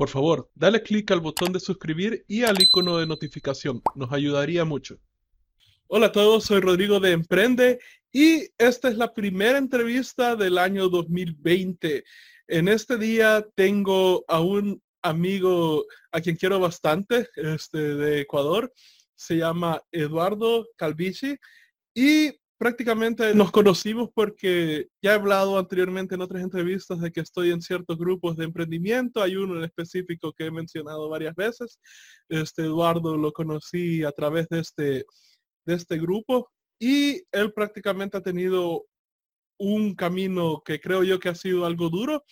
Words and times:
Por 0.00 0.08
favor, 0.08 0.48
dale 0.54 0.82
clic 0.82 1.10
al 1.10 1.20
botón 1.20 1.52
de 1.52 1.60
suscribir 1.60 2.24
y 2.26 2.44
al 2.44 2.62
icono 2.62 2.96
de 2.96 3.06
notificación. 3.06 3.82
Nos 3.94 4.10
ayudaría 4.10 4.64
mucho. 4.64 4.98
Hola 5.88 6.06
a 6.06 6.12
todos, 6.12 6.44
soy 6.44 6.62
Rodrigo 6.62 7.00
de 7.00 7.12
Emprende 7.12 7.78
y 8.10 8.48
esta 8.56 8.88
es 8.88 8.96
la 8.96 9.12
primera 9.12 9.58
entrevista 9.58 10.36
del 10.36 10.56
año 10.56 10.88
2020. 10.88 12.02
En 12.48 12.68
este 12.68 12.96
día 12.96 13.46
tengo 13.54 14.24
a 14.26 14.40
un 14.40 14.82
amigo 15.02 15.84
a 16.12 16.22
quien 16.22 16.36
quiero 16.36 16.58
bastante, 16.58 17.28
este, 17.36 17.76
de 17.76 18.22
Ecuador. 18.22 18.72
Se 19.16 19.36
llama 19.36 19.82
Eduardo 19.92 20.66
Calvici 20.76 21.36
y 21.92 22.30
prácticamente 22.60 23.34
nos 23.34 23.50
conocimos 23.50 24.10
porque 24.14 24.88
ya 25.00 25.12
he 25.12 25.14
hablado 25.14 25.58
anteriormente 25.58 26.14
en 26.14 26.20
otras 26.20 26.42
entrevistas 26.42 27.00
de 27.00 27.10
que 27.10 27.20
estoy 27.20 27.52
en 27.52 27.62
ciertos 27.62 27.96
grupos 27.96 28.36
de 28.36 28.44
emprendimiento. 28.44 29.22
Hay 29.22 29.34
uno 29.34 29.56
en 29.56 29.64
específico 29.64 30.34
que 30.34 30.44
he 30.44 30.50
mencionado 30.50 31.08
varias 31.08 31.34
veces. 31.34 31.80
Este 32.28 32.64
Eduardo 32.64 33.16
lo 33.16 33.32
conocí 33.32 34.04
a 34.04 34.12
través 34.12 34.46
de 34.50 34.60
este, 34.60 35.06
de 35.64 35.74
este 35.74 35.96
grupo 35.96 36.50
y 36.78 37.22
él 37.32 37.50
prácticamente 37.54 38.18
ha 38.18 38.22
tenido 38.22 38.84
un 39.58 39.94
camino 39.94 40.60
que 40.62 40.78
creo 40.80 41.02
yo 41.02 41.18
que 41.18 41.30
ha 41.30 41.34
sido 41.34 41.64
algo 41.64 41.88
duro, 41.88 42.24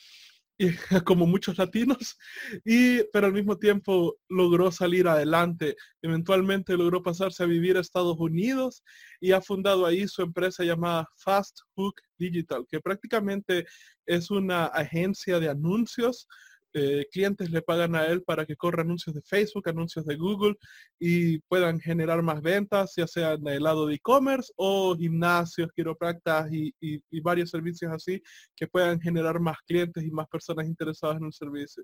como 1.05 1.27
muchos 1.27 1.59
latinos, 1.59 2.19
y, 2.65 3.03
pero 3.13 3.27
al 3.27 3.33
mismo 3.33 3.59
tiempo 3.59 4.19
logró 4.29 4.73
salir 4.73 5.07
adelante. 5.07 5.77
Eventualmente 6.03 6.77
logró 6.77 7.03
pasarse 7.03 7.43
a 7.43 7.47
vivir 7.47 7.77
a 7.77 7.81
Estados 7.81 8.19
Unidos 8.19 8.83
y 9.21 9.33
ha 9.33 9.41
fundado 9.41 9.87
ahí 9.87 10.09
su 10.09 10.23
empresa 10.23 10.65
llamada 10.65 11.09
Fast 11.17 11.61
Hook 11.75 12.01
Digital, 12.19 12.67
que 12.69 12.81
prácticamente 12.81 13.67
es 14.07 14.31
una 14.31 14.67
agencia 14.67 15.39
de 15.39 15.49
anuncios 15.49 16.27
eh, 16.75 17.07
clientes 17.11 17.51
le 17.51 17.63
pagan 17.63 17.95
a 17.95 18.07
él 18.07 18.23
para 18.23 18.45
que 18.45 18.57
corra 18.57 18.83
anuncios 18.83 19.15
de 19.15 19.23
Facebook, 19.23 19.69
anuncios 19.69 20.05
de 20.05 20.17
Google 20.17 20.55
y 20.99 21.39
puedan 21.41 21.81
generar 21.81 22.23
más 22.23 22.43
ventas, 22.43 22.95
ya 22.97 23.07
sea 23.07 23.33
en 23.33 23.47
el 23.49 23.63
lado 23.63 23.87
de 23.87 23.95
e-commerce 23.95 24.53
o 24.57 24.97
gimnasios, 24.97 25.71
quiroprácticas 25.75 26.53
y, 26.53 26.75
y, 26.81 27.21
varios 27.21 27.51
servicios 27.51 27.93
así 27.93 28.23
que 28.57 28.67
puedan 28.67 29.01
generar 29.01 29.41
más 29.41 29.57
clientes 29.67 30.05
y 30.05 30.11
más 30.11 30.29
personas 30.29 30.67
interesadas 30.67 31.17
en 31.17 31.25
un 31.25 31.33
servicio. 31.33 31.83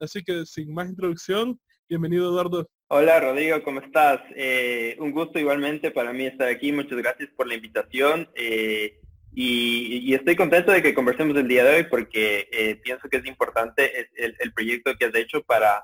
Así 0.00 0.22
que 0.22 0.44
sin 0.46 0.72
más 0.72 0.88
introducción, 0.88 1.58
bienvenido 1.88 2.28
Eduardo. 2.30 2.68
Hola 2.88 3.18
Rodrigo, 3.18 3.62
¿cómo 3.62 3.80
estás? 3.80 4.20
Eh, 4.36 4.96
un 5.00 5.12
gusto 5.12 5.38
igualmente 5.38 5.90
para 5.90 6.12
mí 6.12 6.26
estar 6.26 6.48
aquí. 6.48 6.70
Muchas 6.70 6.98
gracias 6.98 7.30
por 7.36 7.48
la 7.48 7.54
invitación. 7.54 8.28
Eh, 8.34 9.00
y, 9.36 10.14
estoy 10.14 10.36
contento 10.36 10.70
de 10.70 10.82
que 10.82 10.94
conversemos 10.94 11.36
el 11.36 11.48
día 11.48 11.64
de 11.64 11.76
hoy 11.76 11.84
porque 11.84 12.48
eh, 12.52 12.76
pienso 12.76 13.08
que 13.08 13.16
es 13.16 13.26
importante 13.26 14.08
el, 14.14 14.52
proyecto 14.52 14.94
que 14.96 15.06
has 15.06 15.14
hecho 15.14 15.42
para 15.42 15.82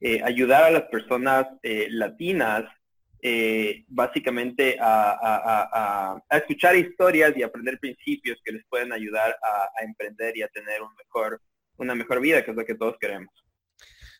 eh, 0.00 0.20
ayudar 0.24 0.64
a 0.64 0.70
las 0.70 0.82
personas 0.82 1.46
eh, 1.62 1.86
latinas 1.90 2.64
básicamente 3.88 4.76
a, 4.80 6.20
escuchar 6.30 6.76
historias 6.76 7.36
y 7.36 7.42
aprender 7.42 7.78
principios 7.78 8.38
que 8.44 8.52
les 8.52 8.64
pueden 8.68 8.92
ayudar 8.92 9.36
a, 9.42 9.84
emprender 9.84 10.36
y 10.36 10.42
a 10.42 10.48
tener 10.48 10.80
una 11.76 11.94
mejor 11.94 12.20
vida, 12.20 12.44
que 12.44 12.52
es 12.52 12.56
lo 12.56 12.64
que 12.64 12.76
todos 12.76 12.96
queremos. 13.00 13.32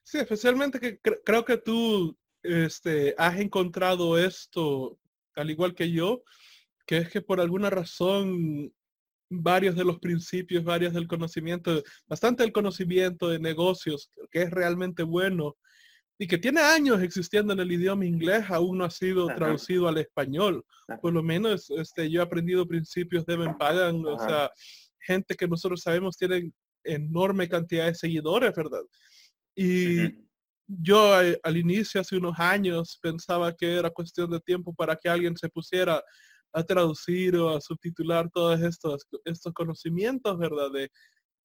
Sí, 0.02 0.18
especialmente 0.18 0.80
que 0.80 0.98
creo 0.98 1.44
que 1.44 1.58
tú 1.58 2.16
este, 2.42 3.14
has 3.18 3.38
encontrado 3.38 4.18
esto, 4.18 4.98
al 5.34 5.50
igual 5.50 5.74
que 5.74 5.90
yo, 5.92 6.22
que 6.88 6.96
es 6.96 7.10
que 7.10 7.20
por 7.20 7.38
alguna 7.38 7.68
razón 7.68 8.72
varios 9.30 9.76
de 9.76 9.84
los 9.84 9.98
principios, 9.98 10.64
varios 10.64 10.94
del 10.94 11.06
conocimiento, 11.06 11.82
bastante 12.06 12.42
del 12.42 12.52
conocimiento 12.52 13.28
de 13.28 13.38
negocios, 13.38 14.10
que 14.30 14.40
es 14.42 14.50
realmente 14.50 15.02
bueno 15.02 15.58
y 16.18 16.26
que 16.26 16.38
tiene 16.38 16.62
años 16.62 17.02
existiendo 17.02 17.52
en 17.52 17.60
el 17.60 17.70
idioma 17.70 18.06
inglés, 18.06 18.46
aún 18.48 18.78
no 18.78 18.86
ha 18.86 18.90
sido 18.90 19.26
traducido 19.26 19.86
al 19.86 19.98
español. 19.98 20.64
Por 21.02 21.12
lo 21.12 21.22
menos 21.22 21.68
este, 21.68 22.10
yo 22.10 22.20
he 22.20 22.24
aprendido 22.24 22.66
principios 22.66 23.26
de 23.26 23.36
Ben 23.36 23.58
Pagan, 23.58 24.02
o 24.06 24.18
sea, 24.18 24.50
gente 24.98 25.34
que 25.36 25.46
nosotros 25.46 25.82
sabemos 25.82 26.16
tiene 26.16 26.50
enorme 26.84 27.50
cantidad 27.50 27.84
de 27.84 27.94
seguidores, 27.94 28.54
¿verdad? 28.56 28.82
Y 29.54 30.26
yo 30.66 31.22
eh, 31.22 31.38
al 31.42 31.58
inicio, 31.58 32.00
hace 32.00 32.16
unos 32.16 32.38
años, 32.40 32.98
pensaba 33.02 33.54
que 33.54 33.76
era 33.76 33.90
cuestión 33.90 34.30
de 34.30 34.40
tiempo 34.40 34.72
para 34.72 34.96
que 34.96 35.10
alguien 35.10 35.36
se 35.36 35.50
pusiera 35.50 36.02
a 36.52 36.62
traducir 36.64 37.36
o 37.36 37.50
a 37.50 37.60
subtitular 37.60 38.30
todos 38.30 38.60
estos, 38.60 39.06
estos 39.24 39.52
conocimientos, 39.52 40.38
¿verdad? 40.38 40.70
De, 40.72 40.90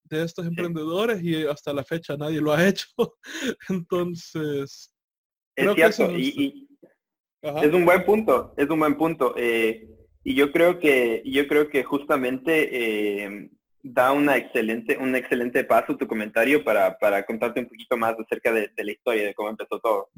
de 0.05 0.23
estos 0.23 0.45
emprendedores 0.45 1.23
y 1.23 1.45
hasta 1.45 1.73
la 1.73 1.83
fecha 1.83 2.17
nadie 2.17 2.41
lo 2.41 2.53
ha 2.53 2.67
hecho. 2.67 2.87
Entonces, 3.69 4.93
es 5.55 5.75
cierto, 5.75 6.11
y, 6.17 6.67
es 7.41 7.73
un 7.73 7.85
buen 7.85 8.05
punto, 8.05 8.53
es 8.57 8.69
un 8.69 8.79
buen 8.79 8.95
punto. 8.95 9.33
Eh, 9.37 9.87
y 10.23 10.35
yo 10.35 10.51
creo 10.51 10.79
que, 10.79 11.21
yo 11.25 11.47
creo 11.47 11.69
que 11.69 11.83
justamente 11.83 12.69
eh, 13.25 13.49
da 13.81 14.13
una 14.13 14.37
excelente, 14.37 14.97
un 14.97 15.15
excelente 15.15 15.63
paso 15.65 15.97
tu 15.97 16.07
comentario 16.07 16.63
para, 16.63 16.97
para 16.97 17.25
contarte 17.25 17.59
un 17.59 17.67
poquito 17.67 17.97
más 17.97 18.15
acerca 18.17 18.53
de, 18.53 18.71
la 18.75 18.91
historia, 18.91 19.25
de 19.25 19.33
cómo 19.33 19.49
empezó 19.49 19.79
todo. 19.79 20.09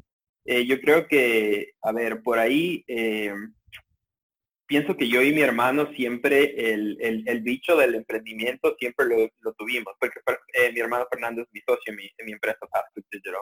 Eh, 0.44 0.64
yo 0.64 0.80
creo 0.80 1.08
que, 1.08 1.72
a 1.82 1.90
ver, 1.90 2.22
por 2.22 2.38
ahí 2.38 2.84
pienso 4.66 4.96
que 4.96 5.08
yo 5.08 5.22
y 5.22 5.32
mi 5.32 5.40
hermano 5.40 5.92
siempre 5.94 6.72
el, 6.72 6.98
el, 7.00 7.40
bicho 7.40 7.76
del 7.76 7.94
emprendimiento 7.94 8.74
siempre 8.78 9.06
lo, 9.06 9.52
tuvimos, 9.54 9.94
porque 9.98 10.20
eh, 10.54 10.72
mi 10.72 10.80
hermano 10.80 11.06
Fernando 11.10 11.42
es 11.42 11.48
mi 11.52 11.60
socio 11.60 11.92
en 11.92 11.96
mi, 11.96 12.32
empresa 12.32 12.58
Digital. 12.94 13.34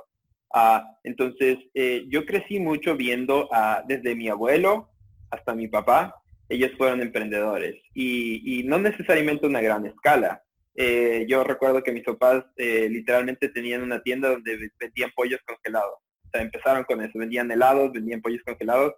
Ah, 0.53 0.85
entonces, 1.03 1.59
eh, 1.75 2.05
yo 2.09 2.25
crecí 2.25 2.61
mucho 2.61 2.97
viendo 2.97 3.49
a, 3.53 3.83
desde 3.87 4.15
mi 4.15 4.29
abuelo 4.29 4.91
hasta 5.31 5.55
mi 5.55 5.67
papá, 5.67 6.15
ellos 6.49 6.73
fueron 6.77 7.01
emprendedores 7.01 7.75
y, 7.95 8.61
y 8.61 8.65
no 8.65 8.79
necesariamente 8.79 9.47
una 9.47 9.61
gran 9.61 9.87
escala. 9.87 10.43
Eh, 10.77 11.25
yo 11.29 11.43
recuerdo 11.43 11.83
que 11.83 11.93
mis 11.93 12.05
papás 12.05 12.45
literalmente 12.57 13.49
tenían 13.49 13.83
una 13.83 14.03
tienda 14.03 14.31
donde 14.31 14.71
vendían 14.79 15.11
pollos 15.15 15.41
congelados. 15.47 15.95
O 15.95 16.29
sea, 16.31 16.43
empezaron 16.43 16.85
con 16.85 17.03
eso, 17.03 17.19
vendían 17.19 17.51
helados, 17.51 17.93
vendían 17.93 18.21
pollos 18.21 18.43
congelados 18.45 18.95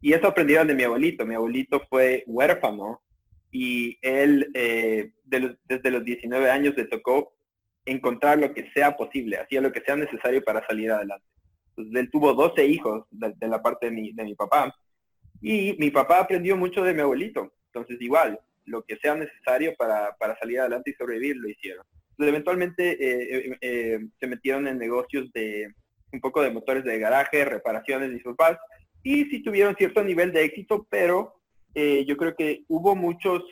y 0.00 0.12
eso 0.12 0.28
aprendieron 0.28 0.66
de 0.66 0.74
mi 0.74 0.84
abuelito. 0.84 1.26
Mi 1.26 1.34
abuelito 1.34 1.82
fue 1.88 2.24
huérfano 2.26 3.02
y 3.50 3.98
él 4.00 4.50
eh, 4.54 5.12
desde 5.24 5.90
los 5.90 6.04
19 6.04 6.50
años 6.50 6.74
le 6.76 6.86
tocó 6.86 7.34
encontrar 7.84 8.38
lo 8.38 8.52
que 8.54 8.70
sea 8.72 8.96
posible, 8.96 9.38
hacía 9.38 9.60
lo 9.60 9.72
que 9.72 9.80
sea 9.80 9.96
necesario 9.96 10.42
para 10.42 10.66
salir 10.66 10.90
adelante. 10.90 11.26
Entonces, 11.70 12.00
él 12.02 12.10
tuvo 12.10 12.34
12 12.34 12.66
hijos 12.66 13.04
de, 13.10 13.34
la 13.48 13.62
parte 13.62 13.86
de 13.86 13.92
mi, 13.92 14.12
de 14.12 14.24
mi 14.24 14.34
papá 14.34 14.74
y 15.40 15.76
mi 15.78 15.90
papá 15.90 16.20
aprendió 16.20 16.56
mucho 16.56 16.82
de 16.82 16.94
mi 16.94 17.00
abuelito. 17.00 17.52
Entonces 17.66 18.00
igual, 18.00 18.38
lo 18.66 18.82
que 18.82 18.96
sea 18.96 19.14
necesario 19.14 19.74
para, 19.76 20.16
salir 20.38 20.60
adelante 20.60 20.90
y 20.90 20.94
sobrevivir 20.94 21.36
lo 21.36 21.48
hicieron. 21.48 21.84
Eventualmente 22.18 22.98
eh, 23.00 23.58
eh, 23.60 23.98
se 24.18 24.26
metieron 24.26 24.68
en 24.68 24.78
negocios 24.78 25.32
de 25.32 25.72
un 26.12 26.20
poco 26.20 26.42
de 26.42 26.50
motores 26.50 26.84
de 26.84 26.98
garaje, 26.98 27.44
reparaciones 27.44 28.20
sus 28.22 28.36
papás 28.36 28.58
y 29.02 29.24
sí 29.26 29.42
tuvieron 29.42 29.76
cierto 29.76 30.02
nivel 30.02 30.32
de 30.32 30.44
éxito, 30.44 30.86
pero 30.90 31.40
eh, 31.74 32.04
yo 32.06 32.16
creo 32.16 32.34
que 32.34 32.64
hubo 32.68 32.96
muchos 32.96 33.42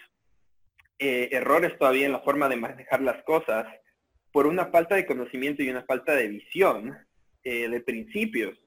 eh, 0.98 1.28
errores 1.32 1.78
todavía 1.78 2.06
en 2.06 2.12
la 2.12 2.20
forma 2.20 2.48
de 2.48 2.56
manejar 2.56 3.00
las 3.00 3.22
cosas 3.24 3.66
por 4.32 4.46
una 4.46 4.66
falta 4.66 4.96
de 4.96 5.06
conocimiento 5.06 5.62
y 5.62 5.70
una 5.70 5.84
falta 5.84 6.14
de 6.14 6.28
visión, 6.28 6.96
eh, 7.44 7.68
de 7.68 7.80
principios, 7.80 8.58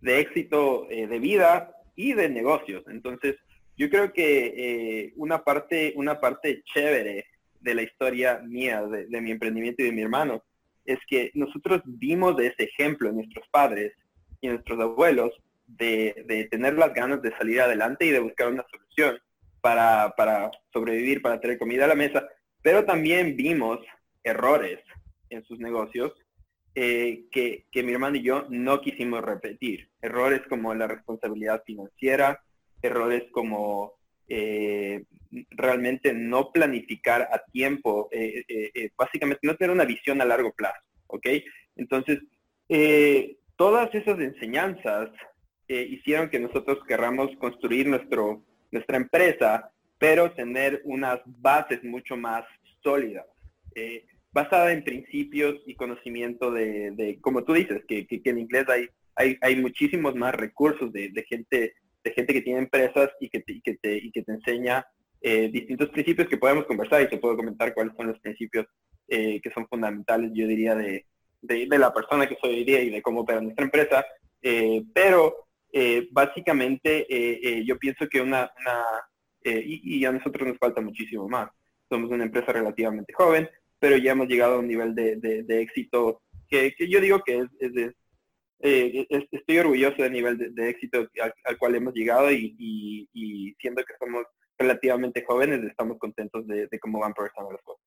de 0.00 0.20
éxito 0.20 0.86
de 0.88 1.18
vida 1.18 1.74
y 1.94 2.14
de 2.14 2.30
negocios. 2.30 2.82
Entonces, 2.88 3.36
yo 3.76 3.90
creo 3.90 4.14
que 4.14 5.12
una, 5.16 5.44
parte, 5.44 5.92
una 5.94 6.18
parte 6.18 6.62
chévere 6.64 7.26
de 7.60 7.74
la 7.74 7.82
historia 7.82 8.38
mía, 8.38 8.82
de, 8.82 9.20
mi 9.20 9.30
emprendimiento 9.30 9.82
y 9.82 9.86
de 9.86 9.92
mi 9.92 10.00
hermano, 10.00 10.42
es 10.86 10.98
que 11.06 11.30
nosotros 11.34 11.82
vimos 11.84 12.34
de 12.36 12.46
ese 12.46 12.64
ejemplo 12.64 13.10
en 13.10 13.16
nuestros 13.16 13.46
padres 13.50 13.92
y 14.40 14.48
nuestros 14.48 14.80
abuelos 14.80 15.32
de, 15.76 16.48
tener 16.50 16.74
las 16.74 16.92
ganas 16.94 17.22
de 17.22 17.36
salir 17.36 17.60
adelante 17.60 18.06
y 18.06 18.10
de 18.10 18.18
buscar 18.18 18.48
una 18.48 18.66
solución 18.70 19.18
para, 19.60 20.50
sobrevivir, 20.72 21.22
para 21.22 21.40
tener 21.40 21.58
comida 21.58 21.84
a 21.84 21.88
la 21.88 21.94
mesa, 21.94 22.26
pero 22.62 22.84
también 22.84 23.36
vimos 23.36 23.78
errores 24.22 24.80
en 25.28 25.44
sus 25.44 25.58
negocios 25.58 26.12
eh, 26.74 27.24
que, 27.30 27.66
mi 27.82 27.92
hermano 27.92 28.16
y 28.16 28.22
yo 28.22 28.46
no 28.48 28.80
quisimos 28.80 29.22
repetir. 29.22 29.88
Errores 30.00 30.42
como 30.48 30.74
la 30.74 30.86
responsabilidad 30.86 31.62
financiera, 31.64 32.42
errores 32.82 33.24
como 33.32 33.94
eh, 34.28 35.04
realmente 35.50 36.12
no 36.12 36.52
planificar 36.52 37.28
a 37.32 37.42
tiempo, 37.52 38.08
eh, 38.12 38.90
básicamente 38.96 39.46
no 39.46 39.56
tener 39.56 39.72
una 39.72 39.84
visión 39.84 40.20
a 40.20 40.24
largo 40.24 40.52
plazo, 40.52 40.80
¿ok? 41.06 41.26
Entonces, 41.76 42.20
todas 43.56 43.94
esas 43.94 44.18
enseñanzas 44.20 45.10
hicieron 45.74 46.30
que 46.30 46.40
nosotros 46.40 46.78
querramos 46.86 47.30
construir 47.36 47.86
nuestro, 47.86 48.42
nuestra 48.70 48.96
empresa, 48.96 49.70
pero 49.98 50.32
tener 50.32 50.80
unas 50.84 51.20
bases 51.26 51.84
mucho 51.84 52.16
más 52.16 52.44
sólidas. 52.82 53.26
Eh, 53.74 54.06
basada 54.32 54.72
en 54.72 54.84
principios 54.84 55.56
y 55.66 55.74
conocimiento 55.74 56.50
de, 56.50 57.18
como 57.20 57.44
tú 57.44 57.52
dices, 57.52 57.82
que, 57.86 58.06
en 58.08 58.38
inglés 58.38 58.64
hay, 58.68 59.36
hay, 59.40 59.56
muchísimos 59.56 60.14
más 60.14 60.34
recursos 60.34 60.92
de, 60.92 61.12
gente 61.28 61.74
de 62.02 62.12
gente 62.12 62.32
que 62.32 62.40
tiene 62.40 62.60
empresas 62.60 63.10
y 63.20 63.28
que 63.28 63.40
te, 63.40 63.60
que 63.60 63.74
te, 63.74 63.96
y 63.96 64.10
que 64.10 64.22
te 64.22 64.32
enseña 64.32 64.86
eh, 65.20 65.50
distintos 65.52 65.90
principios 65.90 66.28
que 66.28 66.38
podemos 66.38 66.64
conversar 66.64 67.02
y 67.02 67.08
te 67.08 67.18
puedo 67.18 67.36
comentar 67.36 67.74
cuáles 67.74 67.94
son 67.96 68.06
los 68.06 68.18
principios 68.20 68.66
eh, 69.08 69.40
que 69.42 69.50
son 69.50 69.66
fundamentales, 69.68 70.30
yo 70.32 70.46
diría, 70.46 70.74
de, 70.74 71.04
de, 71.42 71.66
la 71.78 71.92
persona 71.92 72.26
que 72.26 72.38
soy 72.40 72.54
hoy 72.54 72.64
día 72.64 72.80
y 72.82 72.88
de 72.88 73.02
cómo 73.02 73.20
opera 73.20 73.40
nuestra 73.40 73.64
empresa. 73.64 74.06
Pero 74.94 75.49
básicamente 76.10 77.06
yo 77.64 77.78
pienso 77.78 78.08
que 78.08 78.20
una, 78.20 78.50
una 78.60 78.84
y, 79.44 80.04
a 80.04 80.12
nosotros 80.12 80.48
nos 80.48 80.58
falta 80.58 80.80
muchísimo 80.80 81.28
más. 81.28 81.50
Somos 81.88 82.10
una 82.10 82.24
empresa 82.24 82.52
relativamente 82.52 83.12
joven, 83.12 83.48
pero 83.78 83.96
ya 83.96 84.12
hemos 84.12 84.28
llegado 84.28 84.54
a 84.54 84.58
un 84.58 84.68
nivel 84.68 84.94
de, 84.94 85.16
de, 85.16 85.60
éxito 85.60 86.22
que, 86.48 86.74
que, 86.76 86.88
yo 86.88 87.00
digo 87.00 87.22
que 87.24 87.38
es, 87.38 87.48
es, 87.60 87.94
eh, 88.62 89.06
estoy 89.30 89.58
orgulloso 89.58 90.02
del 90.02 90.12
nivel 90.12 90.54
de, 90.54 90.68
éxito 90.68 91.08
al, 91.44 91.58
cual 91.58 91.74
hemos 91.74 91.94
llegado 91.94 92.30
y, 92.30 93.56
siendo 93.58 93.82
que 93.84 93.94
somos 93.98 94.24
relativamente 94.58 95.24
jóvenes, 95.24 95.64
estamos 95.64 95.98
contentos 95.98 96.46
de, 96.46 96.68
cómo 96.80 97.00
van 97.00 97.14
progresando 97.14 97.52
las 97.52 97.62
cosas. 97.62 97.84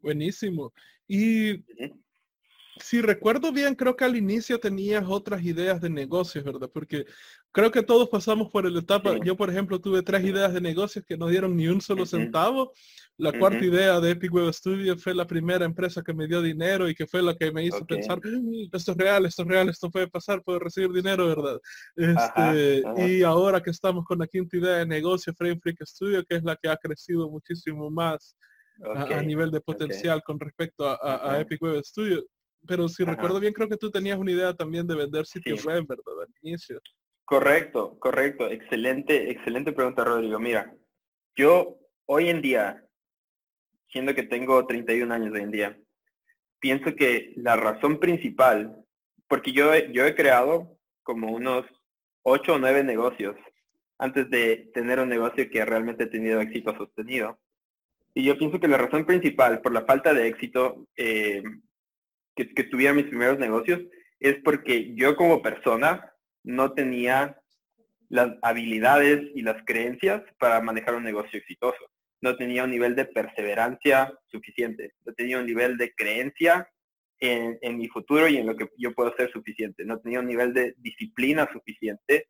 Buenísimo. 0.00 0.72
Y 1.08 1.64
si 2.80 3.00
recuerdo 3.00 3.52
bien, 3.52 3.74
creo 3.74 3.96
que 3.96 4.04
al 4.04 4.16
inicio 4.16 4.58
tenías 4.58 5.04
otras 5.08 5.42
ideas 5.42 5.80
de 5.80 5.90
negocios, 5.90 6.44
¿verdad? 6.44 6.70
Porque 6.72 7.06
creo 7.52 7.70
que 7.70 7.82
todos 7.82 8.08
pasamos 8.08 8.50
por 8.50 8.70
la 8.70 8.80
etapa. 8.80 9.16
Yo, 9.24 9.36
por 9.36 9.50
ejemplo, 9.50 9.80
tuve 9.80 10.02
tres 10.02 10.24
ideas 10.24 10.52
de 10.52 10.60
negocios 10.60 11.04
que 11.06 11.16
no 11.16 11.28
dieron 11.28 11.56
ni 11.56 11.68
un 11.68 11.80
solo 11.80 12.04
centavo. 12.04 12.72
La 13.16 13.32
cuarta 13.32 13.64
idea 13.64 13.98
de 13.98 14.10
Epic 14.10 14.32
Web 14.32 14.52
Studio 14.52 14.96
fue 14.98 15.14
la 15.14 15.26
primera 15.26 15.64
empresa 15.64 16.02
que 16.02 16.12
me 16.12 16.26
dio 16.26 16.42
dinero 16.42 16.86
y 16.88 16.94
que 16.94 17.06
fue 17.06 17.22
la 17.22 17.34
que 17.34 17.50
me 17.50 17.64
hizo 17.64 17.84
pensar, 17.86 18.18
mm, 18.22 18.68
esto 18.70 18.92
es 18.92 18.98
real, 18.98 19.24
esto 19.24 19.42
es 19.42 19.48
real, 19.48 19.68
esto 19.70 19.90
puede 19.90 20.08
pasar, 20.08 20.42
puedo 20.42 20.58
recibir 20.58 20.92
dinero, 20.92 21.26
¿verdad? 21.26 21.58
Este, 21.96 22.82
y 23.08 23.22
ahora 23.22 23.62
que 23.62 23.70
estamos 23.70 24.04
con 24.04 24.18
la 24.18 24.26
quinta 24.26 24.58
idea 24.58 24.76
de 24.76 24.86
negocio, 24.86 25.32
Frame 25.34 25.58
Freak 25.58 25.78
Studio, 25.86 26.22
que 26.26 26.36
es 26.36 26.44
la 26.44 26.56
que 26.56 26.68
ha 26.68 26.76
crecido 26.76 27.30
muchísimo 27.30 27.90
más 27.90 28.36
a, 28.84 29.22
nivel 29.22 29.50
de 29.50 29.62
potencial 29.62 30.22
con 30.22 30.38
respecto 30.38 30.86
a, 30.86 31.32
a 31.32 31.40
Epic 31.40 31.62
Web 31.62 31.82
Studio 31.82 32.22
pero 32.66 32.88
si 32.88 33.04
recuerdo 33.04 33.40
bien, 33.40 33.52
creo 33.52 33.68
que 33.68 33.76
tú 33.76 33.90
tenías 33.90 34.18
una 34.18 34.32
idea 34.32 34.54
también 34.54 34.86
de 34.86 34.96
vender 34.96 35.26
sitios 35.26 35.64
web, 35.64 35.86
¿verdad? 35.86 36.22
Al 36.22 36.34
inicio. 36.42 36.80
Correcto, 37.24 37.98
correcto. 37.98 38.48
Excelente, 38.48 39.30
excelente 39.30 39.72
pregunta, 39.72 40.04
Rodrigo. 40.04 40.38
Mira, 40.38 40.72
yo 41.34 41.78
hoy 42.06 42.28
en 42.28 42.40
día, 42.40 42.84
siendo 43.88 44.14
que 44.14 44.22
tengo 44.22 44.66
31 44.66 45.12
años 45.12 45.32
hoy 45.34 45.40
en 45.40 45.50
día, 45.50 45.78
pienso 46.60 46.94
que 46.94 47.32
la 47.36 47.56
razón 47.56 47.98
principal, 47.98 48.76
porque 49.28 49.52
yo, 49.52 49.74
yo 49.92 50.06
he 50.06 50.14
creado 50.14 50.78
como 51.02 51.32
unos 51.32 51.66
8 52.22 52.54
o 52.54 52.58
9 52.58 52.84
negocios 52.84 53.36
antes 53.98 54.28
de 54.30 54.70
tener 54.74 55.00
un 55.00 55.08
negocio 55.08 55.48
que 55.50 55.64
realmente 55.64 56.04
ha 56.04 56.10
tenido 56.10 56.40
éxito 56.40 56.76
sostenido. 56.76 57.38
Y 58.14 58.24
yo 58.24 58.38
pienso 58.38 58.58
que 58.58 58.68
la 58.68 58.78
razón 58.78 59.04
principal 59.04 59.60
por 59.60 59.72
la 59.72 59.84
falta 59.84 60.14
de 60.14 60.28
éxito 60.28 60.86
eh, 60.96 61.42
que, 62.36 62.52
que 62.54 62.64
tuviera 62.64 62.94
mis 62.94 63.06
primeros 63.06 63.38
negocios 63.38 63.80
es 64.20 64.36
porque 64.44 64.94
yo 64.94 65.16
como 65.16 65.42
persona 65.42 66.12
no 66.44 66.72
tenía 66.72 67.40
las 68.08 68.36
habilidades 68.42 69.30
y 69.34 69.42
las 69.42 69.62
creencias 69.64 70.22
para 70.38 70.60
manejar 70.60 70.94
un 70.94 71.04
negocio 71.04 71.38
exitoso. 71.38 71.90
No 72.20 72.36
tenía 72.36 72.64
un 72.64 72.70
nivel 72.70 72.94
de 72.94 73.04
perseverancia 73.04 74.12
suficiente. 74.28 74.94
No 75.04 75.12
tenía 75.12 75.38
un 75.38 75.46
nivel 75.46 75.76
de 75.76 75.92
creencia 75.94 76.68
en, 77.18 77.78
mi 77.78 77.88
futuro 77.88 78.28
y 78.28 78.36
en 78.36 78.46
lo 78.46 78.56
que 78.56 78.68
yo 78.78 78.94
puedo 78.94 79.14
ser 79.16 79.30
suficiente. 79.32 79.84
No 79.84 79.98
tenía 80.00 80.20
un 80.20 80.26
nivel 80.26 80.52
de 80.54 80.74
disciplina 80.78 81.48
suficiente 81.52 82.28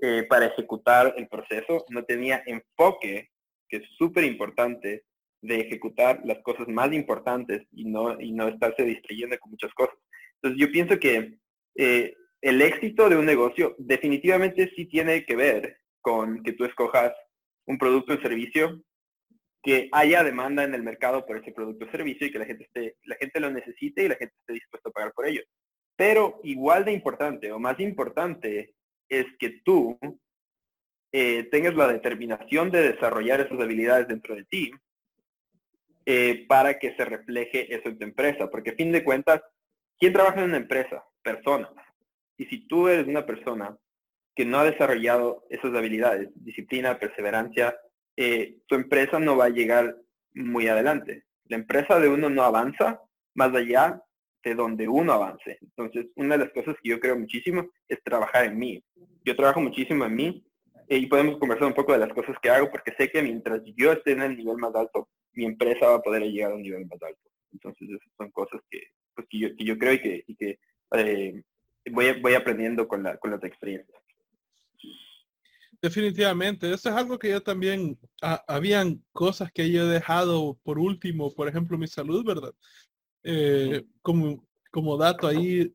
eh, 0.00 0.24
para 0.28 0.46
ejecutar 0.46 1.14
el 1.16 1.28
proceso. 1.28 1.84
No 1.88 2.04
tenía 2.04 2.42
enfoque, 2.46 3.30
que 3.68 3.78
es 3.78 3.84
súper 3.96 4.24
importante, 4.24 5.04
de 5.44 5.60
ejecutar 5.60 6.22
las 6.24 6.38
cosas 6.38 6.66
más 6.68 6.92
importantes 6.92 7.66
y 7.72 7.84
no, 7.84 8.18
y 8.20 8.32
no 8.32 8.48
estarse 8.48 8.82
distrayendo 8.82 9.38
con 9.38 9.50
muchas 9.50 9.72
cosas. 9.74 9.96
Entonces 10.36 10.58
yo 10.58 10.72
pienso 10.72 10.98
que 10.98 11.38
eh, 11.76 12.14
el 12.40 12.62
éxito 12.62 13.08
de 13.08 13.16
un 13.16 13.26
negocio 13.26 13.74
definitivamente 13.78 14.72
sí 14.74 14.86
tiene 14.86 15.24
que 15.24 15.36
ver 15.36 15.78
con 16.00 16.42
que 16.42 16.52
tú 16.52 16.64
escojas 16.64 17.12
un 17.66 17.76
producto 17.76 18.14
o 18.14 18.20
servicio 18.20 18.82
que 19.62 19.88
haya 19.92 20.22
demanda 20.22 20.64
en 20.64 20.74
el 20.74 20.82
mercado 20.82 21.24
por 21.26 21.38
ese 21.38 21.52
producto 21.52 21.84
o 21.84 21.90
servicio 21.90 22.26
y 22.26 22.32
que 22.32 22.38
la 22.38 22.46
gente 22.46 22.64
esté, 22.64 22.96
la 23.04 23.16
gente 23.16 23.40
lo 23.40 23.50
necesite 23.50 24.04
y 24.04 24.08
la 24.08 24.16
gente 24.16 24.34
esté 24.38 24.52
dispuesta 24.54 24.88
a 24.88 24.92
pagar 24.92 25.12
por 25.12 25.26
ello. 25.26 25.42
Pero 25.96 26.40
igual 26.42 26.86
de 26.86 26.92
importante 26.92 27.52
o 27.52 27.58
más 27.58 27.78
importante 27.80 28.74
es 29.08 29.26
que 29.38 29.60
tú 29.62 29.98
eh, 31.12 31.44
tengas 31.50 31.74
la 31.74 31.88
determinación 31.88 32.70
de 32.70 32.92
desarrollar 32.92 33.40
esas 33.40 33.60
habilidades 33.60 34.08
dentro 34.08 34.34
de 34.34 34.44
ti 34.44 34.72
eh, 36.06 36.46
para 36.48 36.78
que 36.78 36.94
se 36.96 37.04
refleje 37.04 37.74
eso 37.74 37.88
en 37.88 37.98
tu 37.98 38.04
empresa. 38.04 38.50
Porque 38.50 38.70
a 38.70 38.74
fin 38.74 38.92
de 38.92 39.04
cuentas, 39.04 39.42
¿quién 39.98 40.12
trabaja 40.12 40.40
en 40.40 40.46
una 40.46 40.58
empresa? 40.58 41.04
Personas. 41.22 41.70
Y 42.36 42.46
si 42.46 42.66
tú 42.66 42.88
eres 42.88 43.06
una 43.06 43.24
persona 43.24 43.76
que 44.34 44.44
no 44.44 44.58
ha 44.58 44.64
desarrollado 44.64 45.44
esas 45.48 45.74
habilidades, 45.74 46.30
disciplina, 46.34 46.98
perseverancia, 46.98 47.76
eh, 48.16 48.58
tu 48.66 48.74
empresa 48.74 49.18
no 49.18 49.36
va 49.36 49.46
a 49.46 49.50
llegar 49.50 49.96
muy 50.34 50.66
adelante. 50.68 51.24
La 51.46 51.56
empresa 51.56 52.00
de 52.00 52.08
uno 52.08 52.28
no 52.28 52.42
avanza 52.42 53.00
más 53.34 53.54
allá 53.54 54.02
de 54.42 54.54
donde 54.54 54.88
uno 54.88 55.12
avance. 55.12 55.58
Entonces, 55.60 56.06
una 56.16 56.36
de 56.36 56.44
las 56.44 56.52
cosas 56.52 56.76
que 56.82 56.90
yo 56.90 57.00
creo 57.00 57.18
muchísimo 57.18 57.66
es 57.88 58.02
trabajar 58.02 58.44
en 58.44 58.58
mí. 58.58 58.84
Yo 59.24 59.34
trabajo 59.36 59.60
muchísimo 59.60 60.04
en 60.04 60.14
mí 60.14 60.44
eh, 60.88 60.98
y 60.98 61.06
podemos 61.06 61.38
conversar 61.38 61.68
un 61.68 61.74
poco 61.74 61.92
de 61.92 61.98
las 61.98 62.12
cosas 62.12 62.36
que 62.42 62.50
hago 62.50 62.70
porque 62.70 62.92
sé 62.98 63.10
que 63.10 63.22
mientras 63.22 63.62
yo 63.76 63.92
esté 63.92 64.12
en 64.12 64.22
el 64.22 64.36
nivel 64.36 64.58
más 64.58 64.74
alto 64.74 65.08
mi 65.34 65.44
empresa 65.44 65.88
va 65.88 65.96
a 65.96 66.02
poder 66.02 66.22
llegar 66.22 66.52
a 66.52 66.54
un 66.54 66.62
nivel 66.62 66.86
más 66.86 67.02
alto. 67.02 67.30
Entonces, 67.52 67.88
esas 67.88 68.12
son 68.16 68.30
cosas 68.30 68.60
que, 68.70 68.80
pues, 69.14 69.26
que, 69.28 69.38
yo, 69.38 69.56
que 69.56 69.64
yo 69.64 69.78
creo 69.78 69.92
y 69.94 70.00
que, 70.00 70.24
y 70.26 70.36
que 70.36 70.58
eh, 70.96 71.42
voy, 71.90 72.20
voy 72.20 72.34
aprendiendo 72.34 72.86
con, 72.88 73.02
la, 73.02 73.16
con 73.16 73.30
las 73.30 73.42
experiencias. 73.44 74.00
Definitivamente, 75.84 76.72
eso 76.72 76.88
es 76.88 76.94
algo 76.94 77.18
que 77.18 77.28
yo 77.28 77.42
también, 77.42 77.98
habían 78.48 79.04
cosas 79.12 79.52
que 79.52 79.70
yo 79.70 79.82
he 79.82 79.92
dejado 79.92 80.58
por 80.62 80.78
último, 80.78 81.34
por 81.34 81.46
ejemplo, 81.46 81.76
mi 81.76 81.86
salud, 81.86 82.24
¿verdad? 82.24 82.54
Eh, 83.22 83.84
como, 84.00 84.48
como 84.70 84.96
dato 84.96 85.26
ahí, 85.26 85.74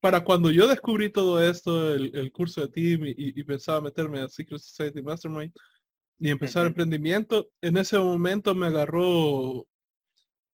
para 0.00 0.22
cuando 0.22 0.50
yo 0.50 0.66
descubrí 0.66 1.10
todo 1.10 1.42
esto, 1.42 1.94
el, 1.94 2.14
el 2.14 2.30
curso 2.30 2.60
de 2.60 2.68
team 2.68 3.06
y, 3.06 3.14
y, 3.16 3.42
pensaba 3.42 3.80
meterme 3.80 4.20
a 4.20 4.28
Secret 4.28 4.60
Society 4.60 5.00
Mastermind, 5.00 5.52
y 6.20 6.30
empezar 6.30 6.66
emprendimiento, 6.66 7.50
en 7.62 7.78
ese 7.78 7.98
momento 7.98 8.54
me 8.54 8.66
agarró, 8.66 9.66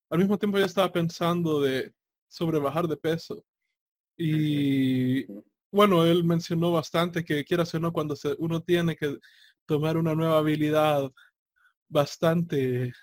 al 0.09 0.19
mismo 0.19 0.37
tiempo 0.37 0.57
yo 0.57 0.65
estaba 0.65 0.91
pensando 0.93 1.61
de 1.61 1.93
sobre 2.29 2.57
bajar 2.57 2.87
de 2.87 2.95
peso. 2.95 3.43
Y 4.17 5.25
bueno, 5.69 6.05
él 6.05 6.23
mencionó 6.23 6.71
bastante 6.71 7.25
que 7.25 7.43
quiera 7.43 7.65
o 7.71 7.79
no, 7.79 7.91
cuando 7.91 8.15
se, 8.15 8.33
uno 8.39 8.61
tiene 8.61 8.95
que 8.95 9.17
tomar 9.65 9.97
una 9.97 10.15
nueva 10.15 10.37
habilidad 10.39 11.11
bastante 11.89 12.93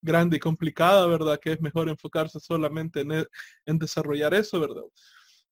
grande 0.00 0.38
y 0.38 0.40
complicada, 0.40 1.06
¿verdad? 1.06 1.38
Que 1.38 1.52
es 1.52 1.60
mejor 1.60 1.90
enfocarse 1.90 2.40
solamente 2.40 3.00
en, 3.00 3.12
e, 3.12 3.26
en 3.66 3.78
desarrollar 3.78 4.32
eso, 4.32 4.58
¿verdad? 4.58 4.84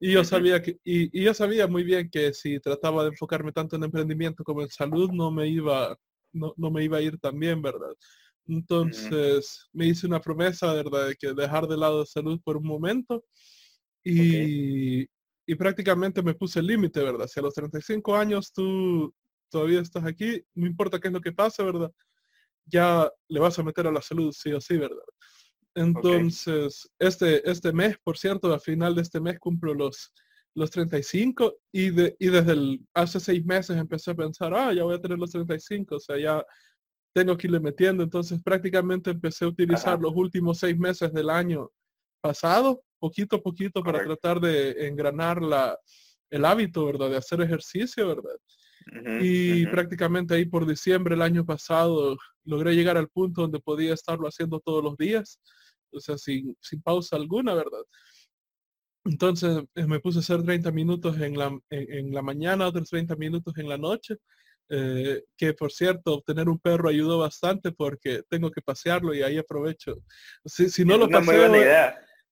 Y 0.01 0.13
yo 0.13 0.25
sabía 0.25 0.63
que, 0.63 0.79
y, 0.85 1.21
y, 1.21 1.25
yo 1.25 1.35
sabía 1.35 1.67
muy 1.67 1.85
bien 1.85 2.11
que 2.11 2.33
si 2.33 2.59
trataba 2.61 3.05
de 3.05 3.11
enfocarme 3.11 3.53
tanto 3.53 3.77
en 3.77 3.85
emprendimiento 3.85 4.45
como 4.45 4.63
en 4.63 4.69
salud, 4.69 5.11
no 5.13 5.31
me 5.31 5.49
iba 5.49 5.99
no, 6.35 6.71
me 6.71 6.85
iba 6.85 6.99
a 6.99 7.03
ir 7.03 7.19
tan 7.19 7.39
bien, 7.39 7.63
¿verdad? 7.63 7.95
Entonces 8.47 9.69
me 9.73 9.87
hice 9.87 10.07
una 10.07 10.21
promesa, 10.21 10.73
¿verdad? 10.75 11.09
De 11.09 11.17
que 11.17 11.33
dejar 11.33 11.67
de 11.67 11.79
lado 11.79 12.05
salud 12.05 12.41
por 12.45 12.59
un 12.59 12.67
momento 12.67 13.25
y, 14.03 15.03
y 15.47 15.55
prácticamente 15.57 16.23
me 16.23 16.35
puse 16.35 16.61
el 16.61 16.67
límite, 16.67 17.03
¿verdad? 17.03 17.27
Si 17.27 17.41
a 17.41 17.43
los 17.43 17.55
35 17.55 18.15
años 18.15 18.53
tú 18.53 19.15
todavía 19.49 19.81
estás 19.81 20.05
aquí, 20.05 20.43
no 20.55 20.67
importa 20.67 20.99
qué 20.99 21.09
es 21.09 21.15
lo 21.15 21.21
que 21.21 21.33
pase, 21.33 21.63
¿verdad? 21.63 21.91
Ya 22.67 23.11
le 23.29 23.41
vas 23.41 23.59
a 23.59 23.63
meter 23.63 23.87
a 23.87 23.93
la 23.93 24.03
salud, 24.03 24.33
sí 24.33 24.53
o 24.53 24.61
sí, 24.61 24.77
¿verdad? 24.77 25.05
Entonces, 25.75 26.89
este, 26.99 27.49
este 27.51 27.73
mes, 27.73 27.97
por 28.03 28.17
cierto, 28.17 28.53
al 28.53 28.61
final 28.61 28.95
de 28.95 29.03
este 29.03 29.21
mes 29.21 29.39
cumplo 29.39 29.75
los 29.75 30.13
los 30.55 30.71
35 30.71 31.57
y, 31.73 31.91
de, 31.91 32.17
y 32.19 32.29
desde 32.29 32.53
el, 32.53 32.87
hace 32.95 33.21
seis 33.21 33.45
meses 33.45 33.77
empecé 33.77 34.13
a 34.13 34.15
pensar, 34.15 34.55
ah, 34.55 34.73
ya 34.73 34.85
voy 34.85 34.95
a 34.95 35.01
tener 35.01 35.19
los 35.19 35.31
35, 35.31 35.97
o 35.97 36.01
sea, 36.01 36.19
ya 36.19 36.45
tengo 37.13 37.37
que 37.37 37.47
irle 37.47 37.61
metiendo. 37.61 38.03
Entonces 38.03 38.41
prácticamente 38.43 39.11
empecé 39.11 39.45
a 39.45 39.49
utilizar 39.49 40.01
los 40.01 40.13
últimos 40.15 40.59
seis 40.59 40.79
meses 40.79 41.13
del 41.13 41.31
año 41.31 41.71
pasado, 42.21 42.83
poquito 42.99 43.37
a 43.37 43.43
poquito, 43.43 43.83
para 43.83 44.03
tratar 44.03 44.41
de 44.41 44.87
engranar 44.87 45.43
la, 45.43 45.79
el 46.31 46.45
hábito, 46.45 46.87
¿verdad? 46.87 47.11
De 47.11 47.17
hacer 47.17 47.41
ejercicio, 47.41 48.09
¿verdad? 48.09 48.37
y 49.23 49.67
prácticamente 49.69 50.35
ahí 50.35 50.45
por 50.45 50.67
diciembre 50.67 51.15
el 51.15 51.23
año 51.23 51.45
pasado 51.47 52.19
logré 52.45 52.75
llegar 52.75 52.99
al 52.99 53.09
punto 53.09 53.41
donde 53.41 53.59
podía 53.59 53.95
estarlo 53.95 54.29
haciendo 54.29 54.61
todos 54.61 54.85
los 54.85 54.99
días, 54.99 55.41
o 55.91 56.01
sea, 56.01 56.19
sin, 56.19 56.55
sin 56.61 56.83
pausa 56.83 57.17
alguna, 57.17 57.55
¿verdad? 57.55 57.83
Entonces 59.05 59.63
eh, 59.75 59.87
me 59.87 60.01
puse 60.01 60.19
a 60.19 60.21
hacer 60.21 60.43
30 60.43 60.71
minutos 60.73 61.19
en 61.21 61.37
la, 61.37 61.57
en, 61.71 62.13
la 62.13 62.23
mañana, 62.23 62.67
otros 62.67 62.89
30 62.89 63.17
minutos 63.17 63.55
en 63.59 63.69
la 63.69 63.77
noche, 63.77 64.17
eh, 64.71 65.23
que 65.37 65.53
por 65.53 65.73
cierto, 65.73 66.23
tener 66.27 66.49
un 66.49 66.59
perro 66.59 66.89
ayudó 66.89 67.19
bastante 67.19 67.73
porque 67.73 68.23
tengo 68.29 68.51
que 68.51 68.63
pasearlo 68.63 69.15
y 69.15 69.23
ahí 69.23 69.37
aprovecho. 69.37 69.97
Si, 70.45 70.71
si 70.71 70.85
no 70.85 70.97
lo 70.97 71.09
paseo, 71.09 71.53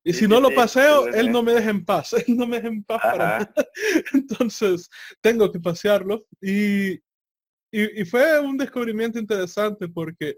y 0.04 0.12
si 0.12 0.26
no 0.26 0.40
lo 0.40 0.52
paseo, 0.54 1.06
él 1.08 1.30
no 1.30 1.42
me 1.42 1.52
deja 1.52 1.70
en 1.70 1.84
paz, 1.84 2.12
él 2.26 2.36
no 2.36 2.46
me 2.46 2.56
deja 2.56 2.68
en 2.68 2.84
paz 2.84 3.00
para 3.02 3.54
Entonces, 4.14 4.88
tengo 5.20 5.52
que 5.52 5.60
pasearlo 5.60 6.26
y, 6.40 6.94
y, 7.70 8.00
y, 8.00 8.04
fue 8.04 8.40
un 8.40 8.56
descubrimiento 8.56 9.18
interesante 9.18 9.88
porque 9.88 10.36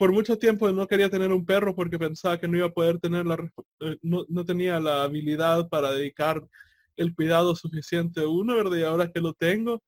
por 0.00 0.12
mucho 0.12 0.38
tiempo 0.38 0.72
no 0.72 0.86
quería 0.86 1.10
tener 1.10 1.30
un 1.30 1.44
perro 1.44 1.74
porque 1.74 1.98
pensaba 1.98 2.40
que 2.40 2.48
no 2.48 2.56
iba 2.56 2.68
a 2.68 2.72
poder 2.72 2.98
tener 2.98 3.26
la, 3.26 3.34
eh, 3.80 3.98
no, 4.00 4.24
no 4.30 4.46
tenía 4.46 4.80
la 4.80 5.02
habilidad 5.02 5.68
para 5.68 5.92
dedicar 5.92 6.42
el 6.96 7.14
cuidado 7.14 7.54
suficiente 7.54 8.22
a 8.22 8.26
uno, 8.26 8.56
¿verdad? 8.56 8.78
Y 8.78 8.82
ahora 8.84 9.12
que 9.12 9.20
lo 9.20 9.34
tengo, 9.34 9.82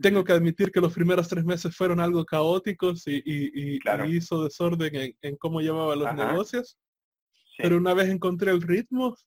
tengo 0.00 0.24
que 0.24 0.32
admitir 0.32 0.72
que 0.72 0.80
los 0.80 0.94
primeros 0.94 1.28
tres 1.28 1.44
meses 1.44 1.76
fueron 1.76 2.00
algo 2.00 2.24
caóticos 2.24 3.06
y, 3.06 3.22
y, 3.22 3.76
y 3.76 4.16
hizo 4.16 4.42
desorden 4.42 4.96
en, 4.96 5.14
en, 5.20 5.36
cómo 5.36 5.60
llevaba 5.60 5.94
los 5.96 6.14
negocios. 6.14 6.78
Pero 7.58 7.76
una 7.76 7.92
vez 7.92 8.08
encontré 8.08 8.52
el 8.52 8.62
ritmo, 8.62 9.18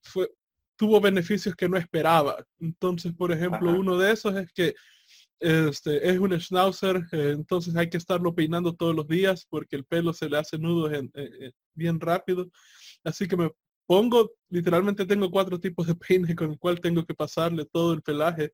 fue, 0.00 0.30
tuvo 0.76 1.00
beneficios 1.00 1.56
que 1.56 1.68
no 1.68 1.76
esperaba. 1.76 2.46
Entonces, 2.60 3.12
por 3.14 3.32
ejemplo, 3.32 3.72
uno 3.72 3.98
de 3.98 4.12
esos 4.12 4.36
es 4.36 4.52
que 4.52 4.76
este, 5.40 6.08
es 6.08 6.18
un 6.18 6.38
schnauzer, 6.38 6.96
eh, 7.12 7.32
entonces 7.34 7.76
hay 7.76 7.88
que 7.88 7.96
estarlo 7.96 8.34
peinando 8.34 8.74
todos 8.74 8.94
los 8.94 9.06
días 9.06 9.46
porque 9.48 9.76
el 9.76 9.84
pelo 9.84 10.12
se 10.12 10.28
le 10.28 10.38
hace 10.38 10.58
nudos 10.58 10.90
bien 11.74 12.00
rápido. 12.00 12.50
Así 13.04 13.28
que 13.28 13.36
me 13.36 13.50
pongo, 13.86 14.32
literalmente 14.50 15.06
tengo 15.06 15.30
cuatro 15.30 15.58
tipos 15.58 15.86
de 15.86 15.94
peine 16.34 16.34
con 16.34 16.52
el 16.52 16.58
cual 16.58 16.80
tengo 16.80 17.04
que 17.04 17.14
pasarle 17.14 17.64
todo 17.64 17.92
el 17.92 18.02
pelaje. 18.02 18.52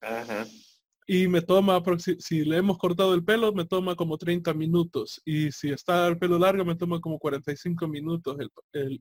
Y 1.07 1.29
me 1.29 1.43
toma, 1.43 1.83
si 2.19 2.45
le 2.47 2.57
hemos 2.57 2.79
cortado 2.79 3.13
el 3.13 3.23
pelo, 3.23 3.53
me 3.53 3.67
toma 3.67 3.95
como 3.95 4.17
30 4.17 4.55
minutos. 4.55 5.21
Y 5.27 5.53
si 5.53 5.71
está 5.71 6.07
el 6.07 6.17
pelo 6.17 6.39
largo, 6.39 6.65
me 6.65 6.77
toma 6.77 6.99
como 6.99 7.19
45 7.19 7.87
minutos. 7.89 8.39
El, 8.73 9.01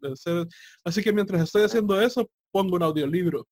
Así 0.84 1.02
que 1.02 1.14
mientras 1.14 1.44
estoy 1.44 1.64
haciendo 1.64 2.02
eso, 2.02 2.30
pongo 2.52 2.76
un 2.76 2.84
audiolibro 2.84 3.48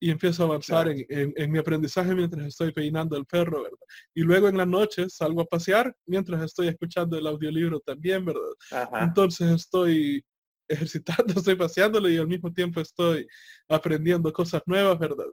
y 0.00 0.10
empiezo 0.10 0.42
a 0.42 0.46
avanzar 0.46 0.88
en, 0.88 1.50
mi 1.50 1.58
aprendizaje 1.58 2.14
mientras 2.14 2.46
estoy 2.46 2.72
peinando 2.72 3.16
el 3.16 3.26
perro, 3.26 3.62
¿verdad? 3.64 3.78
Y 4.14 4.22
luego 4.22 4.48
en 4.48 4.56
la 4.56 4.66
noche 4.66 5.08
salgo 5.08 5.40
a 5.40 5.46
pasear 5.46 5.94
mientras 6.06 6.42
estoy 6.42 6.68
escuchando 6.68 7.18
el 7.18 7.26
audiolibro 7.26 7.80
también, 7.80 8.24
¿verdad? 8.24 8.88
Entonces 9.00 9.50
estoy 9.50 10.24
ejercitando, 10.68 11.34
estoy 11.36 11.56
paseándolo 11.56 12.08
y 12.08 12.16
al 12.16 12.28
mismo 12.28 12.52
tiempo 12.52 12.80
estoy 12.80 13.26
aprendiendo 13.68 14.32
cosas 14.32 14.62
nuevas, 14.66 14.98
¿verdad? 14.98 15.26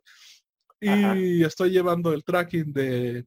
Y 0.82 1.44
estoy 1.44 1.72
llevando 1.72 2.14
el 2.14 2.24
tracking 2.24 2.74
de 2.74 3.26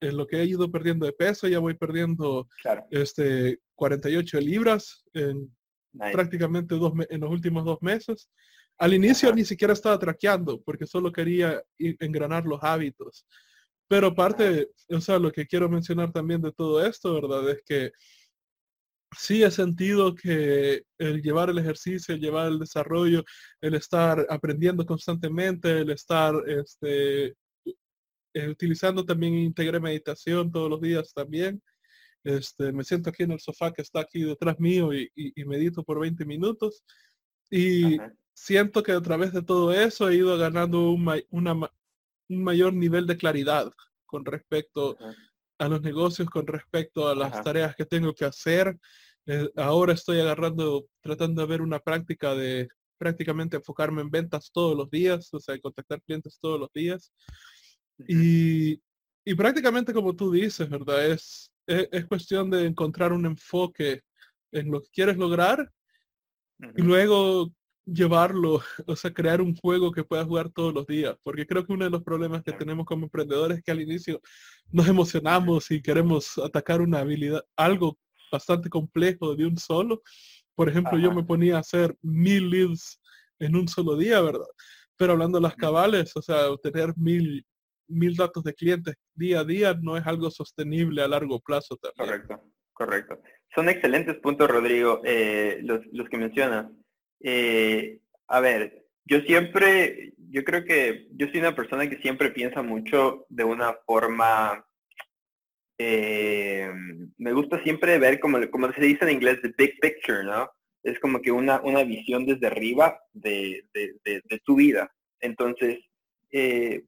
lo 0.00 0.26
que 0.26 0.40
he 0.40 0.44
ido 0.44 0.70
perdiendo 0.70 1.06
de 1.06 1.12
peso, 1.12 1.46
ya 1.46 1.58
voy 1.58 1.74
perdiendo 1.74 2.48
este 2.90 3.60
48 3.74 4.40
libras 4.40 5.04
en 5.12 5.54
prácticamente 6.12 6.76
dos 6.76 6.92
en 7.08 7.20
los 7.20 7.30
últimos 7.30 7.64
dos 7.64 7.78
meses. 7.80 8.28
Al 8.80 8.94
inicio 8.94 9.32
ni 9.34 9.44
siquiera 9.44 9.74
estaba 9.74 9.98
traqueando 9.98 10.60
porque 10.62 10.86
solo 10.86 11.12
quería 11.12 11.62
engranar 11.78 12.46
los 12.46 12.62
hábitos. 12.62 13.26
Pero 13.86 14.08
aparte, 14.08 14.70
o 14.88 15.00
sea, 15.00 15.18
lo 15.18 15.30
que 15.30 15.46
quiero 15.46 15.68
mencionar 15.68 16.12
también 16.12 16.40
de 16.40 16.52
todo 16.52 16.84
esto, 16.84 17.12
¿verdad? 17.14 17.50
Es 17.50 17.62
que 17.62 17.92
sí 19.16 19.42
he 19.42 19.50
sentido 19.50 20.14
que 20.14 20.84
el 20.98 21.20
llevar 21.22 21.50
el 21.50 21.58
ejercicio, 21.58 22.14
el 22.14 22.20
llevar 22.20 22.48
el 22.48 22.58
desarrollo, 22.58 23.24
el 23.60 23.74
estar 23.74 24.26
aprendiendo 24.30 24.86
constantemente, 24.86 25.80
el 25.80 25.90
estar 25.90 26.34
este, 26.46 27.34
eh, 28.32 28.48
utilizando 28.48 29.04
también 29.04 29.34
integré 29.34 29.80
meditación 29.80 30.50
todos 30.50 30.70
los 30.70 30.80
días 30.80 31.12
también. 31.12 31.60
Este, 32.22 32.72
me 32.72 32.84
siento 32.84 33.10
aquí 33.10 33.24
en 33.24 33.32
el 33.32 33.40
sofá 33.40 33.72
que 33.72 33.82
está 33.82 34.00
aquí 34.00 34.22
detrás 34.22 34.58
mío 34.60 34.92
y, 34.94 35.10
medito 35.44 35.82
por 35.82 35.98
20 36.00 36.24
minutos. 36.24 36.84
Y 37.50 37.98
siento 38.40 38.82
que 38.82 38.92
a 38.92 39.02
través 39.02 39.32
de 39.32 39.42
todo 39.42 39.72
eso 39.72 40.08
he 40.08 40.16
ido 40.16 40.36
ganando 40.38 40.90
un, 40.90 41.06
un 41.30 42.42
mayor 42.42 42.72
nivel 42.72 43.06
de 43.06 43.18
claridad 43.18 43.70
con 44.06 44.24
respecto 44.24 44.96
a 45.58 45.68
los 45.68 45.82
negocios, 45.82 46.28
con 46.30 46.46
respecto 46.46 47.06
a 47.06 47.14
las 47.14 47.44
tareas 47.44 47.76
que 47.76 47.84
tengo 47.84 48.14
que 48.14 48.24
hacer. 48.24 48.78
Eh, 49.26 49.50
ahora 49.56 49.92
estoy 49.92 50.20
agarrando, 50.20 50.86
tratando 51.02 51.42
de 51.42 51.48
ver 51.48 51.60
una 51.60 51.80
práctica 51.80 52.34
de 52.34 52.68
prácticamente 52.96 53.58
enfocarme 53.58 54.00
en 54.00 54.10
ventas 54.10 54.50
todos 54.50 54.74
los 54.74 54.88
días, 54.90 55.32
o 55.34 55.38
sea, 55.38 55.58
contactar 55.60 56.00
clientes 56.02 56.38
todos 56.40 56.58
los 56.58 56.72
días. 56.72 57.12
y, 58.08 58.80
y, 59.22 59.34
prácticamente 59.34 59.92
como 59.92 60.16
tú 60.16 60.32
dices, 60.32 60.66
¿verdad? 60.68 61.06
Es, 61.06 61.52
es, 61.66 61.88
es, 61.92 62.06
cuestión 62.06 62.48
de 62.48 62.64
encontrar 62.64 63.12
un 63.12 63.26
enfoque 63.26 64.00
en 64.50 64.70
lo 64.70 64.80
que 64.80 64.88
quieres 64.88 65.18
lograr 65.18 65.70
y 66.76 66.82
luego 66.82 67.52
llevarlo, 67.92 68.60
o 68.86 68.96
sea, 68.96 69.12
crear 69.12 69.40
un 69.40 69.56
juego 69.56 69.92
que 69.92 70.04
pueda 70.04 70.24
jugar 70.24 70.50
todos 70.50 70.72
los 70.72 70.86
días, 70.86 71.16
porque 71.22 71.46
creo 71.46 71.66
que 71.66 71.72
uno 71.72 71.84
de 71.84 71.90
los 71.90 72.02
problemas 72.02 72.42
que 72.42 72.52
tenemos 72.52 72.86
como 72.86 73.04
emprendedores 73.04 73.58
es 73.58 73.64
que 73.64 73.70
al 73.70 73.80
inicio 73.80 74.20
nos 74.70 74.88
emocionamos 74.88 75.70
y 75.70 75.82
queremos 75.82 76.38
atacar 76.38 76.80
una 76.80 77.00
habilidad, 77.00 77.44
algo 77.56 77.98
bastante 78.30 78.68
complejo 78.68 79.34
de 79.34 79.46
un 79.46 79.56
solo. 79.56 80.02
Por 80.54 80.68
ejemplo, 80.68 80.98
yo 80.98 81.12
me 81.12 81.24
ponía 81.24 81.56
a 81.56 81.60
hacer 81.60 81.96
mil 82.02 82.50
leads 82.50 83.00
en 83.38 83.56
un 83.56 83.66
solo 83.66 83.96
día, 83.96 84.20
¿verdad? 84.20 84.46
Pero 84.96 85.12
hablando 85.12 85.38
de 85.38 85.42
las 85.42 85.56
cabales, 85.56 86.14
o 86.16 86.22
sea, 86.22 86.50
obtener 86.50 86.92
mil, 86.96 87.44
mil 87.88 88.14
datos 88.14 88.44
de 88.44 88.54
clientes 88.54 88.94
día 89.14 89.40
a 89.40 89.44
día 89.44 89.74
no 89.80 89.96
es 89.96 90.06
algo 90.06 90.30
sostenible 90.30 91.02
a 91.02 91.08
largo 91.08 91.40
plazo 91.40 91.76
también. 91.76 92.20
Correcto, 92.26 92.52
correcto. 92.72 93.22
Son 93.54 93.68
excelentes 93.68 94.16
puntos, 94.18 94.48
Rodrigo, 94.48 95.00
eh, 95.04 95.58
los, 95.62 95.80
los 95.92 96.08
que 96.08 96.18
mencionas 96.18 96.70
eh, 97.20 98.00
a 98.28 98.40
ver, 98.40 98.84
yo 99.04 99.20
siempre, 99.22 100.12
yo 100.30 100.44
creo 100.44 100.64
que 100.64 101.08
yo 101.12 101.26
soy 101.28 101.40
una 101.40 101.54
persona 101.54 101.88
que 101.88 101.98
siempre 101.98 102.30
piensa 102.30 102.62
mucho 102.62 103.26
de 103.28 103.44
una 103.44 103.74
forma, 103.86 104.64
eh, 105.78 106.70
me 107.18 107.32
gusta 107.32 107.62
siempre 107.62 107.98
ver, 107.98 108.20
como, 108.20 108.38
como 108.50 108.72
se 108.72 108.80
dice 108.80 109.04
en 109.04 109.10
inglés, 109.10 109.40
the 109.42 109.52
big 109.56 109.78
picture, 109.80 110.24
¿no? 110.24 110.50
Es 110.82 110.98
como 111.00 111.20
que 111.20 111.30
una, 111.32 111.60
una 111.60 111.82
visión 111.82 112.24
desde 112.24 112.46
arriba 112.46 113.00
de, 113.12 113.64
de, 113.74 114.40
tu 114.44 114.56
vida. 114.56 114.90
Entonces, 115.20 115.78
eh, 116.30 116.84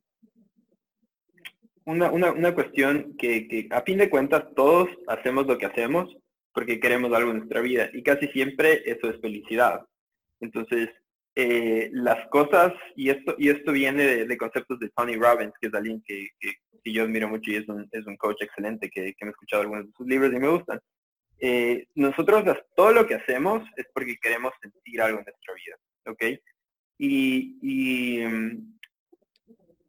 una, 1.84 2.10
una, 2.10 2.32
una, 2.32 2.54
cuestión 2.54 3.16
que, 3.18 3.48
que, 3.48 3.68
a 3.70 3.82
fin 3.82 3.98
de 3.98 4.08
cuentas 4.08 4.44
todos 4.54 4.88
hacemos 5.08 5.46
lo 5.46 5.58
que 5.58 5.66
hacemos 5.66 6.16
porque 6.54 6.80
queremos 6.80 7.12
algo 7.12 7.32
en 7.32 7.38
nuestra 7.38 7.60
vida 7.60 7.90
y 7.92 8.02
casi 8.02 8.28
siempre 8.28 8.82
eso 8.86 9.10
es 9.10 9.20
felicidad. 9.20 9.84
Entonces, 10.42 10.90
eh, 11.34 11.88
las 11.92 12.28
cosas, 12.28 12.74
y 12.96 13.08
esto, 13.08 13.34
y 13.38 13.48
esto 13.48 13.72
viene 13.72 14.26
de, 14.26 14.36
conceptos 14.36 14.78
de 14.80 14.90
Tony 14.90 15.14
Robbins, 15.14 15.54
que 15.60 15.68
es 15.68 15.74
alguien 15.74 16.02
que, 16.06 16.28
yo 16.84 17.04
admiro 17.04 17.28
mucho 17.28 17.50
y 17.50 17.56
es 17.56 17.68
un, 17.68 17.88
es 17.92 18.06
un 18.06 18.16
coach 18.16 18.42
excelente, 18.42 18.90
que, 18.90 19.14
me 19.20 19.28
he 19.28 19.30
escuchado 19.30 19.62
algunos 19.62 19.86
de 19.86 19.92
sus 19.96 20.06
libros 20.06 20.32
y 20.32 20.38
me 20.38 20.48
gustan. 20.48 20.80
Eh, 21.38 21.86
nosotros 21.94 22.44
todo 22.76 22.92
lo 22.92 23.06
que 23.06 23.14
hacemos 23.14 23.62
es 23.76 23.86
porque 23.94 24.16
queremos 24.20 24.52
sentir 24.60 25.00
algo 25.00 25.20
en 25.20 25.24
nuestra 25.24 25.54
vida, 25.54 25.76
¿ok? 26.06 26.40
Y, 26.98 28.20
mm, 28.26 28.78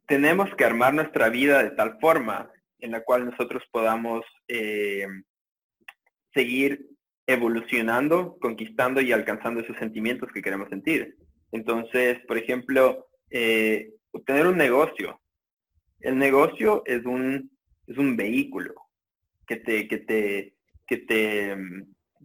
tenemos 0.06 0.54
que 0.56 0.64
armar 0.64 0.94
nuestra 0.94 1.28
vida 1.28 1.62
de 1.62 1.70
tal 1.70 1.98
forma 2.00 2.50
en 2.78 2.92
la 2.92 3.02
cual 3.02 3.26
nosotros 3.26 3.62
podamos 3.70 4.24
eh, 4.48 5.06
seguir 6.32 6.93
evolucionando, 7.26 8.38
conquistando 8.40 9.00
y 9.00 9.12
alcanzando 9.12 9.60
esos 9.60 9.76
sentimientos 9.78 10.30
que 10.32 10.42
queremos 10.42 10.68
sentir. 10.68 11.16
Entonces, 11.52 12.18
por 12.26 12.36
ejemplo, 12.36 13.08
eh, 13.30 13.92
obtener 14.10 14.46
un 14.46 14.56
negocio. 14.56 15.20
El 16.00 16.18
negocio 16.18 16.82
es 16.86 17.04
un, 17.04 17.50
es 17.86 17.96
un 17.96 18.16
vehículo 18.16 18.74
que 19.46 19.56
te, 19.56 19.88
que 19.88 19.98
te, 19.98 20.54
que 20.86 20.98
te, 20.98 21.56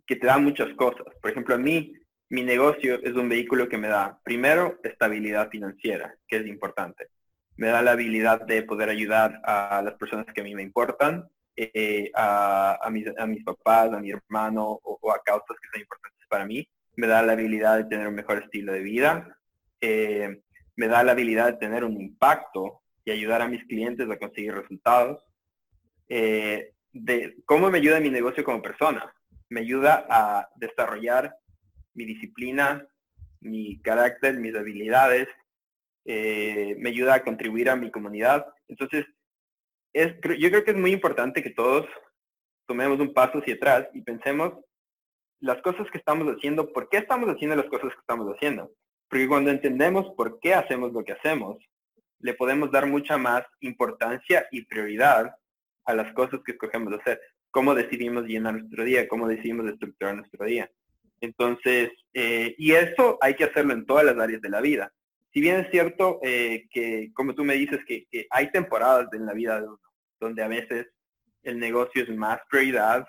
que 0.06 0.15
te 0.15 0.27
da 0.27 0.38
muchas 0.38 0.74
cosas. 0.75 1.06
Por 1.22 1.32
ejemplo, 1.32 1.56
a 1.56 1.60
mí, 1.60 1.94
mi 2.29 2.44
negocio 2.44 3.01
es 3.01 3.13
un 3.13 3.29
vehículo 3.29 3.70
que 3.70 3.77
me 3.77 3.88
da, 3.88 4.20
primero, 4.24 4.79
estabilidad 4.84 5.50
financiera, 5.50 6.15
que 6.27 6.38
es 6.38 6.48
importante. 6.48 7.08
Me 7.56 7.68
da 7.68 7.82
la 7.82 7.91
habilidad 7.91 8.46
de 8.46 8.63
poder 8.63 8.89
ayudar 8.89 9.41
a 9.44 9.82
las 9.84 9.96
personas 9.96 10.25
que 10.34 10.41
a 10.41 10.44
mí 10.44 10.56
me 10.56 10.63
importan, 10.63 11.27
eh, 11.62 12.10
a, 12.16 12.88
mis, 12.89 13.06
a, 13.18 13.25
mis, 13.25 13.44
papás, 13.44 13.92
a 13.92 14.00
mi 14.00 14.12
hermano 14.12 14.80
o, 14.82 15.12
a 15.12 15.22
causas 15.22 15.58
que 15.62 15.68
son 15.74 15.82
importantes 15.82 16.25
para 16.30 16.46
mí. 16.46 16.66
Me 16.96 17.06
da 17.06 17.22
la 17.22 17.34
habilidad 17.34 17.75
de 17.75 17.84
tener 17.84 18.08
un 18.08 18.16
mejor 18.16 18.42
estilo 18.42 18.72
de 18.72 18.80
vida. 18.80 19.38
Eh, 19.82 20.42
me 20.78 20.88
da 20.88 21.04
la 21.04 21.12
habilidad 21.12 21.48
de 21.48 21.58
tener 21.58 21.84
un 21.84 22.00
impacto 22.00 22.82
y 23.04 23.12
ayudar 23.12 23.42
a 23.42 23.50
mis 23.50 23.66
clientes 23.66 24.10
a 24.10 24.18
conseguir 24.18 24.54
resultados. 24.54 25.22
Eh, 26.08 26.72
de 26.94 27.36
cómo 27.46 27.70
me 27.70 27.80
ayuda 27.80 28.00
mi 28.00 28.10
negocio 28.10 28.46
como 28.46 28.62
persona. 28.62 29.13
Me 29.50 29.60
ayuda 29.60 30.08
a 30.10 30.48
desarrollar 30.56 31.36
mi 31.94 32.06
disciplina, 32.06 32.88
mi 33.42 33.82
carácter, 33.82 34.39
mis 34.39 34.56
habilidades. 34.56 35.28
Me 36.06 36.89
ayuda 36.89 37.16
a 37.16 37.24
contribuir 37.24 37.70
a 37.70 37.75
mi 37.75 37.92
comunidad. 37.92 38.46
Entonces, 38.70 39.06
yo 39.93 40.50
creo 40.50 40.63
que 40.63 40.72
es 40.72 40.77
muy 40.77 40.91
importante 40.91 41.41
que 41.41 41.51
todos 41.51 41.86
tomemos 42.67 43.00
un 43.00 43.13
paso 43.13 43.39
hacia 43.39 43.55
atrás 43.55 43.88
y 43.93 44.01
pensemos 44.01 44.53
las 45.39 45.62
cosas 45.62 45.89
que 45.91 45.98
estamos 45.98 46.27
haciendo, 46.27 46.72
por 46.72 46.89
qué 46.89 46.98
estamos 46.98 47.29
haciendo 47.29 47.55
las 47.55 47.65
cosas 47.65 47.93
que 47.93 48.00
estamos 48.00 48.27
haciendo. 48.36 48.72
Porque 49.10 49.27
cuando 49.27 49.50
entendemos 49.50 50.13
por 50.15 50.39
qué 50.39 50.53
hacemos 50.53 50.93
lo 50.93 51.03
que 51.03 51.13
hacemos, 51.13 51.58
le 52.19 52.34
podemos 52.34 52.72
dar 52.72 52.86
mucha 52.86 53.17
más 53.17 53.43
importancia 53.62 54.48
y 54.51 54.65
prioridad 54.65 55.36
a 55.86 55.93
las 55.93 56.13
cosas 56.13 56.41
que 56.46 56.51
escogemos 56.51 56.93
hacer. 56.93 57.19
Cómo 57.51 57.74
decidimos 57.74 58.25
llenar 58.25 58.53
nuestro 58.53 58.84
día, 58.84 59.08
cómo 59.08 59.27
decidimos 59.27 59.67
estructurar 59.67 60.15
nuestro 60.15 60.46
día. 60.46 60.69
Entonces, 61.22 61.91
eh, 62.13 62.53
y 62.58 62.74
eso 62.74 63.17
hay 63.22 63.36
que 63.36 63.46
hacerlo 63.46 63.74
en 63.74 63.86
todas 63.86 64.05
las 64.05 64.17
áreas 64.17 64.41
de 64.41 64.50
la 64.50 64.62
vida. 64.62 64.91
Si 65.39 65.43
bien 65.43 65.62
es 65.62 65.72
cierto 65.72 66.19
eh, 66.22 66.67
que, 66.69 67.13
como 67.13 67.34
tú 67.34 67.46
me 67.46 67.53
dices, 67.53 67.79
que, 67.88 68.05
hay 68.29 68.51
temporadas 68.51 69.08
en 69.13 69.25
la 69.25 69.31
vida 69.31 69.63
donde 70.19 70.43
a 70.43 70.50
veces 70.50 70.88
el 71.43 71.58
negocio 71.58 72.03
es 72.03 72.10
más 72.10 72.41
prioridad 72.50 73.08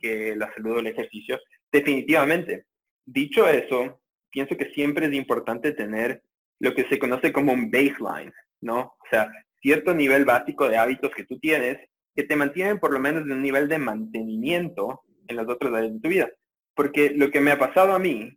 que 0.00 0.34
la 0.34 0.52
salud 0.52 0.78
o 0.78 0.80
el 0.80 0.88
ejercicio, 0.88 1.38
definitivamente. 1.70 2.64
Dicho 3.06 3.46
eso, 3.46 4.02
pienso 4.32 4.56
que 4.56 4.72
siempre 4.72 5.06
es 5.06 5.14
importante 5.14 5.70
tener 5.70 6.24
lo 6.58 6.74
que 6.74 6.88
se 6.88 6.98
conoce 6.98 7.32
como 7.32 7.52
un 7.52 7.70
baseline, 7.70 8.32
¿no? 8.60 8.80
O 8.80 9.08
sea, 9.08 9.30
cierto 9.62 9.94
nivel 9.94 10.24
básico 10.24 10.68
de 10.68 10.76
hábitos 10.76 11.12
que 11.14 11.24
tú 11.24 11.38
tienes 11.38 11.78
que 12.16 12.24
te 12.24 12.34
mantienen 12.34 12.80
por 12.80 12.92
lo 12.92 12.98
menos 12.98 13.22
en 13.22 13.30
un 13.30 13.42
nivel 13.42 13.68
de 13.68 13.78
mantenimiento 13.78 15.02
en 15.28 15.36
las 15.36 15.46
otras 15.46 15.72
áreas 15.72 15.92
de 15.92 16.00
tu 16.00 16.08
vida. 16.08 16.28
Porque 16.74 17.10
lo 17.10 17.30
que 17.30 17.40
me 17.40 17.52
ha 17.52 17.58
pasado 17.60 17.92
a 17.92 18.00
mí 18.00 18.36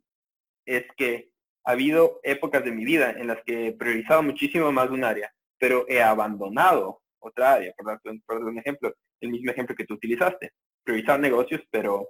es 0.67 0.85
que 0.95 1.32
ha 1.65 1.72
habido 1.72 2.20
épocas 2.24 2.63
de 2.63 2.72
mi 2.72 2.86
vida 2.86 3.12
en 3.12 3.27
las 3.27 3.41
que 3.43 3.67
he 3.67 3.74
priorizado 3.74 4.22
muchísimo 4.22 4.72
más 4.72 4.89
un 4.89 5.03
área, 5.03 5.34
pero 5.58 5.86
he 5.88 6.01
abandonado 6.01 7.01
otra 7.20 7.53
área. 7.53 7.74
Por, 7.74 7.86
dar 7.86 8.43
un 8.43 8.60
ejemplo, 8.60 8.93
el 9.22 9.29
mismo 9.29 9.51
ejemplo 9.51 9.75
que 9.75 9.86
tú 9.86 9.96
utilizaste. 9.96 10.51
Priorizar 10.84 11.20
negocios, 11.20 11.62
pero 11.72 12.10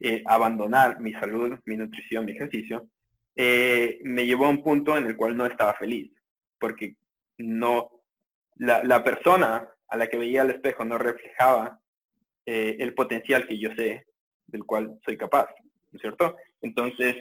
eh, 0.00 0.22
abandonar 0.26 1.00
mi 1.00 1.12
salud, 1.12 1.58
mi 1.64 1.76
nutrición, 1.76 2.24
mi 2.24 2.32
ejercicio, 2.32 2.88
eh, 3.36 4.00
me 4.02 4.26
llevó 4.26 4.46
a 4.46 4.50
un 4.50 4.62
punto 4.62 4.96
en 4.96 5.06
el 5.06 5.16
cual 5.16 5.36
no 5.36 5.46
estaba 5.46 5.74
feliz. 5.74 6.12
Porque 6.58 6.96
no, 7.38 8.02
la, 8.56 9.04
persona 9.04 9.68
a 9.88 9.96
la 9.96 10.08
que 10.08 10.18
veía 10.18 10.42
al 10.42 10.50
espejo 10.50 10.84
no 10.84 10.98
reflejaba 10.98 11.80
eh, 12.46 12.76
el 12.80 12.94
potencial 12.94 13.46
que 13.46 13.58
yo 13.58 13.72
sé 13.76 14.06
del 14.46 14.64
cual 14.64 14.98
soy 15.04 15.16
capaz, 15.16 15.48
¿no 15.92 15.96
es 15.96 16.00
cierto? 16.00 16.36
Entonces, 16.60 17.16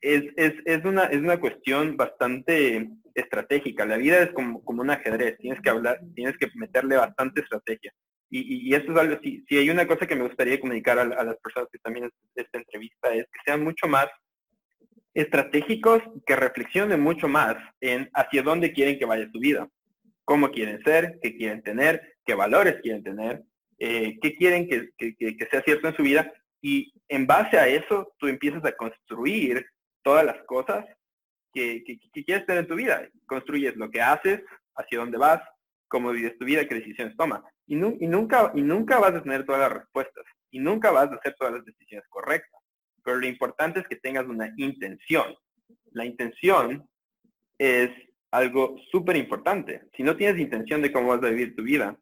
es, 0.00 0.24
es, 0.36 0.54
es, 0.64 0.84
una, 0.84 1.04
es 1.04 1.18
una 1.18 1.40
cuestión 1.40 1.96
bastante 1.96 2.90
estratégica. 3.14 3.86
La 3.86 3.96
vida 3.96 4.18
es 4.22 4.30
como, 4.32 4.62
como 4.64 4.82
un 4.82 4.90
ajedrez, 4.90 5.38
tienes 5.38 5.60
que 5.60 5.70
hablar, 5.70 6.00
tienes 6.14 6.36
que 6.38 6.48
meterle 6.54 6.96
bastante 6.96 7.40
estrategia. 7.40 7.92
Y, 8.30 8.68
y, 8.68 8.74
eso 8.74 8.92
es 8.92 8.98
algo, 8.98 9.18
si, 9.22 9.44
si, 9.48 9.56
hay 9.56 9.70
una 9.70 9.86
cosa 9.86 10.06
que 10.06 10.14
me 10.14 10.24
gustaría 10.24 10.60
comunicar 10.60 10.98
a, 10.98 11.02
a 11.02 11.24
las 11.24 11.36
personas 11.38 11.68
que 11.72 11.78
también 11.78 12.10
esta 12.34 12.58
entrevista, 12.58 13.14
es 13.14 13.24
que 13.24 13.40
sean 13.44 13.64
mucho 13.64 13.88
más 13.88 14.06
estratégicos, 15.14 16.02
que 16.26 16.36
reflexionen 16.36 17.00
mucho 17.00 17.26
más 17.26 17.56
en 17.80 18.10
hacia 18.12 18.42
dónde 18.42 18.72
quieren 18.72 18.98
que 18.98 19.06
vaya 19.06 19.28
su 19.32 19.38
vida 19.38 19.68
cómo 20.28 20.50
quieren 20.50 20.78
ser, 20.84 21.18
qué 21.22 21.34
quieren 21.38 21.62
tener, 21.62 22.18
qué 22.26 22.34
valores 22.34 22.82
quieren 22.82 23.02
tener, 23.02 23.42
eh, 23.78 24.18
qué 24.20 24.36
quieren 24.36 24.68
que, 24.68 24.90
sea 25.50 25.62
cierto 25.62 25.88
en 25.88 25.96
su 25.96 26.02
vida. 26.02 26.30
Y 26.60 26.92
en 27.08 27.26
base 27.26 27.56
a 27.56 27.66
eso, 27.66 28.12
tú 28.18 28.26
empiezas 28.26 28.62
a 28.66 28.72
construir 28.72 29.64
todas 30.02 30.24
las 30.24 30.42
cosas 30.44 30.84
que, 31.52 31.82
quieres 32.24 32.46
tener 32.46 32.62
en 32.62 32.68
tu 32.68 32.74
vida. 32.74 33.08
Construyes 33.26 33.76
lo 33.76 33.90
que 33.90 34.00
haces, 34.00 34.42
hacia 34.76 34.98
dónde 34.98 35.18
vas, 35.18 35.42
cómo 35.88 36.10
vives 36.10 36.38
tu 36.38 36.44
vida, 36.44 36.66
qué 36.66 36.76
decisiones 36.76 37.16
tomas. 37.16 37.42
Y, 37.66 37.76
nunca, 37.76 38.52
y 38.54 38.62
nunca 38.62 38.98
vas 38.98 39.14
a 39.14 39.22
tener 39.22 39.44
todas 39.44 39.62
las 39.62 39.72
respuestas. 39.72 40.24
Y 40.50 40.60
nunca 40.60 40.90
vas 40.90 41.10
a 41.10 41.16
hacer 41.16 41.34
todas 41.38 41.54
las 41.54 41.64
decisiones 41.64 42.06
correctas. 42.08 42.60
Pero 43.02 43.18
lo 43.18 43.26
importante 43.26 43.80
es 43.80 43.88
que 43.88 43.96
tengas 43.96 44.26
una 44.26 44.52
intención. 44.56 45.34
La 45.92 46.04
intención 46.04 46.88
es 47.58 47.90
algo 48.30 48.76
súper 48.90 49.16
importante. 49.16 49.82
Si 49.96 50.02
no 50.02 50.16
tienes 50.16 50.40
intención 50.40 50.82
de 50.82 50.92
cómo 50.92 51.08
vas 51.08 51.22
a 51.22 51.30
vivir 51.30 51.56
tu 51.56 51.62
vida, 51.62 51.98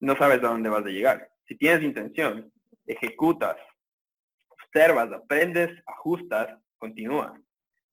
no 0.00 0.16
sabes 0.16 0.38
a 0.38 0.48
dónde 0.48 0.70
vas 0.70 0.84
a 0.84 0.88
llegar. 0.88 1.30
Si 1.46 1.56
tienes 1.56 1.82
intención, 1.82 2.50
ejecutas, 2.86 3.56
observas, 4.48 5.12
aprendes, 5.12 5.70
ajustas, 5.86 6.58
continúa. 6.80 7.40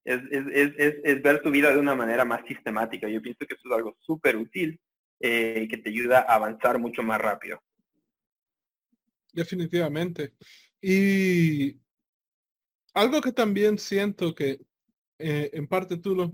Es, 0.03 1.21
ver 1.21 1.41
tu 1.41 1.51
vida 1.51 1.71
de 1.71 1.77
una 1.79 1.93
manera 1.93 2.25
más 2.25 2.41
sistemática. 2.47 3.09
Yo 3.09 3.21
pienso 3.21 3.45
que 3.45 3.53
eso 3.53 3.67
es 3.67 3.75
algo 3.75 3.95
súper 3.99 4.37
útil 4.37 4.79
eh, 5.19 5.67
que 5.69 5.77
te 5.77 5.89
ayuda 5.89 6.19
a 6.19 6.35
avanzar 6.35 6.79
mucho 6.79 7.03
más 7.03 7.19
rápido. 7.19 7.61
Definitivamente. 9.33 10.33
Y 10.81 11.77
algo 12.93 13.21
que 13.21 13.31
también 13.31 13.77
siento 13.77 14.33
que 14.33 14.59
eh, 15.19 15.49
en 15.53 15.67
parte 15.67 15.97
tú 15.97 16.15
lo, 16.15 16.31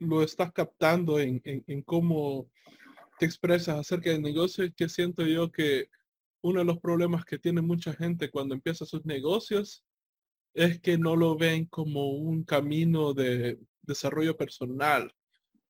lo 0.00 0.22
estás 0.22 0.52
captando 0.52 1.18
en, 1.18 1.40
en, 1.44 1.82
cómo 1.82 2.50
te 3.18 3.26
expresas 3.26 3.78
acerca 3.78 4.10
del 4.10 4.22
negocio, 4.22 4.64
que 4.76 4.88
siento 4.88 5.24
yo 5.24 5.50
que 5.50 5.88
uno 6.42 6.60
de 6.60 6.66
los 6.66 6.78
problemas 6.80 7.24
que 7.24 7.38
tiene 7.38 7.62
mucha 7.62 7.92
gente 7.94 8.30
cuando 8.30 8.54
empieza 8.54 8.84
sus 8.84 9.04
negocios 9.06 9.85
es 10.56 10.80
que 10.80 10.96
no 10.96 11.14
lo 11.16 11.36
ven 11.36 11.66
como 11.66 12.08
un 12.12 12.42
camino 12.42 13.12
de 13.12 13.58
desarrollo 13.82 14.36
personal. 14.36 15.12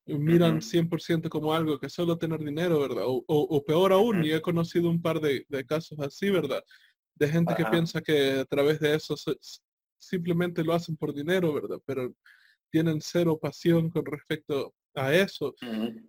Miran 0.05 0.61
100% 0.61 1.27
como 1.27 1.53
algo 1.53 1.77
que 1.77 1.89
solo 1.89 2.17
tener 2.17 2.39
dinero, 2.39 2.79
¿verdad? 2.79 3.03
O, 3.05 3.23
o, 3.27 3.65
peor 3.65 3.91
aún, 3.91 4.23
y 4.23 4.31
he 4.31 4.41
conocido 4.41 4.89
un 4.89 5.01
par 5.01 5.19
de, 5.19 5.45
de 5.49 5.65
casos 5.65 5.99
así, 5.99 6.29
¿verdad? 6.29 6.63
De 7.15 7.27
gente 7.27 7.53
que 7.53 7.65
piensa 7.65 8.01
que 8.01 8.39
a 8.39 8.45
través 8.45 8.79
de 8.79 8.95
eso 8.95 9.15
simplemente 9.99 10.63
lo 10.63 10.73
hacen 10.73 10.95
por 10.95 11.13
dinero, 11.13 11.53
¿verdad? 11.53 11.79
Pero 11.85 12.13
tienen 12.71 13.01
cero 13.01 13.37
pasión 13.37 13.89
con 13.89 14.05
respecto 14.05 14.73
a 14.95 15.13
eso. 15.13 15.53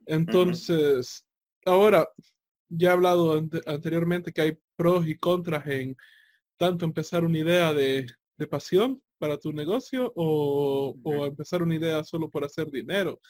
Entonces, 0.06 1.26
ahora, 1.64 2.08
ya 2.68 2.90
he 2.90 2.92
hablado 2.92 3.44
anteriormente 3.66 4.32
que 4.32 4.42
hay 4.42 4.58
pros 4.76 5.08
y 5.08 5.16
contras 5.16 5.66
en 5.66 5.96
tanto 6.56 6.84
empezar 6.84 7.24
una 7.24 7.38
idea 7.38 7.74
de, 7.74 8.06
pasión 8.46 9.02
para 9.18 9.38
tu 9.38 9.52
negocio 9.52 10.12
o, 10.14 10.94
empezar 11.26 11.62
una 11.62 11.74
idea 11.74 12.04
solo 12.04 12.30
por 12.30 12.44
hacer 12.44 12.70
dinero. 12.70 13.20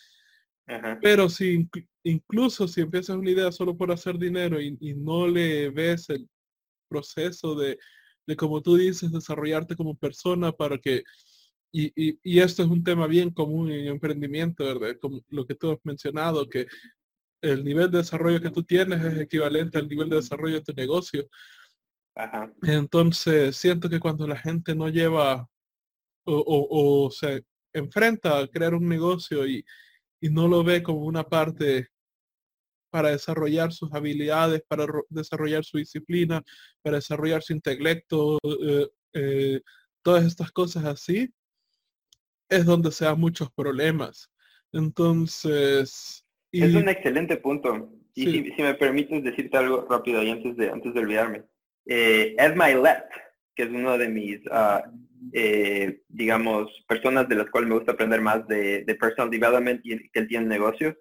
Pero 1.00 1.30
si 1.30 1.66
incluso 2.02 2.68
si 2.68 2.82
empiezas 2.82 3.16
una 3.16 3.30
idea 3.30 3.50
solo 3.50 3.74
por 3.74 3.90
hacer 3.90 4.18
dinero 4.18 4.60
y, 4.60 4.76
no 4.96 5.26
le 5.26 5.70
ves 5.70 6.10
el 6.10 6.28
proceso 6.88 7.54
de, 7.54 7.78
de, 8.26 8.36
como 8.36 8.60
tú 8.60 8.76
dices, 8.76 9.10
desarrollarte 9.10 9.76
como 9.76 9.96
persona 9.96 10.52
para 10.52 10.76
que 10.76 11.04
y, 11.72 11.92
y, 12.22 12.40
esto 12.40 12.62
es 12.62 12.68
un 12.68 12.82
tema 12.82 13.06
bien 13.06 13.30
común 13.30 13.70
en 13.70 13.88
emprendimiento, 13.88 14.64
¿verdad? 14.64 14.96
Como 15.00 15.20
lo 15.28 15.46
que 15.46 15.54
tú 15.54 15.70
has 15.70 15.78
mencionado, 15.84 16.48
que 16.48 16.66
el 17.42 17.64
nivel 17.64 17.90
de 17.90 17.98
desarrollo 17.98 18.40
que 18.40 18.50
tú 18.50 18.62
tienes 18.62 19.04
es 19.04 19.20
equivalente 19.20 19.78
al 19.78 19.88
nivel 19.88 20.08
de 20.08 20.16
desarrollo 20.16 20.56
de 20.56 20.62
tu 20.62 20.72
negocio. 20.72 21.28
Entonces, 22.62 23.56
siento 23.56 23.88
que 23.88 24.00
cuando 24.00 24.26
la 24.26 24.36
gente 24.36 24.74
no 24.74 24.88
lleva 24.88 25.48
o, 26.24 27.04
o, 27.06 27.10
se 27.10 27.44
enfrenta 27.72 28.38
a 28.38 28.48
crear 28.48 28.74
un 28.74 28.88
negocio 28.88 29.46
y, 29.46 29.64
y, 30.20 30.28
no 30.28 30.48
lo 30.48 30.62
ve 30.64 30.82
como 30.82 31.04
una 31.04 31.24
parte 31.24 31.88
para 32.90 33.10
desarrollar 33.10 33.72
sus 33.72 33.92
habilidades, 33.92 34.62
para 34.66 34.86
desarrollar 35.08 35.64
su 35.64 35.78
disciplina, 35.78 36.42
para 36.82 36.96
desarrollar 36.96 37.42
su 37.42 37.52
intelecto, 37.52 38.38
eh, 38.42 38.88
eh, 39.14 39.60
todas 40.02 40.24
estas 40.24 40.50
cosas 40.52 40.84
así, 40.84 41.32
es 42.48 42.64
donde 42.64 42.90
se 42.92 43.04
dan 43.04 43.20
muchos 43.20 43.50
problemas. 43.52 44.30
Entonces... 44.72 46.24
Es 46.50 46.74
un 46.74 46.88
excelente 46.88 47.36
punto. 47.36 47.92
Y 48.14 48.52
si, 48.52 48.62
me 48.62 48.74
permites 48.74 49.22
decirte 49.22 49.56
algo 49.56 49.86
rápido 49.88 50.20
ahí 50.20 50.30
antes 50.30 50.56
de, 50.56 50.70
antes 50.70 50.92
de 50.94 51.00
olvidarme. 51.00 51.44
Eh, 51.88 52.36
Esma 52.38 52.68
que 53.54 53.62
es 53.64 53.70
uno 53.70 53.98
de 53.98 54.08
mis, 54.08 54.40
ah, 54.52 54.84
eh, 55.32 56.02
digamos, 56.08 56.70
personas 56.86 57.28
de 57.28 57.34
las 57.34 57.50
cuales 57.50 57.68
me 57.68 57.74
gusta 57.76 57.92
aprender 57.92 58.20
más 58.20 58.46
de, 58.46 58.84
personal 59.00 59.30
development 59.30 59.80
y 59.84 60.08
que 60.10 60.20
él 60.20 60.28
tiene 60.28 60.46
negocios, 60.46 60.94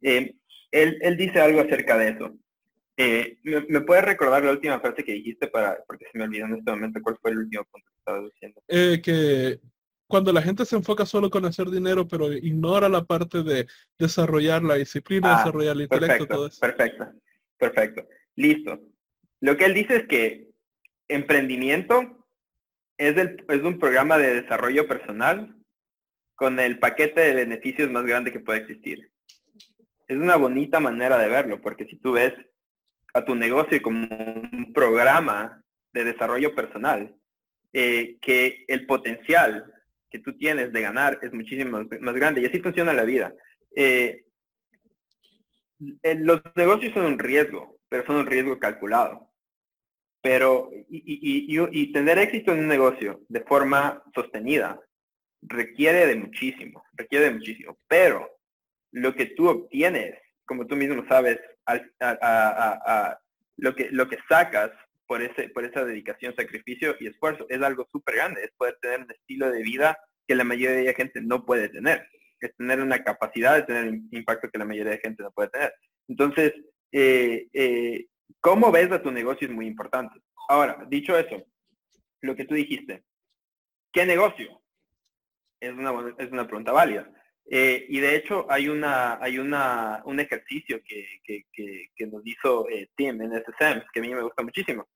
eh, 0.00 0.34
él, 0.70 0.98
él, 1.02 1.16
dice 1.16 1.40
algo 1.40 1.60
acerca 1.60 1.98
de 1.98 2.08
eso. 2.10 2.34
Eh, 2.96 3.38
¿me, 3.42 3.60
¿me, 3.68 3.80
puedes 3.82 4.04
recordar 4.04 4.44
la 4.44 4.52
última 4.52 4.80
frase 4.80 5.04
que 5.04 5.12
dijiste 5.12 5.48
para, 5.48 5.84
porque 5.86 6.06
se 6.10 6.16
me 6.16 6.24
olvidó 6.24 6.46
en 6.46 6.54
este 6.54 6.70
momento 6.70 7.00
cuál 7.02 7.18
fue 7.20 7.32
el 7.32 7.38
último 7.38 7.64
punto 7.64 7.86
que 7.90 7.98
estabas 7.98 8.24
diciendo? 8.32 8.62
que 9.02 9.60
cuando 10.06 10.32
la 10.32 10.42
gente 10.42 10.64
se 10.64 10.76
enfoca 10.76 11.04
solo 11.04 11.28
con 11.28 11.44
hacer 11.44 11.68
dinero, 11.68 12.08
pero 12.08 12.32
ignora 12.32 12.88
la 12.88 13.04
parte 13.04 13.42
de 13.42 13.66
desarrollar 13.98 14.62
la 14.62 14.76
disciplina, 14.76 15.34
ah, 15.34 15.38
desarrollar 15.38 15.76
el 15.76 15.82
intelecto, 15.82 16.26
todo 16.26 16.46
eso. 16.46 16.60
Perfecto, 16.60 17.06
perfecto. 17.58 18.08
Listo. 18.34 18.80
Lo 19.40 19.56
que 19.56 19.64
él 19.66 19.74
dice 19.74 19.96
es 19.96 20.06
que 20.06 20.48
emprendimiento 21.08 22.26
es, 22.98 23.16
un 23.62 23.78
programa 23.78 24.18
de 24.18 24.42
desarrollo 24.42 24.86
personal 24.88 25.54
con 26.34 26.58
el 26.60 26.78
paquete 26.78 27.20
de 27.20 27.34
beneficios 27.34 27.90
más 27.90 28.04
grande 28.04 28.32
que 28.32 28.40
puede 28.40 28.60
existir. 28.60 29.10
Es 30.06 30.16
una 30.16 30.36
bonita 30.36 30.80
manera 30.80 31.18
de 31.18 31.28
verlo, 31.28 31.60
porque 31.60 31.86
si 31.86 31.96
tú 31.96 32.12
ves 32.12 32.34
a 33.14 33.24
tu 33.24 33.34
negocio 33.34 33.80
como 33.82 34.06
un 34.06 34.72
programa 34.72 35.62
de 35.92 36.04
desarrollo 36.04 36.54
personal, 36.54 37.14
eh, 37.72 38.18
que 38.20 38.64
el 38.68 38.86
potencial 38.86 39.72
que 40.10 40.18
tú 40.18 40.36
tienes 40.36 40.72
de 40.72 40.80
ganar 40.80 41.18
es 41.22 41.32
muchísimo 41.32 41.84
más, 42.00 42.14
grande 42.14 42.40
y 42.40 42.46
así 42.46 42.60
funciona 42.60 42.92
la 42.92 43.04
vida. 43.04 43.34
Eh, 43.76 44.24
los 46.18 46.40
negocios 46.56 46.94
son 46.94 47.04
un 47.04 47.18
riesgo, 47.18 47.78
pero 47.88 48.06
son 48.06 48.16
un 48.16 48.26
riesgo 48.26 48.58
calculado. 48.58 49.27
Pero, 50.20 50.70
y, 50.88 51.92
tener 51.92 52.18
éxito 52.18 52.52
en 52.52 52.60
un 52.60 52.68
negocio 52.68 53.20
de 53.28 53.40
forma 53.42 54.02
sostenida 54.14 54.80
requiere 55.42 56.06
de 56.06 56.16
muchísimo, 56.16 56.82
requiere 56.92 57.26
de 57.26 57.34
muchísimo. 57.34 57.78
Pero 57.86 58.28
lo 58.92 59.14
que 59.14 59.26
tú 59.26 59.48
obtienes, 59.48 60.18
como 60.44 60.66
tú 60.66 60.74
mismo 60.76 61.04
sabes, 61.08 61.38
lo, 63.56 63.74
que, 63.74 63.88
lo 63.90 64.08
que 64.08 64.18
sacas 64.28 64.72
por, 65.08 65.22
ese, 65.22 65.48
por 65.48 65.64
esa 65.64 65.84
dedicación, 65.84 66.34
sacrificio 66.36 66.94
y 67.00 67.08
esfuerzo. 67.08 67.46
Es 67.48 67.60
algo 67.62 67.88
súper 67.90 68.16
grande, 68.16 68.44
es 68.44 68.50
poder 68.56 68.76
tener 68.80 69.00
un 69.00 69.10
estilo 69.10 69.50
de 69.50 69.62
vida 69.62 69.98
que 70.28 70.36
la 70.36 70.44
mayoría 70.44 70.76
de 70.76 70.84
la 70.84 70.92
gente 70.92 71.20
no 71.22 71.44
puede 71.44 71.68
tener. 71.70 72.06
Es 72.40 72.54
tener 72.54 72.80
una 72.80 73.02
capacidad 73.02 73.56
de 73.56 73.62
tener 73.62 73.94
impacto 74.12 74.48
que 74.50 74.58
la 74.58 74.66
mayoría 74.66 74.92
de 74.92 74.98
gente 74.98 75.22
no 75.22 75.32
puede 75.32 75.48
tener. 75.48 75.74
Entonces, 76.06 76.52
eh, 76.92 77.48
eh, 77.52 78.06
cómo 78.40 78.70
ves 78.70 78.90
a 78.92 79.02
tu 79.02 79.10
negocio 79.10 79.48
es 79.48 79.54
muy 79.54 79.66
importante. 79.66 80.20
Ahora, 80.48 80.84
dicho 80.88 81.16
eso, 81.16 81.44
lo 82.20 82.34
que 82.34 82.44
tú 82.44 82.54
dijiste, 82.54 83.04
¿qué 83.92 84.06
negocio? 84.06 84.62
Es 85.60 85.72
una, 85.72 86.14
es 86.18 86.30
una 86.30 86.46
pregunta 86.46 86.72
válida. 86.72 87.10
Eh, 87.50 87.86
y 87.88 88.00
de 88.00 88.14
hecho 88.14 88.46
hay 88.50 88.68
una 88.68 89.18
hay 89.22 89.38
una 89.38 90.02
un 90.04 90.20
ejercicio 90.20 90.82
que, 90.84 91.20
que, 91.24 91.46
que, 91.96 92.06
nos 92.06 92.20
hizo 92.26 92.66
Tim 92.94 93.22
en 93.22 93.32
SSM 93.32 93.86
que 93.90 94.00
a 94.00 94.02
mí 94.02 94.14
me 94.14 94.22
gusta 94.22 94.42
muchísimo. 94.42 94.86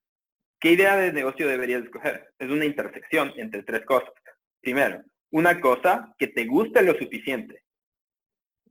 ¿Qué 0.60 0.72
idea 0.72 0.96
de 0.96 1.12
negocio 1.12 1.48
deberías 1.48 1.82
escoger? 1.82 2.34
Es 2.38 2.50
una 2.50 2.66
intersección 2.66 3.32
entre 3.36 3.62
tres 3.62 3.84
cosas. 3.86 4.12
Primero, 4.60 5.02
una 5.30 5.60
cosa 5.60 6.14
que 6.18 6.28
te 6.28 6.44
guste 6.44 6.82
lo 6.82 6.94
suficiente. 6.94 7.62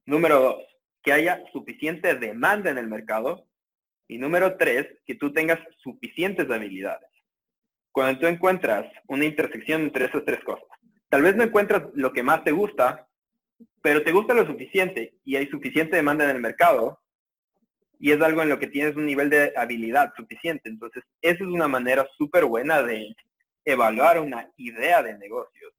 Número 0.06 0.40
dos, 0.40 0.66
que 1.04 1.12
haya 1.12 1.44
suficiente 1.52 2.16
demanda 2.16 2.70
en 2.70 2.78
el 2.78 2.88
mercado. 2.88 3.48
Y 4.12 4.18
número 4.18 4.58
tres, 4.58 4.88
que 5.06 5.16
tú 5.16 5.32
tengas 5.32 5.58
suficientes 5.78 6.52
habilidades. 6.52 7.10
Cuando 7.94 8.20
tú 8.20 8.28
encuentras 8.28 8.86
una 9.08 9.24
intersección 9.24 9.84
entre 9.84 10.08
esas 10.08 10.26
tres 10.26 10.44
cosas, 10.44 10.68
tal 11.08 11.22
vez 11.22 11.38
no 11.38 11.44
encuentras 11.44 11.84
lo 11.94 12.12
que 12.12 12.22
más 12.22 12.44
te 12.44 12.52
gusta, 12.52 13.08
pero 13.82 14.04
te 14.04 14.12
gusta 14.12 14.34
lo 14.34 14.46
suficiente 14.46 15.16
y 15.24 15.38
hay 15.38 15.48
suficiente 15.48 15.96
demanda 15.96 16.26
en 16.26 16.36
el 16.36 16.42
mercado, 16.42 17.00
y 18.00 18.12
es 18.12 18.22
algo 18.22 18.42
en 18.42 18.50
lo 18.50 18.60
que 18.60 18.68
tienes 18.68 18.98
un 18.98 19.06
nivel 19.06 19.30
de 19.30 19.54
habilidad 19.56 20.12
suficiente. 20.18 20.68
Entonces, 20.68 21.04
esa 21.22 21.46
es 21.46 21.50
una 21.50 21.70
manera 21.70 22.06
súper 22.18 22.44
buena 22.44 22.84
de 22.84 23.16
evaluar 23.64 24.20
una 24.20 24.52
idea 24.58 25.02
de 25.02 25.18
negocios. 25.18 25.72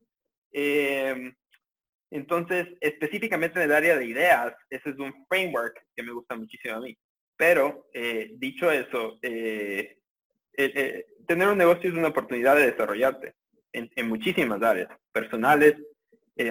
Em, 0.52 1.34
entonces, 2.10 2.66
específicamente 2.80 3.58
en 3.58 3.66
el 3.66 3.76
área 3.76 3.98
de 3.98 4.06
ideas, 4.06 4.54
ese 4.70 4.88
es 4.88 4.96
un 4.98 5.26
framework 5.28 5.84
que 5.94 6.02
me 6.02 6.12
gusta 6.12 6.34
muchísimo 6.34 6.76
a 6.76 6.80
mí. 6.80 6.96
Pero, 7.36 7.88
eh, 7.92 8.32
dicho 8.34 8.70
eso, 8.70 9.18
eh, 9.22 9.98
eh, 10.56 11.06
tener 11.26 11.48
un 11.48 11.58
negocio 11.58 11.90
es 11.90 11.96
una 11.96 12.08
oportunidad 12.08 12.56
de 12.56 12.70
desarrollarte 12.70 13.34
en, 13.72 13.90
en 13.96 14.08
muchísimas 14.08 14.62
áreas, 14.62 14.88
personales, 15.12 15.76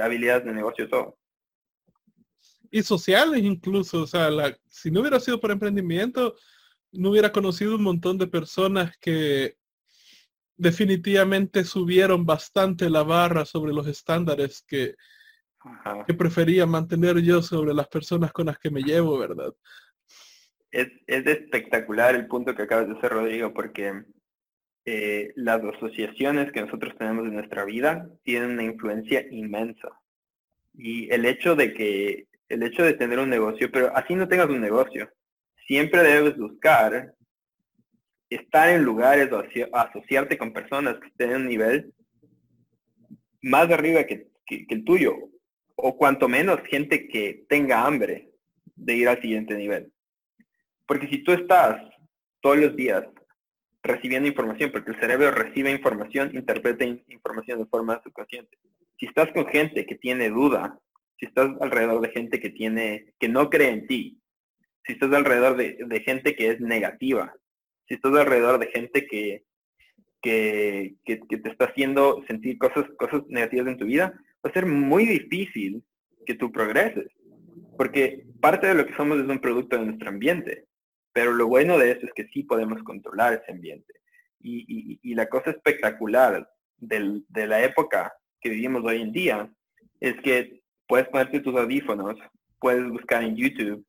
habilidades 0.01 0.45
de 0.45 0.53
negocio, 0.53 0.87
todo 0.87 1.17
y 2.71 2.81
sociales 2.81 3.43
incluso. 3.43 4.03
O 4.03 4.07
sea, 4.07 4.29
si 4.69 4.89
no 4.89 5.01
hubiera 5.01 5.19
sido 5.19 5.39
por 5.39 5.51
emprendimiento, 5.51 6.35
no 6.93 7.11
hubiera 7.11 7.31
conocido 7.31 7.75
un 7.75 7.83
montón 7.83 8.17
de 8.17 8.27
personas 8.27 8.97
que 8.97 9.57
definitivamente 10.55 11.63
subieron 11.63 12.25
bastante 12.25 12.89
la 12.89 13.03
barra 13.03 13.45
sobre 13.45 13.73
los 13.73 13.87
estándares 13.87 14.63
que, 14.67 14.95
que 16.07 16.13
prefería 16.13 16.65
mantener 16.65 17.19
yo 17.19 17.41
sobre 17.41 17.73
las 17.73 17.87
personas 17.87 18.31
con 18.31 18.45
las 18.47 18.57
que 18.57 18.71
me 18.71 18.81
llevo, 18.81 19.17
¿verdad? 19.17 19.53
Es, 20.71 20.87
espectacular 21.07 22.15
el 22.15 22.27
punto 22.27 22.55
que 22.55 22.63
acabas 22.63 22.87
de 22.87 22.97
hacer, 22.97 23.11
Rodrigo, 23.11 23.53
porque 23.53 24.03
eh, 24.85 25.31
las 25.35 25.61
asociaciones 25.63 26.51
que 26.51 26.61
nosotros 26.61 26.95
tenemos 26.97 27.25
en 27.27 27.33
nuestra 27.33 27.65
vida 27.65 28.09
tienen 28.23 28.51
una 28.51 28.63
influencia 28.63 29.25
inmensa. 29.29 29.89
Y 30.73 31.11
el 31.11 31.25
hecho 31.25 31.55
de 31.55 31.73
que 31.73 32.27
el 32.51 32.63
hecho 32.63 32.83
de 32.83 32.93
tener 32.93 33.19
un 33.19 33.29
negocio, 33.29 33.71
pero 33.71 33.95
así 33.95 34.13
no 34.13 34.27
tengas 34.27 34.49
un 34.49 34.61
negocio. 34.61 35.09
Siempre 35.67 36.03
debes 36.03 36.37
buscar 36.37 37.13
estar 38.29 38.69
en 38.69 38.83
lugares 38.83 39.31
o 39.31 39.43
asociarte 39.73 40.37
con 40.37 40.53
personas 40.53 40.97
que 40.99 41.07
estén 41.07 41.31
en 41.31 41.35
un 41.37 41.47
nivel 41.47 41.93
más 43.41 43.69
arriba 43.71 44.03
que, 44.03 44.27
el 44.47 44.83
tuyo, 44.83 45.15
o 45.75 45.97
cuanto 45.97 46.27
menos 46.27 46.59
gente 46.67 47.07
que 47.07 47.45
tenga 47.47 47.85
hambre 47.85 48.29
de 48.75 48.95
ir 48.95 49.07
al 49.07 49.21
siguiente 49.21 49.55
nivel. 49.55 49.91
Porque 50.85 51.07
si 51.07 51.23
tú 51.23 51.31
estás 51.31 51.81
todos 52.41 52.57
los 52.57 52.75
días 52.75 53.03
recibiendo 53.83 54.27
información, 54.27 54.71
porque 54.71 54.91
el 54.91 54.99
cerebro 54.99 55.31
recibe 55.31 55.71
información, 55.71 56.31
interpreta 56.33 56.85
información 56.85 57.59
de 57.59 57.65
forma 57.65 58.01
subconsciente. 58.03 58.57
Si 58.99 59.07
estás 59.07 59.31
con 59.31 59.47
gente 59.47 59.85
que 59.85 59.95
tiene 59.95 60.29
duda 60.29 60.79
si 61.21 61.27
estás 61.27 61.51
alrededor 61.61 62.01
de 62.01 62.09
gente 62.09 62.39
que 62.39 62.49
tiene, 62.49 63.13
que 63.19 63.29
no 63.29 63.51
cree 63.51 63.69
en 63.69 63.85
ti, 63.85 64.19
si 64.83 64.93
estás 64.93 65.13
alrededor 65.13 65.55
de, 65.55 66.01
gente 66.03 66.35
que 66.35 66.49
es 66.49 66.59
negativa, 66.59 67.31
si 67.87 67.93
estás 67.93 68.11
alrededor 68.15 68.57
de 68.57 68.67
gente 68.67 69.05
que, 69.05 69.43
que, 70.19 70.95
te 71.05 71.49
está 71.49 71.65
haciendo 71.65 72.23
sentir 72.27 72.57
cosas, 72.57 72.85
cosas 72.97 73.21
negativas 73.27 73.67
en 73.67 73.77
tu 73.77 73.85
vida, 73.85 74.19
va 74.43 74.49
a 74.49 74.53
ser 74.53 74.65
muy 74.65 75.05
difícil 75.05 75.83
que 76.25 76.33
tú 76.33 76.51
progreses. 76.51 77.05
Porque 77.77 78.25
parte 78.41 78.65
de 78.65 78.73
lo 78.73 78.87
que 78.87 78.95
somos 78.95 79.19
es 79.19 79.27
un 79.27 79.39
producto 79.39 79.77
de 79.77 79.85
nuestro 79.85 80.09
ambiente. 80.09 80.65
Pero 81.13 81.33
lo 81.33 81.47
bueno 81.47 81.77
de 81.77 81.91
eso 81.91 82.05
es 82.05 82.13
que 82.13 82.27
sí 82.27 82.43
podemos 82.43 82.81
controlar 82.83 83.33
ese 83.33 83.51
ambiente. 83.51 83.93
Y, 84.39 85.13
la 85.13 85.27
cosa 85.27 85.51
espectacular 85.51 86.49
de 86.77 87.47
la 87.47 87.63
época 87.63 88.13
que 88.39 88.49
vivimos 88.49 88.83
hoy 88.83 89.01
en 89.01 89.11
día 89.11 89.51
es 89.99 90.15
que 90.21 90.61
puedes 90.87 91.07
ponerte 91.09 91.41
tus 91.41 91.55
audífonos, 91.55 92.17
puedes 92.59 92.87
buscar 92.89 93.23
en 93.23 93.35
YouTube, 93.35 93.85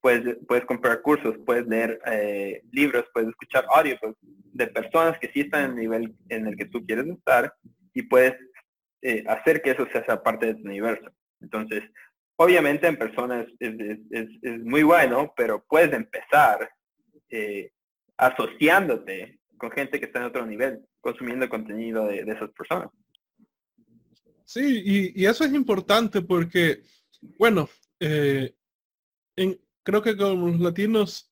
puedes, 0.00 0.38
puedes 0.48 0.64
comprar 0.64 1.02
cursos, 1.02 1.36
puedes 1.44 1.66
leer 1.66 2.00
eh, 2.06 2.62
libros, 2.72 3.04
puedes 3.12 3.28
escuchar 3.28 3.66
audio 3.74 3.98
de 4.22 4.66
personas 4.68 5.18
que 5.18 5.30
sí 5.32 5.40
están 5.40 5.64
en 5.64 5.70
el 5.70 5.76
nivel 5.76 6.14
en 6.28 6.46
el 6.46 6.56
que 6.56 6.66
tú 6.66 6.84
quieres 6.84 7.06
estar 7.06 7.52
y 7.92 8.02
puedes 8.02 8.34
eh, 9.02 9.24
hacer 9.26 9.62
que 9.62 9.70
eso 9.70 9.86
sea 9.92 10.22
parte 10.22 10.46
de 10.46 10.54
tu 10.54 10.62
universo. 10.62 11.10
Entonces, 11.40 11.82
obviamente 12.40 12.86
en 12.86 12.96
personas 12.96 13.46
es, 13.58 14.60
muy 14.64 14.82
bueno, 14.82 15.32
pero 15.36 15.62
puedes 15.68 15.92
empezar 15.92 16.70
eh, 17.28 17.70
asociándote 18.16 19.38
con 19.58 19.70
gente 19.70 20.00
que 20.00 20.06
está 20.06 20.20
en 20.20 20.24
otro 20.24 20.46
nivel, 20.46 20.80
consumiendo 21.02 21.50
contenido 21.50 22.06
de 22.06 22.20
esas 22.20 22.50
personas. 22.52 22.88
Sí, 24.46 25.12
y, 25.14 25.26
eso 25.26 25.44
es 25.44 25.52
importante 25.52 26.22
porque, 26.22 26.82
bueno, 27.38 27.68
eh, 28.00 28.54
creo 29.82 30.02
que 30.02 30.16
con 30.16 30.40
los 30.40 30.60
latinos 30.60 31.30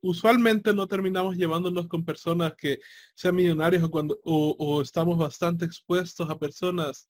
usualmente 0.00 0.74
no 0.74 0.88
terminamos 0.88 1.36
llevándonos 1.36 1.86
con 1.86 2.04
personas 2.04 2.54
que 2.56 2.80
sean 3.14 3.36
millonarios 3.36 3.84
o, 3.84 3.90
cuando, 3.90 4.18
o, 4.24 4.82
estamos 4.82 5.16
bastante 5.16 5.64
expuestos 5.64 6.28
a 6.28 6.38
personas 6.38 7.06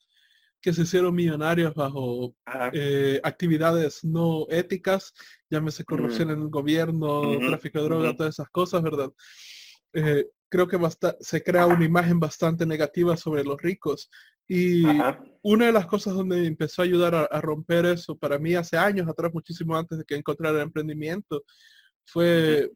que 0.60 0.72
se 0.72 0.82
hicieron 0.82 1.14
millonarios 1.14 1.74
bajo 1.74 2.34
eh, 2.72 3.20
actividades 3.22 4.04
no 4.04 4.46
éticas, 4.50 5.12
llámese 5.48 5.84
corrupción 5.84 6.30
en 6.30 6.42
el 6.42 6.48
gobierno, 6.48 7.38
tráfico 7.38 7.78
de 7.78 7.84
drogas, 7.84 8.16
todas 8.16 8.34
esas 8.34 8.48
cosas, 8.50 8.82
¿verdad? 8.82 9.10
Eh, 9.92 10.26
creo 10.48 10.68
que 10.68 10.78
se 11.20 11.42
crea 11.42 11.66
una 11.66 11.84
imagen 11.84 12.20
bastante 12.20 12.66
negativa 12.66 13.16
sobre 13.16 13.44
los 13.44 13.60
ricos. 13.60 14.10
Y 14.46 14.82
una 15.42 15.66
de 15.66 15.72
las 15.72 15.86
cosas 15.86 16.14
donde 16.14 16.44
empezó 16.44 16.82
a 16.82 16.84
ayudar 16.84 17.14
a, 17.14 17.40
romper 17.40 17.86
eso 17.86 18.18
para 18.18 18.36
mí 18.36 18.54
hace 18.54 18.76
años 18.76 19.08
atrás, 19.08 19.32
muchísimo 19.32 19.76
antes 19.76 19.98
de 19.98 20.04
que 20.04 20.16
encontrara 20.16 20.56
el 20.56 20.64
emprendimiento, 20.64 21.44
fue 22.04 22.68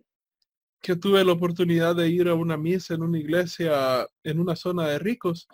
que 0.81 0.94
tuve 0.94 1.25
la 1.25 1.33
oportunidad 1.33 1.97
de 1.97 2.09
ir 2.09 2.29
a 2.29 2.35
una 2.35 2.57
misa 2.57 2.94
en 2.94 3.03
una 3.03 3.18
iglesia 3.18 4.07
en 4.23 4.38
una 4.38 4.55
zona 4.55 4.87
de 4.87 4.99
ricos 4.99 5.49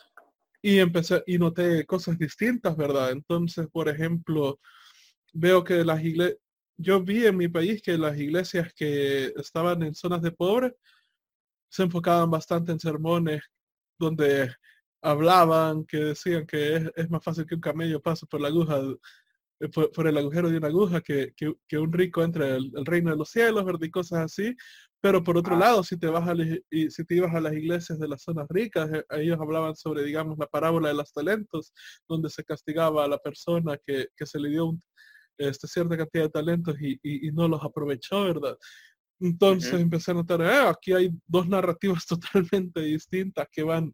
y 0.62 0.78
empecé 0.78 1.22
y 1.26 1.38
noté 1.38 1.86
cosas 1.86 2.18
distintas, 2.18 2.76
¿verdad? 2.76 3.12
Entonces, 3.12 3.66
por 3.72 3.88
ejemplo, 3.88 4.60
veo 5.32 5.64
que 5.64 5.84
las 5.84 6.02
iglesias, 6.02 6.38
yo 6.76 7.02
vi 7.02 7.26
en 7.26 7.36
mi 7.36 7.48
país 7.48 7.82
que 7.82 7.98
las 7.98 8.18
iglesias 8.18 8.72
que 8.74 9.26
estaban 9.36 9.82
en 9.82 9.94
zonas 9.94 10.22
de 10.22 10.32
pobres 10.32 10.72
se 11.70 11.84
enfocaban 11.84 12.30
bastante 12.30 12.72
en 12.72 12.80
sermones 12.80 13.42
donde 13.98 14.52
hablaban, 15.02 15.84
que 15.84 15.98
decían 15.98 16.46
que 16.46 16.90
es, 16.96 17.10
más 17.10 17.22
fácil 17.22 17.46
que 17.46 17.54
un 17.54 17.60
camello 17.60 18.00
pase 18.00 18.26
por 18.26 18.40
la 18.40 18.48
aguja, 18.48 18.80
eh, 19.60 19.68
por, 19.68 20.06
el 20.06 20.16
agujero 20.18 20.50
de 20.50 20.58
una 20.58 20.68
aguja, 20.68 21.00
que, 21.00 21.34
que, 21.36 21.78
un 21.78 21.92
rico 21.92 22.22
entre 22.22 22.56
el, 22.56 22.72
el, 22.74 22.86
reino 22.86 23.10
de 23.10 23.16
los 23.16 23.30
cielos, 23.30 23.64
¿verdad? 23.64 23.82
Y 23.82 23.90
cosas 23.90 24.20
así, 24.20 24.56
pero 25.00 25.24
por 25.24 25.36
otro 25.38 25.56
ah. 25.56 25.58
lado, 25.58 25.82
si 25.82 25.98
te, 25.98 26.06
vas 26.06 26.28
a, 26.28 26.34
y 26.70 26.90
si 26.90 27.04
te 27.04 27.14
ibas 27.14 27.34
a 27.34 27.40
las 27.40 27.54
iglesias 27.54 27.98
de 27.98 28.08
las 28.08 28.22
zonas 28.22 28.46
ricas, 28.48 28.90
eh, 28.92 29.04
ellos 29.10 29.38
hablaban 29.40 29.74
sobre, 29.74 30.04
digamos, 30.04 30.38
la 30.38 30.46
parábola 30.46 30.88
de 30.88 30.94
los 30.94 31.12
talentos, 31.12 31.72
donde 32.08 32.28
se 32.28 32.44
castigaba 32.44 33.04
a 33.04 33.08
la 33.08 33.18
persona 33.18 33.78
que, 33.86 34.08
se 34.24 34.38
le 34.38 34.50
dio 34.50 34.78
este, 35.38 35.66
cierta 35.66 35.96
cantidad 35.96 36.24
de 36.24 36.30
talentos 36.30 36.76
y, 36.80 37.30
no 37.32 37.48
los 37.48 37.62
aprovechó, 37.62 38.24
¿verdad? 38.24 38.56
Entonces 39.20 39.74
empecé 39.74 40.10
a 40.10 40.14
notar, 40.14 40.42
ah, 40.42 40.70
aquí 40.70 40.92
hay 40.92 41.10
dos 41.26 41.46
narrativas 41.48 42.06
totalmente 42.06 42.80
distintas 42.80 43.48
que 43.50 43.62
van, 43.62 43.92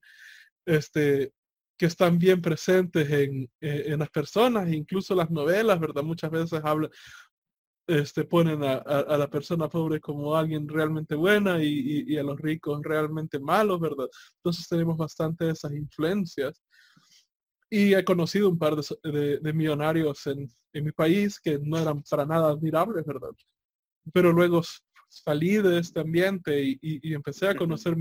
este, 0.67 1.33
que 1.79 1.87
están 1.87 2.19
bien 2.19 2.41
presentes 2.41 3.09
en, 3.11 3.45
eh, 3.61 3.85
en, 3.87 3.99
las 3.99 4.11
personas, 4.11 4.73
incluso 4.73 5.15
las 5.15 5.31
novelas, 5.31 5.79
¿verdad? 5.79 6.03
Muchas 6.03 6.31
veces 6.31 6.61
hablan, 6.65 6.91
este, 7.87 8.25
ponen 8.25 8.65
a, 8.65 9.17
la 9.17 9.29
persona 9.29 9.69
pobre 9.69 10.01
como 10.01 10.35
alguien 10.35 10.69
realmente 10.69 11.15
buena 11.15 11.63
y, 11.63 12.17
a 12.17 12.23
los 12.23 12.39
ricos 12.41 12.81
realmente 12.83 13.39
malos, 13.39 13.81
¿verdad? 13.81 14.09
Entonces 14.37 14.67
tenemos 14.69 14.97
bastante 14.97 15.51
esas 15.51 15.73
influencias. 15.73 16.63
Y 17.69 17.95
he 17.95 18.05
conocido 18.05 18.49
un 18.49 18.59
par 18.59 18.77
de, 18.77 19.53
millonarios 19.53 20.27
en, 20.27 20.49
mi 20.73 20.93
país 20.93 21.41
que 21.41 21.59
no 21.59 21.79
eran 21.79 22.03
para 22.03 22.27
nada 22.27 22.51
admirables, 22.51 23.05
¿verdad? 23.07 23.31
Pero 24.13 24.31
luego 24.31 24.63
salí 25.09 25.57
de 25.57 25.79
este 25.79 26.01
ambiente 26.01 26.79
y, 26.81 27.15
empecé 27.15 27.49
a 27.49 27.57
conocer 27.57 27.97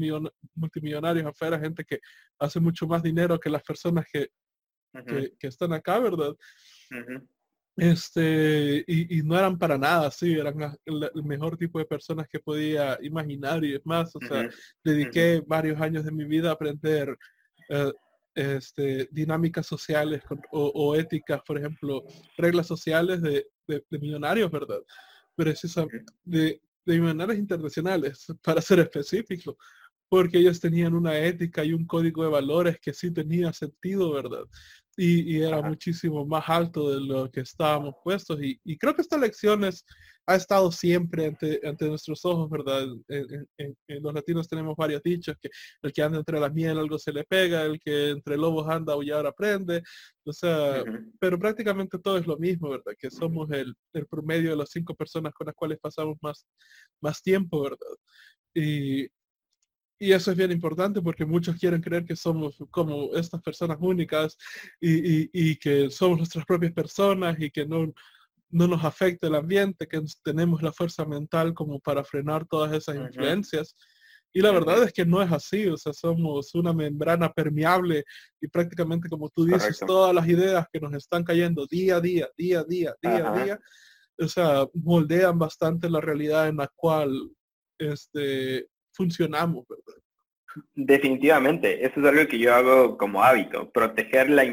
multimillonarios 0.56 1.26
afuera, 1.26 1.60
gente 1.60 1.86
que 1.86 2.00
hace 2.40 2.60
mucho 2.60 2.88
más 2.88 3.02
dinero 3.02 3.40
que 3.40 3.50
las 3.50 3.64
personas 3.64 4.06
que, 4.12 4.30
que, 5.40 5.48
están 5.48 5.74
acá, 5.74 6.00
¿verdad? 6.00 6.36
Este, 7.78 8.86
y, 8.88 9.22
no 9.24 9.38
eran 9.38 9.58
para 9.58 9.78
nada 9.78 10.08
así, 10.08 10.34
eran 10.34 10.78
el 10.86 11.24
mejor 11.24 11.58
tipo 11.58 11.78
de 11.78 11.86
personas 11.86 12.28
que 12.30 12.40
podía 12.40 12.98
imaginar 13.02 13.66
y 13.66 13.76
es 13.76 13.86
más, 13.86 14.16
o 14.16 14.20
sea, 14.22 14.50
dediqué 14.82 15.44
varios 15.46 15.80
años 15.82 16.06
de 16.06 16.12
mi 16.12 16.24
vida 16.24 16.50
a 16.50 16.54
aprender 16.54 17.18
eh, 17.68 17.92
este, 18.34 19.10
dinámicas 19.12 19.66
sociales 19.66 20.22
o, 20.52 20.96
éticas, 20.96 21.42
por 21.46 21.58
ejemplo, 21.58 22.06
reglas 22.38 22.68
sociales 22.68 23.22
de, 23.22 23.46
millonarios, 23.90 24.50
¿verdad? 24.50 24.80
Precisamente, 25.36 26.14
de, 26.24 26.62
de 26.86 27.00
millonarios 27.00 27.38
internacionales, 27.38 28.26
para 28.42 28.62
ser 28.62 28.80
específico, 28.80 29.58
porque 30.08 30.38
ellos 30.38 30.62
tenían 30.62 30.94
una 30.94 31.18
ética 31.18 31.66
y 31.66 31.74
un 31.74 31.86
código 31.86 32.24
de 32.24 32.30
valores 32.30 32.80
que 32.80 32.94
sí 32.94 33.12
tenía 33.12 33.52
sentido, 33.52 34.14
¿verdad? 34.14 34.46
Y, 34.98 35.42
era 35.42 35.62
muchísimo 35.62 36.26
más 36.26 36.44
alto 36.48 36.92
de 36.92 37.02
lo 37.02 37.30
que 37.32 37.42
estábamos 37.42 37.96
puestos. 38.04 38.40
Y, 38.42 38.78
creo 38.78 38.96
que 38.96 39.02
esta 39.02 39.18
lección 39.18 39.64
ha 40.28 40.36
estado 40.36 40.72
siempre 40.72 41.28
ante, 41.28 41.60
ante 41.64 41.88
nuestros 41.88 42.24
ojos, 42.26 42.50
¿verdad? 42.50 42.88
En, 43.08 43.76
los 44.02 44.14
latinos 44.14 44.48
tenemos 44.48 44.76
varios 44.76 45.04
dichos, 45.04 45.36
que 45.42 45.50
el 45.82 45.94
que 45.94 46.02
anda 46.02 46.18
entre 46.20 46.40
las 46.40 46.54
miel 46.54 46.80
algo 46.80 46.98
se 46.98 47.12
le 47.12 47.24
pega, 47.24 47.64
el 47.64 47.80
que 47.80 48.12
entre 48.12 48.38
lobos 48.38 48.68
anda 48.70 48.96
y 49.02 49.12
ahora 49.12 49.30
aprende. 49.30 49.84
O 50.26 50.34
sea, 50.34 50.84
pero 51.20 51.38
prácticamente 51.38 52.00
todo 52.00 52.18
es 52.18 52.26
lo 52.26 52.38
mismo, 52.38 52.70
¿verdad? 52.70 52.94
Que 52.98 53.12
somos 53.12 53.50
el, 53.52 53.76
el, 53.94 54.08
promedio 54.08 54.52
de 54.52 54.58
las 54.58 54.70
cinco 54.72 54.96
personas 54.96 55.34
con 55.34 55.48
las 55.48 55.56
cuales 55.56 55.78
pasamos 55.80 56.18
más, 56.22 56.46
más 57.02 57.22
tiempo, 57.22 57.62
¿verdad? 57.62 57.96
Y, 58.56 59.08
y 59.98 60.12
eso 60.12 60.32
es 60.32 60.38
bien 60.38 60.52
importante 60.52 61.02
porque 61.02 61.26
muchos 61.26 61.56
quieren 61.56 61.82
creer 61.82 62.06
que 62.06 62.16
somos 62.16 62.58
como 62.70 63.14
estas 63.16 63.42
personas 63.42 63.78
únicas 63.80 64.38
y, 64.80 65.56
que 65.58 65.90
somos 65.90 66.18
nuestras 66.18 66.46
propias 66.46 66.74
personas 66.74 67.38
y 67.40 67.50
que 67.50 67.66
no, 67.66 67.94
no 68.50 68.68
nos 68.68 68.84
afecta 68.84 69.28
el 69.28 69.36
ambiente, 69.36 69.88
que 69.88 70.02
tenemos 70.24 70.62
la 70.62 70.74
fuerza 70.74 71.06
mental 71.06 71.54
como 71.54 71.80
para 71.80 72.04
frenar 72.04 72.46
todas 72.46 72.74
esas 72.74 72.98
influencias. 72.98 73.76
Y 74.34 74.42
la 74.42 74.52
verdad 74.52 74.84
es 74.84 74.92
que 74.92 75.06
no 75.06 75.22
es 75.22 75.32
así, 75.32 75.66
o 75.68 75.78
sea, 75.78 75.94
somos 75.94 76.54
una 76.56 76.74
membrana 76.74 77.32
permeable 77.32 78.04
y 78.42 78.50
prácticamente 78.50 79.08
como 79.08 79.30
tú 79.30 79.46
dices, 79.46 79.80
todas 79.88 80.14
las 80.14 80.28
ideas 80.28 80.68
que 80.74 80.82
nos 80.82 80.94
están 80.94 81.24
cayendo 81.24 81.66
día 81.68 81.98
a 81.98 82.02
día, 82.02 82.28
día 82.38 82.60
a 82.60 82.64
día, 82.66 82.96
día 83.02 83.30
a 83.30 83.44
día, 83.44 83.60
o 84.20 84.28
sea, 84.28 84.68
moldean 84.74 85.40
bastante 85.40 85.90
la 85.90 86.02
realidad 86.02 86.50
en 86.50 86.58
la 86.58 86.68
cual 86.76 87.32
este, 87.78 88.68
funcionamos, 88.96 89.66
¿verdad? 89.68 90.02
Definitivamente, 90.74 91.86
eso 91.86 92.00
es 92.00 92.06
algo 92.06 92.28
que 92.28 92.40
yo 92.40 92.54
hago 92.56 92.98
como 92.98 93.22
hábito, 93.22 93.70
proteger 93.72 94.30
la 94.30 94.46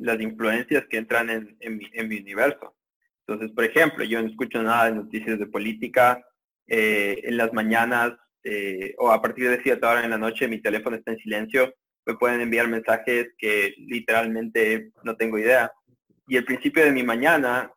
las 0.00 0.20
influencias 0.20 0.84
que 0.88 0.98
entran 0.98 1.30
en, 1.30 1.78
mi, 1.78 2.18
universo. 2.18 2.76
Entonces, 3.26 3.54
por 3.54 3.64
ejemplo, 3.64 4.04
yo 4.04 4.20
no 4.20 4.28
escucho 4.28 4.62
nada 4.62 4.86
de 4.86 4.96
noticias 4.96 5.38
de 5.38 5.46
política 5.46 6.22
eh, 6.66 7.20
en 7.24 7.38
las 7.38 7.52
mañanas 7.54 8.12
eh, 8.44 8.94
o 8.98 9.10
a 9.10 9.20
partir 9.22 9.48
de 9.48 9.62
cierta 9.62 9.90
hora 9.90 10.04
en 10.04 10.10
la 10.10 10.18
noche 10.18 10.46
mi 10.46 10.60
teléfono 10.60 10.96
está 10.96 11.12
en 11.12 11.18
silencio, 11.18 11.74
me 12.04 12.14
pueden 12.14 12.40
enviar 12.40 12.68
mensajes 12.68 13.28
que 13.38 13.74
literalmente 13.78 14.92
no 15.02 15.16
tengo 15.16 15.38
idea. 15.38 15.72
Y 16.28 16.36
el 16.36 16.44
principio 16.44 16.84
de 16.84 16.92
mi 16.92 17.02
mañana 17.02 17.72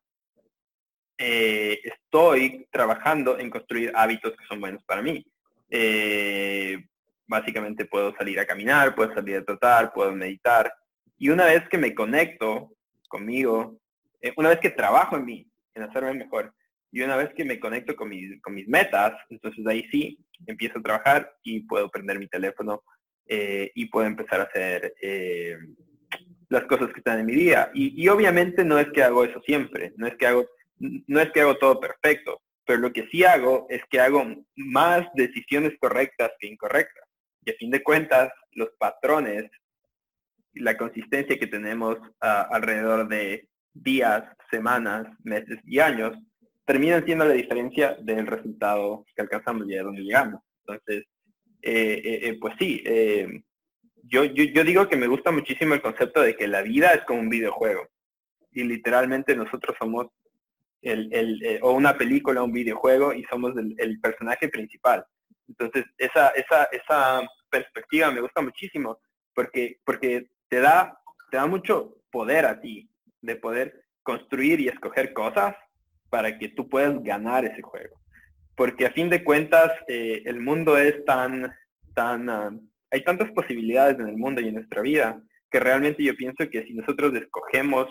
eh, 1.17 1.79
estoy 1.83 2.67
trabajando 2.71 3.39
en 3.39 3.49
construir 3.49 3.91
hábitos 3.95 4.33
que 4.37 4.45
son 4.45 4.59
buenos 4.59 4.83
para 4.83 5.01
mí. 5.01 5.25
Eh, 5.69 6.77
básicamente 7.27 7.85
puedo 7.85 8.15
salir 8.15 8.39
a 8.39 8.45
caminar, 8.45 8.95
puedo 8.95 9.13
salir 9.13 9.37
a 9.37 9.45
trotar, 9.45 9.93
puedo 9.93 10.11
meditar. 10.13 10.73
Y 11.17 11.29
una 11.29 11.45
vez 11.45 11.67
que 11.69 11.77
me 11.77 11.93
conecto 11.93 12.71
conmigo, 13.07 13.79
eh, 14.21 14.33
una 14.37 14.49
vez 14.49 14.59
que 14.59 14.71
trabajo 14.71 15.17
en 15.17 15.25
mí, 15.25 15.51
en 15.75 15.83
hacerme 15.83 16.13
mejor, 16.13 16.53
y 16.91 17.01
una 17.01 17.15
vez 17.15 17.29
que 17.35 17.45
me 17.45 17.59
conecto 17.59 17.95
con 17.95 18.09
mis, 18.09 18.41
con 18.41 18.55
mis 18.55 18.67
metas, 18.67 19.13
entonces 19.29 19.65
ahí 19.67 19.87
sí 19.91 20.17
empiezo 20.47 20.79
a 20.79 20.83
trabajar 20.83 21.31
y 21.43 21.61
puedo 21.61 21.89
prender 21.89 22.17
mi 22.17 22.27
teléfono 22.27 22.83
eh, 23.27 23.71
y 23.75 23.85
puedo 23.85 24.07
empezar 24.07 24.41
a 24.41 24.45
hacer 24.45 24.93
las 26.49 26.63
cosas 26.63 26.91
que 26.91 26.99
están 26.99 27.19
en 27.19 27.27
mi 27.27 27.35
día. 27.35 27.69
Y, 27.75 28.01
y, 28.01 28.07
obviamente 28.09 28.65
no 28.65 28.79
es 28.79 28.87
que 28.91 29.03
hago 29.03 29.23
eso 29.23 29.39
siempre, 29.45 29.93
no 29.97 30.07
es 30.07 30.15
que 30.15 30.25
hago, 30.25 30.47
no 30.79 31.19
es 31.19 31.31
que 31.31 31.41
hago 31.41 31.57
todo 31.57 31.79
perfecto, 31.79 32.41
pero 32.69 32.81
lo 32.81 32.93
que 32.93 33.07
sí 33.07 33.23
hago 33.23 33.65
es 33.67 33.81
que 33.89 33.99
hago 33.99 34.23
más 34.55 35.07
decisiones 35.15 35.73
correctas 35.79 36.29
que 36.39 36.45
incorrectas. 36.45 37.03
Y 37.43 37.49
a 37.49 37.55
fin 37.55 37.71
de 37.71 37.81
cuentas, 37.81 38.31
los 38.51 38.69
patrones 38.77 39.49
la 40.53 40.77
consistencia 40.77 41.39
que 41.39 41.47
tenemos 41.47 41.97
ah, 42.21 42.47
alrededor 42.51 43.07
de 43.07 43.49
días, 43.73 44.23
semanas, 44.51 45.07
meses 45.23 45.57
y 45.65 45.79
años 45.79 46.15
terminan 46.63 47.03
siendo 47.05 47.25
la 47.25 47.33
diferencia 47.33 47.97
del 48.01 48.27
resultado 48.27 49.03
que 49.15 49.23
alcanzamos 49.23 49.67
y 49.67 49.75
a 49.75 49.81
donde 49.81 50.03
llegamos. 50.03 50.39
Entonces, 50.59 51.05
eh, 51.63 52.01
eh, 52.05 52.19
eh, 52.21 52.37
pues 52.39 52.53
sí, 52.59 52.83
yo 54.03 54.27
digo 54.63 54.87
que 54.87 54.95
me 54.95 55.07
gusta 55.07 55.31
muchísimo 55.31 55.73
el 55.73 55.81
concepto 55.81 56.21
de 56.21 56.35
que 56.35 56.47
la 56.47 56.61
vida 56.61 56.93
es 56.93 57.03
como 57.05 57.21
un 57.21 57.29
videojuego 57.29 57.87
y 58.51 58.63
literalmente 58.63 59.35
nosotros 59.35 59.75
somos 59.79 60.05
el, 60.81 61.09
el, 61.13 61.43
eh, 61.43 61.59
o 61.61 61.71
una 61.71 61.97
película, 61.97 62.43
un 62.43 62.51
videojuego 62.51 63.13
y 63.13 63.23
somos 63.25 63.53
el, 63.57 63.99
personaje 63.99 64.49
principal. 64.49 65.05
Entonces, 65.47 65.85
esa, 65.97 66.29
esa, 66.29 66.65
esa 66.65 67.21
perspectiva 67.49 68.11
me 68.11 68.21
gusta 68.21 68.41
muchísimo 68.41 68.99
porque, 69.33 69.79
porque 69.85 70.29
te, 70.47 70.59
da, 70.59 70.99
te 71.31 71.37
da 71.37 71.47
mucho 71.47 71.97
poder 72.11 72.45
a 72.45 72.59
ti 72.59 72.89
de 73.21 73.35
poder 73.35 73.83
construir 74.03 74.59
y 74.59 74.67
escoger 74.67 75.13
cosas 75.13 75.55
para 76.09 76.37
que 76.37 76.49
tú 76.49 76.67
puedas 76.69 77.01
ganar 77.03 77.45
ese 77.45 77.61
juego. 77.61 77.99
Porque 78.55 78.85
a 78.85 78.91
fin 78.91 79.09
de 79.09 79.23
cuentas, 79.23 79.71
eh, 79.87 80.23
el 80.25 80.39
mundo 80.39 80.77
es 80.77 81.03
tan, 81.05 81.53
tan, 81.93 82.29
ah, 82.29 82.51
hay 82.91 83.03
tantas 83.03 83.31
posibilidades 83.31 83.99
en 83.99 84.07
el 84.07 84.17
mundo 84.17 84.41
y 84.41 84.47
en 84.47 84.55
nuestra 84.55 84.81
vida 84.81 85.21
que 85.49 85.59
realmente 85.59 86.03
yo 86.03 86.15
pienso 86.15 86.49
que 86.49 86.63
si 86.63 86.73
nosotros 86.73 87.13
escogemos 87.15 87.87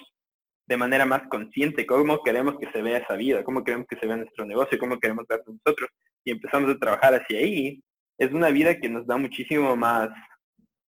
de 0.68 0.76
manera 0.76 1.06
más 1.06 1.22
consciente 1.28 1.86
cómo 1.86 2.22
queremos 2.22 2.56
que 2.60 2.70
se 2.70 2.82
vea 2.82 2.98
esa 2.98 3.14
vida, 3.14 3.42
cómo 3.42 3.64
queremos 3.64 3.86
que 3.88 3.98
se 3.98 4.06
vea 4.06 4.18
nuestro 4.18 4.44
negocio, 4.44 4.78
cómo 4.78 5.00
queremos 5.00 5.24
ver 5.26 5.42
nosotros 5.46 5.88
y 6.24 6.30
empezamos 6.30 6.70
a 6.70 6.78
trabajar 6.78 7.14
hacia 7.14 7.38
ahí, 7.38 7.82
es 8.18 8.30
una 8.32 8.50
vida 8.50 8.78
que 8.78 8.90
nos 8.90 9.06
da 9.06 9.16
muchísimo 9.16 9.74
más 9.76 10.10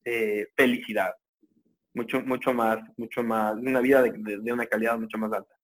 eh, 0.04 0.46
felicidad, 0.54 1.12
mucho, 1.94 2.20
mucho 2.20 2.52
más, 2.52 2.78
mucho 2.98 3.22
más, 3.22 3.54
una 3.54 3.80
vida 3.80 4.02
de, 4.02 4.52
una 4.52 4.66
calidad 4.66 4.98
mucho 4.98 5.16
más 5.16 5.32
alta. 5.32 5.54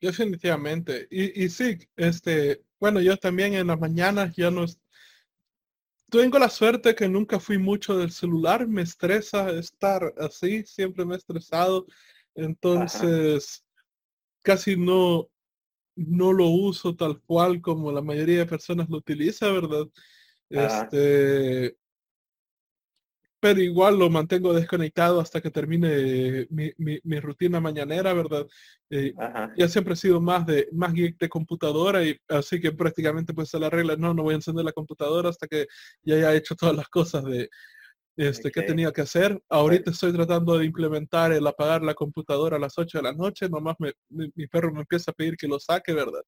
Definitivamente. 0.00 1.08
Y, 1.10 1.44
y 1.44 1.48
sí, 1.48 1.78
este, 1.96 2.62
bueno, 2.78 3.00
yo 3.00 3.16
también 3.16 3.54
en 3.54 3.66
las 3.66 3.80
mañanas 3.80 4.34
ya 4.36 4.52
no, 4.52 4.66
tengo 6.10 6.38
la 6.38 6.48
suerte 6.48 6.94
que 6.94 7.08
nunca 7.08 7.40
fui 7.40 7.58
mucho 7.58 7.98
del 7.98 8.12
celular, 8.12 8.68
me 8.68 8.82
estresa 8.82 9.50
estar 9.50 10.14
así, 10.18 10.64
siempre 10.64 11.04
me 11.04 11.14
he 11.14 11.18
estresado, 11.18 11.86
entonces 12.44 13.64
casi 14.42 14.76
no, 14.76 15.28
no 15.96 16.32
lo 16.32 16.46
uso 16.46 16.96
tal 16.96 17.20
cual 17.22 17.60
como 17.60 17.92
la 17.92 18.02
mayoría 18.02 18.38
de 18.38 18.46
personas 18.46 18.88
lo 18.88 18.98
utiliza, 18.98 19.50
¿verdad? 19.50 19.86
Este, 20.48 21.76
pero 23.40 23.60
igual 23.60 23.98
lo 23.98 24.10
mantengo 24.10 24.52
desconectado 24.52 25.20
hasta 25.20 25.40
que 25.40 25.50
termine 25.50 26.46
mi, 26.50 27.20
rutina 27.20 27.60
mañanera, 27.60 28.12
¿verdad? 28.12 28.46
Eh, 28.90 29.14
ya 29.56 29.68
siempre 29.68 29.94
he 29.94 29.96
sido 29.96 30.20
más 30.20 30.46
de 30.46 30.68
más 30.72 30.92
geek 30.92 31.18
de 31.18 31.28
computadora 31.28 32.04
y 32.04 32.16
así 32.28 32.60
que 32.60 32.72
prácticamente 32.72 33.32
pues 33.32 33.52
la 33.54 33.70
regla, 33.70 33.96
no, 33.96 34.12
no 34.12 34.24
voy 34.24 34.32
a 34.32 34.36
encender 34.36 34.64
la 34.64 34.72
computadora 34.72 35.30
hasta 35.30 35.46
que 35.46 35.66
ya 36.02 36.16
haya 36.16 36.34
hecho 36.34 36.54
todas 36.54 36.76
las 36.76 36.88
cosas 36.88 37.24
de, 37.24 37.48
este, 38.16 38.50
que 38.50 38.62
tenía 38.62 38.92
que 38.92 39.00
hacer. 39.02 39.40
Ahorita 39.48 39.90
estoy 39.90 40.12
tratando 40.12 40.58
de 40.58 40.66
implementar 40.66 41.32
el 41.32 41.46
apagar 41.46 41.82
la 41.82 41.94
computadora 41.94 42.56
a 42.56 42.60
las 42.60 42.76
8 42.76 42.98
de 42.98 43.04
la 43.04 43.12
noche, 43.12 43.48
nomás 43.48 43.76
mi, 44.08 44.46
perro 44.48 44.72
me 44.72 44.80
empieza 44.80 45.10
a 45.10 45.14
pedir 45.14 45.36
que 45.36 45.48
lo 45.48 45.58
saque, 45.58 45.92
¿verdad? 45.92 46.22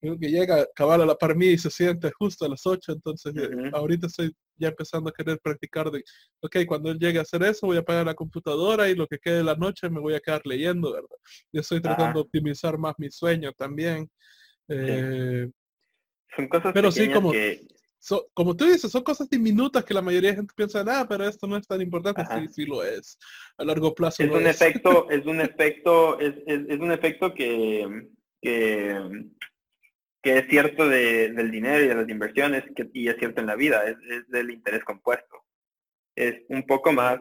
que 0.00 0.30
llega 0.30 0.66
cabal 0.74 1.00
a 1.00 1.06
la 1.06 1.14
par 1.14 1.34
mí 1.34 1.46
y 1.46 1.58
se 1.58 1.70
siente 1.70 2.10
justo 2.12 2.44
a 2.44 2.48
las 2.48 2.66
8, 2.66 2.92
entonces 2.92 3.34
eh, 3.36 3.70
ahorita 3.72 4.06
estoy 4.06 4.34
ya 4.56 4.68
empezando 4.68 5.08
a 5.08 5.12
querer 5.12 5.38
practicar 5.42 5.90
de, 5.90 6.04
ok, 6.40 6.56
cuando 6.66 6.90
él 6.90 6.98
llegue 6.98 7.18
a 7.18 7.22
hacer 7.22 7.42
eso, 7.42 7.66
voy 7.66 7.78
a 7.78 7.80
apagar 7.80 8.04
la 8.04 8.14
computadora 8.14 8.88
y 8.88 8.94
lo 8.94 9.06
que 9.06 9.18
quede 9.18 9.38
de 9.38 9.44
la 9.44 9.54
noche 9.54 9.88
me 9.88 10.00
voy 10.00 10.14
a 10.14 10.20
quedar 10.20 10.42
leyendo, 10.44 10.92
¿verdad? 10.92 11.16
Yo 11.52 11.60
estoy 11.60 11.80
tratando 11.80 12.20
de 12.20 12.24
optimizar 12.24 12.76
más 12.78 12.94
mi 12.98 13.10
sueño 13.10 13.52
también. 13.52 14.10
Eh, 14.68 15.50
Son 16.36 16.48
cosas 16.48 16.72
pero 16.74 16.92
sí, 16.92 17.10
como, 17.10 17.32
como 18.34 18.54
tú 18.56 18.66
dices, 18.66 18.90
son 18.90 19.02
cosas 19.02 19.28
diminutas 19.30 19.84
que 19.84 19.94
la 19.94 20.02
mayoría 20.02 20.30
de 20.30 20.36
gente 20.36 20.54
piensa, 20.54 20.84
nada, 20.84 21.08
pero 21.08 21.26
esto 21.26 21.46
no 21.46 21.56
es 21.56 21.66
tan 21.66 21.80
importante. 21.80 22.22
Sí, 22.26 22.48
sí 22.52 22.66
lo 22.66 22.84
es. 22.84 23.18
A 23.56 23.64
largo 23.64 23.94
plazo. 23.94 24.22
Es 24.22 24.30
un 24.30 24.46
efecto, 24.46 25.10
es 25.10 25.24
un 25.24 25.40
efecto, 25.40 26.18
es, 26.20 26.34
es, 26.46 26.78
un 26.78 26.92
efecto 26.92 27.32
que, 27.32 28.08
que, 28.42 29.00
es 30.22 30.46
cierto 30.48 30.88
del 30.88 31.50
dinero 31.50 31.84
y 31.84 31.88
de 31.88 31.94
las 31.94 32.08
inversiones 32.08 32.64
que, 32.76 32.90
y 32.92 33.08
es 33.08 33.16
cierto 33.16 33.40
en 33.40 33.46
la 33.46 33.56
vida, 33.56 33.84
es, 33.84 33.96
del 34.28 34.50
interés 34.50 34.84
compuesto. 34.84 35.44
Es 36.14 36.42
un 36.48 36.64
poco 36.64 36.92
más 36.92 37.20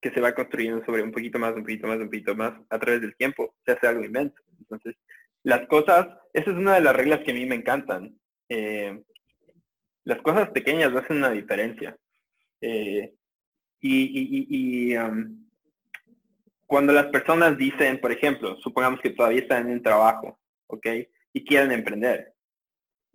que 0.00 0.10
se 0.10 0.20
va 0.20 0.34
construyendo 0.34 0.84
sobre 0.84 1.02
un 1.02 1.12
poquito 1.12 1.38
más, 1.38 1.54
un 1.54 1.62
poquito 1.62 1.86
más, 1.86 1.98
un 1.98 2.06
poquito 2.06 2.34
más 2.34 2.54
a 2.70 2.78
través 2.78 3.00
del 3.00 3.16
tiempo, 3.16 3.54
se 3.64 3.72
hace 3.72 3.86
algo 3.86 4.04
inmenso. 4.04 4.40
Entonces, 4.58 4.96
las 5.42 5.66
cosas, 5.66 6.08
esa 6.32 6.50
es 6.50 6.56
una 6.56 6.74
de 6.74 6.80
las 6.80 6.96
reglas 6.96 7.20
que 7.20 7.32
a 7.32 7.34
mí 7.34 7.44
me 7.46 7.54
encantan. 7.54 8.18
Eh, 8.48 9.02
las 10.04 10.20
cosas 10.22 10.50
pequeñas 10.50 10.94
hacen 10.94 11.18
una 11.18 11.30
diferencia. 11.30 11.96
Eh, 12.60 13.14
y, 13.80 14.94
cuando 16.66 16.92
las 16.92 17.06
personas 17.06 17.56
dicen, 17.58 18.00
por 18.00 18.10
ejemplo, 18.10 18.56
supongamos 18.56 19.00
que 19.00 19.10
todavía 19.10 19.40
están 19.40 19.66
en 19.66 19.74
un 19.74 19.82
trabajo, 19.82 20.38
¿ok? 20.66 20.86
Y 21.32 21.44
quieren 21.44 21.72
emprender. 21.72 22.32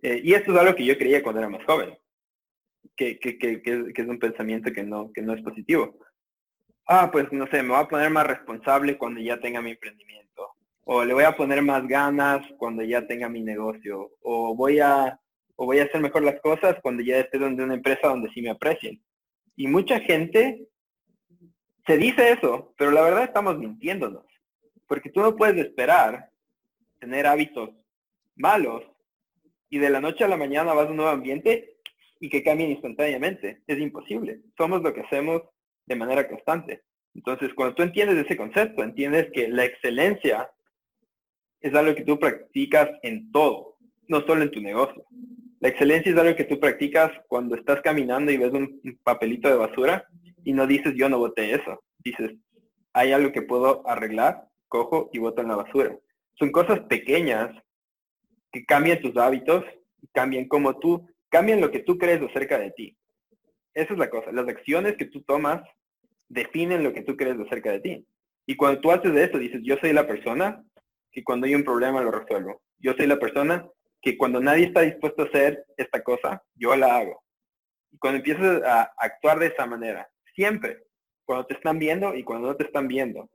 Eh, 0.02 0.20
y 0.22 0.32
esto 0.34 0.52
es 0.52 0.58
algo 0.58 0.74
que 0.74 0.84
yo 0.84 0.96
creía 0.96 1.22
cuando 1.22 1.40
era 1.40 1.48
más 1.48 1.64
joven, 1.64 1.98
que, 2.96 3.18
es 3.22 4.06
un 4.06 4.18
pensamiento 4.18 4.72
que 4.72 4.84
no, 4.84 5.12
que 5.12 5.20
no 5.20 5.34
es 5.34 5.42
positivo. 5.42 5.98
Ah, 6.86 7.10
pues 7.10 7.30
no 7.32 7.46
sé, 7.48 7.62
me 7.62 7.70
voy 7.70 7.82
a 7.82 7.88
poner 7.88 8.10
más 8.10 8.26
responsable 8.26 8.96
cuando 8.96 9.20
ya 9.20 9.38
tenga 9.40 9.60
mi 9.60 9.72
emprendimiento. 9.72 10.54
O 10.84 11.04
le 11.04 11.12
voy 11.12 11.24
a 11.24 11.36
poner 11.36 11.60
más 11.60 11.86
ganas 11.86 12.46
cuando 12.56 12.82
ya 12.82 13.06
tenga 13.06 13.28
mi 13.28 13.42
negocio. 13.42 14.12
O 14.22 14.54
voy 14.54 14.80
a 14.80 15.20
o 15.62 15.66
voy 15.66 15.78
a 15.78 15.84
hacer 15.84 16.00
mejor 16.00 16.22
las 16.22 16.40
cosas 16.40 16.78
cuando 16.80 17.02
ya 17.02 17.18
esté 17.18 17.38
donde 17.38 17.62
una 17.62 17.74
empresa 17.74 18.08
donde 18.08 18.30
sí 18.30 18.40
me 18.40 18.48
aprecien. 18.48 18.98
Y 19.56 19.66
mucha 19.66 20.00
gente 20.00 20.66
se 21.86 21.98
dice 21.98 22.32
eso, 22.32 22.72
pero 22.78 22.90
la 22.90 23.02
verdad 23.02 23.24
estamos 23.24 23.58
mintiéndonos. 23.58 24.24
Porque 24.86 25.10
tú 25.10 25.20
no 25.20 25.36
puedes 25.36 25.58
esperar 25.58 26.30
tener 26.98 27.26
hábitos 27.26 27.72
malos 28.36 28.84
y 29.68 29.76
de 29.76 29.90
la 29.90 30.00
noche 30.00 30.24
a 30.24 30.28
la 30.28 30.38
mañana 30.38 30.72
vas 30.72 30.86
a 30.86 30.90
un 30.92 30.96
nuevo 30.96 31.10
ambiente 31.10 31.76
y 32.20 32.30
que 32.30 32.42
cambien 32.42 32.70
instantáneamente. 32.70 33.60
Es 33.66 33.78
imposible. 33.78 34.40
Somos 34.56 34.80
lo 34.80 34.94
que 34.94 35.02
hacemos 35.02 35.42
de 35.84 35.94
manera 35.94 36.26
constante. 36.26 36.84
Entonces, 37.14 37.52
cuando 37.52 37.74
tú 37.74 37.82
entiendes 37.82 38.16
ese 38.16 38.38
concepto, 38.38 38.82
entiendes 38.82 39.30
que 39.30 39.46
la 39.46 39.66
excelencia 39.66 40.50
es 41.60 41.74
algo 41.74 41.94
que 41.94 42.04
tú 42.04 42.18
practicas 42.18 42.88
en 43.02 43.30
todo, 43.30 43.76
no 44.08 44.22
solo 44.22 44.40
en 44.40 44.50
tu 44.50 44.62
negocio. 44.62 45.04
La 45.60 45.68
excelencia 45.68 46.10
es 46.10 46.18
algo 46.18 46.34
que 46.34 46.44
tú 46.44 46.58
practicas 46.58 47.12
cuando 47.28 47.54
estás 47.54 47.82
caminando 47.82 48.32
y 48.32 48.38
ves 48.38 48.50
un, 48.52 48.80
papelito 49.04 49.48
de 49.48 49.56
basura 49.56 50.06
y 50.42 50.54
no 50.54 50.66
dices 50.66 50.94
yo 50.96 51.08
no 51.10 51.18
boté 51.18 51.54
eso. 51.54 51.82
Dices, 51.98 52.32
hay 52.94 53.12
algo 53.12 53.30
que 53.30 53.42
puedo 53.42 53.86
arreglar, 53.86 54.48
cojo 54.68 55.10
y 55.12 55.18
boto 55.18 55.42
en 55.42 55.48
la 55.48 55.56
basura. 55.56 55.94
Son 56.38 56.50
cosas 56.50 56.80
pequeñas 56.80 57.50
que 58.50 58.64
cambian 58.64 59.02
tus 59.02 59.14
hábitos, 59.18 59.62
cambian 60.12 60.48
como 60.48 60.78
tú, 60.78 61.06
cambian 61.28 61.60
lo 61.60 61.70
que 61.70 61.80
tú 61.80 61.98
crees 61.98 62.22
acerca 62.22 62.58
de 62.58 62.70
ti. 62.70 62.96
Esa 63.74 63.92
es 63.92 63.98
la 63.98 64.08
cosa. 64.08 64.32
Las 64.32 64.48
acciones 64.48 64.96
que 64.96 65.04
tú 65.04 65.20
tomas 65.22 65.62
definen 66.28 66.82
lo 66.82 66.94
que 66.94 67.02
tú 67.02 67.18
crees 67.18 67.38
acerca 67.38 67.72
de 67.72 67.80
ti. 67.80 68.06
Y 68.46 68.56
cuando 68.56 68.80
tú 68.80 68.90
haces 68.90 69.14
eso, 69.14 69.38
dices, 69.38 69.60
yo 69.62 69.76
soy 69.76 69.92
la 69.92 70.06
persona 70.06 70.64
que 71.12 71.22
cuando 71.22 71.46
hay 71.46 71.54
un 71.54 71.64
problema 71.64 72.00
lo 72.00 72.10
resuelvo. 72.10 72.62
Yo 72.78 72.94
soy 72.94 73.06
la 73.06 73.18
persona 73.18 73.68
que 74.00 74.16
cuando 74.16 74.40
nadie 74.40 74.66
está 74.66 74.80
dispuesto 74.80 75.22
a 75.22 75.26
hacer 75.26 75.64
esta 75.76 76.02
cosa, 76.02 76.42
yo 76.54 76.74
la 76.76 76.96
hago. 76.96 77.22
Y 77.92 77.98
cuando 77.98 78.18
empiezas 78.18 78.62
a 78.64 78.92
actuar 78.96 79.38
de 79.38 79.48
esa 79.48 79.66
manera, 79.66 80.08
siempre, 80.34 80.84
cuando 81.24 81.46
te 81.46 81.54
están 81.54 81.78
viendo 81.78 82.14
y 82.14 82.24
cuando 82.24 82.48
no 82.48 82.56
te 82.56 82.64
están 82.64 82.88
viendo, 82.88 83.30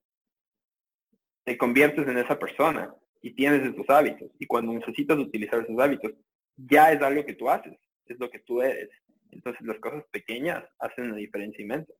te 1.44 1.58
conviertes 1.58 2.08
en 2.08 2.18
esa 2.18 2.38
persona 2.40 2.94
y 3.22 3.32
tienes 3.32 3.62
esos 3.62 3.90
hábitos. 3.90 4.30
Y 4.40 4.46
cuando 4.48 4.74
necesitas 4.74 5.18
utilizar 5.18 5.62
esos 5.62 5.80
hábitos, 5.80 6.12
ya 6.58 6.92
es 6.92 7.02
algo 7.02 7.26
que 7.26 7.36
tú 7.36 7.50
haces, 7.50 7.78
es 8.06 8.20
lo 8.20 8.30
que 8.30 8.40
tú 8.40 8.62
eres. 8.62 8.90
Entonces 9.32 9.66
las 9.66 9.80
cosas 9.80 10.04
pequeñas 10.12 10.64
hacen 10.80 11.06
una 11.06 11.18
diferencia 11.18 11.62
inmensa. 11.62 11.94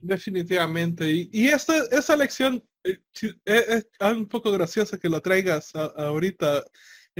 Definitivamente. 0.00 1.04
Y, 1.32 1.48
esta, 1.48 1.74
esa 1.90 2.16
lección 2.16 2.62
eh, 2.84 2.98
es, 3.44 3.88
un 4.00 4.28
poco 4.28 4.52
graciosa 4.52 4.98
que 4.98 5.08
lo 5.08 5.20
traigas 5.20 5.74
ahorita 5.74 6.64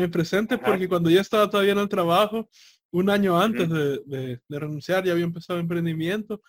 en 0.03 0.11
presente 0.11 0.59
porque 0.59 0.89
cuando 0.89 1.11
ya 1.11 1.21
estaba 1.21 1.51
todavía 1.51 1.73
en 1.73 1.79
el 1.79 1.89
trabajo, 1.89 2.49
un 2.91 3.11
año 3.11 3.39
antes 3.39 3.69
de, 3.69 4.41
renunciar, 4.49 5.05
ya 5.05 5.13
había 5.13 5.25
empezado 5.25 5.59
emprendimiento, 5.59 6.41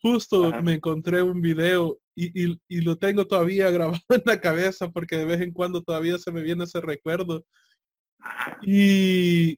justo 0.00 0.52
me 0.62 0.74
encontré 0.74 1.22
un 1.22 1.40
video 1.40 1.98
y, 2.14 2.58
lo 2.82 2.96
tengo 2.96 3.26
todavía 3.26 3.70
grabado 3.70 4.00
en 4.10 4.22
la 4.24 4.40
cabeza 4.40 4.90
porque 4.90 5.16
de 5.16 5.24
vez 5.24 5.40
en 5.40 5.52
cuando 5.52 5.82
todavía 5.82 6.18
se 6.18 6.30
me 6.30 6.42
viene 6.42 6.64
ese 6.64 6.80
recuerdo. 6.80 7.44
Y 8.62 9.56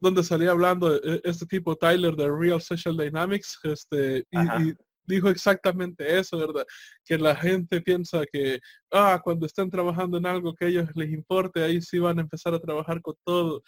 donde 0.00 0.22
salía 0.22 0.50
hablando 0.52 0.94
e, 0.96 1.20
este 1.24 1.46
tipo 1.46 1.76
Tyler 1.76 2.14
de 2.14 2.30
Real 2.30 2.60
Social 2.60 2.96
Dynamics, 2.96 3.58
este, 3.64 4.24
y, 4.30 4.74
dijo 5.06 5.28
exactamente 5.28 6.18
eso, 6.18 6.38
¿verdad? 6.38 6.66
Que 7.04 7.18
la 7.18 7.36
gente 7.36 7.80
piensa 7.80 8.24
que, 8.30 8.60
ah, 8.92 9.20
cuando 9.22 9.46
estén 9.46 9.70
trabajando 9.70 10.18
en 10.18 10.26
algo 10.26 10.54
que 10.54 10.66
a 10.66 10.68
ellos 10.68 10.88
les 10.94 11.10
importe, 11.10 11.62
ahí 11.62 11.80
sí 11.80 11.98
van 11.98 12.18
a 12.18 12.22
empezar 12.22 12.54
a 12.54 12.60
trabajar 12.60 13.00
con 13.02 13.14
todo. 13.24 13.62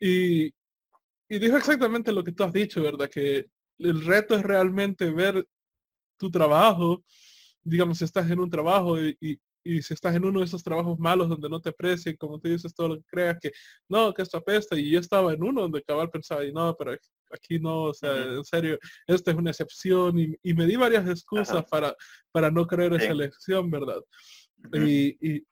Y, 0.00 0.46
y 1.28 1.38
dijo 1.38 1.56
exactamente 1.56 2.12
lo 2.12 2.24
que 2.24 2.32
tú 2.32 2.44
has 2.44 2.52
dicho, 2.52 2.82
¿verdad? 2.82 3.08
Que 3.10 3.46
el 3.78 4.04
reto 4.04 4.34
es 4.34 4.42
realmente 4.42 5.10
ver 5.10 5.46
tu 6.18 6.30
trabajo, 6.30 7.04
digamos, 7.62 7.98
si 7.98 8.04
estás 8.04 8.30
en 8.30 8.40
un 8.40 8.50
trabajo 8.50 9.00
y, 9.00 9.40
y 9.68 9.82
si 9.82 9.94
estás 9.94 10.14
en 10.16 10.24
uno 10.24 10.40
de 10.40 10.46
esos 10.46 10.62
trabajos 10.62 10.98
malos 10.98 11.28
donde 11.28 11.48
no 11.48 11.60
te 11.60 11.68
aprecien, 11.68 12.16
como 12.16 12.40
tú 12.40 12.48
dices, 12.48 12.74
todo 12.74 12.88
lo 12.88 12.96
que 12.96 13.04
creas 13.04 13.38
que 13.40 13.52
no, 13.88 14.14
que 14.14 14.22
esto 14.22 14.38
apesta, 14.38 14.78
y 14.78 14.90
yo 14.90 15.00
estaba 15.00 15.32
en 15.32 15.42
uno 15.42 15.62
donde 15.62 15.82
cabal 15.82 16.10
pensaba, 16.10 16.44
y 16.44 16.52
no, 16.52 16.74
pero 16.76 16.96
aquí 17.30 17.58
no, 17.58 17.84
o 17.84 17.94
sea, 17.94 18.16
en 18.16 18.44
serio, 18.44 18.78
esta 19.06 19.30
es 19.30 19.36
una 19.36 19.50
excepción, 19.50 20.18
y, 20.18 20.54
me 20.54 20.66
di 20.66 20.76
varias 20.76 21.08
excusas 21.08 21.64
para, 21.70 21.94
para 22.32 22.50
no 22.50 22.66
creer 22.66 22.94
esa 22.94 23.12
elección, 23.12 23.70
¿verdad? 23.70 24.00
y, 24.72 25.08
y, 25.20 25.46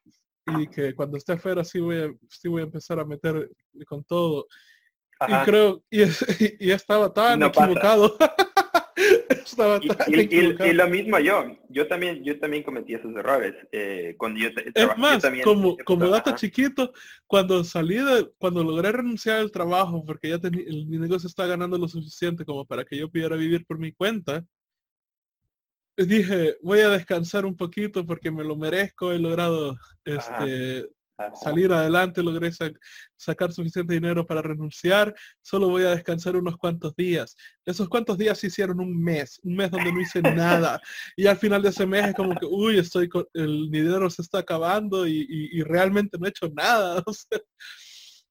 y, 0.46 0.66
que 0.68 0.94
cuando 0.94 1.16
esté 1.16 1.32
afuera 1.32 1.64
sí 1.64 1.80
voy 1.80 1.98
a, 1.98 2.14
sí 2.28 2.48
voy 2.48 2.62
a 2.62 2.64
empezar 2.64 2.98
a 2.98 3.04
meter 3.04 3.50
con 3.86 4.02
todo. 4.04 4.46
Y 5.26 5.44
creo, 5.44 5.82
y, 5.90 6.02
y, 6.66 6.70
estaba 6.70 7.12
tan 7.12 7.42
equivocado. 7.42 8.16
y, 10.08 10.72
lo 10.72 10.88
mismo 10.88 11.18
yo, 11.18 11.56
yo 11.68 11.86
también, 11.86 12.22
yo 12.24 12.38
también 12.38 12.62
cometí 12.62 12.94
esos 12.94 13.14
errores. 13.16 13.54
Eh, 13.72 14.14
cuando 14.18 14.40
yo, 14.40 14.48
es 14.74 14.98
más, 14.98 15.22
como, 15.44 15.76
como 15.84 16.08
dato 16.08 16.34
chiquito, 16.34 16.92
cuando 17.26 17.64
salí 17.64 17.96
de, 17.96 18.30
cuando 18.38 18.62
logré 18.62 18.92
renunciar 18.92 19.38
al 19.38 19.50
trabajo, 19.50 20.04
porque 20.04 20.30
ya 20.30 20.38
tenía, 20.38 20.64
el, 20.66 20.86
mi 20.86 20.98
negocio 20.98 21.26
está 21.26 21.46
ganando 21.46 21.78
lo 21.78 21.88
suficiente 21.88 22.44
como 22.44 22.64
para 22.64 22.84
que 22.84 22.96
yo 22.96 23.10
pudiera 23.10 23.36
vivir 23.36 23.64
por 23.66 23.78
mi 23.78 23.92
cuenta, 23.92 24.44
dije, 25.96 26.56
voy 26.62 26.80
a 26.80 26.90
descansar 26.90 27.46
un 27.46 27.56
poquito 27.56 28.04
porque 28.04 28.30
me 28.30 28.44
lo 28.44 28.56
merezco, 28.56 29.12
he 29.12 29.18
logrado 29.18 29.76
este, 30.04 30.86
salir 31.34 31.72
adelante, 31.72 32.22
logré 32.22 32.50
sacar 33.16 33.52
suficiente 33.52 33.94
dinero 33.94 34.26
para 34.26 34.42
renunciar, 34.42 35.14
solo 35.40 35.68
voy 35.68 35.84
a 35.84 35.90
descansar 35.90 36.36
unos 36.36 36.56
cuantos 36.56 36.94
días. 36.94 37.36
Esos 37.64 37.88
cuantos 37.88 38.18
días 38.18 38.38
se 38.38 38.48
hicieron 38.48 38.80
un 38.80 39.02
mes, 39.02 39.40
un 39.42 39.56
mes 39.56 39.70
donde 39.70 39.92
no 39.92 40.00
hice 40.00 40.20
nada. 40.20 40.80
Y 41.16 41.26
al 41.26 41.38
final 41.38 41.62
de 41.62 41.70
ese 41.70 41.86
mes 41.86 42.08
es 42.08 42.14
como 42.14 42.34
que, 42.34 42.46
uy, 42.46 42.78
estoy 42.78 43.08
con, 43.08 43.26
el 43.34 43.70
dinero 43.70 44.10
se 44.10 44.22
está 44.22 44.38
acabando 44.38 45.06
y, 45.06 45.62
realmente 45.62 46.18
no 46.18 46.26
he 46.26 46.30
hecho 46.30 46.48
nada. 46.54 47.02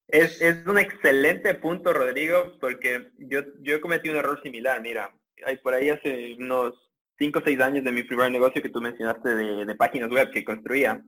es, 0.08 0.42
es, 0.42 0.66
un 0.66 0.78
excelente 0.78 1.56
punto, 1.56 1.92
Rodrigo, 1.92 2.58
porque 2.60 3.12
yo, 3.18 3.42
yo 3.62 3.82
cometí 3.82 4.10
un 4.10 4.18
error 4.18 4.40
similar. 4.42 4.82
Mira, 4.82 5.14
hay 5.46 5.58
por 5.58 5.74
ahí 5.74 5.90
hace 5.90 6.36
unos 6.40 6.74
5 7.18 7.40
o 7.40 7.42
6 7.44 7.60
años 7.62 7.84
de 7.84 7.92
mi 7.92 8.04
primer 8.04 8.32
negocio 8.32 8.62
que 8.62 8.70
tú 8.70 8.80
mencionaste 8.80 9.36
de, 9.36 9.66
de 9.66 9.76
páginas 9.76 10.10
web 10.10 10.32
que 10.32 10.46
construía 10.46 11.04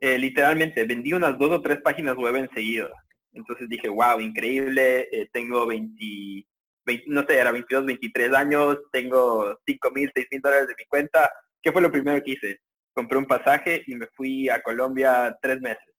eh, 0.00 0.18
literalmente 0.18 0.84
vendí 0.84 1.12
unas 1.12 1.38
dos 1.38 1.50
o 1.50 1.60
tres 1.60 1.80
páginas 1.82 2.16
web 2.16 2.36
enseguida. 2.36 2.90
Entonces 3.32 3.68
dije, 3.68 3.88
wow, 3.88 4.20
increíble, 4.20 5.08
eh, 5.12 5.28
tengo 5.32 5.66
20, 5.66 6.46
no 7.06 7.24
sé, 7.26 7.38
era 7.38 7.52
22, 7.52 7.86
23 7.86 8.32
años, 8.32 8.78
tengo 8.92 9.58
5 9.66 9.90
mil, 9.90 10.10
6 10.14 10.26
mil 10.30 10.40
dólares 10.40 10.68
de 10.68 10.74
mi 10.78 10.84
cuenta. 10.86 11.30
¿Qué 11.62 11.72
fue 11.72 11.82
lo 11.82 11.90
primero 11.90 12.22
que 12.22 12.32
hice? 12.32 12.60
Compré 12.92 13.18
un 13.18 13.26
pasaje 13.26 13.82
y 13.86 13.94
me 13.94 14.06
fui 14.08 14.48
a 14.48 14.62
Colombia 14.62 15.36
tres 15.42 15.60
meses. 15.60 15.94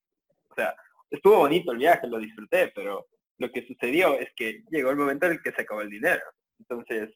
O 0.49 0.55
sea, 0.55 0.73
estuvo 1.09 1.37
bonito 1.37 1.71
el 1.71 1.77
viaje, 1.77 2.07
lo 2.07 2.19
disfruté, 2.19 2.71
pero 2.73 3.07
lo 3.37 3.51
que 3.51 3.65
sucedió 3.67 4.19
es 4.19 4.29
que 4.35 4.63
llegó 4.69 4.89
el 4.91 4.97
momento 4.97 5.25
en 5.25 5.33
el 5.33 5.41
que 5.41 5.51
se 5.51 5.61
acabó 5.61 5.81
el 5.81 5.89
dinero. 5.89 6.21
Entonces, 6.59 7.09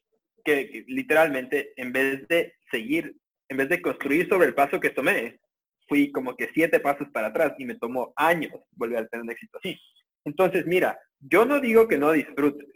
que 0.44 0.84
literalmente, 0.88 1.72
en 1.76 1.92
vez 1.92 2.26
de 2.28 2.54
seguir, 2.70 3.16
en 3.48 3.56
vez 3.56 3.68
de 3.68 3.82
construir 3.82 4.28
sobre 4.28 4.48
el 4.48 4.54
paso 4.54 4.80
que 4.80 4.90
tomé, 4.90 5.40
fui 5.86 6.10
como 6.10 6.36
que 6.36 6.50
siete 6.54 6.80
pasos 6.80 7.08
para 7.12 7.28
atrás 7.28 7.54
y 7.58 7.64
me 7.64 7.76
tomó 7.76 8.12
años 8.16 8.52
volver 8.72 8.98
a 8.98 9.06
tener 9.06 9.24
un 9.24 9.30
éxito 9.30 9.58
así. 9.58 9.78
Entonces, 10.24 10.66
mira, 10.66 10.98
yo 11.20 11.44
no 11.44 11.60
digo 11.60 11.86
que 11.88 11.98
no 11.98 12.12
disfrutes. 12.12 12.68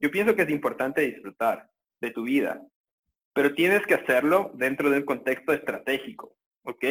Yo 0.00 0.10
pienso 0.10 0.34
que 0.34 0.42
es 0.42 0.50
importante 0.50 1.00
disfrutar 1.02 1.68
de 2.00 2.10
tu 2.10 2.24
vida, 2.24 2.60
pero 3.32 3.54
tienes 3.54 3.84
que 3.86 3.94
hacerlo 3.94 4.52
dentro 4.54 4.90
de 4.90 4.98
un 4.98 5.04
contexto 5.04 5.52
estratégico, 5.52 6.36
¿ok? 6.62 6.84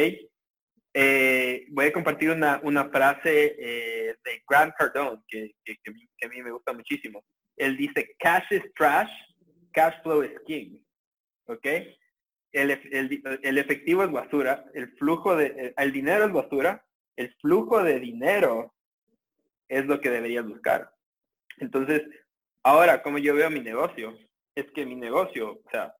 Eh, 0.94 1.66
voy 1.70 1.86
a 1.86 1.92
compartir 1.92 2.30
una, 2.30 2.88
frase 2.90 3.56
eh, 3.58 4.16
de 4.24 4.42
Grant 4.48 4.74
Cardone 4.76 5.22
que, 5.28 5.52
que, 5.64 5.76
a 6.26 6.28
mí 6.28 6.42
me 6.42 6.50
gusta 6.50 6.72
muchísimo. 6.72 7.24
Él 7.56 7.76
dice, 7.76 8.14
cash 8.18 8.50
is 8.50 8.62
trash, 8.74 9.10
cash 9.72 9.94
flow 10.02 10.22
is 10.22 10.32
king, 10.46 10.78
¿ok? 11.46 11.66
El, 12.52 13.58
efectivo 13.58 14.04
es 14.04 14.10
basura, 14.10 14.64
el 14.74 14.90
flujo 14.96 15.36
de, 15.36 15.46
eh, 15.46 15.74
el 15.76 15.92
dinero 15.92 16.24
es 16.24 16.32
basura, 16.32 16.84
el 17.16 17.34
flujo 17.40 17.82
de 17.82 18.00
dinero 18.00 18.74
es 19.68 19.86
lo 19.86 20.00
que 20.00 20.10
deberías 20.10 20.46
buscar. 20.46 20.90
Entonces, 21.58 22.02
ahora, 22.62 23.02
como 23.02 23.18
yo 23.18 23.34
veo 23.34 23.50
mi 23.50 23.60
negocio, 23.60 24.16
es 24.54 24.70
que 24.72 24.86
mi 24.86 24.96
negocio, 24.96 25.60
o 25.64 25.70
sea, 25.70 25.94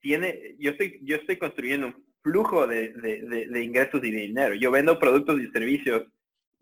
tiene, 0.00 0.54
yo 0.58 0.70
estoy, 0.70 1.00
yo 1.02 1.16
estoy 1.16 1.36
construyendo 1.36 1.88
un 1.88 2.06
flujo 2.22 2.66
de, 2.66 2.92
de 2.92 3.62
ingresos 3.62 4.02
y 4.02 4.10
de 4.10 4.20
dinero. 4.22 4.54
Yo 4.54 4.70
vendo 4.70 4.98
productos 4.98 5.40
y 5.40 5.50
servicios 5.50 6.06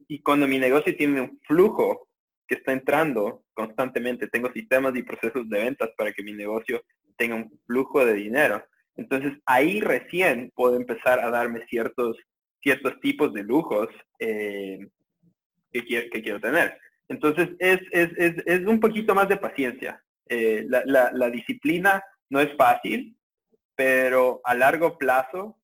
y 0.09 0.21
cuando 0.21 0.47
mi 0.47 0.59
negocio 0.59 0.95
tiene 0.97 1.21
un 1.21 1.41
flujo 1.47 2.09
que 2.47 2.57
está 2.57 2.73
entrando 2.73 3.45
constantemente, 3.55 4.29
tengo 4.29 4.53
sistemas 4.53 4.95
y 4.97 5.03
procesos 5.03 5.49
de 5.49 5.59
ventas 5.59 5.91
para 5.97 6.13
que 6.13 6.23
mi 6.23 6.33
negocio 6.33 6.83
tenga 7.17 7.37
un 7.37 7.61
flujo 7.67 8.05
de 8.05 8.15
dinero. 8.15 8.65
Entonces 8.97 9.33
ahí 9.47 9.81
recién 9.81 10.53
puedo 10.55 10.77
empezar 10.77 11.21
a 11.21 11.31
darme 11.31 11.67
ciertos, 11.67 12.17
ciertos 12.63 13.01
tipos 13.01 13.33
de 13.33 13.43
lujos 13.43 13.89
eh, 14.19 14.79
que, 15.73 15.85
quiero, 15.85 16.11
que 16.11 16.23
quiero 16.23 16.41
tener. 16.41 16.79
Entonces 17.09 17.51
es, 17.59 17.81
es, 17.91 18.11
es, 18.17 18.35
es 18.47 18.67
un 18.67 18.81
poquito 18.81 19.15
más 19.15 19.29
de 19.29 19.37
paciencia. 19.37 20.03
Eh, 20.27 20.65
la, 20.69 21.11
la, 21.13 21.31
disciplina 21.31 22.03
no 22.31 22.41
es 22.41 22.57
fácil, 22.57 23.15
pero 23.75 24.41
a 24.45 24.55
largo 24.55 24.97
plazo 24.97 25.59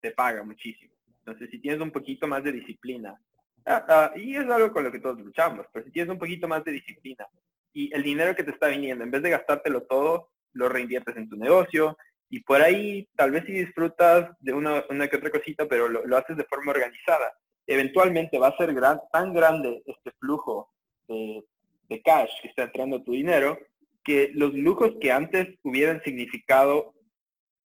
te 0.00 0.10
paga 0.10 0.42
muchísimo. 0.42 0.94
Entonces 1.20 1.48
si 1.50 1.58
tienes 1.58 1.80
un 1.80 1.90
poquito 1.90 2.26
más 2.26 2.44
de 2.44 2.52
disciplina, 2.52 3.18
ah, 3.64 3.84
ah, 3.88 4.12
y 4.14 4.36
es 4.36 4.46
algo 4.50 4.72
con 4.72 4.84
lo 4.84 4.92
que 4.92 5.00
todos 5.00 5.18
luchamos, 5.20 5.66
pero 5.72 5.86
si 5.86 5.90
tienes 5.90 6.12
un 6.12 6.18
poquito 6.18 6.46
más 6.46 6.62
de 6.64 6.72
disciplina 6.72 7.26
y 7.72 7.92
el 7.94 8.02
dinero 8.02 8.36
que 8.36 8.44
te 8.44 8.50
está 8.50 8.68
viniendo, 8.68 9.04
en 9.04 9.10
vez 9.10 9.22
de 9.22 9.30
gastártelo 9.30 9.84
todo, 9.84 10.33
lo 10.54 10.68
reinviertes 10.68 11.16
en 11.16 11.28
tu 11.28 11.36
negocio 11.36 11.96
y 12.30 12.40
por 12.40 12.62
ahí 12.62 13.08
tal 13.14 13.30
vez 13.30 13.44
si 13.46 13.52
disfrutas 13.52 14.30
de 14.40 14.52
una, 14.52 14.84
una 14.90 15.08
que 15.08 15.16
otra 15.16 15.30
cosita, 15.30 15.66
pero 15.68 15.88
lo, 15.88 16.16
haces 16.16 16.36
de 16.36 16.44
forma 16.44 16.72
organizada. 16.72 17.32
Eventualmente 17.66 18.38
va 18.38 18.48
a 18.48 18.56
ser 18.56 18.74
gran, 18.74 18.98
tan 19.12 19.32
grande 19.32 19.82
este 19.86 20.10
flujo 20.18 20.70
de, 21.06 21.44
de 21.88 22.02
cash 22.02 22.30
que 22.42 22.48
está 22.48 22.64
entrando 22.64 23.02
tu 23.02 23.12
dinero 23.12 23.58
que 24.04 24.30
los 24.34 24.52
lujos 24.52 24.92
que 25.00 25.10
antes 25.10 25.48
hubieran 25.62 26.02
significado 26.02 26.94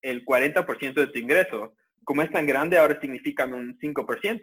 el 0.01 0.25
40% 0.25 0.95
de 0.95 1.07
tu 1.09 1.19
ingreso, 1.19 1.75
como 2.05 2.23
es 2.23 2.31
tan 2.31 2.47
grande, 2.47 2.79
ahora 2.79 3.01
significan 3.01 3.53
un 3.53 3.77
5%. 3.79 4.41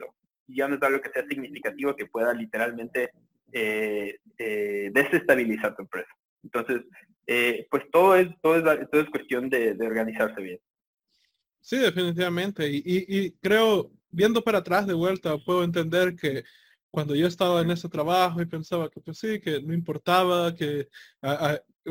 Y 0.48 0.58
ya 0.58 0.68
no 0.68 0.76
es 0.76 0.84
algo 0.84 1.02
que 1.02 1.10
sea 1.10 1.26
significativo 1.28 1.96
que 1.96 2.06
pueda 2.06 2.34
literalmente 2.34 3.12
eh, 3.52 4.18
eh, 4.38 4.90
desestabilizar 4.94 5.76
tu 5.76 5.84
empresa. 5.84 6.10
Entonces, 6.44 6.82
eh, 7.28 7.68
pues 7.70 7.84
todo 7.92 8.16
es, 8.16 8.30
todo 8.42 8.56
es, 8.58 8.64
todo 8.90 9.02
es 9.02 9.10
cuestión 9.10 9.50
de, 9.50 9.76
organizarse 9.80 10.42
bien. 10.42 10.60
Sí, 11.62 11.78
definitivamente. 11.78 12.70
Y, 12.70 13.32
creo, 13.42 13.92
viendo 14.10 14.44
para 14.44 14.60
atrás 14.60 14.86
de 14.86 14.94
vuelta, 14.94 15.38
puedo 15.40 15.64
entender 15.64 16.16
que 16.16 16.44
cuando 16.92 17.16
yo 17.16 17.28
estaba 17.28 17.62
en 17.62 17.72
ese 17.72 17.90
trabajo 17.90 18.42
y 18.42 18.46
pensaba 18.46 18.90
que 18.90 19.02
pues 19.02 19.18
sí, 19.18 19.40
que 19.42 19.62
no 19.62 19.74
importaba, 19.74 20.54
que 20.56 20.88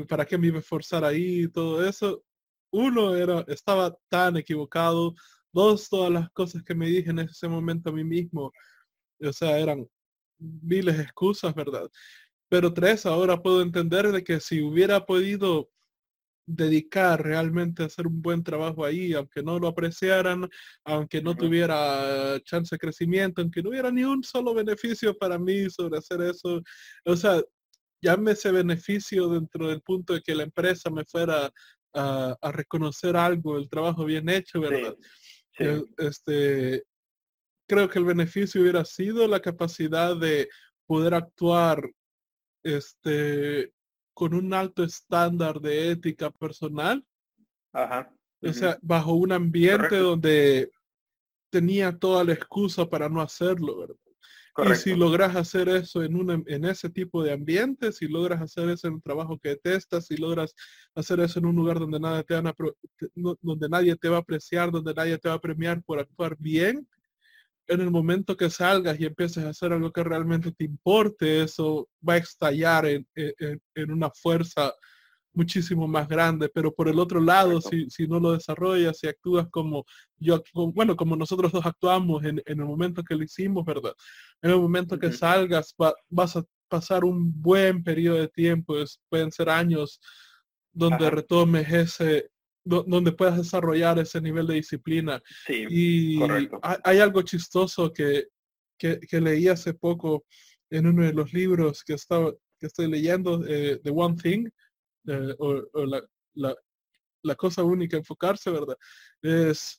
para 0.09 0.25
qué 0.25 0.39
me 0.39 0.47
iba 0.47 0.57
a 0.57 0.61
esforzar 0.61 1.05
ahí 1.05 1.43
y 1.43 1.49
todo 1.49 1.87
eso, 1.87 2.25
uno 2.71 3.15
era, 3.15 3.45
estaba 3.49 3.97
tan 4.09 4.37
equivocado, 4.37 5.15
dos, 5.53 5.89
todas 5.89 6.11
las 6.11 6.31
cosas 6.31 6.63
que 6.63 6.75
me 6.75 6.87
dije 6.87 7.11
en 7.11 7.21
ese 7.21 7.49
momento 7.49 7.91
a 7.91 7.93
mí 7.93 8.05
mismo, 8.05 8.53
o 9.21 9.33
sea, 9.33 9.59
eran 9.59 9.87
miles 10.39 10.97
de 10.97 11.05
excusas, 11.05 11.55
¿verdad? 11.55 11.89
Pero 12.49 12.73
tres, 12.73 13.07
ahora 13.07 13.43
puedo 13.43 13.63
entender 13.63 14.11
de 14.13 14.23
que 14.23 14.41
si 14.41 14.63
hubiera 14.63 15.05
podido 15.07 15.71
dedicar 16.47 17.23
realmente 17.23 17.83
a 17.83 17.87
hacer 17.87 18.07
un 18.07 18.21
buen 18.21 18.43
trabajo 18.43 18.85
ahí, 18.85 19.15
aunque 19.15 19.43
no 19.43 19.59
lo 19.59 19.69
apreciaran, 19.69 20.49
aunque 20.85 21.23
no 21.23 21.35
tuviera 21.35 22.39
chance 22.45 22.75
de 22.75 22.79
crecimiento, 22.79 23.41
aunque 23.41 23.63
no 23.63 23.71
hubiera 23.71 23.91
ni 23.91 24.05
un 24.05 24.23
solo 24.23 24.53
beneficio 24.55 25.17
para 25.17 25.39
mí 25.39 25.71
sobre 25.71 25.99
hacer 25.99 26.21
eso. 26.21 26.63
O 27.05 27.17
sea, 27.17 27.43
ese 28.29 28.53
beneficio 28.53 29.29
dentro 29.29 29.69
del 29.69 29.81
punto 29.81 30.13
de 30.13 30.21
que 30.21 30.35
la 30.35 30.43
empresa 30.43 30.91
me 30.91 31.05
fuera 31.05 31.51
a, 31.95 32.53
reconocer 32.53 33.17
algo, 33.17 33.57
el 33.57 33.69
trabajo 33.69 34.05
bien 34.05 34.29
hecho, 34.29 34.61
¿verdad? 34.61 34.97
Eh, 35.59 35.83
este, 35.99 36.83
creo 37.69 37.89
que 37.89 37.99
el 37.99 38.05
beneficio 38.05 38.61
hubiera 38.61 38.85
sido 38.85 39.27
la 39.29 39.41
capacidad 39.41 40.17
de 40.17 40.49
poder 40.87 41.15
actuar 41.15 41.89
este, 42.65 43.73
con 44.13 44.35
un 44.35 44.53
alto 44.53 44.83
estándar 44.83 45.61
de 45.61 45.93
ética 45.93 46.31
personal. 46.31 47.05
Ajá. 47.73 48.13
O 48.43 48.53
sea, 48.53 48.79
bajo 48.83 49.15
un 49.15 49.33
ambiente 49.33 49.97
donde 49.97 50.71
tenía 51.51 51.97
toda 51.97 52.25
la 52.25 52.33
excusa 52.33 52.85
para 52.85 53.09
no 53.09 53.23
hacerlo, 53.23 53.79
¿verdad? 53.79 53.97
Y 54.57 54.77
si 54.77 54.95
logras 54.95 55.35
hacer 55.35 55.69
eso 55.69 56.05
en, 56.05 56.15
un, 56.15 56.45
en 56.47 56.65
ese 56.65 56.89
tipo 56.89 57.25
de 57.25 57.33
ambiente, 57.33 57.91
si 57.91 58.07
logras 58.07 58.41
hacer 58.41 58.69
eso 58.69 58.87
en 58.87 58.95
un 58.95 59.03
trabajo 59.03 59.37
que 59.37 59.49
detestas, 59.51 60.07
si 60.07 60.17
logras 60.17 60.55
hacer 60.95 61.19
eso 61.21 61.41
en 61.41 61.47
un 61.47 61.57
lugar 61.57 61.81
donde 61.81 61.99
nadie 61.99 62.23
te, 62.23 62.35
van 62.35 62.47
a, 62.47 62.55
donde 63.43 63.69
nadie 63.69 63.97
te 63.97 64.09
va 64.09 64.19
a 64.19 64.21
apreciar, 64.21 64.71
donde 64.71 64.95
nadie 64.95 65.19
te 65.19 65.29
va 65.29 65.35
a 65.35 65.41
premiar 65.41 65.83
por 65.83 65.99
actuar 65.99 66.37
bien, 66.39 66.87
en 67.67 67.81
el 67.81 67.91
momento 67.91 68.37
que 68.37 68.51
salgas 68.51 68.99
y 69.01 69.07
empieces 69.07 69.45
a 69.45 69.51
hacer 69.51 69.73
algo 69.73 69.93
que 69.93 70.05
realmente 70.05 70.53
te 70.53 70.65
importe, 70.65 71.43
eso 71.43 71.89
va 72.07 72.15
a 72.15 72.19
estallar 72.19 72.87
en, 72.87 73.07
una 73.91 74.11
fuerza 74.11 74.73
muchísimo 75.33 75.89
más 75.89 76.09
grande, 76.09 76.49
pero 76.49 76.73
por 76.73 76.89
el 76.89 76.99
otro 76.99 77.21
lado, 77.21 77.61
si, 77.61 77.89
no 78.07 78.21
lo 78.21 78.33
desarrollas, 78.33 79.03
y 79.03 79.09
actúas 79.09 79.49
como 79.51 79.85
yo, 80.17 80.43
bueno, 80.53 80.95
como 80.97 81.17
nosotros 81.17 81.51
dos 81.53 81.67
actuamos 81.67 82.25
en, 82.25 82.41
el 82.45 82.57
momento 82.57 83.03
que 83.03 83.17
lo 83.17 83.25
hicimos, 83.25 83.65
¿verdad? 83.65 83.95
En 84.43 84.51
el 84.51 84.59
momento 84.59 84.99
que 84.99 85.13
salgas, 85.13 85.75
vas 86.09 86.37
a 86.37 86.45
pasar 86.69 87.05
un 87.05 87.41
buen 87.41 87.83
periodo 87.83 88.19
de 88.19 88.29
tiempo, 88.29 88.75
pueden 89.09 89.33
ser 89.33 89.49
años, 89.49 90.01
donde 90.73 91.09
retomes 91.11 91.73
ese, 91.73 92.31
donde 92.65 93.13
puedas 93.13 93.37
desarrollar 93.37 93.99
ese 93.99 94.21
nivel 94.21 94.47
de 94.47 94.55
disciplina. 94.55 95.23
Sí, 95.47 95.67
y 95.69 96.21
hay, 96.63 96.99
algo 96.99 97.23
chistoso 97.23 97.93
que, 97.93 98.29
que, 98.79 99.21
leí 99.21 99.49
hace 99.49 99.75
poco 99.75 100.25
en 100.71 100.87
uno 100.87 101.05
de 101.05 101.13
los 101.13 101.33
libros 101.33 101.85
que, 101.85 101.95
estaba, 101.95 102.33
que 102.59 102.67
estoy 102.67 102.89
leyendo, 102.89 103.45
eh, 103.47 103.81
The 103.83 103.91
One 103.91 104.17
Thing, 104.17 104.49
eh, 105.07 105.35
o, 105.39 105.87
la, 105.87 106.03
la, 107.23 107.35
cosa 107.37 107.63
única, 107.63 107.97
enfocarse, 107.97 108.51
¿verdad? 108.51 108.77
Es 109.23 109.79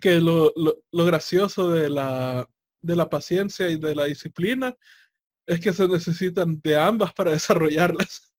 que 0.00 0.20
lo, 0.20 0.52
lo, 0.56 1.04
gracioso 1.04 1.70
de 1.70 1.90
la, 1.90 2.48
de 2.80 2.96
la 2.96 3.10
paciencia 3.10 3.68
y 3.68 3.76
de 3.76 3.94
la 3.94 4.06
disciplina 4.06 4.74
es 5.46 5.60
que 5.60 5.72
se 5.72 5.86
necesitan 5.86 6.60
de 6.62 6.76
ambas 6.76 7.12
para 7.12 7.30
desarrollarlas. 7.32 8.32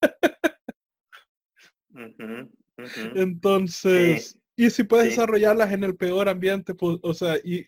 Entonces, 3.14 4.38
y 4.56 4.70
si 4.70 4.84
puedes 4.84 5.10
desarrollarlas 5.10 5.72
en 5.72 5.84
el 5.84 5.96
peor 5.96 6.28
ambiente, 6.28 6.74
pues, 6.74 6.98
o 7.02 7.14
sea, 7.14 7.36
y 7.44 7.66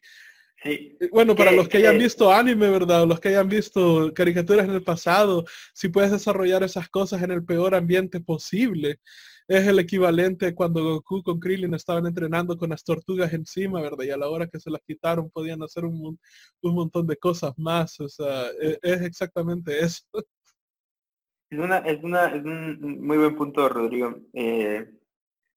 bueno, 1.10 1.36
para 1.36 1.52
los 1.52 1.68
que 1.68 1.78
hayan 1.78 1.98
visto 1.98 2.32
anime, 2.32 2.68
¿verdad? 2.70 3.06
Los 3.06 3.20
que 3.20 3.28
hayan 3.28 3.48
visto 3.48 4.12
caricaturas 4.14 4.66
en 4.66 4.74
el 4.74 4.82
pasado, 4.82 5.44
si 5.74 5.88
puedes 5.88 6.10
desarrollar 6.10 6.62
esas 6.62 6.88
cosas 6.88 7.22
en 7.22 7.30
el 7.30 7.44
peor 7.44 7.74
ambiente 7.74 8.20
posible, 8.20 9.00
es 9.48 9.66
el 9.66 9.78
equivalente 9.78 10.54
cuando 10.54 10.82
Goku 10.82 11.22
con 11.22 11.38
Krillin 11.38 11.74
estaban 11.74 12.06
entrenando 12.06 12.56
con 12.56 12.70
las 12.70 12.82
tortugas 12.82 13.32
encima, 13.32 13.80
¿verdad? 13.80 14.04
Y 14.04 14.10
a 14.10 14.16
la 14.16 14.28
hora 14.28 14.48
que 14.48 14.58
se 14.58 14.70
las 14.70 14.80
quitaron 14.82 15.30
podían 15.30 15.62
hacer 15.62 15.84
un, 15.84 16.18
montón 16.62 17.06
de 17.06 17.16
cosas 17.16 17.52
más. 17.56 18.00
O 18.00 18.08
sea, 18.08 18.46
e, 18.60 18.78
es, 18.82 19.02
exactamente 19.02 19.78
eso. 19.78 20.02
Es, 21.48 21.58
una, 21.60 21.78
es, 21.78 22.02
una, 22.02 22.26
es 22.34 22.44
un 22.44 23.06
muy 23.06 23.18
buen 23.18 23.36
punto, 23.36 23.68
Rodrigo. 23.68 24.16
Eh, 24.32 24.95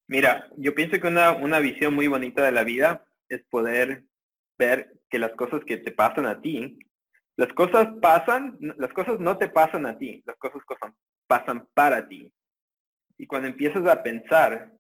mira, 0.10 0.50
yo 0.58 0.76
pienso 0.76 1.00
que 1.00 1.08
una, 1.08 1.32
una 1.32 1.60
visión 1.60 1.94
muy 1.94 2.08
bonita 2.08 2.44
de 2.44 2.52
la 2.52 2.64
vida 2.64 3.06
es 3.30 3.44
poder 3.50 4.04
ver 4.58 4.92
que 5.10 5.20
las 5.20 5.32
cosas 5.34 5.64
que 5.66 5.78
te 5.78 5.92
pasan 5.92 6.26
a 6.26 6.42
ti, 6.42 6.78
las 7.38 7.54
cosas 7.54 7.88
pasan, 8.02 8.58
las 8.60 8.92
cosas 8.92 9.20
no 9.20 9.38
te 9.38 9.48
pasan 9.48 9.86
a 9.86 9.98
ti, 9.98 10.22
las 10.26 10.36
cosas 10.38 10.62
pasan 11.28 11.68
para 11.74 12.08
ti. 12.08 12.34
Y 13.18 13.28
cuando 13.28 13.48
empiezas 13.48 13.86
a 13.86 14.04
pensar 14.04 14.74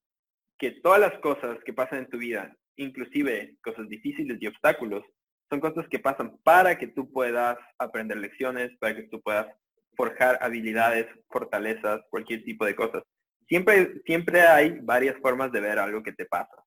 que 0.57 0.71
todas 0.71 0.99
las 0.99 1.17
cosas 1.19 1.57
que 1.63 1.73
pasan 1.73 1.99
en 1.99 2.09
tu 2.09 2.17
vida, 2.17 2.53
inclusive 2.75 3.55
cosas 3.63 3.87
difíciles 3.87 4.37
y 4.41 4.47
obstáculos, 4.47 5.03
son 5.49 5.59
cosas 5.59 5.87
que 5.89 5.99
pasan 5.99 6.37
para 6.43 6.77
que 6.77 6.87
tú 6.87 7.11
puedas 7.11 7.57
aprender 7.77 8.17
lecciones, 8.17 8.75
para 8.79 8.95
que 8.95 9.03
tú 9.03 9.21
puedas 9.21 9.47
forjar 9.95 10.39
habilidades, 10.41 11.07
fortalezas, 11.29 12.01
cualquier 12.09 12.43
tipo 12.43 12.65
de 12.65 12.75
cosas. 12.75 13.03
Siempre, 13.49 14.01
siempre 14.05 14.41
hay 14.41 14.79
varias 14.81 15.17
formas 15.19 15.51
de 15.51 15.59
ver 15.59 15.79
algo 15.79 16.01
que 16.01 16.13
te 16.13 16.25
pasa. 16.25 16.63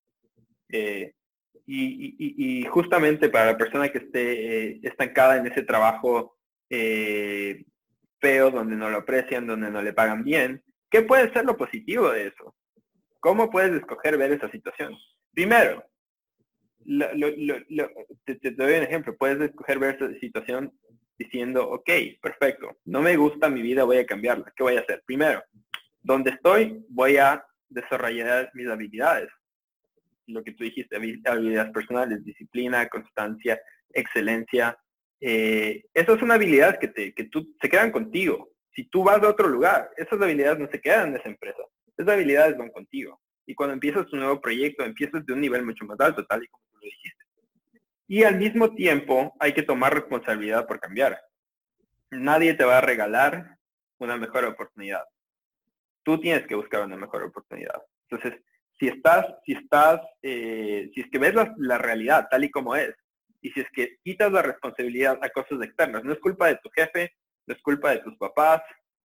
Eh, 0.68 1.14
y, 1.64 2.64
justamente 2.68 3.28
para 3.30 3.52
la 3.52 3.56
persona 3.56 3.88
que 3.88 3.98
esté 3.98 4.66
eh, 4.72 4.80
estancada 4.82 5.36
en 5.36 5.46
ese 5.46 5.62
trabajo 5.62 6.36
eh, 6.68 7.64
feo, 8.20 8.50
donde 8.50 8.76
no 8.76 8.90
lo 8.90 8.98
aprecian, 8.98 9.46
donde 9.46 9.70
no 9.70 9.80
le 9.80 9.92
pagan 9.92 10.24
bien, 10.24 10.62
¿Qué 10.92 11.00
puede 11.00 11.32
ser 11.32 11.46
lo 11.46 11.56
positivo 11.56 12.10
de 12.10 12.26
eso? 12.26 12.54
¿Cómo 13.18 13.50
puedes 13.50 13.72
escoger 13.72 14.18
ver 14.18 14.32
esa 14.32 14.50
situación? 14.50 14.94
Primero, 15.32 15.82
te, 18.26 18.50
doy 18.50 18.74
un 18.74 18.82
ejemplo. 18.82 19.16
Puedes 19.16 19.40
escoger 19.40 19.78
ver 19.78 19.94
esa 19.94 20.12
situación 20.20 20.70
diciendo, 21.16 21.66
ok, 21.70 21.88
perfecto, 22.20 22.76
no 22.84 23.00
me 23.00 23.16
gusta 23.16 23.48
mi 23.48 23.62
vida, 23.62 23.84
voy 23.84 23.96
a 23.96 24.06
cambiarla. 24.06 24.52
¿Qué 24.54 24.62
voy 24.62 24.76
a 24.76 24.80
hacer? 24.80 25.02
Primero, 25.06 25.42
donde 26.02 26.30
estoy, 26.30 26.84
voy 26.88 27.16
a 27.16 27.44
desarrollar 27.68 28.50
mis 28.54 28.68
habilidades. 28.68 29.28
Lo 30.26 30.42
que 30.42 30.52
tú 30.52 30.64
dijiste, 30.64 30.96
habilidades 30.96 31.72
personales, 31.72 32.24
disciplina, 32.24 32.88
constancia, 32.88 33.60
excelencia. 33.92 34.76
Eh, 35.20 35.84
esas 35.94 36.18
son 36.18 36.30
habilidades 36.30 36.78
que, 36.78 36.88
te, 36.88 37.14
que 37.14 37.24
tú, 37.24 37.54
se 37.60 37.68
quedan 37.68 37.90
contigo 37.90 38.52
si 38.74 38.84
tú 38.84 39.04
vas 39.04 39.22
a 39.22 39.28
otro 39.28 39.48
lugar, 39.48 39.90
esas 39.96 40.20
habilidades 40.20 40.58
no 40.58 40.68
se 40.70 40.80
quedan 40.80 41.10
en 41.10 41.16
esa 41.16 41.28
empresa. 41.28 41.62
Esas 41.96 42.14
habilidades 42.14 42.56
van 42.56 42.70
contigo. 42.70 43.20
Y 43.46 43.54
cuando 43.54 43.74
empiezas 43.74 44.06
tu 44.06 44.16
nuevo 44.16 44.40
proyecto, 44.40 44.84
empiezas 44.84 45.24
de 45.26 45.32
un 45.32 45.40
nivel 45.40 45.64
mucho 45.64 45.84
más 45.84 46.00
alto, 46.00 46.24
tal 46.24 46.42
y 46.42 46.48
como 46.48 46.64
tú 46.70 46.78
lo 46.78 46.84
dijiste. 46.86 47.24
Y 48.08 48.24
al 48.24 48.38
mismo 48.38 48.74
tiempo 48.74 49.34
hay 49.38 49.52
que 49.52 49.62
tomar 49.62 49.94
responsabilidad 49.94 50.66
por 50.66 50.80
cambiar. 50.80 51.20
Nadie 52.10 52.54
te 52.54 52.64
va 52.64 52.78
a 52.78 52.82
regalar 52.82 53.56
una 53.98 54.16
mejor 54.16 54.44
oportunidad. 54.44 55.02
Tú 56.02 56.20
tienes 56.20 56.46
que 56.46 56.54
buscar 56.54 56.84
una 56.84 56.96
mejor 56.96 57.22
oportunidad. 57.22 57.82
Entonces, 58.10 58.40
si 58.78 58.88
estás, 58.88 59.26
si 59.44 59.52
estás, 59.52 60.00
eh, 60.22 60.90
si 60.94 61.00
es 61.02 61.10
que 61.10 61.18
ves 61.18 61.34
la, 61.34 61.54
la 61.58 61.78
realidad 61.78 62.26
tal 62.30 62.44
y 62.44 62.50
como 62.50 62.74
es, 62.74 62.94
y 63.40 63.50
si 63.50 63.60
es 63.60 63.66
que 63.72 63.98
quitas 64.02 64.32
la 64.32 64.42
responsabilidad 64.42 65.18
a 65.22 65.30
cosas 65.30 65.60
externas, 65.62 66.04
no 66.04 66.12
es 66.12 66.20
culpa 66.20 66.48
de 66.48 66.56
tu 66.56 66.70
jefe, 66.70 67.12
no 67.46 67.54
es 67.54 67.62
culpa 67.62 67.90
de 67.90 67.98
tus 67.98 68.16
papás, 68.16 68.62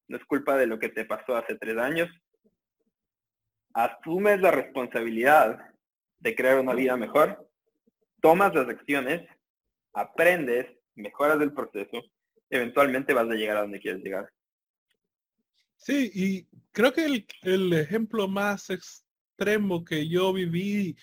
no 0.08 0.18
es 0.18 0.26
culpa 0.26 0.56
de 0.56 0.68
lo 0.68 0.80
que 0.80 0.90
te 0.90 1.06
pasó 1.06 1.36
hace 1.36 1.56
tres 1.56 1.78
años. 1.78 2.10
Asumes 3.74 4.40
la 4.40 4.52
responsabilidad 4.52 5.60
de 6.20 6.36
crear 6.36 6.60
una 6.60 6.74
vida 6.74 6.96
mejor, 6.98 7.50
tomas 8.22 8.54
las 8.54 8.68
acciones, 8.70 9.28
aprendes, 9.94 10.68
mejoras 10.96 11.40
el 11.42 11.54
proceso, 11.54 12.02
eventualmente 12.50 13.14
vas 13.14 13.30
a 13.30 13.36
llegar 13.36 13.58
a 13.58 13.62
donde 13.62 13.80
quieres 13.80 14.04
llegar. 14.04 14.30
Sí, 15.78 16.12
y 16.14 16.48
creo 16.72 16.92
que 16.92 17.06
el, 17.06 17.26
el 17.44 17.74
ejemplo 17.74 18.28
más 18.28 18.70
extremo 18.70 19.86
que 19.86 20.08
yo 20.08 20.34
viví 20.34 20.96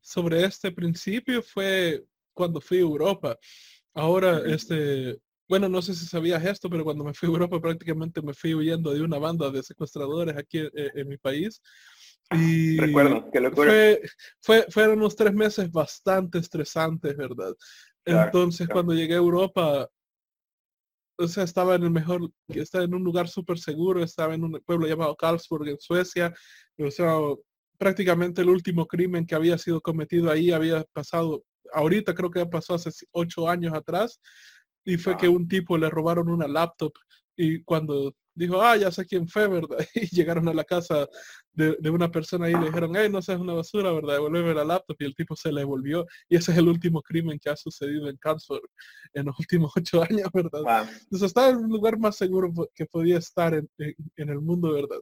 sobre 0.00 0.44
este 0.44 0.72
principio 0.72 1.42
fue 1.42 2.04
cuando 2.32 2.60
fui 2.60 2.78
a 2.78 2.82
Europa. 2.82 3.38
Ahora, 3.94 4.42
este, 4.46 5.18
bueno, 5.48 5.68
no 5.68 5.80
sé 5.80 5.94
si 5.94 6.06
sabías 6.06 6.44
esto, 6.44 6.68
pero 6.68 6.84
cuando 6.84 7.04
me 7.04 7.14
fui 7.14 7.28
a 7.28 7.32
Europa 7.32 7.60
prácticamente 7.60 8.20
me 8.20 8.34
fui 8.34 8.54
huyendo 8.54 8.92
de 8.92 9.02
una 9.02 9.18
banda 9.18 9.50
de 9.50 9.62
secuestradores 9.62 10.36
aquí 10.36 10.58
eh, 10.58 10.90
en, 10.94 11.08
mi 11.08 11.16
país. 11.16 11.62
Y 12.32 12.78
Recuerdo, 12.78 13.30
que 13.30 13.50
fue, 13.50 14.02
fue, 14.40 14.66
fueron 14.70 14.98
unos 14.98 15.14
tres 15.14 15.32
meses 15.32 15.70
bastante 15.70 16.38
estresantes, 16.38 17.16
¿verdad? 17.16 17.54
Entonces, 18.04 18.68
cuando 18.68 18.94
llegué 18.94 19.14
a 19.14 19.18
Europa, 19.18 19.88
o 21.16 21.28
sea, 21.28 21.44
estaba 21.44 21.74
en 21.74 21.84
el 21.84 21.90
mejor, 21.90 22.30
estaba 22.48 22.84
en 22.84 22.94
un 22.94 23.04
lugar 23.04 23.28
súper 23.28 23.58
seguro, 23.58 24.02
estaba 24.02 24.34
en 24.34 24.44
un 24.44 24.60
pueblo 24.64 24.86
llamado 24.86 25.16
Karlsburg, 25.16 25.68
en 25.68 25.78
Suecia. 25.78 26.34
O 26.78 26.90
sea, 26.90 27.16
prácticamente 27.78 28.42
el 28.42 28.50
último 28.50 28.86
crimen 28.86 29.26
que 29.26 29.34
había 29.34 29.58
sido 29.58 29.80
cometido 29.80 30.30
ahí 30.30 30.50
había 30.50 30.84
pasado, 30.92 31.44
ahorita 31.72 32.14
creo 32.14 32.30
que 32.30 32.46
pasó 32.46 32.74
hace 32.74 32.90
ocho 33.12 33.48
años 33.48 33.74
atrás. 33.74 34.20
Y 34.84 34.98
fue 34.98 35.16
que 35.16 35.28
un 35.28 35.48
tipo 35.48 35.78
le 35.78 35.88
robaron 35.88 36.28
una 36.28 36.46
laptop 36.46 36.92
y 37.36 37.62
cuando 37.62 38.14
dijo, 38.34 38.60
ah, 38.60 38.76
ya 38.76 38.90
sé 38.90 39.06
quién 39.06 39.28
fue, 39.28 39.46
¿verdad? 39.48 39.78
Y 39.94 40.06
llegaron 40.14 40.48
a 40.48 40.54
la 40.54 40.64
casa 40.64 41.08
de, 41.52 41.90
una 41.90 42.10
persona 42.10 42.50
y 42.50 42.54
le 42.54 42.66
dijeron, 42.66 42.92
hey, 42.96 43.08
no 43.10 43.22
seas 43.22 43.40
una 43.40 43.54
basura, 43.54 43.92
¿verdad? 43.92 44.14
Devuelve 44.14 44.54
la 44.54 44.64
laptop 44.64 44.96
y 44.98 45.04
el 45.04 45.14
tipo 45.14 45.36
se 45.36 45.52
le 45.52 45.60
devolvió. 45.60 46.06
Y 46.28 46.36
ese 46.36 46.52
es 46.52 46.58
el 46.58 46.68
último 46.68 47.00
crimen 47.02 47.38
que 47.38 47.50
ha 47.50 47.56
sucedido 47.56 48.08
en 48.08 48.16
Kansas 48.16 48.58
en 49.12 49.26
los 49.26 49.38
últimos 49.40 49.72
ocho 49.76 50.02
años, 50.02 50.28
¿verdad? 50.32 50.88
Entonces 51.02 51.28
estaba 51.28 51.50
en 51.50 51.56
un 51.56 51.70
lugar 51.70 51.98
más 51.98 52.16
seguro 52.16 52.52
que 52.74 52.86
podía 52.86 53.18
estar 53.18 53.54
en, 53.54 53.68
el 54.16 54.40
mundo, 54.40 54.72
¿verdad? 54.72 55.00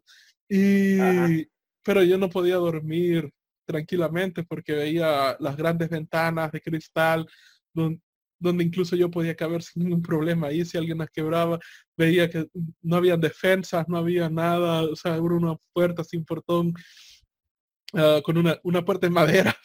Y, 0.49 1.47
pero 1.83 2.03
yo 2.03 2.19
no 2.19 2.29
podía 2.29 2.57
dormir 2.57 3.31
tranquilamente 3.65 4.43
porque 4.43 4.75
veía 4.75 5.37
las 5.41 5.57
grandes 5.57 5.89
ventanas 5.89 6.53
de 6.53 6.61
cristal 6.61 7.27
donde, 7.73 8.01
donde 8.43 8.65
incluso 8.65 8.97
yo 8.97 9.11
podía 9.11 9.37
caber 9.37 9.63
sin 9.63 9.85
ningún 9.85 10.03
problema 10.03 10.49
ahí 10.49 10.65
si 10.65 10.77
alguien 10.77 10.99
las 10.99 11.11
quebraba, 11.11 11.59
veía 11.97 12.29
que 12.29 12.49
no 12.83 12.97
había 12.97 13.17
defensas, 13.17 13.89
no 13.89 13.99
había 13.99 14.29
nada, 14.29 14.83
o 14.83 14.97
sea, 14.97 15.15
era 15.15 15.23
una 15.23 15.57
puerta 15.73 16.03
sin 16.03 16.25
portón, 16.25 16.75
ah, 17.95 18.21
con 18.25 18.37
una, 18.39 18.59
una, 18.65 18.85
puerta 18.85 19.07
de 19.07 19.11
madera, 19.13 19.57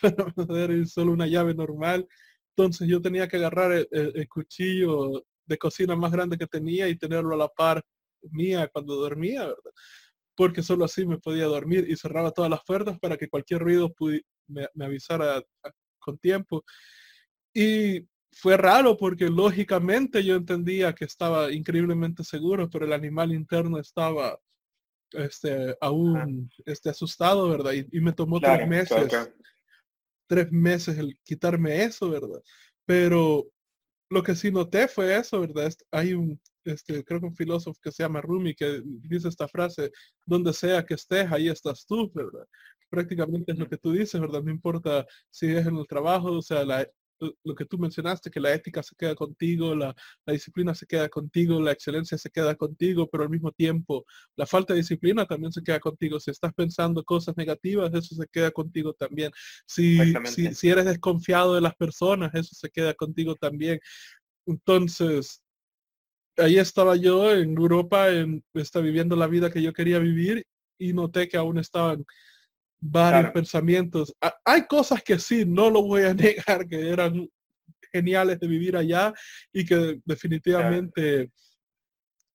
y 0.76 0.86
solo 0.86 1.12
una 1.12 1.28
llave 1.28 1.54
normal. 1.56 2.08
Entonces 2.56 2.88
yo 2.88 3.02
tenía 3.02 3.28
que 3.28 3.38
agarrar 3.38 3.72
el, 3.92 4.28
cuchillo 4.30 5.26
de 5.46 5.58
cocina 5.58 5.96
más 5.96 6.12
grande 6.12 6.38
que 6.38 6.48
tenía 6.48 6.88
y 6.88 6.98
tenerlo 6.98 7.34
a 7.34 7.38
la 7.38 7.48
par 7.50 7.84
mía 8.32 8.68
cuando 8.72 8.96
dormía, 8.96 9.42
¿verdad? 9.46 9.72
Porque 10.36 10.62
solo 10.62 10.86
así 10.86 11.06
me 11.06 11.18
podía 11.20 11.46
dormir 11.46 11.88
y 11.90 11.96
cerraba 11.96 12.32
todas 12.32 12.52
las 12.52 12.64
puertas 12.64 13.00
para 13.00 13.18
que 13.18 13.30
cualquier 13.30 13.62
ruido 13.62 13.94
me, 14.48 14.68
me 14.76 14.86
avisara 14.86 15.42
con 16.00 16.18
tiempo. 16.20 16.64
Y 17.54 18.08
fue 18.40 18.56
raro 18.56 18.98
porque 18.98 19.30
lógicamente 19.30 20.24
yo 20.24 20.36
entendía 20.36 20.94
que 20.94 21.06
estaba 21.06 21.52
increíblemente 21.52 22.24
seguro, 22.24 22.70
pero 22.70 22.86
el 22.86 22.94
animal 22.94 23.34
interno 23.34 23.80
estaba 23.80 24.40
este, 25.12 25.76
aún 25.82 26.50
este, 26.66 26.90
asustado, 26.90 27.50
¿verdad? 27.50 27.74
Y, 27.74 28.00
me 28.00 28.14
tomó 28.14 28.40
tres 28.40 28.68
meses, 28.68 29.12
tres 30.28 30.52
meses 30.52 30.98
el 31.00 31.18
quitarme 31.24 31.84
eso, 31.84 32.10
¿verdad? 32.10 32.42
Pero 32.86 33.48
lo 34.10 34.22
que 34.22 34.36
sí 34.36 34.52
noté 34.52 34.88
fue 34.88 35.18
eso, 35.18 35.42
¿verdad? 35.42 35.74
Hay 35.92 36.14
un, 36.14 36.40
este, 36.64 37.04
creo 37.04 37.20
que 37.20 37.26
un 37.26 37.36
filósofo 37.36 37.80
que 37.82 37.92
se 37.92 38.04
llama 38.04 38.22
Rumi 38.22 38.54
que 38.54 38.82
dice 38.86 39.30
esta 39.30 39.48
frase, 39.48 39.92
donde 40.26 40.54
sea 40.54 40.86
que 40.86 40.94
estés, 40.94 41.32
ahí 41.32 41.50
estás 41.50 41.86
tú, 41.88 42.12
¿verdad? 42.14 42.46
Prácticamente 42.88 43.52
es 43.52 43.58
lo 43.58 43.68
que 43.68 43.78
tú 43.78 43.94
dices, 43.94 44.22
¿verdad? 44.22 44.44
No 44.44 44.52
importa 44.52 45.08
si 45.32 45.48
es 45.48 45.66
en 45.66 45.76
el 45.78 45.88
trabajo, 45.88 46.34
o 46.34 46.42
sea, 46.42 46.64
la, 46.64 46.88
lo 47.20 47.56
que 47.56 47.66
tú 47.66 47.78
mencionaste, 47.78 48.30
que 48.30 48.40
la 48.40 48.54
ética 48.54 48.84
se 48.84 48.96
queda 48.96 49.16
contigo, 49.16 49.76
la, 49.76 49.96
disciplina 50.28 50.76
se 50.76 50.86
queda 50.86 51.10
contigo, 51.10 51.62
la 51.62 51.72
excelencia 51.72 52.18
se 52.18 52.30
queda 52.30 52.56
contigo, 52.56 53.10
pero 53.10 53.24
al 53.24 53.30
mismo 53.30 53.52
tiempo 53.52 54.06
la 54.36 54.46
falta 54.46 54.74
de 54.74 54.80
disciplina 54.80 55.26
también 55.26 55.52
se 55.52 55.64
queda 55.64 55.80
contigo. 55.80 56.20
Si 56.20 56.32
estás 56.32 56.54
pensando 56.54 57.04
cosas 57.04 57.36
negativas, 57.38 57.94
eso 57.94 58.16
se 58.16 58.28
queda 58.28 58.52
contigo 58.52 58.94
también. 58.94 59.32
Si, 59.66 59.98
si, 60.26 60.54
si 60.54 60.70
eres 60.70 60.86
desconfiado 60.86 61.56
de 61.56 61.62
las 61.62 61.76
personas, 61.76 62.34
eso 62.34 62.56
se 62.56 62.70
queda 62.70 62.94
contigo 62.94 63.36
también. 63.36 63.80
Entonces, 64.46 65.42
ahí 66.38 66.58
estaba 66.58 66.96
yo 66.96 67.32
en 67.34 67.58
Europa, 67.58 68.10
en, 68.10 68.44
está 68.54 68.80
viviendo 68.80 69.16
la 69.16 69.28
vida 69.28 69.52
que 69.52 69.62
yo 69.62 69.74
quería 69.74 70.00
vivir 70.00 70.46
y 70.80 70.94
noté 70.94 71.28
que 71.28 71.38
aún 71.38 71.58
estaban 71.58 72.06
varios 72.80 73.32
pensamientos. 73.32 74.16
hay 74.46 74.68
cosas 74.68 75.04
que 75.04 75.20
sí, 75.20 75.46
no 75.46 75.70
lo 75.70 75.84
voy 75.84 76.04
a 76.04 76.14
negar, 76.14 76.68
que 76.68 76.90
eran 76.90 77.30
geniales 77.92 78.40
de 78.40 78.48
vivir 78.48 78.76
allá 78.76 79.14
y 79.52 79.66
que 79.66 80.00
definitivamente 80.06 81.32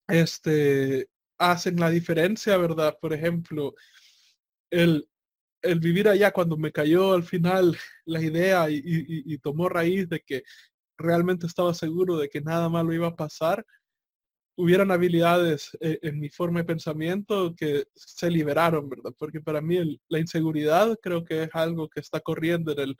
este, 0.08 1.08
hacen 1.38 1.78
la 1.78 1.90
diferencia, 1.90 2.56
¿verdad? 2.56 2.96
Por 3.00 3.12
ejemplo, 3.12 3.74
el, 4.70 5.08
el 5.62 5.80
vivir 5.80 6.08
allá 6.08 6.32
cuando 6.32 6.56
me 6.56 6.72
cayó 6.72 7.12
al 7.12 7.24
final 7.24 7.76
la 8.04 8.20
idea 8.20 8.66
y, 8.68 9.38
tomó 9.38 9.68
raíz 9.68 10.08
de 10.08 10.20
que 10.20 10.42
realmente 10.98 11.46
estaba 11.46 11.74
seguro 11.74 12.16
de 12.16 12.28
que 12.28 12.40
nada 12.40 12.68
malo 12.68 12.92
iba 12.92 13.08
a 13.08 13.16
pasar, 13.16 13.64
hubieran 14.56 14.90
habilidades 14.90 15.76
eh, 15.80 15.98
en 16.02 16.20
mi 16.20 16.28
forma 16.28 16.60
de 16.60 16.64
pensamiento 16.64 17.54
que 17.56 17.84
se 17.94 18.30
liberaron, 18.30 18.88
¿verdad? 18.88 19.12
Porque 19.18 19.40
para 19.40 19.60
mí 19.60 20.00
la 20.08 20.18
inseguridad 20.18 20.98
creo 21.02 21.24
que 21.24 21.44
es 21.44 21.50
algo 21.54 21.88
que 21.88 22.00
está 22.00 22.20
corriendo 22.20 22.72
en 22.72 22.80
el 22.80 22.96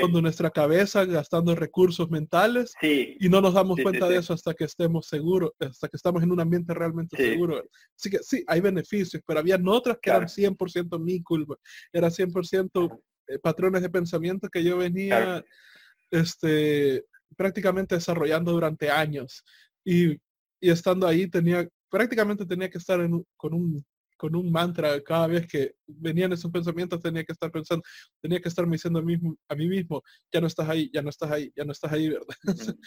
fondo 0.00 0.18
de 0.18 0.22
nuestra 0.22 0.50
cabeza, 0.50 1.04
gastando 1.04 1.54
recursos 1.54 2.10
mentales 2.10 2.72
y 2.82 3.28
no 3.28 3.40
nos 3.40 3.54
damos 3.54 3.78
cuenta 3.80 4.08
de 4.08 4.16
eso 4.16 4.32
hasta 4.32 4.54
que 4.54 4.64
estemos 4.64 5.06
seguros, 5.06 5.52
hasta 5.60 5.88
que 5.88 5.96
estamos 5.96 6.22
en 6.22 6.32
un 6.32 6.40
ambiente 6.40 6.72
realmente 6.74 7.16
seguro. 7.16 7.62
Así 7.96 8.10
que 8.10 8.18
sí, 8.18 8.42
hay 8.46 8.60
beneficios, 8.60 9.22
pero 9.26 9.40
había 9.40 9.58
otras 9.66 9.98
que 10.00 10.10
eran 10.10 10.28
100% 10.28 10.98
mi 10.98 11.22
culpa, 11.22 11.56
eran 11.92 12.10
100% 12.10 13.00
eh, 13.26 13.38
patrones 13.38 13.82
de 13.82 13.90
pensamiento 13.90 14.48
que 14.48 14.64
yo 14.64 14.78
venía 14.78 15.44
este, 16.10 17.04
prácticamente 17.36 17.94
desarrollando 17.94 18.52
durante 18.52 18.90
años. 18.90 19.44
Y 19.84 20.18
y 20.64 20.70
estando 20.70 21.06
ahí 21.06 21.28
tenía, 21.28 21.68
prácticamente 21.90 22.46
tenía 22.46 22.70
que 22.70 22.78
estar 22.78 22.98
con, 23.36 23.52
un, 23.52 23.84
con 24.16 24.34
un 24.34 24.50
mantra 24.50 24.98
cada 25.02 25.26
vez 25.26 25.46
que 25.46 25.74
venían 25.86 26.32
esos 26.32 26.50
pensamientos, 26.50 27.02
tenía 27.02 27.22
que 27.22 27.32
estar 27.32 27.50
pensando, 27.50 27.84
tenía 28.22 28.40
que 28.40 28.48
estarme 28.48 28.76
diciendo 28.76 28.98
a 28.98 29.02
mí, 29.02 29.18
a 29.46 29.54
mí 29.54 29.68
mismo, 29.68 30.02
ya 30.32 30.40
no 30.40 30.46
estás 30.46 30.66
ahí, 30.66 30.90
ya 30.90 31.02
no 31.02 31.10
estás 31.10 31.30
ahí, 31.30 31.52
ya 31.54 31.64
no 31.64 31.72
estás 31.72 31.92
ahí, 31.92 32.08
¿verdad? 32.08 32.26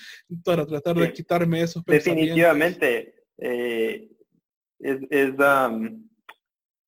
Para 0.43 0.65
tratar 0.65 0.95
de 0.95 1.13
quitarme 1.13 1.61
esos 1.61 1.83
pensamientos. 1.83 2.25
Definitivamente, 2.25 3.13
eh, 3.37 4.09
es, 4.79 5.35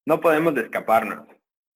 no 0.07 0.19
podemos 0.19 0.57
escaparnos. 0.57 1.27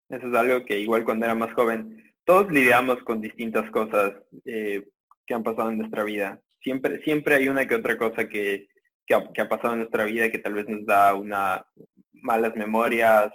Eso 0.09 0.28
es 0.28 0.34
algo 0.34 0.66
que 0.66 0.80
igual 0.80 1.05
cuando 1.05 1.26
era 1.26 1.36
más 1.36 1.53
joven, 1.53 2.03
todos 2.26 2.51
lidiamos 2.51 2.97
con 3.03 3.22
distintas 3.22 3.70
cosas 3.70 4.14
eh, 4.45 4.88
que 5.28 5.34
han 5.36 5.43
pasado 5.43 5.70
en 5.70 5.78
nuestra 5.78 6.03
vida. 6.03 6.41
Siempre, 6.64 7.03
siempre 7.03 7.36
hay 7.36 7.47
una 7.47 7.68
que 7.68 7.76
otra 7.76 7.95
cosa 7.95 8.28
que, 8.28 8.72
que 9.06 9.41
ha, 9.41 9.49
pasado 9.49 9.74
en 9.74 9.80
nuestra 9.80 10.06
vida 10.06 10.32
que 10.32 10.39
tal 10.39 10.54
vez 10.54 10.68
nos 10.68 10.86
da 10.86 11.14
una 11.14 11.66
malas 12.14 12.56
memorias, 12.56 13.32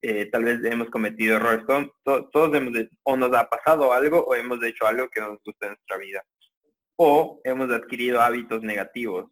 eh, 0.00 0.26
tal 0.26 0.44
vez 0.44 0.64
hemos 0.64 0.90
cometido 0.90 1.36
errores, 1.36 1.64
todos, 2.04 2.54
hemos, 2.54 2.72
o 3.04 3.16
nos 3.16 3.32
ha 3.34 3.48
pasado 3.48 3.92
algo 3.92 4.24
o 4.24 4.34
hemos 4.34 4.62
hecho 4.64 4.86
algo 4.86 5.08
que 5.08 5.20
nos 5.20 5.38
gusta 5.44 5.66
en 5.66 5.72
nuestra 5.72 5.96
vida. 5.98 6.22
O 6.96 7.40
hemos 7.44 7.70
adquirido 7.70 8.20
hábitos 8.20 8.62
negativos, 8.62 9.30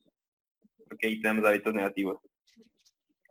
ahí 1.02 1.20
tenemos 1.20 1.48
hábitos 1.48 1.74
negativos. 1.74 2.18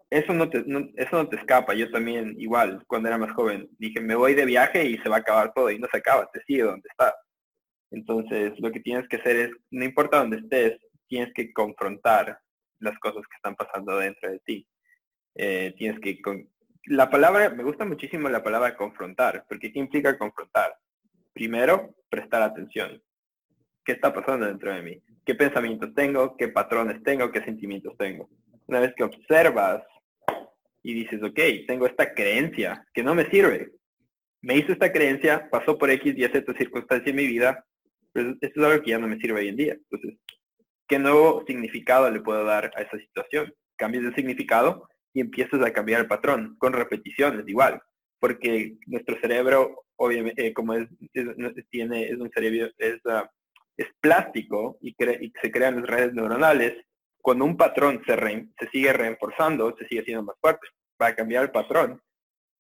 Eso 0.10 0.34
no, 0.34 0.50
te, 0.50 0.66
eso 0.96 1.10
no 1.12 1.30
te 1.30 1.36
escapa, 1.36 1.76
yo 1.76 1.90
también 1.92 2.36
igual, 2.40 2.84
cuando 2.88 3.10
era 3.10 3.18
más 3.20 3.32
joven, 3.34 3.70
dije, 3.78 4.02
me 4.02 4.16
voy 4.16 4.34
de 4.34 4.46
viaje 4.46 4.84
y 4.84 4.98
se 4.98 5.08
va 5.08 5.18
a 5.18 5.20
acabar 5.20 5.54
todo, 5.54 5.70
y 5.70 5.78
no 5.78 5.88
se 5.92 5.98
acaba, 5.98 6.30
te 6.32 6.42
sigue 6.46 6.64
donde 6.64 6.90
estás. 6.90 7.14
Entonces, 7.92 8.54
lo 8.60 8.72
que 8.72 8.80
tienes 8.80 9.08
que 9.08 9.18
hacer 9.18 9.36
es, 9.36 9.52
no 9.70 9.86
importa 9.86 10.18
dónde 10.18 10.38
estés, 10.38 10.80
tienes 11.10 11.34
que 11.34 11.52
confrontar 11.52 12.40
las 12.80 12.98
cosas 13.00 13.24
que 13.28 13.36
están 13.36 13.56
pasando 13.56 13.98
dentro 13.98 14.32
de 14.32 14.40
ti. 14.40 14.68
Eh, 15.36 15.74
tienes 15.78 16.00
que... 16.00 16.20
La 16.86 17.10
palabra, 17.10 17.50
me 17.50 17.64
gusta 17.64 17.84
muchísimo 17.84 18.30
la 18.30 18.44
palabra 18.44 18.78
confrontar, 18.78 19.46
porque 19.50 19.72
¿qué 19.72 19.80
implica 19.80 20.18
confrontar? 20.18 20.74
Primero, 21.34 21.96
prestar 22.10 22.42
atención. 22.42 23.02
¿Qué 23.84 23.94
está 23.94 24.14
pasando 24.14 24.46
dentro 24.46 24.74
de 24.74 24.82
mí? 24.82 25.04
¿Qué 25.26 25.36
pensamientos 25.36 25.94
tengo? 25.94 26.38
¿Qué 26.38 26.48
patrones 26.48 27.04
tengo? 27.04 27.32
¿Qué 27.32 27.44
sentimientos 27.44 27.98
tengo? 27.98 28.30
Una 28.68 28.80
vez 28.80 28.94
que 28.96 29.04
observas 29.04 29.84
y 30.84 30.94
dices, 30.94 31.22
ok, 31.22 31.40
tengo 31.68 31.86
esta 31.86 32.14
creencia 32.14 32.86
que 32.94 33.04
no 33.04 33.16
me 33.16 33.30
sirve. 33.30 33.72
Me 34.42 34.56
hizo 34.56 34.72
esta 34.72 34.92
creencia, 34.92 35.50
pasó 35.50 35.78
por 35.78 35.90
X 35.90 36.14
y 36.16 36.24
Z 36.24 36.54
circunstancia 36.54 37.10
en 37.10 37.16
mi 37.16 37.28
vida, 37.28 37.66
pero 38.14 38.32
esto 38.42 38.48
es 38.62 38.66
algo 38.66 38.82
que 38.84 38.92
ya 38.92 39.00
no 39.00 39.08
me 39.08 39.20
sirve 39.20 39.42
hoy 39.42 39.48
en 39.50 39.56
día. 39.58 39.74
Entonces, 39.74 40.18
¿qué 40.90 41.00
nuevo 41.00 41.46
significado 41.48 42.10
le 42.10 42.20
puedo 42.20 42.44
dar 42.44 42.72
a 42.76 42.82
esa 42.82 42.98
situación? 42.98 43.54
Cambies 43.78 44.04
de 44.04 44.14
significado 44.16 44.90
y 45.14 45.22
empiezas 45.22 45.62
a 45.62 45.72
cambiar 45.72 46.02
el 46.02 46.08
patrón 46.08 46.58
con 46.58 46.74
repeticiones 46.74 47.48
igual, 47.48 47.82
porque 48.20 48.76
nuestro 48.88 49.18
cerebro, 49.22 49.86
obviamente, 49.96 50.48
eh, 50.48 50.54
como 50.54 50.74
es, 50.74 50.88
tiene, 51.70 52.10
es 52.10 52.18
un 52.18 52.30
cerebro, 52.32 52.72
es, 52.78 53.00
ah, 53.06 53.30
es 53.78 53.88
plástico 54.02 54.78
y, 54.82 54.96
se 54.98 55.52
crean 55.52 55.78
las 55.78 55.90
redes 55.90 56.14
neuronales, 56.14 56.84
cuando 57.22 57.46
un 57.46 57.56
patrón 57.56 58.02
se, 58.06 58.16
se 58.60 58.70
sigue 58.72 58.92
reforzando, 58.92 59.76
se 59.78 59.88
sigue 59.88 60.04
siendo 60.04 60.24
más 60.24 60.36
fuerte. 60.42 60.68
Para 60.98 61.16
cambiar 61.16 61.44
el 61.44 61.52
patrón 61.52 62.02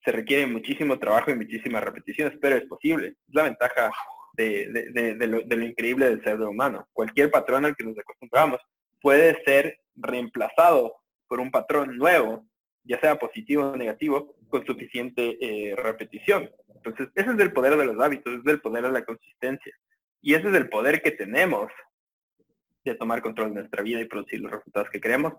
se 0.03 0.11
requiere 0.11 0.47
muchísimo 0.47 0.97
trabajo 0.97 1.31
y 1.31 1.35
muchísimas 1.35 1.83
repeticiones, 1.83 2.37
pero 2.39 2.55
es 2.55 2.65
posible. 2.65 3.07
Es 3.07 3.33
la 3.33 3.43
ventaja 3.43 3.91
de, 4.33 5.15
lo, 5.27 5.63
increíble 5.63 6.09
del 6.09 6.23
cerebro 6.23 6.49
humano. 6.49 6.87
Cualquier 6.93 7.31
patrón 7.31 7.65
al 7.65 7.75
que 7.75 7.83
nos 7.83 7.97
acostumbramos 7.97 8.59
puede 9.01 9.41
ser 9.43 9.79
reemplazado 9.95 10.95
por 11.27 11.39
un 11.39 11.51
patrón 11.51 11.97
nuevo, 11.97 12.45
ya 12.83 12.99
sea 12.99 13.19
positivo 13.19 13.71
o 13.71 13.77
negativo, 13.77 14.35
con 14.47 14.65
suficiente 14.65 15.37
eh, 15.41 15.75
repetición. 15.75 16.49
Entonces, 16.75 17.09
ese 17.15 17.31
es 17.31 17.39
el 17.39 17.53
poder 17.53 17.77
de 17.77 17.85
los 17.85 17.99
hábitos, 17.99 18.33
es 18.33 18.45
el 18.45 18.61
poder 18.61 18.83
de 18.83 18.91
la 18.91 19.05
consistencia. 19.05 19.73
Y 20.21 20.33
ese 20.33 20.49
es 20.49 20.55
el 20.55 20.69
poder 20.69 21.01
que 21.01 21.11
tenemos 21.11 21.71
de 22.83 22.95
tomar 22.95 23.21
control 23.21 23.49
de 23.49 23.61
nuestra 23.61 23.83
vida 23.83 24.01
y 24.01 24.05
producir 24.05 24.39
los 24.39 24.51
resultados 24.51 24.89
que 24.89 25.01
queremos 25.01 25.33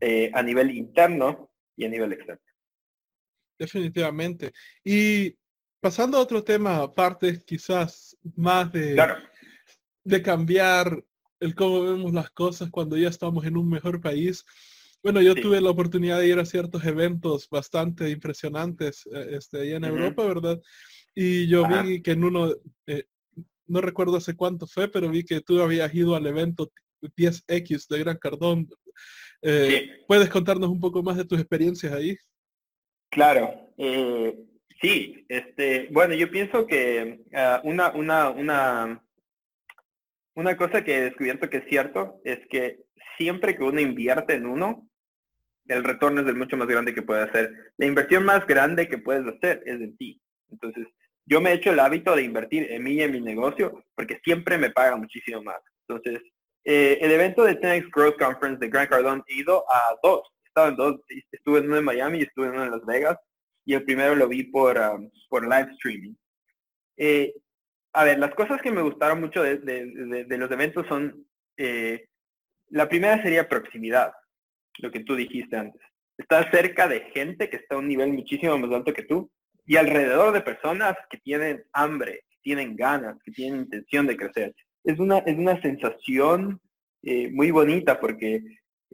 eh, 0.00 0.30
a 0.34 0.42
nivel 0.42 0.70
interno 0.70 1.50
y 1.76 1.84
a 1.84 1.88
nivel 1.88 2.12
externo. 2.12 2.42
Definitivamente. 3.58 4.52
Y 4.82 5.36
pasando 5.80 6.18
a 6.18 6.20
otro 6.20 6.42
tema, 6.42 6.78
aparte 6.78 7.40
quizás 7.44 8.11
más 8.36 8.72
de, 8.72 8.96
de 10.04 10.22
cambiar 10.22 11.04
el 11.40 11.54
cómo 11.54 11.82
vemos 11.82 12.12
las 12.12 12.30
cosas 12.30 12.70
cuando 12.70 12.96
ya 12.96 13.08
estamos 13.08 13.44
en 13.44 13.56
un 13.56 13.68
mejor 13.68 14.00
país. 14.00 14.44
Bueno, 15.02 15.20
yo 15.20 15.34
tuve 15.34 15.60
la 15.60 15.70
oportunidad 15.70 16.20
de 16.20 16.28
ir 16.28 16.38
a 16.38 16.44
ciertos 16.44 16.84
eventos 16.84 17.48
bastante 17.50 18.08
impresionantes 18.10 19.04
eh, 19.12 19.36
este, 19.36 19.60
allá 19.60 19.76
en 19.76 19.84
Europa, 19.84 20.24
¿verdad? 20.24 20.60
Y 21.14 21.48
yo 21.48 21.66
vi 21.66 22.00
que 22.00 22.12
en 22.12 22.22
uno, 22.22 22.52
eh, 22.86 23.04
no 23.66 23.80
recuerdo 23.80 24.16
hace 24.16 24.36
cuánto 24.36 24.68
fue, 24.68 24.88
pero 24.88 25.10
vi 25.10 25.24
que 25.24 25.40
tú 25.40 25.60
habías 25.60 25.92
ido 25.92 26.14
al 26.14 26.26
evento 26.26 26.70
10X 27.02 27.88
de 27.88 27.98
Gran 27.98 28.18
Cardón. 28.18 28.68
Eh, 29.42 30.04
¿Puedes 30.06 30.30
contarnos 30.30 30.70
un 30.70 30.78
poco 30.78 31.02
más 31.02 31.16
de 31.16 31.24
tus 31.24 31.40
experiencias 31.40 31.92
ahí? 31.92 32.16
Claro. 33.10 33.72
Sí, 34.82 35.24
este, 35.28 35.88
bueno, 35.92 36.14
yo 36.14 36.28
pienso 36.28 36.66
que 36.66 37.20
ah, 37.34 37.60
una, 37.62 37.92
una, 37.92 38.30
una, 38.30 39.04
una 40.34 40.56
cosa 40.56 40.82
que 40.82 40.96
he 40.96 41.02
descubierto 41.02 41.48
que 41.48 41.58
es 41.58 41.64
cierto 41.68 42.20
es 42.24 42.40
que 42.50 42.80
siempre 43.16 43.56
que 43.56 43.62
uno 43.62 43.80
invierte 43.80 44.34
en 44.34 44.44
uno, 44.44 44.88
el 45.68 45.84
retorno 45.84 46.22
es 46.22 46.26
el 46.26 46.34
mucho 46.34 46.56
más 46.56 46.66
grande 46.66 46.92
que 46.92 47.02
puede 47.02 47.22
hacer. 47.22 47.52
La 47.76 47.86
inversión 47.86 48.24
más 48.24 48.44
grande 48.44 48.88
que 48.88 48.98
puedes 48.98 49.24
hacer 49.24 49.62
es 49.64 49.80
en 49.80 49.96
ti. 49.96 50.20
Entonces, 50.50 50.88
yo 51.26 51.40
me 51.40 51.50
he 51.50 51.54
hecho 51.54 51.70
el 51.70 51.78
hábito 51.78 52.16
de 52.16 52.24
invertir 52.24 52.66
en 52.72 52.82
mí 52.82 52.94
y 52.94 53.02
en 53.02 53.12
mi 53.12 53.20
negocio 53.20 53.84
porque 53.94 54.20
siempre 54.24 54.58
me 54.58 54.70
paga 54.70 54.96
muchísimo 54.96 55.44
más. 55.44 55.60
Entonces, 55.86 56.20
eh, 56.64 56.98
el 57.00 57.12
evento 57.12 57.44
de 57.44 57.54
10 57.54 57.88
Growth 57.90 58.18
Conference 58.18 58.58
de 58.58 58.68
Grant 58.68 58.90
Cardone 58.90 59.22
he 59.28 59.36
ido 59.36 59.64
a 59.70 59.96
dos. 60.02 60.28
Estaba 60.44 60.68
en 60.68 60.76
dos. 60.76 61.00
Estuve 61.30 61.60
en 61.60 61.66
uno 61.66 61.76
en 61.76 61.84
Miami 61.84 62.18
y 62.18 62.22
estuve 62.22 62.46
en 62.46 62.54
uno 62.54 62.64
en 62.64 62.70
Las 62.72 62.84
Vegas 62.84 63.16
y 63.64 63.74
el 63.74 63.84
primero 63.84 64.14
lo 64.14 64.28
vi 64.28 64.44
por, 64.44 64.78
um, 64.78 65.10
por 65.28 65.42
live 65.44 65.72
streaming. 65.72 66.14
Eh, 66.96 67.32
a 67.92 68.04
ver, 68.04 68.18
las 68.18 68.34
cosas 68.34 68.60
que 68.62 68.70
me 68.70 68.82
gustaron 68.82 69.20
mucho 69.20 69.42
de, 69.42 70.26
los 70.28 70.50
eventos 70.50 70.86
son, 70.86 71.26
eh, 71.56 72.06
la 72.68 72.88
primera 72.88 73.22
sería 73.22 73.48
proximidad, 73.48 74.12
lo 74.78 74.90
que 74.90 75.00
tú 75.00 75.14
dijiste 75.14 75.56
antes. 75.56 75.80
Estás 76.16 76.50
cerca 76.50 76.88
de 76.88 77.00
gente 77.12 77.50
que 77.50 77.56
está 77.56 77.74
a 77.74 77.78
un 77.78 77.88
nivel 77.88 78.12
muchísimo 78.12 78.56
más 78.58 78.70
alto 78.72 78.92
que 78.92 79.02
tú 79.02 79.30
y 79.66 79.76
alrededor 79.76 80.32
de 80.32 80.40
personas 80.40 80.94
que 81.10 81.18
tienen 81.18 81.64
hambre, 81.72 82.24
que 82.30 82.38
tienen 82.42 82.76
ganas, 82.76 83.16
que 83.24 83.32
tienen 83.32 83.62
intención 83.62 84.06
de 84.06 84.16
crecer. 84.16 84.54
Es 84.84 84.98
una, 84.98 85.18
es 85.18 85.36
una 85.36 85.60
sensación 85.60 86.60
eh, 87.02 87.30
muy 87.30 87.50
bonita 87.50 88.00
porque 88.00 88.42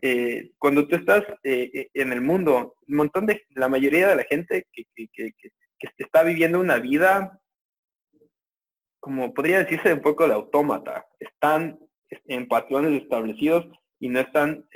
eh, 0.00 0.50
cuando 0.58 0.86
tú 0.86 0.96
estás 0.96 1.24
eh, 1.42 1.70
eh, 1.72 1.90
en 1.94 2.12
el 2.12 2.20
mundo, 2.20 2.76
un 2.86 2.96
montón 2.96 3.26
de, 3.26 3.44
la 3.50 3.68
mayoría 3.68 4.08
de 4.08 4.16
la 4.16 4.24
gente 4.24 4.66
que, 4.72 4.86
está 5.96 6.22
viviendo 6.22 6.60
una 6.60 6.78
vida, 6.78 7.40
como 9.00 9.32
podría 9.32 9.64
decirse 9.64 9.92
un 9.92 10.00
poco 10.00 10.26
de 10.26 10.34
autómata, 10.34 11.06
están 11.18 11.78
en 12.26 12.48
patrones 12.48 13.02
establecidos 13.02 13.66
y 14.00 14.08
no 14.08 14.20
están 14.20 14.66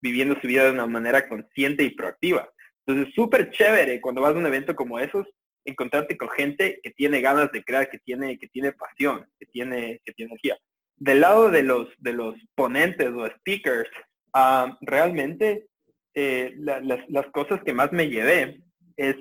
viviendo 0.00 0.38
su 0.40 0.46
vida 0.46 0.64
de 0.64 0.72
una 0.72 0.86
manera 0.86 1.28
consciente 1.28 1.84
y 1.84 1.90
proactiva. 1.90 2.50
Entonces, 2.84 3.14
súper 3.14 3.50
chévere 3.50 4.00
cuando 4.00 4.20
vas 4.20 4.34
a 4.34 4.38
un 4.38 4.46
evento 4.46 4.74
como 4.76 4.98
esos, 4.98 5.26
encontrarte 5.64 6.16
con 6.16 6.28
gente 6.30 6.80
que 6.82 6.90
tiene 6.90 7.20
ganas 7.20 7.50
de 7.52 7.64
crear, 7.64 7.88
que 7.88 7.98
tiene, 7.98 8.38
que 8.38 8.48
tiene 8.48 8.72
pasión, 8.72 9.26
que 9.38 9.46
tiene, 9.46 10.00
que 10.04 10.12
tiene 10.12 10.32
energía. 10.32 10.58
Del 10.96 11.20
lado 11.20 11.50
de 11.50 11.62
los, 11.62 11.88
de 11.98 12.12
los 12.12 12.34
ponentes 12.54 13.08
o 13.08 13.26
speakers, 13.26 13.90
ah, 14.36 14.78
realmente 14.80 15.66
eh, 16.14 16.54
las, 16.58 17.26
cosas 17.32 17.62
que 17.64 17.74
más 17.74 17.92
me 17.92 18.08
llevé 18.08 18.62
es 18.96 19.16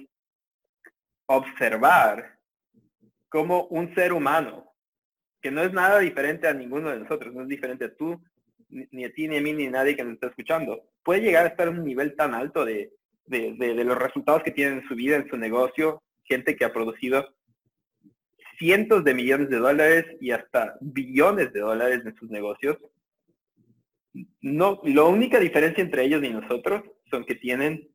observar 1.26 2.38
cómo 3.30 3.66
un 3.66 3.94
ser 3.96 4.14
humano, 4.14 4.72
que 5.42 5.52
no 5.52 5.62
es 5.62 5.74
nada 5.74 6.00
diferente 6.00 6.48
a 6.48 6.54
ninguno 6.54 6.90
de 6.90 7.00
nosotros, 7.00 7.34
no 7.34 7.42
es 7.42 7.48
diferente 7.48 7.86
a 7.86 7.96
tú, 7.96 8.22
ni 8.70 9.04
a 9.04 9.14
ti, 9.14 9.28
ni 9.28 9.38
a 9.38 9.42
mí, 9.42 9.54
ni 9.54 9.68
a 9.68 9.72
nadie 9.72 9.96
que 9.96 10.04
nos 10.04 10.14
está 10.14 10.28
escuchando, 10.28 10.90
puede 11.04 11.22
llegar 11.22 11.46
a 11.46 11.50
estar 11.50 11.68
en 11.68 11.80
un 11.80 11.86
nivel 11.86 12.16
tan 12.16 12.34
alto 12.34 12.66
de, 12.66 12.92
los 13.28 13.98
resultados 13.98 14.44
que 14.44 14.52
tiene 14.52 14.78
en 14.78 14.88
su 14.88 14.96
vida, 14.96 15.18
en 15.18 15.30
su 15.30 15.38
negocio, 15.38 16.02
gente 16.24 16.56
que 16.56 16.66
ha 16.66 16.74
producido 16.74 17.36
cientos 18.58 19.04
de 19.04 19.14
millones 19.14 19.50
de 19.50 19.58
dólares 19.58 20.06
y 20.22 20.32
hasta 20.32 20.78
billones 20.80 21.52
de 21.52 21.60
dólares 21.60 22.02
en 22.06 22.16
sus 22.16 22.30
negocios. 22.30 22.78
No, 24.42 24.82
la 24.84 25.04
única 25.04 25.40
diferencia 25.40 25.84
entre 25.84 26.06
ellos 26.06 26.24
y 26.24 26.30
nosotros 26.30 26.84
son 27.10 27.26
que 27.26 27.36
tienen, 27.36 27.90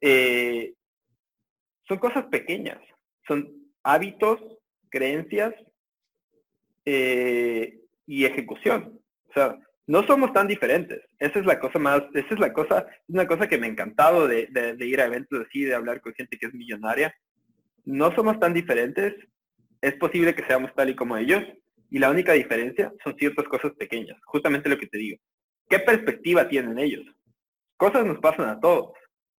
eh, 0.00 0.74
son 1.86 1.98
cosas 1.98 2.24
pequeñas, 2.26 2.78
son 3.26 3.52
hábitos, 3.82 4.40
creencias 4.88 5.54
eh, 6.84 7.80
y 8.06 8.24
ejecución. 8.24 9.00
O 9.28 9.32
sea, 9.32 9.58
no 9.86 10.06
somos 10.06 10.32
tan 10.32 10.46
diferentes. 10.46 11.00
Esa 11.18 11.40
es 11.40 11.46
la 11.46 11.58
cosa 11.58 11.78
más, 11.78 12.02
esa 12.14 12.34
es 12.34 12.38
la 12.38 12.52
cosa, 12.52 12.86
es 12.88 13.14
una 13.14 13.26
cosa 13.26 13.48
que 13.48 13.58
me 13.58 13.66
ha 13.66 13.70
encantado 13.70 14.28
de, 14.28 14.48
ir 14.80 15.00
a 15.00 15.06
eventos 15.06 15.44
así, 15.46 15.64
de 15.64 15.74
hablar 15.74 16.00
con 16.00 16.14
gente 16.14 16.38
que 16.38 16.46
es 16.46 16.54
millonaria. 16.54 17.14
No 17.84 18.14
somos 18.14 18.38
tan 18.38 18.54
diferentes. 18.54 19.14
Es 19.80 19.94
posible 19.94 20.34
que 20.34 20.44
seamos 20.46 20.74
tal 20.74 20.90
y 20.90 20.94
como 20.94 21.16
ellos. 21.16 21.42
Y 21.90 21.98
la 21.98 22.10
única 22.10 22.34
diferencia 22.34 22.92
son 23.02 23.16
ciertas 23.16 23.46
cosas 23.46 23.72
pequeñas. 23.72 24.16
Justamente 24.26 24.68
lo 24.68 24.78
que 24.78 24.86
te 24.86 24.98
digo. 24.98 25.18
¿Qué 25.70 25.78
perspectiva 25.78 26.48
tienen 26.48 26.78
ellos? 26.78 27.06
Cosas 27.78 28.04
nos 28.04 28.18
pasan 28.18 28.50
a 28.50 28.60
todos. 28.60 28.92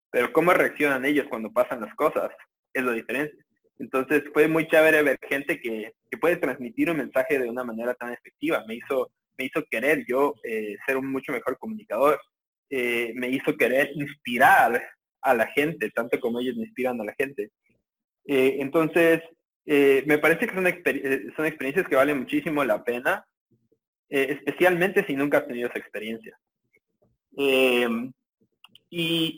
Pero 0.09 0.33
cómo 0.33 0.51
reaccionan 0.51 1.05
ellos 1.05 1.27
cuando 1.29 1.51
pasan 1.51 1.81
las 1.81 1.93
cosas 1.95 2.31
es 2.73 2.83
lo 2.83 2.93
diferente. 2.93 3.37
Entonces 3.77 4.23
fue 4.33 4.47
muy 4.47 4.67
chévere 4.67 5.03
ver 5.03 5.19
gente 5.29 5.59
que, 5.59 5.93
puede 6.19 6.37
transmitir 6.37 6.89
un 6.89 6.97
mensaje 6.97 7.39
de 7.39 7.49
una 7.49 7.63
manera 7.63 7.93
tan 7.93 8.11
efectiva. 8.11 8.63
Me 8.67 8.75
hizo 8.75 9.11
me 9.37 9.45
hizo 9.45 9.65
querer 9.69 10.05
yo 10.07 10.35
eh, 10.43 10.77
ser 10.85 10.97
un 10.97 11.11
mucho 11.11 11.31
mejor 11.31 11.57
comunicador, 11.57 12.19
eh, 12.69 13.11
me 13.15 13.29
hizo 13.29 13.55
querer 13.57 13.91
inspirar 13.95 14.81
a 15.21 15.33
la 15.33 15.47
gente, 15.47 15.89
tanto 15.89 16.19
como 16.19 16.39
ellos 16.39 16.55
me 16.55 16.63
inspiran 16.63 16.99
a 17.01 17.05
la 17.05 17.15
gente. 17.17 17.49
Eh, 18.25 18.57
entonces, 18.59 19.21
me 19.65 20.17
parece 20.17 20.47
que 20.47 20.53
son, 20.53 20.65
son, 21.35 21.45
experiencias 21.45 21.87
que 21.87 21.95
valen 21.95 22.19
muchísimo 22.19 22.63
la 22.63 22.83
pena, 22.83 23.25
especialmente 24.11 25.05
si 25.05 25.15
nunca 25.15 25.39
has 25.39 25.47
tenido 25.47 25.69
esa 25.69 25.79
experiencia. 25.79 26.37
Y, 27.33 27.85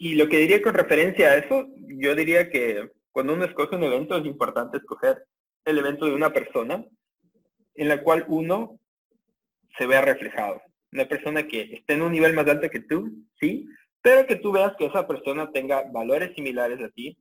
y, 0.01 0.15
lo 0.15 0.27
que 0.27 0.37
diría 0.37 0.61
con 0.61 0.73
referencia 0.73 1.29
a 1.29 1.37
eso, 1.37 1.67
yo 1.77 2.15
diría 2.15 2.49
que 2.49 2.89
cuando 3.11 3.33
uno 3.33 3.45
escoge 3.45 3.75
un 3.75 3.83
evento 3.83 4.17
es 4.17 4.25
importante 4.25 4.77
escoger 4.77 5.23
el 5.63 5.77
evento 5.77 6.05
de 6.05 6.15
una 6.15 6.33
persona 6.33 6.83
en 7.75 7.87
la 7.87 8.01
cual 8.01 8.25
uno 8.27 8.79
se 9.77 9.85
vea 9.85 10.01
reflejado. 10.01 10.61
Una 10.91 11.05
persona 11.05 11.47
que 11.47 11.61
esté 11.73 11.93
en 11.93 12.01
un 12.01 12.11
nivel 12.11 12.33
más 12.33 12.47
alto 12.47 12.69
que 12.69 12.81
tú, 12.81 13.11
sí, 13.39 13.67
pero 14.01 14.27
que 14.27 14.35
tú 14.35 14.51
veas 14.51 14.75
que 14.77 14.85
esa 14.85 15.07
persona 15.07 15.51
tenga 15.51 15.83
valores 15.91 16.33
similares 16.35 16.81
a 16.81 16.89
ti 16.89 17.17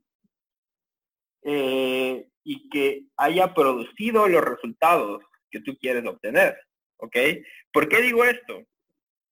eh, 1.42 2.26
y 2.44 2.68
que 2.68 3.04
haya 3.16 3.54
producido 3.54 4.26
los 4.28 4.42
resultados 4.42 5.22
que 5.50 5.60
tú 5.60 5.76
quieres 5.78 6.04
obtener. 6.06 6.56
¿Ok? 7.02 7.16
¿Por 7.72 7.88
qué 7.88 8.00
digo 8.00 8.24
esto? 8.24 8.64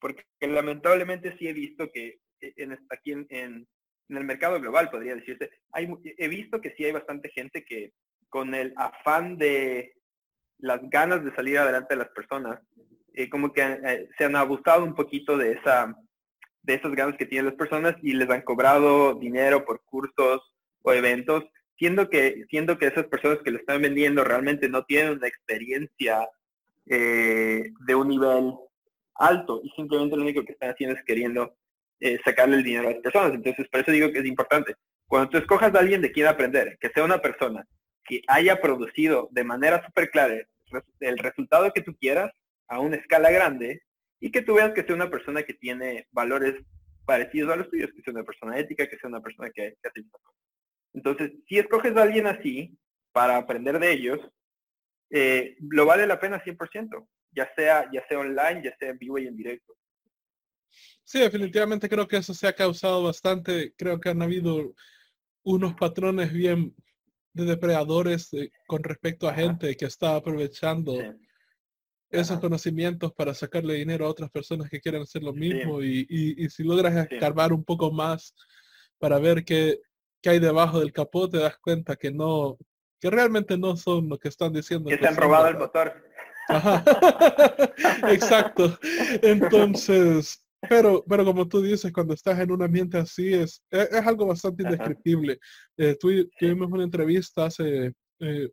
Porque 0.01 0.25
lamentablemente 0.41 1.37
sí 1.39 1.47
he 1.47 1.53
visto 1.53 1.89
que 1.93 2.19
en, 2.41 2.73
aquí 2.91 3.13
en, 3.13 3.27
en, 3.31 3.69
el 4.09 4.25
mercado 4.25 4.61
global, 4.61 4.91
podría 4.91 5.15
decirse, 5.15 5.51
hay, 5.71 5.89
he 6.19 6.27
visto 6.27 6.61
que 6.61 6.75
sí 6.77 6.85
hay 6.85 6.91
bastante 6.91 7.31
gente 7.31 7.65
que 7.65 7.93
con 8.29 8.57
el 8.57 8.73
afán 8.77 9.39
de 9.39 9.95
las 10.59 10.81
ganas 10.91 11.25
de 11.25 11.33
salir 11.37 11.59
adelante 11.59 11.95
de 11.95 11.99
las 12.03 12.09
personas, 12.09 12.59
eh, 13.15 13.31
como 13.31 13.53
que 13.53 13.63
eh, 13.63 14.09
se 14.19 14.25
han 14.25 14.35
abusado 14.35 14.83
un 14.83 14.97
poquito 14.97 15.39
de 15.39 15.53
esa 15.53 15.97
de 16.63 16.75
esas 16.75 16.93
ganas 16.93 17.17
que 17.17 17.25
tienen 17.25 17.47
las 17.47 17.55
personas 17.55 17.95
y 18.03 18.13
les 18.13 18.29
han 18.29 18.43
cobrado 18.43 19.15
dinero 19.15 19.65
por 19.65 19.83
cursos 19.85 20.53
o 20.83 20.93
eventos, 20.93 21.45
siendo 21.79 22.11
que 22.11 22.45
siendo 22.51 22.79
que 22.79 22.89
esas 22.89 23.07
personas 23.07 23.39
que 23.45 23.53
lo 23.53 23.59
están 23.59 23.81
vendiendo 23.81 24.25
realmente 24.25 24.69
no 24.69 24.85
tienen 24.85 25.13
una 25.13 25.29
experiencia 25.29 26.29
eh, 26.91 27.73
de 27.87 27.95
un 27.95 28.09
nivel 28.09 28.53
alto 29.15 29.61
y 29.65 29.71
simplemente 29.71 30.17
lo 30.17 30.23
único 30.23 30.45
que 30.45 30.53
están 30.53 30.71
haciendo 30.71 30.97
es 30.97 31.05
queriendo 31.05 31.57
sacarle 32.25 32.57
el 32.57 32.65
dinero 32.65 32.89
a 32.89 32.93
las 32.93 33.01
personas. 33.03 33.35
Entonces, 33.35 33.69
por 33.69 33.81
eso 33.81 33.93
digo 33.93 34.11
que 34.11 34.21
es 34.21 34.25
importante. 34.25 34.75
Cuando 35.07 35.29
tú 35.29 35.37
escojas 35.37 35.75
a 35.75 35.79
alguien 35.81 36.01
de 36.01 36.11
quien 36.11 36.27
aprender, 36.27 36.79
que 36.81 36.89
sea 36.89 37.05
una 37.05 37.21
persona 37.21 37.67
que 38.05 38.23
haya 38.27 38.61
producido 38.61 39.29
de 39.33 39.45
manera 39.45 39.85
súper 39.85 40.11
clara 40.11 40.35
el 41.01 41.19
resultado 41.19 41.71
que 41.73 41.83
tú 41.83 41.95
quieras, 41.97 42.33
a 42.71 42.79
una 42.79 42.97
escala 42.97 43.31
grande 43.31 43.83
y 44.21 44.31
que 44.31 44.43
tú 44.43 44.55
veas 44.55 44.73
que 44.73 44.85
sea 44.85 44.95
una 44.95 45.11
persona 45.11 45.43
que 45.43 45.55
tiene 45.55 46.07
valores 46.13 46.55
parecidos 47.05 47.53
a 47.53 47.57
los 47.57 47.69
tuyos, 47.69 47.91
que 47.95 48.03
sea 48.03 48.15
una 48.15 48.25
persona 48.25 48.59
ética, 48.59 48.89
que 48.89 48.97
sea 48.97 49.09
una 49.09 49.21
persona 49.21 49.51
que, 49.51 49.75
hace 49.83 50.05
Entonces, 50.95 51.33
si 51.49 51.59
escoges 51.59 51.97
a 51.97 52.03
alguien 52.03 52.27
así 52.27 52.79
para 53.13 53.37
aprender 53.37 53.81
de 53.81 53.93
ellos, 53.93 54.21
eh, 55.11 55.57
lo 55.61 55.87
vale 55.87 56.07
la 56.07 56.21
pena 56.21 56.43
100%, 56.43 57.09
ya 57.33 57.53
sea, 57.55 57.91
ya 57.93 58.07
sea 58.07 58.19
online, 58.19 58.63
ya 58.65 58.77
sea 58.79 58.91
en 58.91 58.99
vivo 58.99 59.19
y 59.19 59.27
en 59.27 59.37
directo. 59.37 59.77
Sí, 61.05 61.19
definitivamente 61.19 61.89
creo 61.89 62.07
que 62.07 62.19
eso 62.19 62.33
se 62.33 62.47
ha 62.47 62.53
causado 62.53 63.03
bastante, 63.03 63.75
creo 63.77 63.99
que 63.99 64.11
han 64.11 64.23
habido 64.23 64.75
unos 65.43 65.75
patrones 65.75 66.33
bien 66.33 66.75
de 67.33 67.45
depredadores 67.45 68.33
eh, 68.35 68.53
con 68.67 68.83
respecto 68.83 69.29
a 69.29 69.35
gente 69.35 69.77
que 69.77 69.87
está 69.87 70.17
aprovechando 70.17 70.95
esos 72.11 72.41
conocimientos 72.41 73.13
para 73.13 73.35
sacarle 73.35 73.75
dinero 73.75 74.07
a 74.07 74.11
otras 74.11 74.31
personas 74.31 74.69
que 74.69 74.81
quieren 74.81 75.03
hacer 75.03 75.23
lo 75.23 75.33
mismo 75.33 75.83
y, 75.83 76.07
y, 76.09 76.49
si 76.49 76.65
logras 76.65 77.09
escarbar 77.09 77.53
un 77.53 77.65
poco 77.65 77.93
más 77.93 78.35
para 78.99 79.19
ver 79.19 79.45
qué, 79.45 79.81
qué, 80.21 80.31
hay 80.31 80.39
debajo 80.41 80.81
del 80.81 80.93
capó, 80.93 81.29
te 81.29 81.39
das 81.39 81.57
cuenta 81.59 81.97
que 81.97 82.11
no, 82.11 82.59
que 83.01 83.11
realmente 83.11 83.57
no 83.57 83.77
son 83.77 84.09
lo 84.09 84.19
que 84.19 84.29
están 84.29 84.53
diciendo. 84.53 84.91
Que, 84.91 84.99
se 84.99 85.07
han 85.07 85.17
robado 85.17 85.49
el 85.49 85.59
motor. 85.59 86.05
Exacto. 88.09 88.79
Entonces, 89.23 90.45
pero, 90.69 91.05
pero 91.09 91.25
como 91.25 91.49
tú 91.49 91.63
dices, 91.63 91.93
cuando 91.93 92.15
estás 92.15 92.39
en 92.39 92.51
un 92.51 92.63
ambiente 92.63 92.99
así 92.99 93.33
es, 93.33 93.63
e, 93.71 93.83
es, 93.83 94.07
algo 94.07 94.27
bastante 94.27 94.63
indescriptible. 94.63 95.39
Eh, 95.77 95.97
tuvimos 95.99 96.71
una 96.71 96.85
entrevista 96.85 97.47
hace 97.47 97.93
eh, 98.21 98.49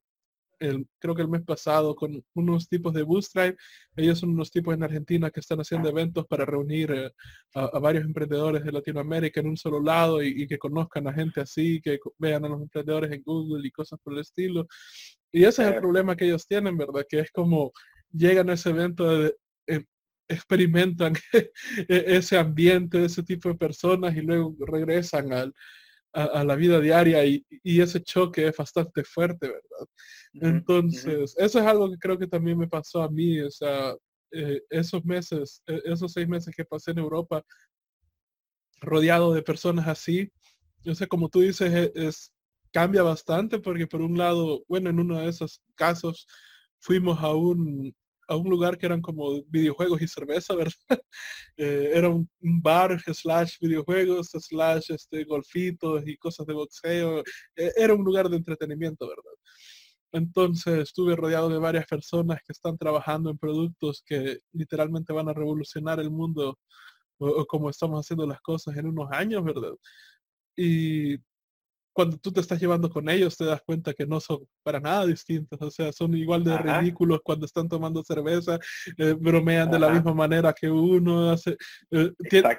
creo 1.00 1.16
que 1.16 1.22
el 1.22 1.28
mes 1.28 1.44
pasado 1.44 1.96
con 1.96 2.24
unos 2.34 2.68
tipos 2.68 2.94
de 2.94 3.04
Bootstrap. 3.04 3.56
Ellos 3.96 4.20
son 4.20 4.30
unos 4.30 4.52
tipos 4.52 4.74
en 4.74 4.84
Argentina 4.84 5.30
que 5.30 5.40
están 5.40 5.60
haciendo 5.60 5.90
eventos 5.90 6.26
para 6.28 6.46
reunir 6.46 6.92
eh, 6.92 7.12
a, 7.56 7.80
varios 7.80 8.06
emprendedores 8.06 8.64
de 8.64 8.72
Latinoamérica 8.72 9.40
en 9.40 9.48
un 9.48 9.58
solo 9.58 9.82
lado 9.82 10.24
y, 10.24 10.48
que 10.48 10.58
conozcan 10.58 11.08
a 11.08 11.14
gente 11.14 11.42
así, 11.42 11.82
que 11.82 12.00
vean 12.18 12.46
a 12.46 12.50
los 12.50 12.62
emprendedores 12.62 13.12
en 13.12 13.24
Google 13.24 13.68
y 13.68 13.72
cosas 13.72 14.00
por 14.04 14.14
el 14.14 14.20
estilo. 14.20 14.68
Y 15.32 15.44
ese 15.44 15.64
es 15.64 15.70
el 15.70 15.80
problema 15.80 16.16
que 16.16 16.26
ellos 16.26 16.48
tienen, 16.48 16.78
¿verdad? 16.78 17.06
Que 17.08 17.20
es 17.20 17.32
como 17.32 17.72
llegan 18.12 18.50
a 18.50 18.54
ese 18.54 18.70
evento 18.70 19.20
de, 19.20 19.36
em, 19.68 19.86
experimentan 20.28 21.14
e, 21.34 22.04
ese 22.18 22.38
ambiente, 22.38 23.06
ese 23.06 23.24
tipo 23.24 23.50
de 23.50 23.56
personas 23.56 24.16
y 24.16 24.22
luego 24.22 24.56
regresan 24.60 25.34
al, 25.34 25.54
a, 26.18 26.44
la 26.44 26.56
vida 26.56 26.80
diaria 26.80 27.24
y, 27.26 27.46
ese 27.64 28.02
choque 28.02 28.48
es 28.48 28.58
bastante 28.58 29.04
fuerte, 29.04 29.48
¿verdad? 29.48 29.88
Entonces, 30.34 31.36
eso 31.38 31.60
es 31.60 31.66
algo 31.66 31.90
que 31.92 31.98
creo 31.98 32.18
que 32.18 32.28
también 32.28 32.58
me 32.58 32.68
pasó 32.68 33.04
a 33.04 33.10
mí, 33.10 33.40
o 33.40 33.52
sea, 33.52 33.96
eh, 34.32 34.62
esos 34.70 35.06
meses, 35.06 35.62
e, 35.68 35.80
esos 35.86 36.12
seis 36.12 36.28
meses 36.28 36.56
que 36.56 36.66
pasé 36.66 36.92
en 36.92 37.00
Europa, 37.00 37.44
rodeado 38.82 39.34
de 39.34 39.44
personas 39.44 39.88
así, 39.88 40.32
yo 40.84 40.96
sé, 40.96 41.08
como 41.08 41.30
tú 41.30 41.42
dices, 41.42 41.72
e, 41.72 41.92
es, 41.96 42.34
cambia 42.72 43.04
bastante 43.04 43.60
porque 43.60 43.86
por 43.86 44.02
un 44.02 44.18
lado, 44.18 44.64
bueno, 44.68 44.90
en 44.90 45.00
uno 45.00 45.20
de 45.20 45.30
esos 45.30 45.62
casos 45.76 46.28
fuimos 46.80 47.20
a 47.22 47.34
un, 47.34 47.96
a 48.28 48.36
un 48.36 48.50
lugar 48.50 48.78
que 48.78 48.86
eran 48.86 49.02
como 49.02 49.42
videojuegos 49.44 50.02
y 50.02 50.08
cerveza, 50.08 50.56
¿verdad? 50.56 50.74
Eh, 51.60 51.92
era 51.96 52.10
un, 52.10 52.30
bar 52.40 53.02
slash 53.02 53.58
videojuegos 53.60 54.30
slash 54.30 54.92
este, 54.92 55.24
golfitos 55.24 56.04
y 56.06 56.16
cosas 56.18 56.46
de 56.46 56.54
boxeo. 56.54 57.24
Eh, 57.56 57.72
era 57.76 57.96
un 57.96 58.04
lugar 58.04 58.30
de 58.30 58.38
entretenimiento, 58.38 59.08
¿verdad? 59.08 59.32
Entonces 60.12 60.80
estuve 60.80 61.16
rodeado 61.16 61.50
de 61.50 61.58
varias 61.58 61.86
personas 61.88 62.40
que 62.46 62.54
están 62.54 62.78
trabajando 62.78 63.32
en 63.32 63.38
productos 63.40 64.04
que 64.06 64.40
literalmente 64.54 65.14
van 65.14 65.30
a 65.30 65.34
revolucionar 65.34 66.00
el 66.00 66.12
mundo 66.12 66.60
o, 67.20 67.46
como 67.46 67.70
estamos 67.70 68.06
haciendo 68.06 68.28
las 68.28 68.42
cosas 68.42 68.78
en 68.78 68.88
unos 68.88 69.10
años, 69.12 69.44
¿verdad? 69.44 69.74
Y 70.56 71.18
cuando 71.98 72.16
tú 72.18 72.32
te 72.32 72.42
estás 72.42 72.60
llevando 72.60 72.92
con 72.92 73.10
ellos 73.10 73.36
te 73.36 73.44
das 73.44 73.60
cuenta 73.66 73.92
que 73.92 74.06
no 74.06 74.20
son 74.20 74.48
para 74.62 74.80
nada 74.80 75.04
distintos, 75.08 75.60
o 75.60 75.72
sea, 75.72 75.92
son 75.92 76.16
igual 76.16 76.44
de 76.44 76.56
ridículos 76.56 77.22
cuando 77.24 77.48
están 77.48 77.68
tomando 77.68 78.04
cerveza, 78.04 78.60
eh, 79.00 79.16
bromean 79.20 79.72
de 79.72 79.80
la 79.80 79.90
misma 79.90 80.14
manera 80.14 80.54
que 80.54 80.70
uno, 80.70 81.32
hace, 81.32 81.58
eh, 81.90 82.12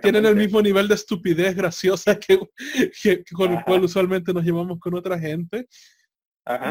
tienen 0.02 0.26
el 0.26 0.34
mismo 0.34 0.60
nivel 0.60 0.88
de 0.88 0.96
estupidez 0.96 1.54
graciosa 1.54 2.18
que, 2.18 2.36
con 3.32 3.52
el 3.52 3.62
cual 3.62 3.84
usualmente 3.84 4.34
nos 4.34 4.42
llevamos 4.42 4.80
con 4.80 4.96
otra 4.96 5.16
gente. 5.16 5.68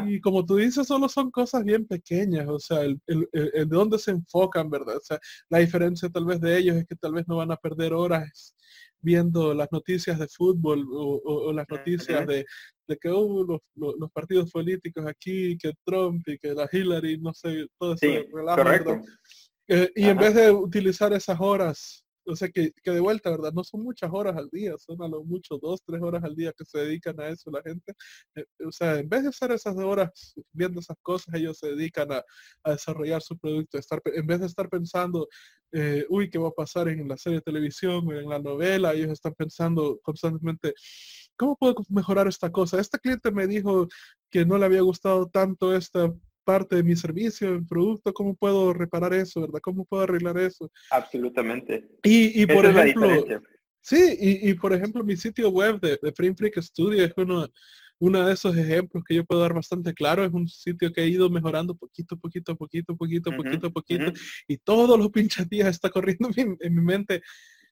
Y 0.07 0.19
como 0.19 0.43
tú 0.45 0.57
dices, 0.57 0.87
solo 0.87 1.07
son 1.07 1.31
cosas 1.31 1.63
bien 1.63 1.87
pequeñas, 1.87 2.49
o 2.49 2.59
sea, 2.59 2.81
el, 2.81 2.99
el, 3.05 3.29
de 3.31 3.65
dónde 3.65 3.97
se 3.97 4.11
enfocan, 4.11 4.69
¿verdad? 4.69 4.97
O 4.97 5.01
sea, 5.01 5.19
la 5.49 5.59
diferencia 5.59 6.09
tal 6.09 6.25
vez 6.25 6.41
de 6.41 6.57
ellos 6.57 6.75
es 6.75 6.85
que 6.85 6.95
tal 6.97 7.13
vez 7.13 7.25
no 7.29 7.37
van 7.37 7.51
a 7.51 7.55
perder 7.55 7.93
horas 7.93 8.56
viendo 9.01 9.53
las 9.53 9.67
noticias 9.71 10.19
de 10.19 10.27
fútbol 10.27 10.85
o, 10.91 11.51
las 11.53 11.67
noticias 11.69 12.25
de, 12.27 12.45
que 12.99 13.09
hubo 13.09 13.61
los, 13.75 14.11
partidos 14.11 14.51
políticos 14.51 15.05
aquí, 15.07 15.57
que 15.57 15.73
Trump 15.85 16.27
y 16.27 16.37
que 16.37 16.53
la 16.53 16.67
Hillary, 16.71 17.17
no 17.19 17.33
sé, 17.33 17.67
todo 17.77 17.93
eso. 17.93 19.01
Eh, 19.69 19.91
y 19.95 20.05
en 20.05 20.17
vez 20.17 20.33
de 20.33 20.49
utilizar 20.49 21.11
esas 21.11 21.39
horas 21.41 22.06
o 22.27 22.35
sea 22.35 22.49
que, 22.49 22.73
de 22.83 22.99
vuelta, 22.99 23.29
¿verdad? 23.31 23.53
No 23.53 23.63
son 23.63 23.83
muchas 23.83 24.09
horas 24.13 24.35
al 24.37 24.49
día, 24.49 24.75
son 24.77 25.01
a 25.01 25.07
lo 25.07 25.23
mucho 25.23 25.57
dos, 25.57 25.81
tres 25.85 26.01
horas 26.01 26.23
al 26.23 26.35
día 26.35 26.53
que 26.57 26.65
se 26.65 26.79
dedican 26.79 27.19
a 27.19 27.29
eso 27.29 27.49
la 27.49 27.61
gente. 27.61 27.93
Eh, 28.35 28.45
o 28.65 28.71
sea, 28.71 28.99
en 28.99 29.07
vez 29.09 29.23
de 29.23 29.29
hacer 29.29 29.51
esas 29.51 29.75
horas 29.77 30.35
viendo 30.51 30.79
esas 30.79 30.97
cosas, 31.01 31.33
ellos 31.35 31.57
se 31.57 31.67
dedican 31.67 32.11
a, 32.11 32.23
desarrollar 32.65 33.21
su 33.21 33.37
producto. 33.37 33.77
Estar, 33.77 34.01
en 34.05 34.27
vez 34.27 34.41
de 34.41 34.47
estar 34.47 34.69
pensando, 34.69 35.27
eh, 35.71 36.05
uy, 36.09 36.29
¿qué 36.29 36.37
va 36.37 36.49
a 36.49 36.51
pasar 36.51 36.89
en 36.89 37.07
la 37.07 37.17
serie 37.17 37.39
de 37.39 37.43
televisión 37.43 38.07
o 38.07 38.13
en 38.13 38.29
la 38.29 38.39
novela? 38.39 38.93
Ellos 38.93 39.11
están 39.11 39.33
pensando 39.33 39.99
constantemente, 40.03 40.73
¿cómo 41.37 41.55
puedo 41.55 41.75
mejorar 41.89 42.27
esta 42.27 42.51
cosa? 42.51 42.79
Este 42.79 42.99
cliente 42.99 43.31
me 43.31 43.47
dijo 43.47 43.87
que 44.29 44.45
no 44.45 44.57
le 44.57 44.65
había 44.65 44.81
gustado 44.81 45.27
tanto 45.27 45.75
esta 45.75 46.13
parte 46.47 46.77
de 46.77 46.83
mi 46.83 46.95
servicio, 46.95 47.49
el 47.49 47.67
producto, 47.67 48.13
¿cómo 48.13 48.33
puedo 48.33 48.73
reparar 48.73 49.13
eso, 49.13 49.41
verdad? 49.41 49.59
¿Cómo 49.61 49.83
puedo 49.83 50.03
arreglar 50.03 50.37
eso? 50.37 50.71
Absolutamente. 50.91 51.89
Y, 52.03 52.45
por 52.45 52.65
ejemplo, 52.65 53.09
sí, 53.81 54.17
y, 54.17 54.53
por 54.53 54.71
ejemplo, 54.71 55.03
mi 55.03 55.17
sitio 55.17 55.49
web 55.49 55.81
de, 55.81 55.99
de 56.01 56.11
Print 56.13 56.37
Freak 56.37 56.61
Studio 56.61 57.03
es 57.03 57.11
uno, 57.17 57.49
uno 57.99 58.25
de 58.25 58.33
esos 58.33 58.55
ejemplos 58.55 59.03
que 59.05 59.15
yo 59.15 59.25
puedo 59.25 59.41
dar 59.41 59.53
bastante 59.53 59.93
claro. 59.93 60.23
Es 60.23 60.31
un 60.31 60.47
sitio 60.47 60.93
que 60.93 61.01
he 61.01 61.07
ido 61.09 61.29
mejorando 61.29 61.75
poquito, 61.75 62.17
poquito, 62.17 62.55
poquito, 62.55 62.95
poquito, 62.95 63.35
poquito, 63.35 63.73
poquito, 63.73 64.13
y 64.47 64.57
todos 64.57 64.97
los 64.97 65.09
pinches 65.09 65.49
días 65.49 65.67
está 65.67 65.89
corriendo 65.89 66.29
en 66.61 66.75
mi, 66.75 66.81
mente. 66.81 67.21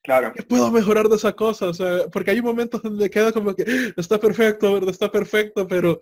Claro. 0.03 0.33
¿Qué 0.35 0.43
puedo 0.43 0.69
mejorar 0.69 1.07
de 1.07 1.15
esa 1.15 1.33
cosa? 1.33 1.69
O 1.69 1.73
sea, 1.73 2.07
porque 2.11 2.31
hay 2.31 2.41
momentos 2.41 2.81
donde 2.83 3.09
queda 3.09 3.31
como 3.31 3.55
que 3.55 3.65
está 3.95 4.19
perfecto, 4.19 4.73
¿verdad? 4.73 4.89
Está 4.89 5.11
perfecto, 5.11 5.65
pero 5.65 5.99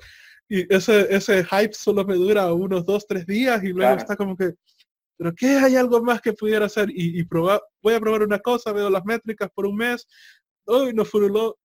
y 0.50 0.74
ese, 0.74 1.08
ese 1.14 1.44
hype 1.44 1.74
solo 1.74 2.06
me 2.06 2.16
dura 2.16 2.52
unos 2.54 2.86
dos, 2.86 3.06
tres 3.08 3.26
días 3.26 3.64
y 3.64 3.70
luego 3.70 3.96
está 3.96 4.16
como 4.16 4.36
que, 4.36 4.54
pero 5.18 5.34
¿qué 5.34 5.58
hay 5.58 5.76
algo 5.76 6.02
más 6.04 6.22
que 6.22 6.34
pudiera 6.34 6.66
hacer? 6.66 6.90
Y, 6.90 7.20
y 7.20 7.24
probar, 7.24 7.62
voy 7.82 7.94
a 7.94 8.00
probar 8.00 8.24
una 8.24 8.40
cosa, 8.40 8.72
veo 8.72 8.90
las 8.90 9.06
métricas 9.06 9.50
por 9.54 9.66
un 9.66 9.78
mes, 9.78 10.08
hoy 10.66 10.94
no 10.94 11.06
furuló, 11.06 11.58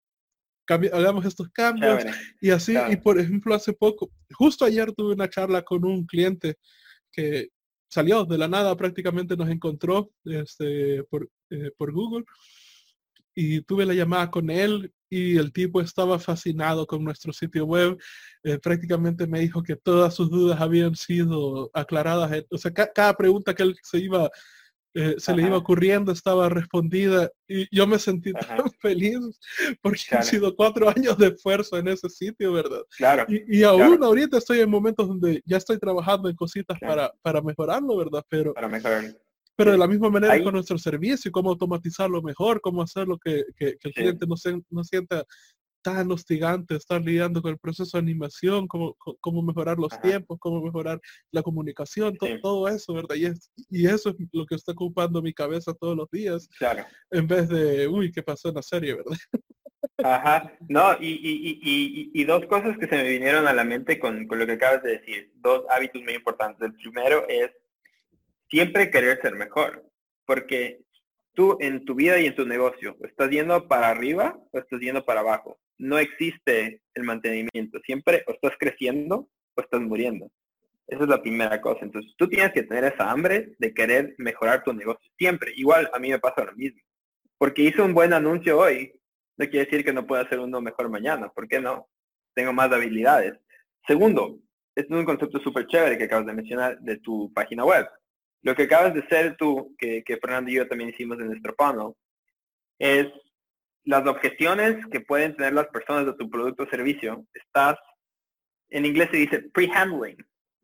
hagamos 0.68 1.24
estos 1.24 1.48
cambios 1.50 2.04
y 2.40 2.50
así, 2.50 2.74
y 2.90 2.96
por 2.96 3.18
ejemplo 3.18 3.54
hace 3.54 3.72
poco, 3.72 4.10
justo 4.32 4.64
ayer 4.64 4.92
tuve 4.92 5.14
una 5.14 5.28
charla 5.28 5.62
con 5.62 5.84
un 5.84 6.06
cliente 6.06 6.56
que 7.10 7.48
salió 7.90 8.24
de 8.24 8.38
la 8.38 8.48
nada, 8.48 8.76
prácticamente 8.76 9.36
nos 9.36 9.48
encontró 9.48 10.10
este, 10.24 11.02
por, 11.04 11.28
eh, 11.50 11.70
por 11.76 11.92
Google 11.92 12.24
y 13.40 13.60
tuve 13.60 13.86
la 13.86 13.94
llamada 13.94 14.32
con 14.32 14.50
él 14.50 14.92
y 15.08 15.38
el 15.38 15.52
tipo 15.52 15.80
estaba 15.80 16.18
fascinado 16.18 16.88
con 16.88 17.04
nuestro 17.04 17.32
sitio 17.32 17.64
web. 17.66 17.96
Eh, 18.42 18.58
prácticamente 18.58 19.28
me 19.28 19.38
dijo 19.38 19.62
que 19.62 19.76
todas 19.76 20.12
sus 20.12 20.28
dudas 20.28 20.60
habían 20.60 20.96
sido 20.96 21.70
aclaradas. 21.72 22.44
O 22.50 22.58
sea, 22.58 22.72
cada 22.72 23.14
pregunta 23.14 23.54
que 23.54 23.62
él 23.62 23.76
se 23.80 23.98
iba, 23.98 24.28
eh, 24.92 25.14
se 25.18 25.36
le 25.36 25.44
iba 25.44 25.56
ocurriendo 25.56 26.10
estaba 26.10 26.48
respondida 26.48 27.30
y 27.46 27.68
yo 27.74 27.86
me 27.86 28.00
sentí 28.00 28.32
tan 28.32 28.68
feliz 28.80 29.20
porque 29.80 30.02
han 30.10 30.24
sido 30.24 30.56
cuatro 30.56 30.88
años 30.88 31.16
de 31.16 31.28
esfuerzo 31.28 31.78
en 31.78 31.86
ese 31.86 32.10
sitio, 32.10 32.52
¿verdad? 32.52 32.82
Claro. 32.96 33.24
Y, 33.28 33.62
aún 33.62 34.02
ahorita 34.02 34.38
estoy 34.38 34.58
en 34.58 34.70
momentos 34.70 35.06
donde 35.06 35.42
ya 35.44 35.58
estoy 35.58 35.78
trabajando 35.78 36.28
en 36.28 36.34
cositas 36.34 36.76
para, 36.80 37.12
para 37.22 37.40
mejorarlo, 37.40 37.96
¿verdad? 37.96 38.24
Pero, 38.28 38.52
para 38.52 38.66
mejorarlo 38.66 39.16
pero 39.58 39.72
de 39.72 39.78
la 39.78 39.88
misma 39.88 40.08
manera 40.08 40.40
con 40.40 40.54
nuestro 40.54 40.78
servicio, 40.78 41.32
cómo 41.32 41.50
automatizarlo 41.50 42.22
mejor, 42.22 42.60
cómo 42.60 42.80
hacerlo 42.80 43.18
que, 43.18 43.42
que, 43.56 43.76
que 43.76 43.88
el 43.88 43.92
cliente 43.92 44.24
no, 44.24 44.36
se, 44.36 44.62
no 44.70 44.84
sienta 44.84 45.24
tan 45.82 46.12
hostigante 46.12 46.76
estar 46.76 47.00
lidiando 47.00 47.42
con 47.42 47.50
el 47.50 47.58
proceso 47.58 47.96
de 47.96 48.02
animación, 48.02 48.68
cómo, 48.68 48.94
cómo 49.20 49.42
mejorar 49.42 49.76
los 49.76 50.00
tiempos, 50.00 50.38
cómo 50.38 50.62
mejorar 50.62 51.00
la 51.32 51.42
comunicación, 51.42 52.16
todo 52.40 52.68
eso, 52.68 52.94
¿verdad? 52.94 53.16
Y, 53.16 53.26
es, 53.26 53.50
y 53.68 53.86
eso 53.88 54.10
es 54.10 54.16
lo 54.30 54.46
que 54.46 54.54
está 54.54 54.70
ocupando 54.70 55.20
mi 55.20 55.34
cabeza 55.34 55.74
todos 55.74 55.96
los 55.96 56.08
días, 56.08 56.48
claro. 56.56 56.84
en 57.10 57.26
vez 57.26 57.48
de, 57.48 57.88
uy, 57.88 58.12
¿qué 58.12 58.22
pasó 58.22 58.50
en 58.50 58.54
la 58.54 58.62
serie, 58.62 58.94
verdad? 58.94 59.18
Ajá, 60.04 60.52
no, 60.68 60.92
y, 61.00 61.08
y, 61.08 61.58
y, 61.62 62.10
y, 62.14 62.24
dos 62.24 62.46
cosas 62.46 62.78
que 62.78 62.86
se 62.86 62.94
me 62.94 63.08
vinieron 63.08 63.48
a 63.48 63.52
la 63.52 63.64
mente 63.64 63.98
con, 63.98 64.28
con 64.28 64.38
lo 64.38 64.46
que 64.46 64.52
acabas 64.52 64.84
de 64.84 64.98
decir, 64.98 65.32
dos 65.36 65.64
hábitos 65.68 66.00
muy 66.02 66.14
importantes. 66.14 66.68
El 66.68 66.74
primero 66.74 67.26
es 67.28 67.50
siempre 68.50 68.90
querer 68.90 69.20
ser 69.20 69.34
mejor, 69.34 69.84
porque 70.26 70.80
tú 71.34 71.56
en 71.60 71.84
tu 71.84 71.94
vida 71.94 72.18
y 72.18 72.26
en 72.26 72.34
tu 72.34 72.46
negocio, 72.46 72.96
estás 73.02 73.30
yendo 73.30 73.68
para 73.68 73.88
arriba 73.88 74.38
o 74.52 74.58
estás 74.58 74.80
yendo 74.80 75.04
para 75.04 75.20
abajo. 75.20 75.58
No 75.78 75.98
existe 75.98 76.82
el 76.94 77.04
mantenimiento. 77.04 77.78
Siempre 77.84 78.24
o 78.26 78.32
estás 78.32 78.52
creciendo 78.58 79.28
o 79.54 79.60
estás 79.60 79.80
muriendo. 79.80 80.30
Esa 80.88 81.04
es 81.04 81.08
la 81.08 81.22
primera 81.22 81.60
cosa. 81.60 81.80
Entonces, 81.82 82.12
tú 82.16 82.28
tienes 82.28 82.52
que 82.52 82.64
tener 82.64 82.84
esa 82.84 83.10
hambre 83.10 83.54
de 83.58 83.72
querer 83.72 84.14
mejorar 84.18 84.64
tu 84.64 84.72
negocio. 84.72 85.08
Siempre. 85.16 85.52
Igual 85.54 85.88
a 85.92 85.98
mí 85.98 86.10
me 86.10 86.18
pasa 86.18 86.44
lo 86.44 86.54
mismo. 86.54 86.80
Porque 87.36 87.62
hice 87.62 87.82
un 87.82 87.94
buen 87.94 88.12
anuncio 88.12 88.58
hoy, 88.58 88.92
no 89.36 89.46
quiere 89.46 89.66
decir 89.66 89.84
que 89.84 89.92
no 89.92 90.06
pueda 90.06 90.22
hacer 90.22 90.40
uno 90.40 90.60
mejor 90.60 90.88
mañana. 90.88 91.28
¿Por 91.28 91.46
qué 91.46 91.60
no? 91.60 91.88
Tengo 92.34 92.52
más 92.52 92.72
habilidades. 92.72 93.34
Segundo, 93.86 94.40
este 94.74 94.92
es 94.92 94.98
un 94.98 95.04
concepto 95.04 95.38
súper 95.38 95.66
chévere 95.66 95.98
que 95.98 96.04
acabas 96.04 96.26
de 96.26 96.32
mencionar 96.32 96.80
de 96.80 96.96
tu 96.96 97.32
página 97.32 97.64
web. 97.64 97.86
Lo 98.42 98.54
que 98.54 98.64
acabas 98.64 98.94
de 98.94 99.00
hacer 99.00 99.36
tú, 99.36 99.74
que, 99.78 100.02
Fernando 100.20 100.50
y 100.50 100.54
yo 100.54 100.68
también 100.68 100.90
hicimos 100.90 101.18
en 101.18 101.28
nuestro 101.28 101.54
panel, 101.54 101.92
es 102.78 103.08
las 103.84 104.06
objeciones 104.06 104.84
que 104.92 105.00
pueden 105.00 105.36
tener 105.36 105.54
las 105.54 105.68
personas 105.68 106.06
de 106.06 106.14
tu 106.14 106.30
producto 106.30 106.64
o 106.64 106.68
servicio. 106.70 107.26
Estás, 107.34 107.76
en 108.70 108.86
inglés 108.86 109.08
se 109.10 109.16
dice 109.16 109.38
pre-handling, 109.52 110.16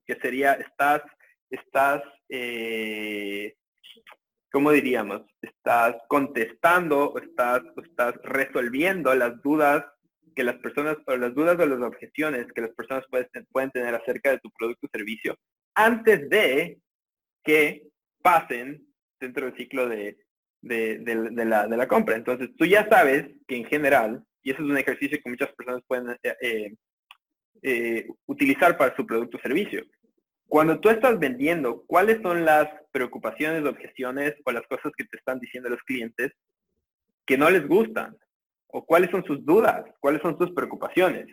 que 0.07 0.15
sería, 0.17 0.53
estás, 0.55 1.03
estás, 1.51 2.03
eh, 2.29 3.57
¿cómo 4.53 4.71
diríamos? 4.71 5.23
Estás 5.43 5.97
contestando 6.09 7.11
o 7.11 7.19
estás, 7.19 7.63
estás 7.83 8.15
resolviendo 8.23 9.15
las 9.15 9.41
dudas 9.43 9.85
que 10.35 10.45
las 10.45 10.57
personas, 10.57 10.97
o 11.07 11.17
las 11.17 11.35
dudas 11.35 11.59
o 11.59 11.67
las 11.67 11.81
objeciones 11.81 12.47
que 12.53 12.61
las 12.61 12.71
personas 12.71 13.05
pueden, 13.11 13.29
pueden 13.51 13.71
tener 13.71 13.95
acerca 13.95 14.31
de 14.31 14.39
tu 14.39 14.51
producto 14.51 14.87
o 14.87 14.91
servicio 14.93 15.37
antes 15.75 16.29
de 16.29 16.79
que 17.45 17.87
pasen 18.23 18.87
dentro 19.21 19.47
del 19.47 19.57
ciclo 19.57 19.89
de, 19.89 20.17
la, 20.63 21.89
compra. 21.89 22.17
Entonces, 22.17 22.51
tú 22.57 22.65
ya 22.65 22.89
sabes 22.89 23.27
que 23.47 23.57
en 23.57 23.65
general, 23.67 24.25
y 24.43 24.51
eso 24.51 24.63
es 24.63 24.69
un 24.69 24.79
ejercicio 24.79 25.19
que 25.23 25.31
muchas 25.31 25.53
personas 25.53 25.83
pueden 25.87 26.11
eh, 26.23 26.37
eh, 26.41 26.75
eh, 27.63 28.09
utilizar 28.27 28.77
para 28.77 28.97
su 28.97 29.07
producto 29.07 29.37
o 29.37 29.41
servicio. 29.41 29.85
Cuando 30.47 30.81
tú 30.81 30.89
estás 30.89 31.19
vendiendo, 31.19 31.85
¿cuáles 31.87 32.21
son 32.23 32.45
las 32.45 32.69
preocupaciones, 32.93 33.65
objeciones 33.65 34.35
o 34.45 34.53
las 34.53 34.67
cosas 34.67 34.93
que 34.97 35.05
te 35.05 35.17
están 35.17 35.41
diciendo 35.41 35.69
los 35.69 35.83
clientes 35.83 36.33
que 37.27 37.39
no 37.39 37.51
les 37.51 37.67
gustan? 37.67 38.17
¿O 38.69 38.85
cuáles 38.85 39.11
son 39.11 39.25
sus 39.25 39.45
dudas? 39.45 39.85
¿Cuáles 40.01 40.21
son 40.21 40.37
sus 40.39 40.53
preocupaciones? 40.53 41.27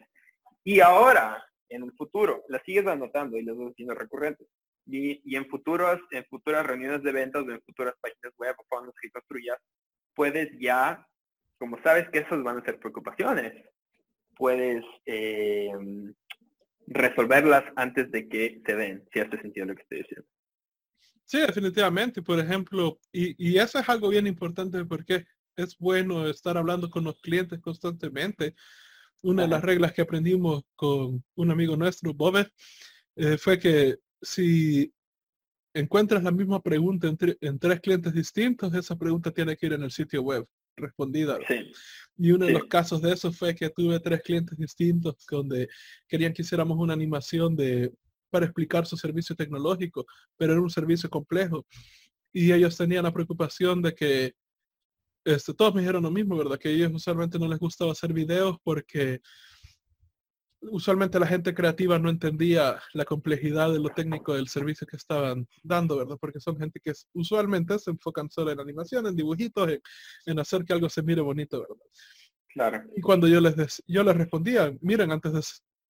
Y 0.64 0.80
ahora, 0.80 1.44
en 1.70 1.84
el 1.84 1.92
futuro, 1.94 2.44
las 2.48 2.62
sigues 2.64 2.86
anotando 2.88 3.38
y 3.38 3.44
las 3.44 3.58
vas 3.58 3.72
haciendo 3.72 3.96
recurrentes. 3.96 4.48
Y, 4.86 5.36
en 5.36 5.48
futuras, 5.48 6.00
en 6.12 6.26
futuras 6.26 6.66
reuniones 6.66 7.04
de 7.04 7.12
ventas 7.12 7.44
o 7.44 7.52
en 7.52 7.62
futuras 7.62 7.94
páginas 8.02 8.34
web 8.38 8.56
o 8.58 8.66
cuando 8.68 8.94
que 9.00 9.12
construyas, 9.12 9.58
puedes 10.14 10.50
ya, 10.60 11.08
como 11.58 11.82
sabes 11.82 12.10
que 12.10 12.20
esas 12.20 12.44
van 12.44 12.58
a 12.58 12.66
ser 12.66 12.80
preocupaciones, 12.80 13.54
puedes 14.36 14.84
eh, 15.06 15.72
resolverlas 16.88 17.64
antes 17.76 18.12
de 18.12 18.28
que 18.28 18.62
se 18.66 18.76
den, 18.76 19.08
si 19.14 19.20
hace 19.20 19.40
sentido 19.42 19.68
lo 19.68 19.76
que 19.76 19.84
estoy 19.84 20.00
diciendo. 20.00 20.28
Sí, 21.26 21.40
definitivamente. 21.40 22.22
Por 22.22 22.40
ejemplo, 22.40 23.00
y, 23.12 23.36
y 23.38 23.58
eso 23.58 23.80
es 23.80 23.88
algo 23.88 24.10
bien 24.10 24.28
importante 24.28 24.84
porque 24.86 25.26
es 25.56 25.78
bueno 25.78 26.28
estar 26.28 26.58
hablando 26.58 26.90
con 26.90 27.04
los 27.04 27.20
clientes 27.22 27.60
constantemente. 27.62 28.56
Una 29.22 29.44
de 29.44 29.50
las 29.50 29.62
reglas 29.62 29.94
que 29.94 30.02
aprendimos 30.02 30.64
con 30.76 31.24
un 31.36 31.52
amigo 31.52 31.78
nuestro, 31.78 32.14
Bob, 32.14 32.48
eh, 33.16 33.38
fue 33.38 33.60
que 33.60 33.98
si 34.22 34.94
encuentras 35.74 36.24
la 36.24 36.32
misma 36.32 36.62
pregunta 36.62 37.08
en, 37.08 37.60
tres 37.60 37.80
clientes 37.80 38.14
distintos, 38.14 38.74
esa 38.74 38.96
pregunta 38.96 39.32
tiene 39.32 39.56
que 39.56 39.66
ir 39.66 39.74
en 39.74 39.84
el 39.84 39.92
sitio 39.92 40.22
web 40.22 40.46
respondida. 40.76 41.38
Y 42.18 42.32
uno 42.32 42.46
de 42.46 42.54
los 42.54 42.66
casos 42.66 43.02
de 43.02 43.14
eso 43.14 43.32
fue 43.32 43.56
que 43.56 43.70
tuve 43.70 44.00
tres 44.00 44.22
clientes 44.22 44.58
distintos 44.58 45.26
donde 45.30 45.68
querían 46.08 46.34
que 46.34 46.42
hiciéramos 46.42 46.78
una 46.78 46.94
animación 46.94 47.56
de 47.56 47.92
para 48.30 48.46
explicar 48.46 48.86
su 48.86 48.96
servicio 48.96 49.36
tecnológico, 49.36 50.06
pero 50.38 50.54
era 50.54 50.62
un 50.62 50.70
servicio 50.70 51.10
complejo. 51.10 51.66
Y 52.32 52.52
ellos 52.54 52.78
tenían 52.78 53.04
la 53.04 53.12
preocupación 53.12 53.82
de 53.82 53.94
que 53.94 54.34
este, 55.26 55.54
todos 55.54 55.76
me 55.76 55.82
dijeron 55.82 56.04
lo 56.04 56.12
mismo, 56.12 56.38
¿verdad? 56.38 56.58
Que 56.58 56.72
ellos 56.72 56.92
usualmente 56.94 57.38
no 57.38 57.48
les 57.48 57.60
gustaba 57.60 57.92
hacer 57.92 58.14
videos 58.14 58.58
porque 58.64 59.22
usualmente 60.62 61.20
la 61.20 61.28
gente 61.28 61.54
creativa 61.54 61.98
no 61.98 62.10
entendía 62.10 62.80
la 62.94 63.06
complejidad 63.06 63.72
de 63.72 63.80
lo 63.80 63.90
técnico 63.90 64.34
del 64.36 64.48
servicio 64.48 64.86
que 64.86 64.98
estaban 64.98 65.48
dando, 65.64 65.98
¿verdad? 65.98 66.18
Porque 66.20 66.40
son 66.40 66.58
gente 66.58 66.80
que 66.80 66.94
usualmente 67.14 67.80
se 67.80 67.92
enfocan 67.92 68.30
solo 68.30 68.52
en 68.52 68.60
animación, 68.60 69.08
en 69.08 69.16
dibujitos, 69.16 69.70
en, 70.26 70.40
hacer 70.40 70.64
que 70.64 70.74
algo 70.74 70.90
se 70.90 71.02
mire 71.02 71.22
bonito, 71.22 71.62
¿verdad? 71.62 71.86
Claro. 72.50 72.84
Y 72.96 73.02
cuando 73.02 73.28
yo 73.28 73.40
les, 73.40 73.84
yo 73.88 74.04
les 74.04 74.16
respondía, 74.16 74.74
miren, 74.82 75.12
antes 75.12 75.34
de 75.34 75.42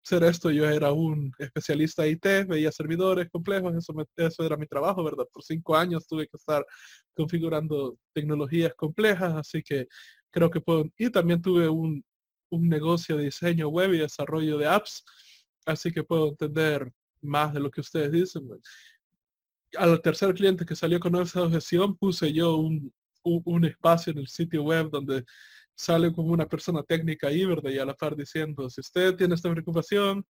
ser 0.04 0.24
esto 0.24 0.50
yo 0.50 0.68
era 0.70 0.92
un 0.92 1.32
especialista 1.38 2.08
IT, 2.08 2.26
veía 2.48 2.72
servidores 2.72 3.30
complejos, 3.30 3.76
eso, 3.76 3.94
eso 4.16 4.44
era 4.44 4.58
mi 4.58 4.68
trabajo, 4.68 5.04
¿verdad? 5.04 5.26
Por 5.32 5.44
cinco 5.44 5.76
años 5.76 6.08
tuve 6.08 6.28
que 6.28 6.38
estar 6.38 6.66
configurando 7.14 7.98
tecnologías 8.14 8.74
complejas, 8.76 9.34
así 9.34 9.62
que 9.62 9.88
creo 10.32 10.50
que 10.50 10.62
puedo, 10.62 10.86
y 10.98 11.10
también 11.10 11.42
tuve 11.42 11.68
un, 11.68 12.04
un 12.52 12.70
negocio 12.70 13.18
de 13.18 13.26
diseño 13.26 13.70
web 13.70 13.94
y 13.94 14.00
desarrollo 14.00 14.58
de 14.58 14.68
apps, 14.68 15.04
así 15.66 15.92
que 15.92 16.04
puedo 16.04 16.30
entender 16.30 16.92
más 17.22 17.54
de 17.54 17.60
lo 17.60 17.72
que 17.72 17.82
ustedes 17.82 18.12
dicen. 18.12 18.48
Al 19.78 20.02
tercer 20.02 20.34
cliente 20.34 20.66
que 20.66 20.76
salió 20.76 21.00
con 21.00 21.16
esa 21.16 21.44
objeción, 21.44 21.98
puse 21.98 22.32
yo 22.32 22.58
un, 22.58 22.94
un, 23.24 23.66
espacio 23.66 24.12
en 24.12 24.20
el 24.20 24.28
sitio 24.28 24.64
web 24.64 24.90
donde 24.90 25.24
sale 25.76 26.12
como 26.12 26.34
una 26.34 26.48
persona 26.48 26.84
técnica 26.84 27.28
ahí, 27.28 27.46
¿verdad? 27.46 27.72
Y 27.72 27.80
a 27.80 27.86
la 27.86 27.94
par 27.94 28.16
diciendo, 28.16 28.70
si 28.70 28.82
usted 28.82 29.16
tiene 29.16 29.36
esta 29.36 29.52
preocupación, 29.52 30.26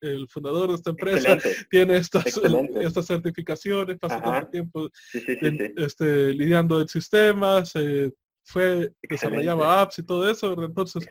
el 0.00 0.28
fundador 0.28 0.68
de 0.68 0.74
esta 0.74 0.90
empresa 0.90 1.38
tiene 1.70 1.96
estas, 1.96 2.40
estas 2.80 3.06
certificaciones, 3.06 3.98
pasa 3.98 4.22
tanto 4.22 4.50
tiempo 4.50 4.88
Este, 5.76 6.32
lidiando 6.32 6.80
en 6.80 6.88
sistemas, 6.88 7.72
eh, 7.74 8.12
fue, 8.46 8.92
desarrollaba 9.02 9.82
apps 9.82 9.98
y 9.98 10.04
todo 10.04 10.30
eso, 10.30 10.52
entonces 10.62 11.08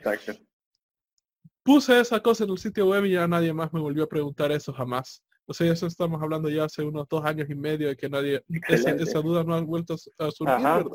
puse 1.64 2.00
esa 2.00 2.20
cosa 2.22 2.46
en 2.46 2.52
el 2.52 2.58
sitio 2.58 2.88
web 2.88 3.06
y 3.06 3.12
ya 3.12 3.28
nadie 3.28 3.54
más 3.54 3.74
me 3.74 3.82
volvió 3.82 4.06
a 4.06 4.10
preguntar 4.10 4.52
eso 4.52 4.72
jamás. 4.72 5.22
O 5.46 5.54
sea, 5.54 5.72
eso 5.72 5.86
estamos 5.86 6.22
hablando 6.22 6.50
ya 6.50 6.64
hace 6.64 6.82
unos 6.82 7.08
dos 7.10 7.24
años 7.26 7.50
y 7.50 7.56
medio 7.56 7.90
de 7.90 7.98
que 7.98 8.10
nadie, 8.10 8.42
esa, 8.68 9.20
duda 9.20 9.44
no 9.44 9.54
ha 9.54 9.62
vuelto 9.62 9.96
a 9.96 10.32
surgir, 10.32 10.64
¿verdad? 10.64 10.86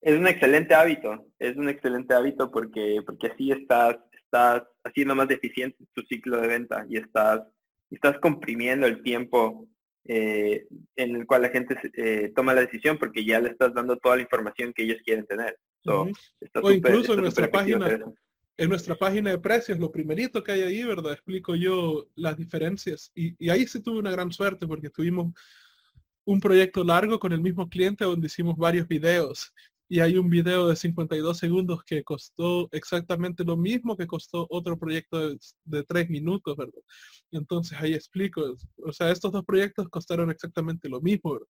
Es 0.00 0.16
un 0.16 0.26
excelente 0.28 0.74
hábito, 0.74 1.26
es 1.38 1.56
un 1.56 1.68
excelente 1.68 2.14
hábito 2.14 2.50
porque, 2.50 3.00
porque 3.04 3.28
así 3.28 3.50
estás, 3.50 3.96
estás 4.12 4.62
haciendo 4.84 5.14
más 5.16 5.30
eficiente 5.30 5.82
tu 5.92 6.02
ciclo 6.02 6.40
de 6.40 6.46
venta 6.46 6.84
y 6.88 6.98
estás, 6.98 7.42
estás 7.90 8.18
comprimiendo 8.20 8.86
el 8.86 9.02
tiempo 9.02 9.66
eh, 10.04 10.66
en 10.96 11.16
el 11.16 11.26
cual 11.26 11.42
la 11.42 11.50
gente 11.50 11.76
eh, 11.94 12.32
toma 12.34 12.54
la 12.54 12.62
decisión 12.62 12.98
porque 12.98 13.24
ya 13.24 13.40
le 13.40 13.50
estás 13.50 13.74
dando 13.74 13.96
toda 13.96 14.16
la 14.16 14.22
información 14.22 14.72
que 14.72 14.84
ellos 14.84 14.98
quieren 15.04 15.26
tener. 15.26 15.58
o 15.84 16.70
incluso 16.70 17.14
en 17.14 17.20
nuestra 17.20 17.50
página, 17.50 17.98
en 18.56 18.68
nuestra 18.68 18.94
página 18.94 19.30
de 19.30 19.38
precios, 19.38 19.78
lo 19.78 19.92
primerito 19.92 20.42
que 20.42 20.52
hay 20.52 20.62
ahí, 20.62 20.82
¿verdad? 20.84 21.12
Explico 21.12 21.54
yo 21.54 22.08
las 22.16 22.36
diferencias. 22.36 23.12
Y, 23.14 23.34
y 23.38 23.50
ahí 23.50 23.66
sí 23.66 23.80
tuve 23.80 23.98
una 23.98 24.10
gran 24.10 24.32
suerte 24.32 24.66
porque 24.66 24.90
tuvimos 24.90 25.32
un 26.24 26.40
proyecto 26.40 26.84
largo 26.84 27.18
con 27.18 27.32
el 27.32 27.40
mismo 27.40 27.68
cliente 27.68 28.04
donde 28.04 28.26
hicimos 28.26 28.56
varios 28.56 28.86
videos 28.86 29.52
y 29.88 30.00
hay 30.00 30.18
un 30.18 30.28
video 30.28 30.68
de 30.68 30.76
52 30.76 31.38
segundos 31.38 31.82
que 31.82 32.04
costó 32.04 32.68
exactamente 32.72 33.42
lo 33.42 33.56
mismo 33.56 33.96
que 33.96 34.06
costó 34.06 34.46
otro 34.50 34.78
proyecto 34.78 35.30
de, 35.64 35.82
tres 35.84 36.10
minutos, 36.10 36.56
¿verdad? 36.56 36.82
Entonces 37.30 37.78
ahí 37.80 37.94
explico, 37.94 38.56
o 38.84 38.92
sea, 38.92 39.10
estos 39.10 39.32
dos 39.32 39.44
proyectos 39.44 39.88
costaron 39.88 40.30
exactamente 40.30 40.88
lo 40.88 41.00
mismo, 41.00 41.32
¿verdad? 41.32 41.48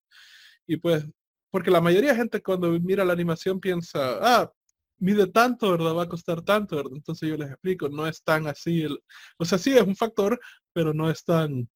Y 0.68 0.76
pues, 0.76 1.04
porque 1.50 1.70
la 1.70 1.80
mayoría 1.80 2.10
de 2.12 2.16
gente 2.18 2.42
cuando 2.42 2.70
mira 2.80 3.04
la 3.04 3.12
animación 3.12 3.58
piensa, 3.58 4.18
ah, 4.20 4.52
mide 4.98 5.26
tanto, 5.26 5.72
¿verdad? 5.72 5.96
Va 5.96 6.02
a 6.04 6.08
costar 6.08 6.42
tanto, 6.42 6.76
¿verdad? 6.76 6.92
Entonces 6.94 7.28
yo 7.28 7.36
les 7.36 7.50
explico, 7.50 7.88
no 7.88 8.06
es 8.06 8.22
tan 8.22 8.46
así, 8.46 8.82
el, 8.82 9.00
o 9.38 9.44
sea, 9.44 9.58
sí 9.58 9.76
es 9.76 9.82
un 9.82 9.96
factor, 9.96 10.38
pero 10.72 10.94
no 10.94 11.10
es 11.10 11.24
tan 11.24 11.68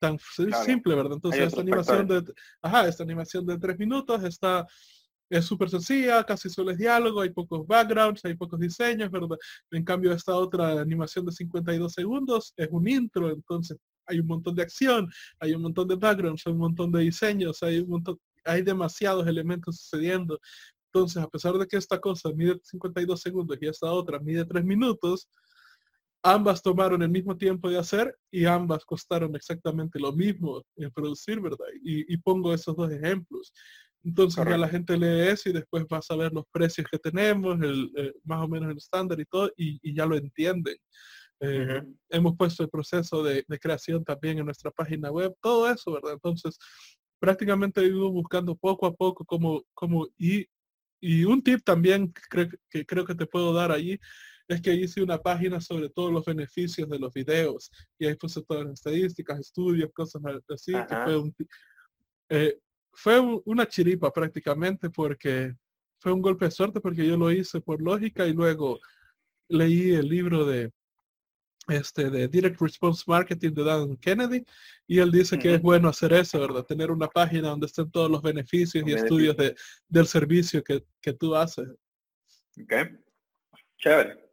tan 0.00 0.18
simple, 0.64 0.94
¿verdad? 0.94 1.12
Entonces 1.14 1.42
esta 1.42 1.60
animación 1.60 2.08
de, 2.08 2.24
ajá, 2.62 2.88
esta 2.88 3.04
animación 3.04 3.44
de 3.46 3.58
tres 3.58 3.78
minutos 3.78 4.24
está 4.24 4.66
es 5.30 5.44
súper 5.44 5.70
sencilla, 5.70 6.24
casi 6.24 6.50
solo 6.50 6.72
es 6.72 6.78
diálogo, 6.78 7.20
hay 7.20 7.30
pocos 7.30 7.66
backgrounds, 7.66 8.24
hay 8.24 8.34
pocos 8.34 8.58
diseños, 8.58 9.10
¿verdad? 9.10 9.38
En 9.70 9.84
cambio, 9.84 10.12
esta 10.12 10.34
otra 10.34 10.80
animación 10.80 11.24
de 11.24 11.32
52 11.32 11.92
segundos 11.92 12.52
es 12.56 12.68
un 12.70 12.88
intro, 12.88 13.30
entonces 13.30 13.78
hay 14.06 14.18
un 14.18 14.26
montón 14.26 14.56
de 14.56 14.62
acción, 14.62 15.08
hay 15.38 15.54
un 15.54 15.62
montón 15.62 15.86
de 15.86 15.94
backgrounds, 15.94 16.42
hay 16.44 16.52
un 16.52 16.58
montón 16.58 16.90
de 16.90 17.00
diseños, 17.00 17.62
hay 17.62 17.78
un 17.78 17.88
montón, 17.88 18.18
hay 18.44 18.62
demasiados 18.62 19.26
elementos 19.26 19.76
sucediendo. 19.76 20.40
Entonces, 20.92 21.22
a 21.22 21.28
pesar 21.28 21.56
de 21.56 21.66
que 21.68 21.76
esta 21.76 22.00
cosa 22.00 22.30
mide 22.34 22.58
52 22.64 23.20
segundos 23.20 23.56
y 23.60 23.66
esta 23.68 23.92
otra 23.92 24.18
mide 24.18 24.44
3 24.44 24.64
minutos, 24.64 25.28
ambas 26.22 26.60
tomaron 26.60 27.02
el 27.02 27.08
mismo 27.08 27.36
tiempo 27.36 27.70
de 27.70 27.78
hacer 27.78 28.16
y 28.32 28.44
ambas 28.46 28.84
costaron 28.84 29.36
exactamente 29.36 30.00
lo 30.00 30.12
mismo 30.12 30.62
en 30.76 30.90
producir, 30.90 31.40
¿verdad? 31.40 31.66
Y, 31.84 32.12
y 32.12 32.16
pongo 32.16 32.52
esos 32.52 32.74
dos 32.76 32.90
ejemplos. 32.90 33.52
Entonces 34.02 34.44
ya 34.44 34.56
la 34.56 34.68
gente 34.68 34.96
lee 34.96 35.28
eso 35.28 35.50
y 35.50 35.52
después 35.52 35.84
va 35.92 35.98
a 35.98 36.02
saber 36.02 36.32
los 36.32 36.44
precios 36.50 36.86
que 36.90 36.98
tenemos, 36.98 37.60
el, 37.60 37.90
eh, 37.96 38.12
más 38.24 38.42
o 38.42 38.48
menos 38.48 38.70
el 38.70 38.78
estándar 38.78 39.20
y 39.20 39.26
todo, 39.26 39.50
y, 39.56 39.94
ya 39.94 40.06
lo 40.06 40.16
entienden. 40.16 40.76
Eh, 41.40 41.82
hemos 42.08 42.36
puesto 42.36 42.62
el 42.62 42.70
proceso 42.70 43.22
de, 43.22 43.44
creación 43.60 44.04
también 44.04 44.38
en 44.38 44.46
nuestra 44.46 44.70
página 44.70 45.10
web, 45.10 45.34
todo 45.40 45.70
eso, 45.70 45.92
¿verdad? 45.92 46.14
Entonces, 46.14 46.58
prácticamente 47.18 47.80
he 47.80 47.86
ido 47.86 48.10
buscando 48.10 48.56
poco 48.56 48.86
a 48.86 48.94
poco 48.94 49.24
como, 49.24 49.62
como 49.74 50.08
y, 50.18 50.46
y 51.00 51.24
un 51.24 51.42
tip 51.42 51.60
también 51.64 52.12
que, 52.30 52.48
que 52.70 52.86
creo 52.86 53.04
que 53.04 53.14
te 53.14 53.26
puedo 53.26 53.52
dar 53.52 53.72
ahí 53.72 53.98
es 54.50 54.60
que 54.60 54.74
hice 54.74 55.00
una 55.00 55.18
página 55.18 55.60
sobre 55.60 55.88
todos 55.88 56.12
los 56.12 56.24
beneficios 56.24 56.88
de 56.88 56.98
los 56.98 57.12
videos 57.12 57.70
y 57.98 58.06
ahí 58.06 58.16
puse 58.16 58.42
todas 58.42 58.64
las 58.64 58.74
estadísticas, 58.74 59.38
estudios, 59.38 59.90
cosas 59.94 60.22
así, 60.48 60.72
que 60.72 60.96
fue 61.04 61.16
un, 61.16 61.34
eh, 62.30 62.58
fue 62.92 63.20
una 63.44 63.66
chiripa 63.66 64.12
prácticamente 64.12 64.90
porque 64.90 65.54
fue 65.98 66.12
un 66.12 66.22
golpe 66.22 66.46
de 66.46 66.50
suerte 66.50 66.80
porque 66.80 67.06
yo 67.06 67.16
lo 67.16 67.30
hice 67.30 67.60
por 67.60 67.80
lógica 67.80 68.26
y 68.26 68.32
luego 68.32 68.80
leí 69.48 69.92
el 69.92 70.08
libro 70.08 70.44
de 70.44 70.72
este 71.68 72.10
de 72.10 72.26
Direct 72.26 72.60
Response 72.60 73.04
Marketing 73.06 73.52
de 73.52 73.64
Dan 73.64 73.96
Kennedy 73.96 74.44
y 74.86 74.98
él 74.98 75.10
dice 75.10 75.38
que 75.38 75.54
es 75.54 75.62
bueno 75.62 75.88
hacer 75.88 76.12
eso, 76.12 76.40
¿verdad? 76.40 76.64
Tener 76.64 76.90
una 76.90 77.08
página 77.08 77.48
donde 77.48 77.66
estén 77.66 77.90
todos 77.90 78.10
los 78.10 78.22
beneficios 78.22 78.84
y 78.86 78.92
estudios 78.92 79.36
de, 79.36 79.54
del 79.88 80.06
servicio 80.06 80.64
que, 80.64 80.84
que 81.00 81.12
tú 81.12 81.36
haces. 81.36 81.68
Ok. 82.60 82.72
Chévere. 83.78 84.30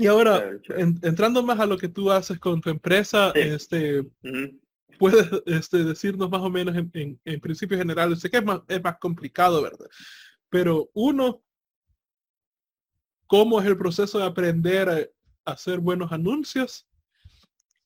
Y 0.00 0.06
ahora, 0.06 0.52
entrando 1.02 1.42
más 1.42 1.58
a 1.58 1.66
lo 1.66 1.76
que 1.76 1.88
tú 1.88 2.10
haces 2.12 2.38
con 2.38 2.60
tu 2.60 2.70
empresa, 2.70 3.32
este, 3.34 4.04
puedes 4.98 5.28
este, 5.46 5.84
decirnos 5.84 6.28
más 6.28 6.42
o 6.42 6.50
menos 6.50 6.76
en, 6.76 7.20
en, 7.24 7.40
principios 7.40 7.78
generales? 7.78 8.20
Sé 8.20 8.30
que 8.30 8.38
es 8.38 8.44
más, 8.44 8.60
es 8.68 8.82
más 8.82 8.98
complicado, 8.98 9.62
¿verdad? 9.62 9.86
Pero 10.50 10.90
uno, 10.94 11.42
¿cómo 13.26 13.60
es 13.60 13.66
el 13.66 13.76
proceso 13.76 14.18
de 14.18 14.26
aprender 14.26 14.88
a, 14.88 15.52
hacer 15.52 15.78
buenos 15.78 16.12
anuncios? 16.12 16.86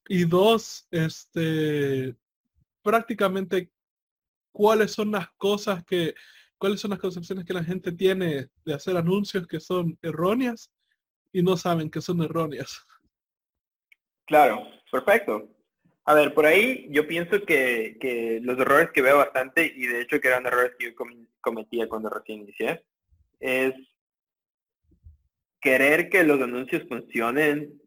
Y 0.09 0.25
dos, 0.25 0.89
este, 0.91 2.17
prácticamente, 2.83 3.71
¿cuáles 4.51 4.93
son 4.93 5.13
las 5.13 5.31
cosas 5.37 5.85
que, 5.85 6.15
cuáles 6.59 6.81
son 6.81 6.91
las 6.91 6.99
concepciones 6.99 7.45
que 7.45 7.55
la 7.55 7.63
gente 7.63 7.93
tiene 7.93 8.49
de 8.65 8.75
hacer 8.75 8.97
anuncios 8.97 9.47
que 9.47 9.61
son 9.61 9.97
erróneas 10.03 10.73
y 11.33 11.43
no 11.43 11.57
saben 11.57 11.91
que 11.91 12.01
son 12.01 12.21
erróneas? 12.23 12.85
Claro, 14.27 14.63
perfecto. 14.91 15.49
A 16.05 16.15
ver, 16.15 16.35
por 16.35 16.47
ahí 16.47 16.89
yo 16.91 17.07
pienso 17.07 17.45
que, 17.45 18.41
los 18.43 18.59
errores 18.59 18.91
que 18.93 19.03
veo 19.03 19.19
bastante, 19.19 19.73
y 19.75 19.87
de 19.87 20.01
hecho 20.01 20.21
que 20.21 20.29
eran 20.29 20.47
errores 20.47 20.73
que 20.79 20.87
yo 20.87 21.07
cometía 21.41 21.89
cuando 21.89 22.11
recién 22.11 22.41
inicié, 22.41 22.83
es 23.39 23.73
querer 25.61 26.09
que 26.11 26.25
los 26.25 26.41
anuncios 26.43 26.83
funcionen. 26.89 27.81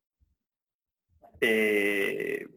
Eh, 1.41 2.47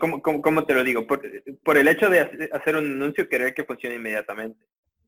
¿cómo, 0.00 0.64
te 0.64 0.74
lo 0.74 0.82
digo? 0.82 1.06
Por, 1.06 1.76
el 1.76 1.88
hecho 1.88 2.08
de 2.08 2.50
hacer 2.52 2.76
un 2.76 2.86
anuncio, 2.86 3.28
querer 3.28 3.52
que 3.52 3.64
funcione 3.64 3.96
inmediatamente. 3.96 4.64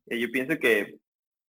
Eh, 0.07 0.18
yo 0.18 0.30
pienso 0.30 0.59
que 0.59 0.99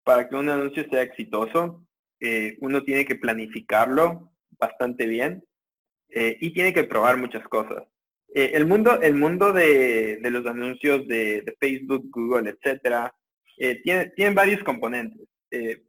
para 0.04 0.30
que 0.30 0.36
un 0.36 0.50
anuncio 0.50 0.86
sea 0.90 1.02
exitoso, 1.02 1.86
eh, 2.22 2.58
uno 2.62 2.84
tiene 2.84 3.04
que 3.06 3.16
planificarlo 3.16 4.32
bastante 4.58 5.08
bien 5.08 5.44
eh, 6.14 6.38
y 6.42 6.54
tiene 6.54 6.74
que 6.74 6.84
probar 6.84 7.18
muchas 7.18 7.48
cosas. 7.48 7.84
Eh, 8.34 8.52
el 8.54 8.66
mundo, 8.66 9.00
el 9.02 9.16
mundo 9.16 9.54
de, 9.54 10.20
los 10.22 10.46
anuncios 10.46 11.08
de, 11.08 11.56
Facebook, 11.60 12.10
Google, 12.10 12.50
etcétera, 12.50 13.14
eh, 13.58 13.82
tiene, 13.82 14.08
tienen 14.10 14.36
varios 14.36 14.64
componentes. 14.64 15.28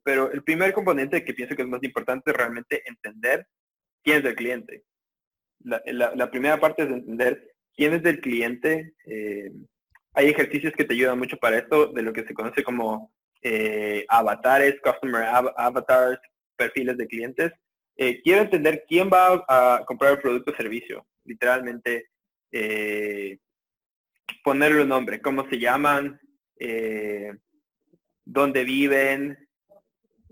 pero 0.03 0.33
el 0.33 0.43
primer 0.43 0.73
componente 0.73 1.25
que 1.25 1.35
pienso 1.35 1.55
que 1.55 1.63
es 1.63 1.69
más 1.69 1.83
importante 1.83 2.31
es 2.31 2.37
realmente 2.37 2.83
entender 2.85 3.47
quién 4.03 4.19
es 4.19 4.25
el 4.25 4.35
cliente. 4.35 4.85
La, 5.65 6.31
primera 6.31 6.59
parte 6.59 6.83
es 6.83 6.91
entender 6.91 7.55
quién 7.77 7.95
es 7.95 8.05
el 8.05 8.21
cliente. 8.21 8.95
hay 10.15 10.29
ejercicios 10.29 10.73
que 10.77 10.85
te 10.85 10.95
ayudan 10.95 11.19
mucho 11.19 11.37
para 11.37 11.59
esto, 11.59 11.87
de 11.93 12.03
lo 12.03 12.13
que 12.13 12.25
se 12.25 12.35
conoce 12.35 12.63
como 12.65 13.13
avatares, 14.09 14.81
customer 14.81 15.25
avatars, 15.57 16.21
perfiles 16.57 16.97
de 16.97 17.07
clientes. 17.07 17.53
Quiero 17.97 18.43
entender 18.43 18.85
quién 18.89 19.09
va 19.09 19.45
a 19.49 19.85
comprar 19.87 20.13
el 20.13 20.21
producto 20.21 20.51
o 20.51 20.57
servicio. 20.57 21.07
Literalmente, 21.25 22.09
eh, 22.51 23.39
ponerle 24.45 24.83
un 24.83 24.89
nombre, 24.89 25.21
cómo 25.21 25.49
se 25.49 25.59
llaman, 25.59 26.21
eh, 26.59 27.33
dónde 28.25 28.65
viven, 28.65 29.39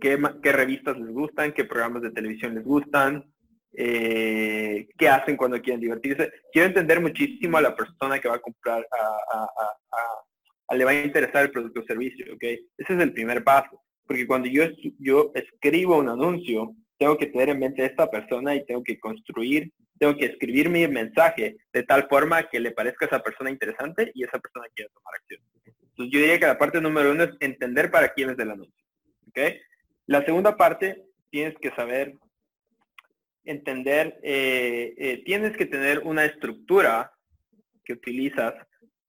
qué, 0.01 0.17
revistas 0.53 0.99
les 0.99 1.11
gustan, 1.11 1.53
qué 1.53 1.65
programas 1.65 2.03
de 2.03 2.11
televisión 2.11 2.55
les 2.55 2.65
gustan, 2.65 3.25
eh, 3.73 4.89
qué 4.99 5.09
hacen 5.09 5.37
cuando 5.37 5.61
quieren 5.61 5.81
divertirse. 5.81 6.33
Quiero 6.53 6.69
entender 6.69 7.01
muchísimo 7.01 7.57
a 7.57 7.63
la 7.63 7.75
persona 7.75 8.19
que 8.19 8.29
va 8.29 8.37
a 8.37 8.41
comprar, 8.41 8.87
a, 8.91 10.75
le 10.75 10.85
va 10.85 10.93
a 10.93 11.05
interesar 11.05 11.45
el 11.45 11.51
producto 11.51 11.81
o 11.81 11.85
servicio, 11.85 12.33
¿ok? 12.35 12.43
Ese 12.43 12.95
es 12.95 13.01
el 13.01 13.13
primer 13.13 13.43
paso, 13.43 13.83
porque 14.07 14.27
cuando 14.27 14.49
yo 14.49 15.33
escribo 15.35 15.99
un 15.99 16.09
anuncio, 16.09 16.75
tengo 17.01 17.19
que 17.19 17.27
tener 17.27 17.49
en 17.49 17.59
mente 17.59 17.83
a 17.83 17.87
esta 17.87 18.09
persona 18.09 18.55
y 18.55 18.65
tengo 18.65 18.85
que 18.85 19.01
construir 19.01 19.73
tengo 20.01 20.17
que 20.17 20.25
escribir 20.25 20.71
mi 20.71 20.89
mensaje 20.89 21.59
de 21.75 21.83
tal 21.83 22.09
forma 22.09 22.49
que 22.49 22.59
le 22.59 22.71
parezca 22.71 23.05
a 23.05 23.09
esa 23.09 23.23
persona 23.23 23.51
interesante 23.51 24.11
y 24.15 24.25
esa 24.25 24.39
persona 24.39 24.67
quiera 24.75 24.91
tomar 24.95 25.15
acción. 25.15 25.43
Entonces 25.63 26.13
yo 26.13 26.19
diría 26.21 26.41
que 26.41 26.47
la 26.47 26.57
parte 26.57 26.81
número 26.81 27.13
uno 27.13 27.25
es 27.25 27.31
entender 27.39 27.91
para 27.91 28.09
quién 28.15 28.31
es 28.31 28.39
el 28.39 28.51
anuncio. 28.51 28.83
¿okay? 29.29 29.61
La 30.07 30.25
segunda 30.25 30.57
parte, 30.57 31.05
tienes 31.29 31.55
que 31.61 31.71
saber 31.73 32.15
entender, 33.45 34.19
eh, 34.23 34.95
eh, 34.97 35.23
tienes 35.27 35.55
que 35.55 35.67
tener 35.67 35.99
una 35.99 36.25
estructura 36.25 37.13
que 37.85 37.93
utilizas 37.93 38.55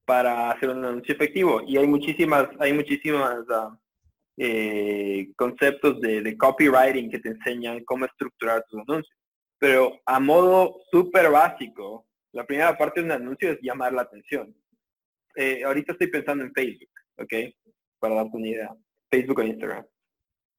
para 0.04 0.52
hacer 0.52 0.72
un 0.72 0.84
anuncio 0.84 1.16
efectivo. 1.16 1.62
Y 1.66 1.78
hay 1.78 1.88
muchísimas, 1.88 2.50
hay 2.60 2.74
muchísimas 2.74 3.46
ah, 3.50 3.80
eh, 4.38 5.30
conceptos 5.36 6.00
de, 6.02 6.22
de 6.22 6.38
copywriting 6.38 7.10
que 7.10 7.20
te 7.20 7.30
enseñan 7.30 7.84
cómo 7.84 8.06
estructurar 8.06 8.64
tus 8.70 8.82
anuncios 8.82 9.22
pero 9.62 10.02
a 10.08 10.20
modo 10.20 10.82
súper 10.92 11.30
básico, 11.30 12.08
la 12.32 12.48
primera 12.48 12.76
parte 12.76 13.00
de 13.00 13.06
un 13.06 13.12
anuncio 13.12 13.52
es 13.52 13.60
llamar 13.62 13.94
la 13.94 14.02
atención. 14.02 14.56
Eh, 15.36 15.64
ahorita 15.64 15.92
estoy 15.92 16.08
pensando 16.08 16.44
en 16.44 16.52
Facebook, 16.52 16.90
¿ok? 17.20 17.34
Para 18.00 18.16
darte 18.16 18.38
una 18.38 18.48
idea. 18.48 18.76
Facebook 19.12 19.38
o 19.38 19.44
Instagram. 19.44 19.86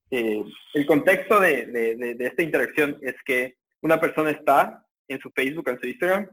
Eh, 0.08 0.44
el 0.74 0.86
contexto 0.86 1.40
de, 1.40 2.16
esta 2.20 2.42
interacción 2.44 2.96
es 3.02 3.16
que 3.24 3.56
una 3.80 3.98
persona 3.98 4.30
está 4.30 4.86
en 5.08 5.18
su 5.18 5.30
Facebook 5.32 5.68
en 5.68 5.80
su 5.80 5.88
Instagram 5.88 6.30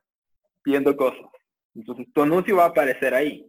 viendo 0.64 0.96
cosas. 0.96 1.26
Entonces 1.74 2.06
tu 2.14 2.22
anuncio 2.22 2.58
va 2.58 2.66
a 2.66 2.68
aparecer 2.68 3.16
ahí. 3.16 3.49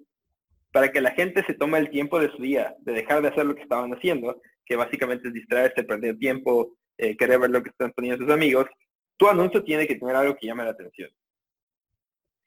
Para 0.72 0.92
que 0.92 1.00
la 1.00 1.10
gente 1.12 1.44
se 1.44 1.54
tome 1.54 1.78
el 1.78 1.90
tiempo 1.90 2.20
de 2.20 2.30
su 2.30 2.42
día, 2.42 2.76
de 2.80 2.92
dejar 2.92 3.22
de 3.22 3.28
hacer 3.28 3.46
lo 3.46 3.54
que 3.54 3.62
estaban 3.62 3.92
haciendo, 3.92 4.40
que 4.64 4.76
básicamente 4.76 5.28
es 5.28 5.34
distraerse, 5.34 5.82
perder 5.82 6.18
tiempo, 6.18 6.76
eh, 6.96 7.16
querer 7.16 7.40
ver 7.40 7.50
lo 7.50 7.62
que 7.62 7.70
están 7.70 7.92
poniendo 7.92 8.24
sus 8.24 8.32
amigos, 8.32 8.66
tu 9.16 9.28
anuncio 9.28 9.62
tiene 9.64 9.86
que 9.86 9.96
tener 9.96 10.14
algo 10.14 10.36
que 10.36 10.46
llame 10.46 10.64
la 10.64 10.70
atención. 10.70 11.10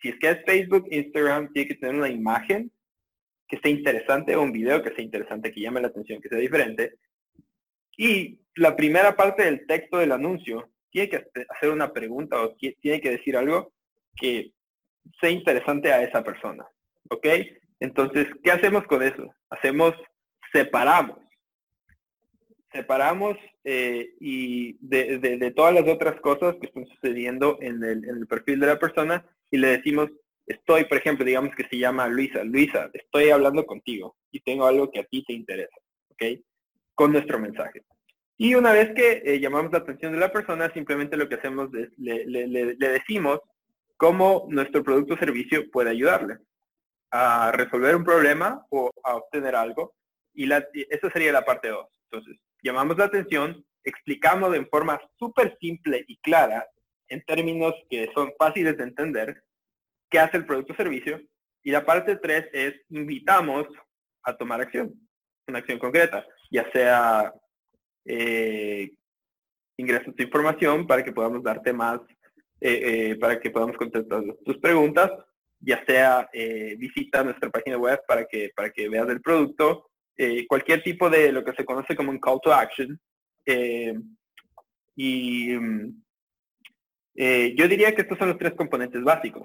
Si 0.02 0.10
es 0.10 0.16
que 0.20 0.30
es 0.30 0.44
Facebook, 0.46 0.88
Instagram, 0.90 1.52
tiene 1.54 1.68
que 1.68 1.76
tener 1.76 1.96
una 1.96 2.10
imagen 2.10 2.72
que 3.48 3.60
sea 3.60 3.72
interesante 3.72 4.36
o 4.36 4.42
un 4.42 4.52
video 4.52 4.82
que 4.82 4.94
sea 4.94 5.04
interesante, 5.04 5.52
que 5.52 5.62
llame 5.62 5.82
la 5.82 5.88
atención, 5.88 6.22
que 6.22 6.30
sea 6.30 6.40
diferente. 6.40 6.96
Y 7.98 8.40
la 8.56 8.76
primera 8.76 9.16
parte 9.16 9.44
del 9.44 9.66
texto 9.68 9.98
del 9.98 10.12
anuncio 10.12 10.72
tiene 10.90 11.10
que 11.10 11.26
hacer 11.50 11.70
una 11.70 11.92
pregunta 11.92 12.42
o 12.42 12.56
tiene 12.56 13.02
que 13.02 13.12
decir 13.12 13.38
algo 13.38 13.74
que 14.16 14.52
sea 15.20 15.30
interesante 15.30 15.92
a 15.92 16.04
esa 16.04 16.24
persona. 16.24 16.66
¿Ok? 17.10 17.28
Entonces, 17.84 18.28
¿qué 18.42 18.50
hacemos 18.50 18.86
con 18.86 19.04
eso? 19.04 19.36
Hacemos, 19.50 19.94
separamos 20.54 21.18
separamos 22.72 23.38
eh, 23.64 24.16
y 24.20 24.78
de, 24.80 25.54
todas 25.56 25.74
las 25.76 25.88
otras 25.88 26.20
cosas 26.22 26.56
que 26.60 26.68
están 26.68 26.88
sucediendo 26.88 27.58
en 27.62 27.84
el, 27.84 28.28
perfil 28.28 28.60
de 28.60 28.68
la 28.68 28.80
persona 28.80 29.24
y 29.52 29.58
le 29.58 29.68
decimos, 29.68 30.10
estoy, 30.48 30.86
por 30.86 30.98
ejemplo, 30.98 31.24
digamos 31.24 31.56
que 31.56 31.68
se 31.68 31.78
llama 31.78 32.08
Luisa, 32.08 32.44
Luisa, 32.44 32.90
estoy 32.94 33.30
hablando 33.30 33.66
contigo 33.66 34.16
y 34.32 34.40
tengo 34.40 34.66
algo 34.66 34.92
que 34.92 35.02
a 35.02 35.04
ti 35.04 35.24
te 35.24 35.34
interesa, 35.34 35.76
¿ok? 36.10 36.40
Con 36.96 37.12
nuestro 37.12 37.38
mensaje. 37.38 37.84
Y 38.38 38.56
una 38.56 38.74
vez 38.74 38.92
que 38.96 39.22
eh, 39.24 39.40
llamamos 39.40 39.72
la 39.72 39.78
atención 39.78 40.12
de 40.12 40.20
la 40.20 40.32
persona, 40.32 40.74
simplemente 40.74 41.16
lo 41.16 41.30
que 41.30 41.36
hacemos 41.36 41.70
es 41.76 41.90
le, 41.98 42.26
le 42.26 42.88
decimos 42.90 43.40
cómo 43.98 44.48
nuestro 44.50 44.84
producto 44.84 45.14
o 45.14 45.18
servicio 45.18 45.70
puede 45.70 45.92
ayudarle 45.92 46.38
a 47.16 47.52
resolver 47.52 47.96
un 47.96 48.04
problema 48.04 48.66
o 48.72 48.90
a 49.04 49.16
obtener 49.16 49.56
algo. 49.56 49.94
Y 50.34 50.48
la, 50.48 50.68
esa 50.74 51.12
sería 51.12 51.32
la 51.32 51.46
parte 51.46 51.68
2. 51.68 51.88
Entonces, 52.12 52.42
llamamos 52.64 52.98
la 52.98 53.06
atención, 53.06 53.64
explicamos 53.84 54.56
en 54.56 54.68
forma 54.68 55.00
súper 55.20 55.56
simple 55.62 56.04
y 56.08 56.18
clara, 56.18 56.68
en 57.08 57.24
términos 57.24 57.76
que 57.88 58.10
son 58.16 58.34
fáciles 58.38 58.76
de 58.78 58.86
entender, 58.86 59.44
qué 60.10 60.18
hace 60.18 60.38
el 60.38 60.48
producto 60.48 60.74
o 60.74 60.76
servicio. 60.76 61.22
Y 61.62 61.70
la 61.70 61.86
parte 61.86 62.16
3 62.16 62.50
es 62.52 62.74
invitamos 62.90 63.68
a 64.24 64.36
tomar 64.36 64.62
acción, 64.62 64.92
una 65.48 65.60
acción 65.60 65.78
concreta, 65.78 66.26
ya 66.50 66.70
sea 66.72 67.32
eh, 68.06 68.92
tu 69.78 70.24
información 70.24 70.88
para 70.88 71.04
que 71.04 71.12
podamos 71.12 71.44
darte 71.44 71.74
más, 71.74 72.00
eh, 72.60 73.12
eh, 73.12 73.16
para 73.18 73.40
que 73.40 73.52
podamos 73.52 73.78
contestar 73.78 74.24
tus 74.44 74.58
preguntas, 74.58 75.12
ya 75.66 75.84
sea 75.86 76.30
eh, 76.34 76.76
visita 76.78 77.24
nuestra 77.24 77.50
página 77.50 77.78
web 77.78 78.02
para 78.08 78.26
que, 78.26 78.52
para 78.56 78.70
que 78.70 78.90
veas 78.90 79.08
el 79.10 79.22
producto, 79.22 79.90
eh, 80.18 80.46
cualquier 80.46 80.84
tipo 80.84 81.10
de 81.10 81.32
lo 81.32 81.44
que 81.44 81.54
se 81.54 81.66
conoce 81.66 81.96
como 81.96 82.12
un 82.12 82.20
call 82.20 82.40
to 82.44 82.54
action. 82.54 83.00
Eh, 83.46 83.98
y 84.96 85.54
mm, 85.56 86.04
yo 87.56 87.68
diría 87.68 87.96
que 87.96 88.02
estos 88.02 88.18
son 88.18 88.30
los 88.30 88.38
tres 88.38 88.54
componentes 88.54 89.02
básicos. 89.04 89.44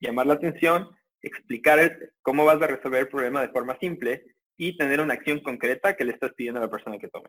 Llamar 0.00 0.26
la 0.26 0.34
atención, 0.34 0.88
explicar 1.22 2.12
cómo 2.22 2.44
vas 2.44 2.60
a 2.60 2.66
resolver 2.66 3.00
el 3.00 3.08
problema 3.08 3.42
de 3.42 3.50
forma 3.50 3.78
simple 3.78 4.24
y 4.56 4.76
tener 4.76 5.00
una 5.00 5.14
acción 5.14 5.40
concreta 5.40 5.96
que 5.96 6.04
le 6.04 6.12
estás 6.12 6.32
pidiendo 6.34 6.60
a 6.60 6.64
la 6.64 6.70
persona 6.70 6.98
que 6.98 7.08
tome. 7.08 7.28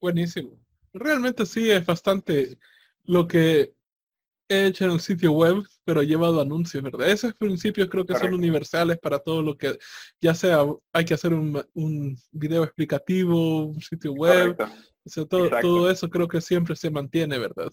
Buenísimo. 0.00 0.58
Realmente 0.92 1.46
sí 1.46 1.70
es 1.70 1.86
bastante 1.86 2.58
lo 3.04 3.26
que 3.26 3.72
hecho 4.48 4.84
en 4.84 4.92
el 4.92 5.00
sitio 5.00 5.32
web, 5.32 5.62
pero 5.84 6.02
he 6.02 6.06
llevado 6.06 6.40
anuncios, 6.40 6.82
¿verdad? 6.82 7.08
Esos 7.08 7.34
principios 7.34 7.88
creo 7.88 8.06
que 8.06 8.14
son 8.14 8.34
universales 8.34 8.98
para 8.98 9.18
todo 9.18 9.42
lo 9.42 9.56
que, 9.56 9.78
ya 10.20 10.34
sea 10.34 10.64
hay 10.92 11.04
que 11.04 11.14
hacer 11.14 11.32
un, 11.32 11.62
un 11.74 12.16
video 12.30 12.64
explicativo, 12.64 13.66
un 13.66 13.80
sitio 13.80 14.12
web, 14.12 14.56
todo, 15.28 15.50
todo, 15.60 15.90
eso 15.90 16.08
creo 16.08 16.28
que 16.28 16.40
siempre 16.40 16.76
se 16.76 16.90
mantiene, 16.90 17.38
¿verdad? 17.38 17.70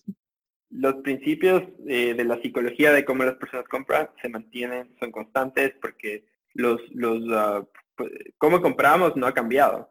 Los 0.71 0.95
principios 0.95 1.63
eh, 1.87 2.13
de 2.13 2.23
la 2.23 2.41
psicología 2.41 2.91
de 2.91 3.03
cómo 3.03 3.23
las 3.23 3.35
personas 3.35 3.67
compran 3.67 4.09
se 4.21 4.29
mantienen, 4.29 4.95
son 4.99 5.11
constantes 5.11 5.73
porque 5.81 6.25
los, 6.53 6.79
los 6.91 7.19
uh, 7.23 7.67
cómo 8.37 8.61
compramos 8.61 9.15
no 9.15 9.27
ha 9.27 9.33
cambiado 9.33 9.89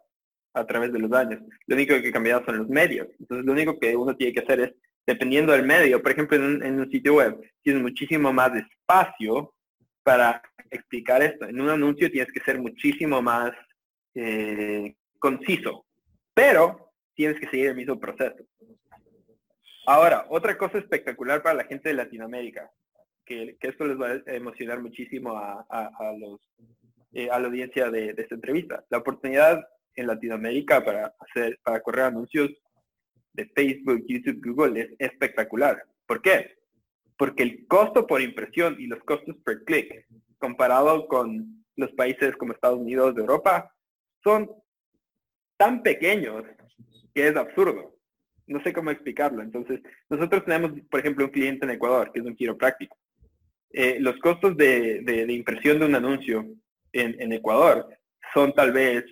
a 0.54 0.66
través 0.66 0.92
de 0.92 0.98
los 0.98 1.12
años. 1.12 1.40
Lo 1.66 1.76
único 1.76 2.00
que 2.00 2.08
ha 2.08 2.12
cambiado 2.12 2.44
son 2.44 2.58
los 2.58 2.68
medios. 2.68 3.08
Entonces 3.18 3.44
lo 3.44 3.52
único 3.52 3.78
que 3.78 3.96
uno 3.96 4.16
tiene 4.16 4.32
que 4.32 4.40
hacer 4.40 4.60
es 4.60 4.72
dependiendo 5.08 5.52
del 5.52 5.64
medio. 5.64 6.02
Por 6.02 6.12
ejemplo, 6.12 6.36
en 6.36 6.80
un, 6.80 6.90
sitio 6.90 7.14
web 7.14 7.40
tienes 7.62 7.82
muchísimo 7.82 8.30
más 8.30 8.54
espacio 8.54 9.54
para 10.02 10.42
explicar 10.70 11.22
esto. 11.22 11.46
En 11.46 11.58
un 11.62 11.70
anuncio 11.70 12.10
tienes 12.10 12.30
que 12.30 12.40
ser 12.40 12.58
muchísimo 12.60 13.22
más 13.22 13.52
eh, 14.14 14.94
conciso, 15.18 15.86
pero 16.34 16.92
tienes 17.14 17.40
que 17.40 17.48
seguir 17.48 17.68
el 17.68 17.76
mismo 17.76 17.98
proceso. 17.98 18.44
Ahora, 19.86 20.26
otra 20.28 20.58
cosa 20.58 20.76
espectacular 20.76 21.42
para 21.42 21.54
la 21.54 21.64
gente 21.64 21.88
de 21.88 21.94
Latinoamérica, 21.94 22.70
que, 23.24 23.56
esto 23.58 23.86
les 23.86 23.98
va 23.98 24.08
a 24.08 24.34
emocionar 24.34 24.78
muchísimo 24.82 25.32
a, 25.38 26.14
los, 26.18 26.38
eh, 27.14 27.30
a 27.30 27.38
la 27.38 27.46
audiencia 27.46 27.90
de, 27.90 28.12
de, 28.12 28.22
esta 28.22 28.34
entrevista. 28.34 28.84
La 28.90 28.98
oportunidad 28.98 29.66
en 29.94 30.06
Latinoamérica 30.06 30.84
para 30.84 31.14
hacer, 31.18 31.58
para 31.62 31.80
correr 31.80 32.04
anuncios 32.04 32.50
de 33.38 33.46
Facebook, 33.54 34.04
YouTube, 34.08 34.44
Google 34.44 34.80
es 34.80 34.90
espectacular. 34.98 35.80
¿Por 36.06 36.20
qué? 36.20 36.56
Porque 37.16 37.44
el 37.44 37.66
costo 37.68 38.06
por 38.06 38.20
impresión 38.20 38.76
y 38.78 38.88
los 38.88 38.98
costos 39.04 39.36
per 39.44 39.62
click 39.64 40.06
comparado 40.38 41.06
con 41.06 41.64
los 41.76 41.92
países 41.92 42.36
como 42.36 42.52
Estados 42.52 42.80
Unidos 42.80 43.14
de 43.14 43.20
Europa 43.20 43.72
son 44.24 44.50
tan 45.56 45.82
pequeños 45.82 46.44
que 47.14 47.28
es 47.28 47.36
absurdo. 47.36 47.94
no 48.46 48.62
sé 48.62 48.72
cómo 48.72 48.90
explicarlo. 48.90 49.42
Entonces, 49.42 49.80
nosotros 50.08 50.44
tenemos, 50.44 50.72
por 50.90 51.00
ejemplo, 51.00 51.26
un 51.26 51.30
cliente 51.30 51.66
en 51.66 51.72
Ecuador, 51.72 52.10
que 52.10 52.20
es 52.20 52.26
un 52.26 52.34
quiropráctico. 52.34 52.96
Eh, 53.70 53.98
los 54.00 54.18
costos 54.18 54.56
de, 54.56 55.26
impresión 55.28 55.78
de 55.78 55.84
un 55.84 55.94
anuncio 55.94 56.46
en, 56.92 57.32
Ecuador 57.32 57.86
son 58.32 58.52
tal 58.54 58.72
vez 58.72 59.04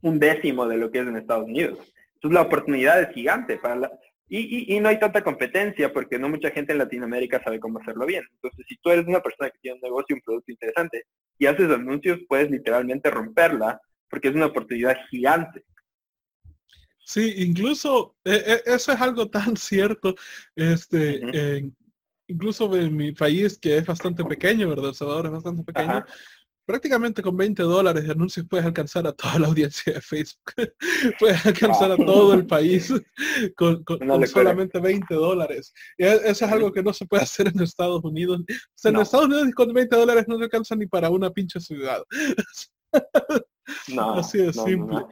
un 0.00 0.18
décimo 0.18 0.66
de 0.66 0.76
lo 0.76 0.90
que 0.90 1.00
es 1.00 1.06
en 1.08 1.16
Estados 1.16 1.44
Unidos. 1.44 1.92
Entonces, 2.22 2.34
la 2.34 2.46
oportunidad 2.46 3.02
es 3.02 3.12
gigante 3.12 3.56
para 3.58 3.74
la, 3.74 3.92
y, 4.28 4.74
y, 4.74 4.80
no 4.80 4.88
hay 4.88 4.98
tanta 4.98 5.24
competencia 5.24 5.92
porque 5.92 6.18
no 6.18 6.28
mucha 6.28 6.50
gente 6.50 6.72
en 6.72 6.78
Latinoamérica 6.78 7.42
sabe 7.42 7.58
cómo 7.58 7.80
hacerlo 7.80 8.06
bien. 8.06 8.24
Entonces, 8.34 8.64
si 8.68 8.76
tú 8.76 8.90
eres 8.90 9.06
una 9.06 9.20
persona 9.20 9.50
que 9.50 9.58
tiene 9.60 9.74
un 9.74 9.82
negocio, 9.82 10.16
un 10.16 10.22
producto 10.22 10.52
interesante 10.52 11.04
y 11.36 11.46
haces 11.46 11.68
anuncios, 11.68 12.20
puedes 12.28 12.50
literalmente 12.50 13.10
romperla 13.10 13.80
porque 14.08 14.28
es 14.28 14.34
una 14.34 14.46
oportunidad 14.46 14.96
gigante. 15.10 15.64
Sí, 17.04 17.34
incluso 17.38 18.16
eh, 18.24 18.42
eh, 18.46 18.62
eso 18.66 18.92
es 18.92 19.00
algo 19.00 19.28
tan 19.28 19.56
cierto. 19.56 20.14
Este, 20.54 21.20
incluso 22.28 22.74
en 22.76 22.96
mi 22.96 23.12
país, 23.12 23.58
que 23.58 23.78
es 23.78 23.84
bastante 23.84 24.24
pequeño, 24.24 24.68
¿verdad? 24.68 24.90
El 24.90 24.94
Salvador 24.94 25.26
es 25.26 25.32
bastante 25.32 25.64
pequeño. 25.64 26.04
Prácticamente 26.64 27.22
con 27.22 27.36
20 27.36 27.62
dólares 27.62 28.04
de 28.04 28.12
anuncios 28.12 28.46
puedes 28.48 28.64
alcanzar 28.64 29.06
a 29.06 29.12
toda 29.12 29.38
la 29.38 29.48
audiencia 29.48 29.94
de 29.94 30.00
Facebook. 30.00 30.52
puedes 31.18 31.44
alcanzar 31.44 31.92
a 31.92 31.96
todo 31.96 32.34
el 32.34 32.46
país 32.46 32.92
con, 33.56 33.84
solamente 34.26 34.80
20 34.80 35.14
dólares. 35.14 35.72
E, 35.98 36.06
eso 36.06 36.44
es 36.44 36.52
algo 36.52 36.72
que 36.72 36.82
no 36.82 36.92
se 36.92 37.06
puede 37.06 37.24
hacer 37.24 37.48
en 37.48 37.60
Estados 37.60 38.02
Unidos. 38.04 38.40
en 38.84 38.96
Estados 38.96 39.26
Unidos 39.26 39.48
con 39.54 39.72
20 39.72 39.96
dólares 39.96 40.24
no 40.28 40.38
se 40.38 40.44
alcanza 40.44 40.76
ni 40.76 40.86
para 40.86 41.10
una 41.10 41.30
pinche 41.30 41.60
ciudad. 41.60 42.02
No, 43.94 44.14
Así 44.14 44.38
de 44.38 44.52
simple. 44.52 45.04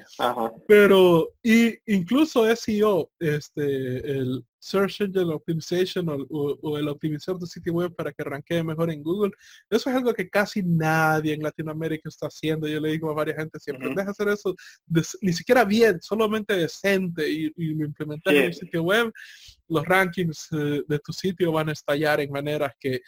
Pero 0.66 1.30
y 1.42 1.74
incluso 1.86 2.44
SEO, 2.54 3.10
este, 3.18 4.10
el 4.10 4.44
Search 4.60 5.00
Engine 5.00 5.32
Optimization 5.32 6.06
o, 6.28 6.78
el 6.78 6.88
optimizar 6.88 7.38
tu 7.38 7.46
sitio 7.46 7.72
web 7.72 7.94
para 7.94 8.12
que 8.12 8.22
arranque 8.22 8.62
mejor 8.62 8.90
en 8.90 9.02
Google, 9.02 9.32
eso 9.68 9.88
es 9.88 9.96
algo 9.96 10.12
que 10.12 10.28
casi 10.28 10.62
nadie 10.62 11.34
en 11.34 11.42
Latinoamérica 11.42 12.08
está 12.08 12.26
haciendo. 12.26 12.68
Yo 12.68 12.80
le 12.80 12.90
digo 12.90 13.10
a 13.10 13.14
varias 13.14 13.38
gente, 13.38 13.58
si 13.58 13.70
aprendes 13.70 14.06
a 14.06 14.10
hacer 14.10 14.28
eso, 14.28 14.54
ni 15.22 15.32
siquiera 15.32 15.64
bien, 15.64 16.00
solamente 16.00 16.54
decente 16.54 17.28
y, 17.28 17.52
lo 17.56 17.86
implementas 17.86 18.34
en 18.34 18.46
un 18.46 18.52
sitio 18.52 18.82
web, 18.82 19.12
los 19.68 19.84
rankings 19.86 20.48
eh, 20.52 20.82
de 20.86 20.98
tu 20.98 21.12
sitio 21.12 21.52
van 21.52 21.70
a 21.70 21.72
estallar 21.72 22.20
en 22.20 22.30
maneras 22.30 22.72
que, 22.78 23.00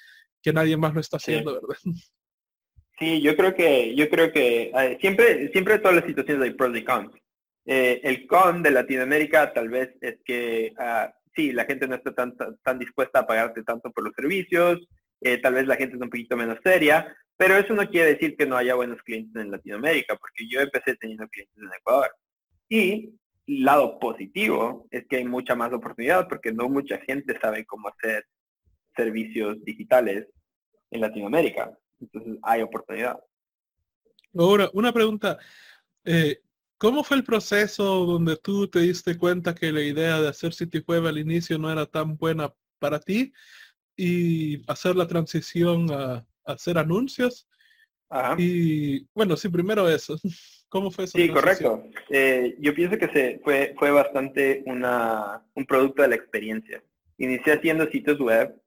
nadie 0.53 0.77
más 0.77 0.93
lo 0.95 1.01
está 1.01 1.19
haciendo, 1.19 1.55
¿verdad? 1.55 1.77
Sí, 3.03 3.21
yo 3.21 3.37
creo 3.37 3.53
que, 3.53 3.97
yo 3.97 4.09
creo 4.09 4.31
que 4.31 4.71
siempre, 5.01 5.51
siempre 5.51 5.81
todas 5.81 5.97
las 5.97 6.07
situaciones 6.07 6.45
hay 6.45 6.55
pros 6.55 6.77
y 6.77 6.85
cons. 6.85 7.11
Eh, 7.67 8.01
el 8.05 8.29
con 8.29 8.63
de 8.63 8.71
Latinoamérica 8.71 9.53
tal 9.53 9.71
vez 9.71 9.91
es 10.01 10.21
que 10.25 10.73
uh, 10.79 11.11
sí, 11.35 11.51
la 11.51 11.65
gente 11.65 11.89
no 11.89 11.97
está 11.97 12.15
tan, 12.15 12.37
tan, 12.63 12.79
dispuesta 12.79 13.19
a 13.19 13.27
pagarte 13.27 13.65
tanto 13.65 13.91
por 13.91 14.05
los 14.05 14.15
servicios, 14.15 14.79
eh, 15.21 15.39
tal 15.39 15.55
vez 15.55 15.67
la 15.67 15.75
gente 15.75 15.97
es 15.97 16.01
un 16.01 16.11
poquito 16.11 16.37
menos 16.37 16.59
seria, 16.63 17.13
pero 17.37 17.57
eso 17.57 17.75
no 17.75 17.91
quiere 17.91 18.13
decir 18.13 18.37
que 18.37 18.47
no 18.47 18.57
haya 18.57 18.77
buenos 18.77 19.03
clientes 19.03 19.43
en 19.43 19.51
Latinoamérica, 19.51 20.15
porque 20.15 20.47
yo 20.49 20.61
empecé 20.61 20.95
teniendo 20.95 21.27
clientes 21.27 21.57
en 21.61 21.71
Ecuador. 21.77 22.15
Y 22.69 23.15
lado 23.49 23.99
positivo 23.99 24.87
es 24.93 25.09
que 25.09 25.17
hay 25.17 25.25
mucha 25.25 25.57
más 25.57 25.73
oportunidad, 25.73 26.29
porque 26.29 26.53
no 26.53 26.69
mucha 26.69 26.99
gente 26.99 27.37
sabe 27.41 27.65
cómo 27.65 27.89
hacer 27.89 28.27
servicios 28.95 29.61
digitales 29.65 30.29
en 30.93 31.01
Latinoamérica. 31.01 31.77
Entonces 32.03 32.39
hay 32.43 32.63
oportunidad. 32.63 33.19
Ahora, 34.37 34.69
una 34.73 34.93
pregunta. 34.93 35.39
Eh, 36.05 36.41
¿Cómo 36.79 37.05
fue 37.05 37.17
el 37.17 37.23
proceso 37.23 38.05
donde 38.05 38.37
tú 38.37 38.67
te 38.67 38.81
diste 38.81 39.17
cuenta 39.17 39.55
que 39.55 39.71
la 39.71 39.83
idea 39.83 40.21
de 40.21 40.29
hacer 40.29 40.53
sitio 40.53 40.83
web 40.89 41.07
al 41.07 41.17
inicio 41.17 41.57
no 41.57 41.71
era 41.71 41.87
tan 41.87 42.17
buena 42.17 42.53
para 42.81 42.99
ti 42.99 43.33
y 43.97 44.69
hacer 44.69 44.97
la 44.97 45.07
transición 45.07 45.87
a, 45.93 46.27
hacer 46.45 46.79
anuncios? 46.79 47.49
Y 48.37 49.07
bueno, 49.15 49.37
sí, 49.37 49.49
primero 49.49 49.89
eso. 49.89 50.17
¿Cómo 50.69 50.91
fue 50.91 51.05
eso? 51.05 51.17
Sí, 51.17 51.29
correcto. 51.29 51.85
Eh, 52.11 52.57
yo 52.59 52.75
pienso 52.75 52.99
que 52.99 53.09
se 53.09 53.41
fue, 53.45 53.75
fue 53.79 53.93
bastante 53.93 54.65
una, 54.67 55.47
un 55.55 55.65
producto 55.65 56.03
de 56.03 56.09
la 56.09 56.17
experiencia. 56.17 56.83
Inicié 57.17 57.53
haciendo 57.53 57.87
sitios 57.91 58.19
web, 58.19 58.61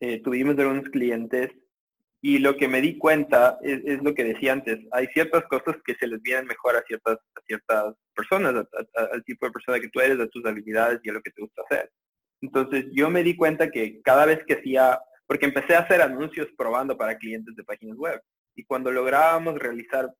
eh, 0.00 0.20
tuvimos 0.20 0.58
algunos 0.58 0.90
clientes 0.90 1.50
y 2.26 2.38
lo 2.38 2.56
que 2.56 2.68
me 2.68 2.80
di 2.80 2.96
cuenta 2.96 3.58
es, 3.60 4.02
lo 4.02 4.14
que 4.14 4.24
decía 4.24 4.54
antes, 4.54 4.78
hay 4.92 5.08
ciertas 5.08 5.44
cosas 5.44 5.76
que 5.84 5.94
se 5.96 6.06
les 6.06 6.22
vienen 6.22 6.46
mejor 6.46 6.74
a 6.74 6.82
ciertas, 6.86 7.18
a 7.18 7.40
ciertas 7.46 7.94
personas, 8.14 8.66
al 8.94 9.24
tipo 9.24 9.44
de 9.44 9.52
persona 9.52 9.78
que 9.78 9.90
tú 9.90 10.00
eres, 10.00 10.18
a 10.18 10.28
tus 10.28 10.42
habilidades 10.46 11.00
y 11.02 11.10
a 11.10 11.12
lo 11.12 11.20
que 11.20 11.32
te 11.32 11.42
gusta 11.42 11.60
hacer. 11.68 11.92
Entonces 12.40 12.86
yo 12.94 13.10
me 13.10 13.22
di 13.22 13.36
cuenta 13.36 13.70
que 13.70 14.00
cada 14.00 14.24
vez 14.24 14.42
que 14.46 14.54
hacía, 14.54 14.98
porque 15.26 15.44
empecé 15.44 15.76
a 15.76 15.80
hacer 15.80 16.00
anuncios 16.00 16.48
probando 16.56 16.96
para 16.96 17.18
clientes 17.18 17.54
de 17.56 17.62
páginas 17.62 17.98
web, 17.98 18.18
y 18.54 18.64
cuando 18.64 18.90
lográbamos 18.90 19.58
realizar 19.58 20.10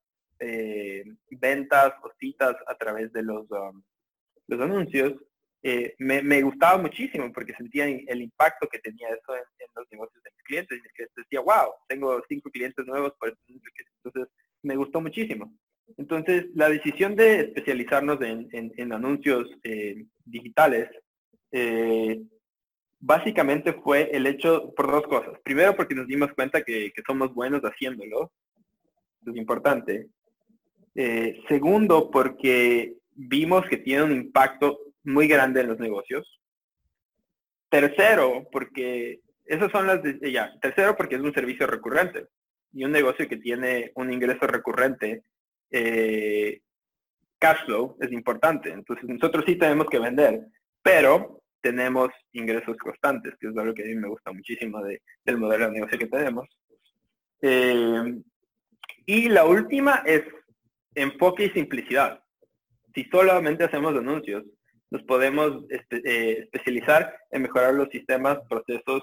eh, 0.41 1.05
ventas 1.31 1.95
o 2.03 2.11
citas 2.21 2.55
a 2.67 2.75
través 2.75 3.15
de 3.15 3.23
los, 3.23 3.51
um, 3.51 3.83
los 4.49 4.61
anuncios, 4.61 5.15
eh, 5.67 5.95
me, 5.97 6.43
gustaba 6.43 6.77
muchísimo 6.77 7.33
porque 7.33 7.55
sentía 7.55 7.87
el 7.87 8.21
impacto 8.21 8.69
que 8.69 8.81
tenía 8.81 9.09
eso 9.09 9.35
en, 9.35 9.43
los 9.75 9.91
negocios 9.91 10.23
de 10.23 10.31
mis 10.31 10.43
clientes. 10.43 10.79
Y 10.79 11.21
decía, 11.23 11.41
wow, 11.41 11.73
tengo 11.89 12.23
cinco 12.29 12.51
clientes 12.51 12.85
nuevos, 12.85 13.15
por 13.19 13.35
entonces 13.49 14.29
me 14.63 14.77
gustó 14.77 15.01
muchísimo. 15.01 15.51
Entonces, 15.97 16.49
la 16.55 16.69
decisión 16.69 17.17
de 17.17 17.41
especializarnos 17.41 18.19
en, 18.21 18.93
anuncios 18.93 19.49
eh, 19.63 20.05
digitales, 20.27 20.91
eh, 21.51 22.21
básicamente 23.01 23.73
fue 23.73 24.11
el 24.13 24.27
hecho 24.27 24.71
por 24.75 24.93
dos 24.93 25.07
cosas. 25.07 25.41
Primero, 25.43 25.75
porque 25.75 25.95
nos 25.95 26.07
dimos 26.07 26.31
cuenta 26.35 26.63
que, 26.63 26.93
somos 27.07 27.33
buenos 27.33 27.63
haciéndolo. 27.63 28.33
Es 29.27 29.35
importante. 29.35 30.09
segundo, 31.49 32.11
porque 32.11 32.97
vimos 33.15 33.65
que 33.67 33.79
tiene 33.79 34.03
un 34.03 34.13
impacto 34.13 34.84
muy 35.05 35.29
grande 35.29 35.61
en 35.61 35.69
los 35.69 35.79
negocios. 35.79 36.41
Tercero, 37.69 38.49
porque 38.51 39.21
esas 39.45 39.71
son 39.71 39.87
las 39.87 40.03
de, 40.03 40.33
ya. 40.33 40.53
Tercero, 40.61 40.97
porque 40.97 41.17
es 41.17 41.21
un 41.21 41.35
servicio 41.35 41.67
recurrente 41.67 42.27
y 42.73 42.85
un 42.85 42.93
negocio 42.93 43.29
que 43.29 43.37
tiene 43.37 43.93
un 43.95 44.13
ingreso 44.13 44.47
recurrente, 44.47 45.23
eh, 45.71 46.61
cash 47.39 47.65
flow 47.67 47.97
es 48.01 48.11
importante. 48.13 48.71
Entonces 48.71 49.09
nosotros 49.09 49.45
sí 49.47 49.57
tenemos 49.57 49.87
que 49.89 49.99
vender, 49.99 50.41
pero 50.83 51.43
tenemos 51.61 52.11
ingresos 52.33 52.77
constantes, 52.77 53.35
que 53.39 53.49
es 53.49 53.57
algo 53.57 53.75
que 53.75 53.83
a 53.83 53.87
mí 53.87 53.95
me 53.95 54.09
gusta 54.09 54.33
muchísimo 54.33 54.83
del 54.83 55.39
modelo 55.39 55.67
de 55.67 55.73
negocio 55.73 55.99
que 55.99 56.07
tenemos. 56.07 56.49
Eh, 57.41 58.21
y 59.07 59.29
la 59.29 59.45
última 59.45 60.03
es 60.05 60.23
enfoque 60.95 61.47
y 61.47 61.51
simplicidad. 61.51 62.23
Si 62.95 63.05
solamente 63.05 63.65
hacemos 63.65 63.97
anuncios, 63.97 64.45
nos 64.95 65.03
podemos 65.03 65.65
eh, 65.71 66.39
especializar 66.45 67.13
en 67.33 67.43
mejorar 67.43 67.75
los 67.75 67.89
sistemas, 67.89 68.39
procesos 68.49 69.03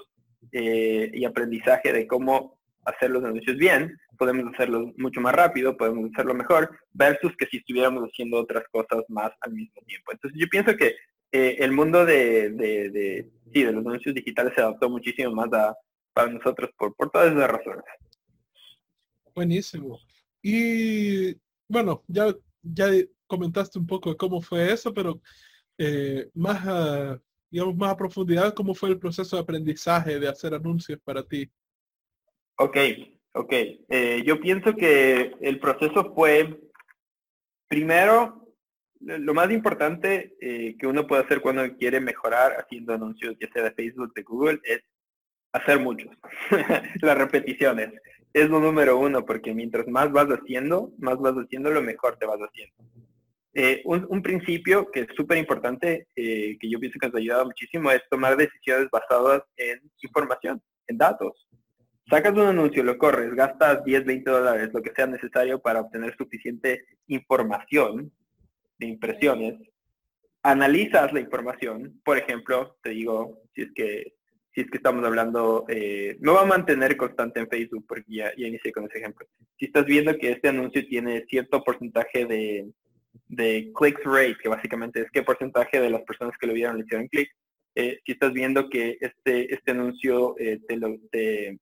eh, 0.50 1.10
y 1.12 1.26
aprendizaje 1.26 1.92
de 1.92 2.06
cómo 2.06 2.58
hacer 2.86 3.10
los 3.10 3.22
anuncios 3.22 3.58
bien, 3.58 3.98
podemos 4.16 4.54
hacerlo 4.54 4.90
mucho 4.96 5.20
más 5.20 5.34
rápido, 5.34 5.76
podemos 5.76 6.10
hacerlo 6.10 6.32
mejor, 6.32 6.70
versus 6.92 7.36
que 7.36 7.44
si 7.46 7.58
estuviéramos 7.58 8.04
haciendo 8.04 8.38
otras 8.38 8.64
cosas 8.72 9.04
más 9.08 9.32
al 9.42 9.52
mismo 9.52 9.82
tiempo. 9.86 10.12
Entonces 10.12 10.40
yo 10.40 10.46
pienso 10.48 10.74
que 10.76 10.96
eh, 11.30 11.56
el 11.58 11.72
mundo 11.72 12.06
de, 12.06 12.50
de, 12.50 13.30
sí, 13.52 13.62
de 13.62 13.72
los 13.72 13.84
anuncios 13.84 14.14
digitales 14.14 14.54
se 14.54 14.62
adaptó 14.62 14.88
muchísimo 14.88 15.30
más 15.32 15.52
a, 15.52 15.76
para 16.14 16.32
nosotros 16.32 16.70
por, 16.78 16.96
por 16.96 17.10
todas 17.10 17.32
esas 17.32 17.50
razones. 17.50 17.84
Buenísimo. 19.34 19.98
Y 20.40 21.36
bueno, 21.68 22.02
ya, 22.08 22.34
ya 22.62 22.86
comentaste 23.26 23.78
un 23.78 23.86
poco 23.86 24.16
cómo 24.16 24.40
fue 24.40 24.72
eso, 24.72 24.92
pero 24.94 25.20
eh, 25.84 26.30
más, 26.34 26.64
a, 26.64 27.20
digamos, 27.50 27.76
más 27.76 27.90
a 27.90 27.96
profundidad, 27.96 28.54
¿cómo 28.54 28.72
fue 28.72 28.90
el 28.90 29.00
proceso 29.00 29.34
de 29.34 29.42
aprendizaje 29.42 30.20
de 30.20 30.28
hacer 30.28 30.54
anuncios 30.54 31.00
para 31.02 31.24
ti? 31.24 31.50
Ok, 32.56 32.76
ok. 33.32 33.52
Eh, 33.52 34.22
yo 34.24 34.40
pienso 34.40 34.76
que 34.76 35.34
el 35.40 35.58
proceso 35.58 36.14
fue, 36.14 36.56
primero, 37.66 38.54
lo 39.00 39.34
más 39.34 39.50
importante 39.50 40.36
eh, 40.40 40.76
que 40.78 40.86
uno 40.86 41.04
puede 41.04 41.24
hacer 41.24 41.40
cuando 41.40 41.76
quiere 41.76 41.98
mejorar 41.98 42.52
haciendo 42.60 42.94
anuncios, 42.94 43.34
ya 43.40 43.50
sea 43.52 43.64
de 43.64 43.72
Facebook, 43.72 44.14
de 44.14 44.22
Google, 44.22 44.60
es 44.62 44.84
hacer 45.52 45.80
muchos. 45.80 46.16
Las 47.02 47.18
repeticiones. 47.18 47.92
Es 48.32 48.48
lo 48.48 48.60
número 48.60 48.98
uno, 48.98 49.26
porque 49.26 49.52
mientras 49.52 49.88
más 49.88 50.12
vas 50.12 50.28
haciendo, 50.28 50.92
más 50.98 51.18
vas 51.18 51.34
haciendo, 51.34 51.72
lo 51.72 51.82
mejor 51.82 52.18
te 52.18 52.26
vas 52.26 52.38
haciendo. 52.38 52.76
Eh, 53.54 53.82
un, 53.84 54.22
principio 54.22 54.90
que 54.90 55.00
es 55.00 55.08
súper 55.14 55.36
importante, 55.36 56.06
eh, 56.16 56.56
que 56.58 56.70
yo 56.70 56.80
pienso 56.80 56.98
que 56.98 57.08
nos 57.08 57.16
ayudado 57.16 57.44
muchísimo, 57.44 57.90
es 57.90 58.02
tomar 58.10 58.36
decisiones 58.36 58.88
basadas 58.90 59.42
en 59.56 59.78
información, 60.02 60.62
en 60.86 60.96
datos. 60.96 61.46
Sacas 62.08 62.32
un 62.32 62.46
anuncio, 62.46 62.82
lo 62.82 62.96
corres, 62.96 63.34
gastas 63.34 63.84
10, 63.84 64.06
20 64.06 64.30
dólares, 64.30 64.70
lo 64.72 64.80
que 64.80 64.92
sea 64.96 65.06
necesario 65.06 65.60
para 65.60 65.80
obtener 65.80 66.16
suficiente 66.16 66.84
información 67.08 68.10
de 68.78 68.86
impresiones. 68.86 69.54
analizas 70.44 71.12
la 71.12 71.20
información, 71.20 72.00
por 72.04 72.18
ejemplo, 72.18 72.76
te 72.82 72.90
digo, 72.90 73.38
si 73.54 73.62
es 73.62 73.72
que 73.74 74.14
si 74.54 74.60
es 74.60 74.70
que 74.70 74.76
estamos 74.76 75.02
hablando, 75.04 75.64
eh, 75.68 76.16
me 76.20 76.30
voy 76.30 76.42
a 76.42 76.46
mantener 76.46 76.96
constante 76.96 77.40
en 77.40 77.48
Facebook 77.48 77.86
porque 77.88 78.04
ya, 78.08 78.32
ya 78.36 78.46
inicié 78.46 78.70
con 78.70 78.84
ese 78.84 78.98
ejemplo. 78.98 79.26
Si 79.58 79.66
estás 79.66 79.86
viendo 79.86 80.16
que 80.18 80.32
este 80.32 80.48
anuncio 80.48 80.86
tiene 80.86 81.24
cierto 81.26 81.64
porcentaje 81.64 82.26
de, 82.26 82.70
de 83.32 83.72
clicks 83.74 84.04
rate, 84.04 84.36
que 84.42 84.48
básicamente 84.50 85.00
es 85.00 85.10
qué 85.10 85.22
porcentaje 85.22 85.80
de 85.80 85.88
las 85.88 86.02
personas 86.02 86.36
que 86.38 86.46
lo 86.46 86.52
vieron 86.52 86.76
le 86.76 86.84
hicieron 86.84 87.08
clic, 87.08 87.30
eh, 87.74 87.98
si 88.04 88.12
estás 88.12 88.30
viendo 88.32 88.68
que 88.68 88.98
este, 89.00 89.54
este 89.54 89.70
anuncio 89.70 90.36
eh, 90.38 90.60
te, 90.68 91.58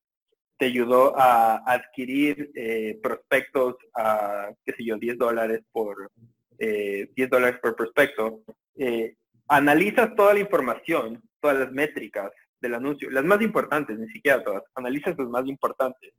te, 0.58 0.66
ayudó 0.66 1.16
a 1.16 1.58
adquirir 1.58 2.50
eh, 2.56 2.98
prospectos 3.00 3.76
a, 3.94 4.50
qué 4.66 4.72
sé 4.72 4.84
yo, 4.84 4.96
10 4.96 5.16
dólares 5.16 5.60
por, 5.70 6.10
10 6.58 7.08
dólares 7.30 7.58
por 7.62 7.74
prospecto, 7.74 8.42
analizas 9.48 10.14
toda 10.14 10.34
la 10.34 10.40
información, 10.40 11.22
todas 11.40 11.58
las 11.58 11.72
métricas 11.72 12.30
del 12.60 12.74
anuncio, 12.74 13.08
las 13.10 13.24
más 13.24 13.40
importantes, 13.40 13.98
ni 13.98 14.08
siquiera 14.08 14.44
todas, 14.44 14.64
analizas 14.74 15.16
las 15.16 15.28
más 15.28 15.46
importantes 15.46 16.12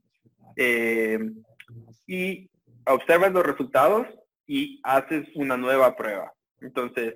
y 2.07 2.49
observas 2.87 3.31
los 3.33 3.45
resultados 3.45 4.07
y 4.51 4.81
haces 4.83 5.29
una 5.35 5.55
nueva 5.55 5.95
prueba. 5.95 6.33
Entonces, 6.59 7.15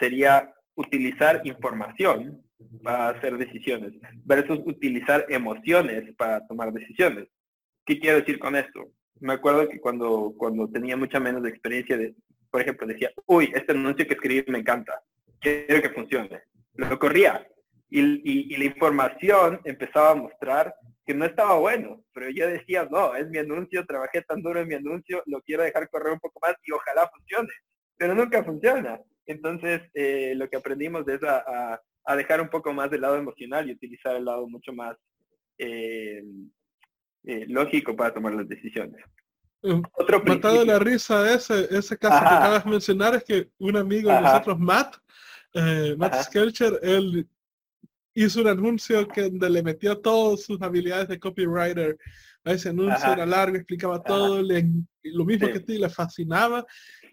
sería 0.00 0.50
utilizar 0.74 1.42
información 1.44 2.42
para 2.82 3.10
hacer 3.10 3.36
decisiones 3.36 3.92
versus 4.24 4.60
utilizar 4.64 5.26
emociones 5.28 6.14
para 6.16 6.46
tomar 6.46 6.72
decisiones. 6.72 7.28
¿Qué 7.84 8.00
quiero 8.00 8.20
decir 8.20 8.38
con 8.38 8.56
esto? 8.56 8.92
Me 9.20 9.34
acuerdo 9.34 9.68
que 9.68 9.78
cuando, 9.78 10.32
cuando 10.38 10.66
tenía 10.70 10.96
mucha 10.96 11.20
menos 11.20 11.46
experiencia, 11.46 11.98
de, 11.98 12.14
por 12.50 12.62
ejemplo, 12.62 12.86
decía, 12.86 13.10
uy, 13.26 13.52
este 13.54 13.72
anuncio 13.72 14.06
que 14.06 14.14
escribí 14.14 14.50
me 14.50 14.60
encanta, 14.60 15.02
quiero 15.38 15.82
que 15.82 15.90
funcione. 15.90 16.40
Lo 16.76 16.98
corría 16.98 17.46
y, 17.90 18.54
y, 18.54 18.56
la 18.56 18.64
información 18.64 19.60
empezaba 19.64 20.12
a 20.12 20.14
mostrar 20.14 20.74
que 21.06 21.14
no 21.14 21.24
estaba 21.24 21.56
bueno, 21.58 22.04
pero 22.12 22.28
yo 22.30 22.48
decía, 22.48 22.88
no, 22.90 23.14
es 23.14 23.28
mi 23.28 23.38
anuncio, 23.38 23.86
trabajé 23.86 24.22
tan 24.22 24.42
duro 24.42 24.60
en 24.60 24.68
mi 24.68 24.74
anuncio, 24.74 25.22
lo 25.26 25.40
quiero 25.42 25.62
dejar 25.62 25.88
correr 25.88 26.12
un 26.12 26.18
poco 26.18 26.40
más 26.42 26.56
y 26.64 26.72
ojalá 26.72 27.08
funcione, 27.08 27.52
pero 27.96 28.14
nunca 28.14 28.42
funciona. 28.42 29.00
Entonces, 29.24 29.82
eh, 29.94 30.34
lo 30.36 30.50
que 30.50 30.56
aprendimos 30.56 31.06
es 31.06 31.20
a, 31.22 31.80
dejar 32.16 32.40
un 32.40 32.48
poco 32.48 32.72
más 32.72 32.90
del 32.90 33.00
lado 33.02 33.16
emocional 33.16 33.68
y 33.68 33.72
utilizar 33.72 34.16
el 34.16 34.24
lado 34.24 34.48
mucho 34.48 34.72
más 34.72 34.96
eh, 35.58 36.22
eh, 37.24 37.46
lógico 37.48 37.94
para 37.94 38.12
tomar 38.12 38.34
las 38.34 38.48
decisiones. 38.48 39.04
Otro 39.92 40.22
Matado 40.22 40.64
la 40.64 40.78
risa 40.78 41.32
ese, 41.32 41.66
ese 41.70 41.96
caso 41.98 42.20
que 42.20 42.34
acabas 42.34 42.64
de 42.64 42.70
mencionar 42.70 43.14
es 43.14 43.24
que 43.24 43.48
un 43.58 43.76
amigo 43.76 44.10
de 44.10 44.20
nosotros, 44.20 44.58
Matt, 44.58 44.96
Matt 45.96 46.22
Skelcher, 46.24 46.78
él 46.82 47.28
hizo 48.16 48.40
un 48.40 48.48
anuncio 48.48 49.06
que 49.06 49.22
donde 49.22 49.50
le 49.50 49.62
metió 49.62 49.98
todas 49.98 50.42
sus 50.42 50.60
habilidades 50.62 51.08
de 51.08 51.20
copywriter 51.20 51.98
a 52.44 52.52
ese 52.52 52.70
anuncio, 52.70 53.12
era 53.12 53.26
largo, 53.26 53.56
explicaba 53.56 54.02
todo, 54.02 54.40
lo 54.40 55.24
mismo 55.24 55.48
que 55.48 55.58
a 55.58 55.64
ti, 55.64 55.78
le 55.78 55.90
fascinaba 55.90 56.64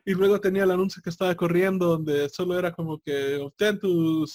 y 0.05 0.13
luego 0.13 0.39
tenía 0.39 0.63
el 0.63 0.71
anuncio 0.71 1.01
que 1.03 1.09
estaba 1.09 1.35
corriendo 1.35 1.87
donde 1.87 2.29
solo 2.29 2.57
era 2.57 2.71
como 2.71 2.99
que 2.99 3.35
obtén 3.35 3.79
tu 3.79 4.25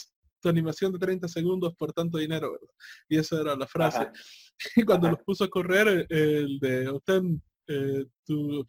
animación 0.44 0.92
de 0.92 0.98
30 0.98 1.26
segundos 1.28 1.74
por 1.74 1.92
tanto 1.92 2.18
dinero, 2.18 2.52
¿verdad? 2.52 2.74
Y 3.08 3.18
esa 3.18 3.40
era 3.40 3.56
la 3.56 3.66
frase. 3.66 4.08
Y 4.74 4.82
cuando 4.82 5.08
los 5.08 5.20
puso 5.22 5.44
a 5.44 5.48
correr, 5.48 6.04
el 6.10 6.58
de 6.58 6.88
obtén 6.88 7.40
eh, 7.68 8.04
tu 8.24 8.66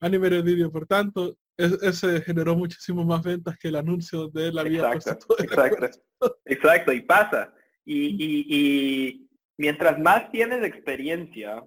anime 0.00 0.28
de 0.28 0.42
vídeo 0.42 0.70
por 0.70 0.86
tanto, 0.86 1.38
ese 1.82 2.20
generó 2.22 2.56
muchísimo 2.56 3.04
más 3.04 3.22
ventas 3.22 3.58
que 3.58 3.68
el 3.68 3.76
anuncio 3.76 4.28
de 4.28 4.48
él 4.48 4.58
había 4.58 4.92
exacto, 4.92 5.36
exacto, 5.38 6.40
exacto, 6.44 6.92
y 6.92 7.02
pasa. 7.02 7.54
Y, 7.84 8.06
y, 8.08 8.46
y 8.48 9.28
mientras 9.56 9.98
más 9.98 10.30
tienes 10.30 10.64
experiencia, 10.64 11.62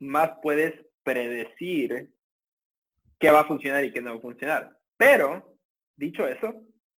más 0.00 0.32
puedes 0.42 0.74
predecir 1.02 2.10
qué 3.18 3.30
va 3.30 3.40
a 3.40 3.46
funcionar 3.46 3.84
y 3.84 3.92
qué 3.92 4.00
no 4.00 4.12
va 4.12 4.18
a 4.18 4.22
funcionar. 4.22 4.78
Pero, 4.96 5.58
dicho 5.96 6.26
eso, 6.26 6.54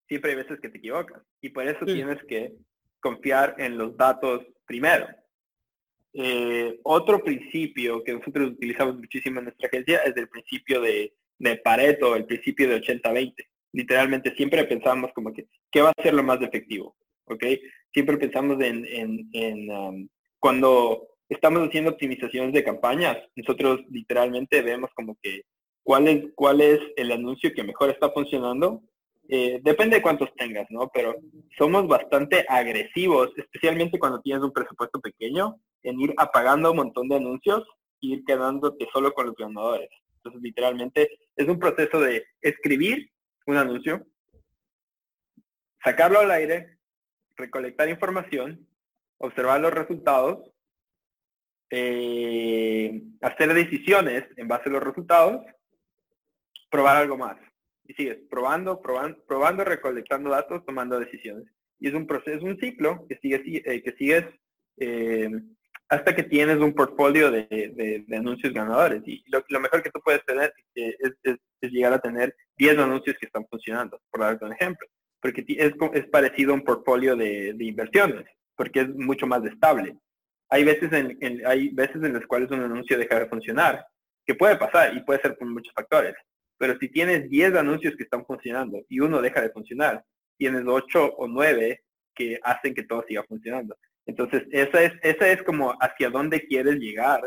siempre 0.08 0.32
hay 0.32 0.38
veces 0.38 0.58
que 0.60 0.68
te 0.68 0.78
equivocas. 0.78 1.22
Y 1.40 1.50
por 1.50 1.66
eso 1.66 1.84
tienes 1.84 2.22
que 2.24 2.54
confiar 3.00 3.54
en 3.58 3.78
los 3.78 3.96
datos 3.96 4.44
primero. 4.66 5.06
Eh, 6.12 6.80
otro 6.82 7.22
principio 7.22 8.02
que 8.02 8.14
nosotros 8.14 8.50
utilizamos 8.50 8.96
muchísimo 8.96 9.38
en 9.38 9.44
nuestra 9.44 9.68
agencia 9.68 9.98
es 9.98 10.16
el 10.16 10.28
principio 10.28 10.80
de, 10.80 11.14
de 11.40 11.56
Pareto, 11.56 12.14
el 12.14 12.26
principio 12.26 12.68
de 12.68 12.80
80-20. 12.80 13.34
Literalmente 13.72 14.34
siempre 14.36 14.64
pensamos 14.64 15.10
como 15.14 15.32
que, 15.32 15.46
¿qué 15.72 15.80
va 15.80 15.90
a 15.96 16.02
ser 16.02 16.14
lo 16.14 16.22
más 16.22 16.40
efectivo? 16.42 16.94
¿Ok? 17.24 17.44
Siempre 17.92 18.18
pensamos 18.18 18.60
en, 18.60 18.86
en, 19.32 19.70
um, 19.70 20.08
cuando 20.38 21.08
estamos 21.28 21.66
haciendo 21.66 21.92
optimizaciones 21.92 22.52
de 22.52 22.62
campañas, 22.62 23.16
nosotros 23.36 23.80
literalmente 23.90 24.60
vemos 24.62 24.90
como 24.94 25.16
que 25.22 25.42
cuál 25.82 26.08
es, 26.08 26.24
cuál 26.34 26.60
es 26.60 26.78
el 26.96 27.10
anuncio 27.10 27.52
que 27.54 27.64
mejor 27.64 27.90
está 27.90 28.10
funcionando. 28.10 28.82
Eh, 29.28 29.60
depende 29.62 29.96
de 29.96 30.02
cuántos 30.02 30.34
tengas, 30.34 30.66
¿no? 30.70 30.90
Pero 30.92 31.14
somos 31.56 31.86
bastante 31.86 32.44
agresivos, 32.48 33.30
especialmente 33.36 33.98
cuando 33.98 34.20
tienes 34.20 34.42
un 34.42 34.52
presupuesto 34.52 35.00
pequeño, 35.00 35.56
en 35.84 36.00
ir 36.00 36.12
apagando 36.18 36.72
un 36.72 36.76
montón 36.78 37.08
de 37.08 37.16
anuncios 37.16 37.64
y 38.00 38.14
ir 38.14 38.24
quedándote 38.24 38.88
solo 38.92 39.12
con 39.14 39.26
los 39.26 39.36
ganadores. 39.36 39.88
Entonces, 40.16 40.42
literalmente, 40.42 41.08
es 41.40 41.48
un 41.48 41.58
proceso 41.58 42.00
de 42.00 42.26
escribir 42.42 43.10
un 43.46 43.56
anuncio, 43.56 44.06
sacarlo 45.82 46.20
al 46.20 46.30
aire, 46.30 46.78
recolectar 47.36 47.88
información, 47.88 48.68
observar 49.16 49.60
los 49.60 49.72
resultados, 49.72 50.50
eh, 51.70 53.02
hacer 53.22 53.54
decisiones 53.54 54.24
en 54.36 54.48
base 54.48 54.68
a 54.68 54.72
los 54.72 54.82
resultados 54.82 55.42
probar 56.70 56.96
algo 56.96 57.16
más. 57.16 57.36
Y 57.86 57.94
sigues 57.94 58.18
probando, 58.28 58.80
probando, 58.80 59.18
probando, 59.26 59.64
recolectando 59.64 60.30
datos, 60.30 60.64
tomando 60.66 61.00
decisiones. 61.00 61.46
Y 61.78 61.88
es 61.88 61.94
un 61.94 62.06
proceso, 62.06 62.44
un 62.44 62.60
ciclo 62.60 63.06
que 63.08 63.16
sigues, 63.16 63.40
eh, 63.44 63.82
que 63.82 63.92
sigues 63.92 64.24
eh, 64.76 65.30
hasta 65.90 66.14
que 66.14 66.22
tienes 66.22 66.58
un 66.58 66.72
portfolio 66.72 67.32
de, 67.32 68.04
anuncios 68.12 68.52
ganadores. 68.52 69.02
Y 69.06 69.24
lo, 69.26 69.60
mejor 69.60 69.82
que 69.82 69.90
tú 69.90 70.00
puedes 70.02 70.24
tener 70.24 70.54
es, 70.74 71.40
llegar 71.60 71.92
a 71.92 71.98
tener 71.98 72.34
10 72.56 72.78
anuncios 72.78 73.16
que 73.18 73.26
están 73.26 73.44
funcionando, 73.48 74.00
por 74.08 74.20
dar 74.20 74.38
un 74.40 74.52
ejemplo. 74.52 74.86
Porque 75.20 75.44
es, 75.48 75.74
es 75.92 76.06
parecido 76.06 76.52
a 76.52 76.54
un 76.54 76.62
portfolio 76.62 77.16
de, 77.16 77.56
inversiones, 77.58 78.24
porque 78.56 78.82
es 78.82 78.88
mucho 78.94 79.26
más 79.26 79.44
estable. 79.44 79.98
Hay 80.48 80.62
veces, 80.62 80.92
en, 80.92 81.18
hay 81.44 81.70
veces 81.70 81.96
en 81.96 82.14
las 82.14 82.26
cuales 82.26 82.50
un 82.52 82.62
anuncio 82.62 82.96
deja 82.96 83.18
de 83.18 83.28
funcionar, 83.28 83.84
que 84.24 84.36
puede 84.36 84.56
pasar 84.56 84.96
y 84.96 85.00
puede 85.00 85.20
ser 85.20 85.36
por 85.36 85.48
muchos 85.48 85.74
factores. 85.74 86.14
Pero 86.56 86.78
si 86.78 86.88
tienes 86.88 87.28
10 87.28 87.56
anuncios 87.56 87.96
que 87.96 88.04
están 88.04 88.24
funcionando 88.24 88.80
y 88.88 89.00
uno 89.00 89.20
deja 89.20 89.40
de 89.40 89.50
funcionar, 89.50 90.04
tienes 90.38 90.62
8 90.64 91.14
o 91.16 91.26
9 91.26 91.82
que 92.14 92.38
hacen 92.44 92.74
que 92.74 92.84
todo 92.84 93.04
siga 93.08 93.24
funcionando. 93.24 93.76
Entonces, 94.10 94.42
esa 94.50 94.82
es, 94.82 94.92
esa 95.02 95.28
es 95.28 95.42
como 95.44 95.72
hacia 95.80 96.10
dónde 96.10 96.44
quieres 96.46 96.76
llegar. 96.76 97.20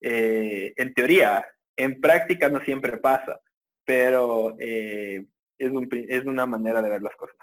Eh, 0.00 0.74
en 0.76 0.92
teoría, 0.92 1.44
en 1.76 2.00
práctica 2.00 2.50
no 2.50 2.60
siempre 2.60 2.98
pasa, 2.98 3.40
pero 3.84 4.54
eh, 4.60 5.26
es, 5.56 5.72
es 6.08 6.24
una 6.26 6.44
manera 6.44 6.82
de 6.82 6.90
ver 6.90 7.02
las 7.02 7.16
cosas. 7.16 7.36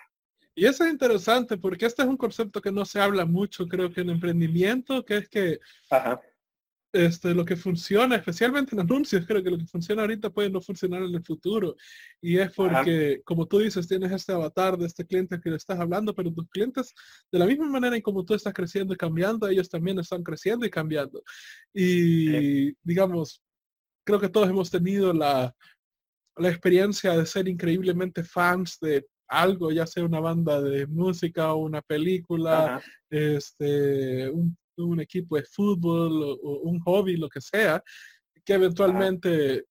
Y 0.53 0.67
eso 0.67 0.85
es 0.85 0.91
interesante 0.91 1.57
porque 1.57 1.87
este 1.87 2.03
es 2.03 2.07
un 2.07 2.15
concepto 2.15 2.61
que 2.61 2.71
no 2.71 2.85
se 2.85 3.01
habla 3.01 3.25
mucho, 3.25 3.67
creo 3.67 3.91
que 3.91 4.01
en 4.01 4.11
emprendimiento, 4.11 5.03
que 5.03 5.17
es 5.17 5.29
que 5.29 5.59
Ajá 5.89 6.21
este, 6.95 7.35
lo 7.35 7.43
que 7.43 7.57
funciona, 7.57 8.15
especialmente 8.15 8.73
en 8.73 8.79
anuncios, 8.79 9.25
creo 9.27 9.43
que 9.43 9.51
lo 9.51 9.57
que 9.57 9.65
funciona 9.65 10.03
ahorita 10.03 10.29
puede 10.29 10.49
no 10.49 10.61
funcionar 10.61 11.03
en 11.03 11.13
el 11.13 11.23
futuro. 11.23 11.75
Y 12.21 12.37
es 12.37 12.51
porque, 12.53 13.21
como 13.25 13.45
tú 13.45 13.59
dices, 13.59 13.87
tienes 13.87 14.13
este 14.13 14.31
avatar 14.31 14.77
de 14.77 14.85
este 14.87 15.05
cliente 15.05 15.39
que 15.41 15.49
le 15.49 15.57
estás 15.57 15.77
hablando, 15.77 16.15
pero 16.15 16.31
tus 16.31 16.47
clientes, 16.49 16.93
de 17.31 17.39
la 17.39 17.45
misma 17.45 17.67
manera 17.67 17.97
en 17.97 18.01
como 18.01 18.23
tú 18.23 18.33
estás 18.33 18.53
creciendo 18.53 18.93
y 18.93 18.97
cambiando, 18.97 19.47
ellos 19.47 19.67
también 19.67 19.99
están 19.99 20.23
creciendo 20.23 20.65
y 20.65 20.69
cambiando. 20.69 21.21
Y, 21.73 22.71
digamos, 22.81 23.43
creo 24.05 24.19
que 24.19 24.29
todos 24.29 24.49
hemos 24.49 24.71
tenido 24.71 25.11
la, 25.11 25.53
la 26.37 26.49
experiencia 26.49 27.11
de 27.17 27.25
ser 27.25 27.49
increíblemente 27.49 28.23
fans 28.23 28.77
de 28.79 29.05
algo, 29.27 29.71
ya 29.71 29.85
sea 29.85 30.05
una 30.05 30.21
banda 30.21 30.61
de 30.61 30.87
música 30.87 31.53
o 31.53 31.57
una 31.57 31.81
película, 31.81 32.81
este, 33.09 34.29
un 34.29 34.55
un 34.77 34.99
equipo 34.99 35.35
de 35.35 35.43
fútbol 35.43 36.39
o, 36.41 36.59
un 36.63 36.79
hobby, 36.81 37.17
lo 37.17 37.29
que 37.29 37.41
sea, 37.41 37.83
que 38.43 38.53
eventualmente, 38.53 39.65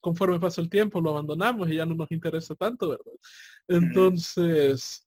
conforme 0.00 0.40
pasa 0.40 0.60
el 0.60 0.70
tiempo, 0.70 1.00
lo 1.00 1.10
abandonamos 1.10 1.68
y 1.70 1.76
ya 1.76 1.86
no 1.86 1.94
nos 1.94 2.10
interesa 2.10 2.54
tanto, 2.54 2.90
¿verdad? 2.90 3.12
Entonces, 3.68 5.06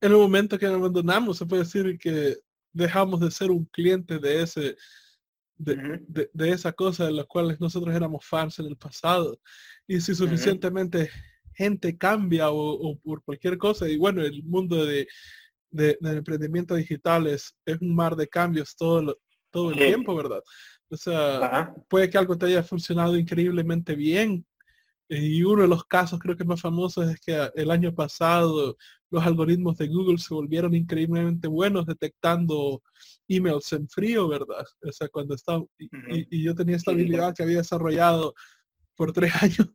en 0.00 0.12
el 0.12 0.18
momento 0.18 0.58
que 0.58 0.66
abandonamos, 0.66 1.38
se 1.38 1.46
puede 1.46 1.62
decir 1.62 1.98
que 1.98 2.36
dejamos 2.72 3.20
de 3.20 3.30
ser 3.30 3.50
un 3.50 3.64
cliente 3.66 4.18
de 4.18 4.42
ese, 4.42 4.76
de, 5.56 6.30
esa 6.50 6.72
cosa 6.72 7.06
de 7.06 7.12
las 7.12 7.26
cuales 7.26 7.60
nosotros 7.60 7.94
éramos 7.94 8.24
fans 8.24 8.58
en 8.58 8.66
el 8.66 8.76
pasado. 8.76 9.40
Y 9.86 10.00
si 10.00 10.14
suficientemente 10.14 11.10
gente 11.56 11.96
cambia 11.96 12.50
o, 12.50 12.98
por 12.98 13.22
cualquier 13.24 13.58
cosa. 13.58 13.88
Y 13.88 13.96
bueno, 13.96 14.22
el 14.22 14.42
mundo 14.44 14.84
de, 14.84 15.08
de, 15.70 15.98
del 16.00 16.18
emprendimiento 16.18 16.74
digital 16.74 17.26
es, 17.26 17.56
es, 17.64 17.80
un 17.80 17.94
mar 17.94 18.16
de 18.16 18.28
cambios 18.28 18.76
todo, 18.76 19.18
todo 19.50 19.70
el 19.70 19.76
tiempo, 19.76 20.14
¿verdad? 20.14 20.42
O 20.88 20.96
sea, 20.96 21.74
puede 21.88 22.08
que 22.08 22.18
algo 22.18 22.36
te 22.38 22.46
haya 22.46 22.62
funcionado 22.62 23.16
increíblemente 23.16 23.94
bien. 23.94 24.46
Y 25.08 25.42
uno 25.44 25.62
de 25.62 25.68
los 25.68 25.84
casos 25.84 26.18
creo 26.18 26.36
que 26.36 26.44
más 26.44 26.60
famosos 26.60 27.08
es 27.08 27.20
que 27.20 27.50
el 27.54 27.70
año 27.70 27.94
pasado 27.94 28.76
los 29.10 29.24
algoritmos 29.24 29.78
de 29.78 29.86
Google 29.86 30.18
se 30.18 30.34
volvieron 30.34 30.74
increíblemente 30.74 31.46
buenos 31.46 31.86
detectando 31.86 32.82
emails 33.28 33.72
en 33.72 33.88
frío, 33.88 34.28
¿verdad? 34.28 34.64
O 34.82 34.92
sea, 34.92 35.08
cuando 35.08 35.34
estaba, 35.34 35.64
y, 35.78 36.42
yo 36.42 36.54
tenía 36.54 36.76
esta 36.76 36.90
habilidad 36.90 37.34
que 37.34 37.44
había 37.44 37.58
desarrollado 37.58 38.34
por 38.96 39.12
tres 39.12 39.32
años 39.42 39.68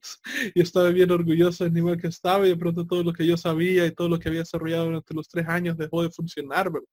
y 0.53 0.61
estaba 0.61 0.89
bien 0.89 1.11
orgulloso 1.11 1.63
del 1.63 1.73
nivel 1.73 1.99
que 1.99 2.07
estaba 2.07 2.45
y 2.45 2.49
de 2.49 2.57
pronto 2.57 2.85
todo 2.85 3.03
lo 3.03 3.13
que 3.13 3.25
yo 3.25 3.37
sabía 3.37 3.85
y 3.85 3.91
todo 3.91 4.09
lo 4.09 4.19
que 4.19 4.29
había 4.29 4.41
desarrollado 4.41 4.85
durante 4.85 5.13
los 5.13 5.27
tres 5.29 5.47
años 5.47 5.77
dejó 5.77 6.03
de 6.03 6.09
funcionar. 6.09 6.71
¿verdad? 6.71 6.87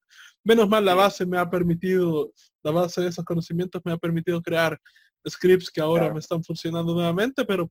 Menos 0.45 0.69
mal 0.69 0.85
la 0.85 0.95
base 0.95 1.27
me 1.27 1.39
ha 1.39 1.49
permitido, 1.49 2.33
la 2.63 2.71
base 2.71 3.01
de 3.01 3.09
esos 3.09 3.25
conocimientos 3.25 3.83
me 3.85 3.93
ha 3.93 3.97
permitido 3.97 4.41
crear 4.43 4.79
scripts 5.29 5.71
que 5.71 5.81
ahora 5.81 6.13
me 6.13 6.21
están 6.21 6.43
funcionando 6.45 6.95
nuevamente, 6.95 7.45
pero 7.45 7.71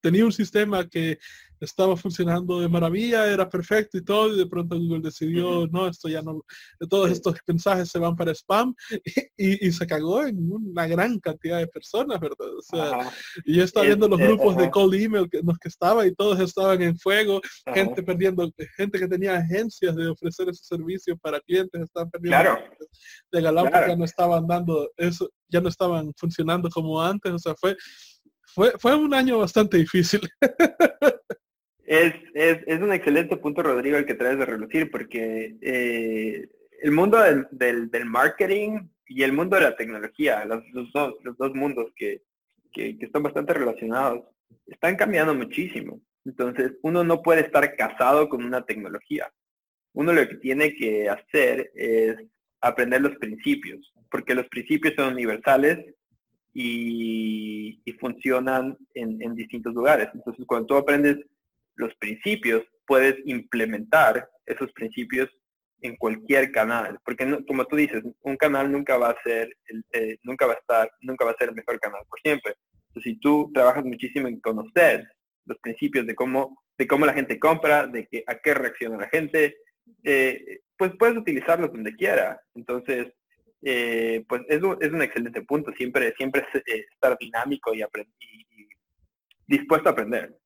tenía 0.00 0.24
un 0.24 0.32
sistema 0.32 0.86
que 0.88 1.18
estaba 1.60 1.96
funcionando 1.96 2.60
de 2.60 2.68
maravilla, 2.68 3.26
era 3.26 3.48
perfecto 3.48 3.96
y 3.96 4.04
todo, 4.04 4.34
y 4.34 4.38
de 4.38 4.46
pronto 4.46 4.78
Google 4.78 5.00
decidió, 5.00 5.66
no, 5.68 5.88
esto 5.88 6.08
ya 6.08 6.22
no, 6.22 6.44
todos 6.88 7.10
estos 7.10 7.34
mensajes 7.46 7.88
se 7.88 7.98
van 7.98 8.16
para 8.16 8.32
spam, 8.32 8.74
y, 9.36 9.72
se 9.72 9.86
cagó 9.86 10.26
en 10.26 10.50
una 10.50 10.86
gran 10.86 11.18
cantidad 11.18 11.58
de 11.58 11.66
personas, 11.66 12.20
¿verdad? 12.20 12.54
O 12.56 12.62
sea, 12.62 13.10
y 13.44 13.56
yo 13.56 13.64
estaba 13.64 13.86
viendo 13.86 14.08
los 14.08 14.18
grupos 14.18 14.56
de 14.56 14.70
cold 14.70 14.94
email 14.94 15.28
que, 15.30 15.40
los 15.42 15.58
que 15.58 15.68
estaba 15.68 16.06
y 16.06 16.14
todos 16.14 16.40
estaban 16.40 16.80
en 16.82 16.98
fuego, 16.98 17.40
gente 17.72 18.02
perdiendo, 18.02 18.50
gente 18.76 18.98
que 18.98 19.08
tenía 19.08 19.36
agencias 19.36 19.96
de 19.96 20.08
ofrecer 20.08 20.48
ese 20.48 20.64
servicio 20.64 21.16
para 21.18 21.40
clientes, 21.40 21.80
estaban 21.80 22.10
perdiendo 22.10 22.38
claro. 22.38 22.64
de 23.32 23.42
Galápagos, 23.42 23.88
ya 23.88 23.96
no 23.96 24.04
estaban 24.04 24.46
dando 24.46 24.90
eso, 24.96 25.30
ya 25.48 25.60
no 25.60 25.68
estaban 25.68 26.12
funcionando 26.16 26.68
como 26.70 27.00
antes, 27.02 27.32
o 27.32 27.38
sea, 27.38 27.54
fue 27.58 27.76
fue, 28.56 28.72
fue 28.78 28.96
un 28.96 29.12
año 29.12 29.38
bastante 29.38 29.76
difícil. 29.76 30.20
Es, 31.88 32.14
es, 32.34 32.58
es, 32.66 32.80
un 32.80 32.92
excelente 32.92 33.36
punto, 33.36 33.62
Rodrigo, 33.62 33.96
el 33.96 34.06
que 34.06 34.14
traes 34.14 34.36
de 34.36 34.44
relucir, 34.44 34.90
porque 34.90 35.56
eh, 35.60 36.48
el 36.82 36.90
mundo 36.90 37.16
del, 37.52 37.88
del, 37.92 38.06
marketing 38.06 38.88
y 39.06 39.22
el 39.22 39.32
mundo 39.32 39.54
de 39.54 39.62
la 39.62 39.76
tecnología, 39.76 40.44
los, 40.46 40.64
dos, 40.92 41.14
los 41.22 41.38
dos 41.38 41.54
mundos 41.54 41.92
que, 41.94 42.22
que, 42.72 42.96
están 42.98 43.22
bastante 43.22 43.54
relacionados, 43.54 44.24
están 44.66 44.96
cambiando 44.96 45.32
muchísimo. 45.32 46.00
Entonces, 46.24 46.72
uno 46.82 47.04
no 47.04 47.22
puede 47.22 47.42
estar 47.42 47.76
casado 47.76 48.28
con 48.28 48.42
una 48.42 48.62
tecnología. 48.66 49.32
Uno 49.92 50.12
lo 50.12 50.26
que 50.26 50.38
tiene 50.38 50.74
que 50.74 51.08
hacer 51.08 51.70
es 51.72 52.16
aprender 52.60 53.00
los 53.00 53.16
principios, 53.18 53.94
porque 54.10 54.34
los 54.34 54.48
principios 54.48 54.94
son 54.96 55.12
universales 55.12 55.94
y, 56.58 57.82
funcionan 58.00 58.76
en, 58.94 59.34
distintos 59.34 59.74
lugares. 59.74 60.08
Entonces, 60.14 60.44
cuando 60.46 60.66
tú 60.66 60.76
aprendes 60.76 61.18
los 61.74 61.94
principios, 61.96 62.62
puedes 62.86 63.16
implementar 63.26 64.28
esos 64.46 64.72
principios 64.72 65.28
en 65.82 65.96
cualquier 65.96 66.50
canal, 66.52 66.98
porque 67.04 67.44
como 67.46 67.66
tú 67.66 67.76
dices, 67.76 68.02
un 68.22 68.36
canal 68.36 68.72
nunca 68.72 68.96
va 68.96 69.10
a 69.10 69.22
ser, 69.22 69.54
eh, 69.92 70.16
nunca 70.22 70.46
va 70.46 70.54
a 70.54 70.56
estar, 70.56 70.90
nunca 71.02 71.26
va 71.26 71.32
a 71.32 71.36
ser 71.36 71.50
el 71.50 71.54
mejor 71.54 71.78
canal 71.78 72.00
por 72.08 72.18
siempre. 72.20 72.54
Si 73.02 73.16
tú 73.16 73.50
trabajas 73.52 73.84
muchísimo 73.84 74.26
en 74.26 74.40
conocer 74.40 75.06
los 75.44 75.58
principios 75.58 76.06
de 76.06 76.14
cómo, 76.14 76.62
de 76.78 76.86
cómo 76.86 77.04
la 77.04 77.12
gente 77.12 77.38
compra, 77.38 77.86
de 77.86 78.06
que, 78.06 78.24
a 78.26 78.38
qué 78.38 78.54
reacciona 78.54 78.96
la 78.96 79.08
gente, 79.08 79.56
eh, 80.02 80.60
pues 80.78 80.92
puedes 80.98 81.18
utilizarlos 81.18 81.70
donde 81.70 81.94
quiera. 81.94 82.40
Entonces, 82.54 83.08
eh, 83.62 84.24
pues 84.28 84.42
es 84.48 84.62
un, 84.62 84.76
es 84.80 84.92
un, 84.92 85.02
excelente 85.02 85.42
punto, 85.42 85.72
siempre, 85.72 86.14
siempre 86.16 86.46
eh, 86.54 86.84
estar 86.92 87.16
dinámico 87.18 87.74
y, 87.74 87.82
y, 87.82 88.68
dispuesto 89.46 89.88
a 89.88 89.92
aprender. 89.92 90.36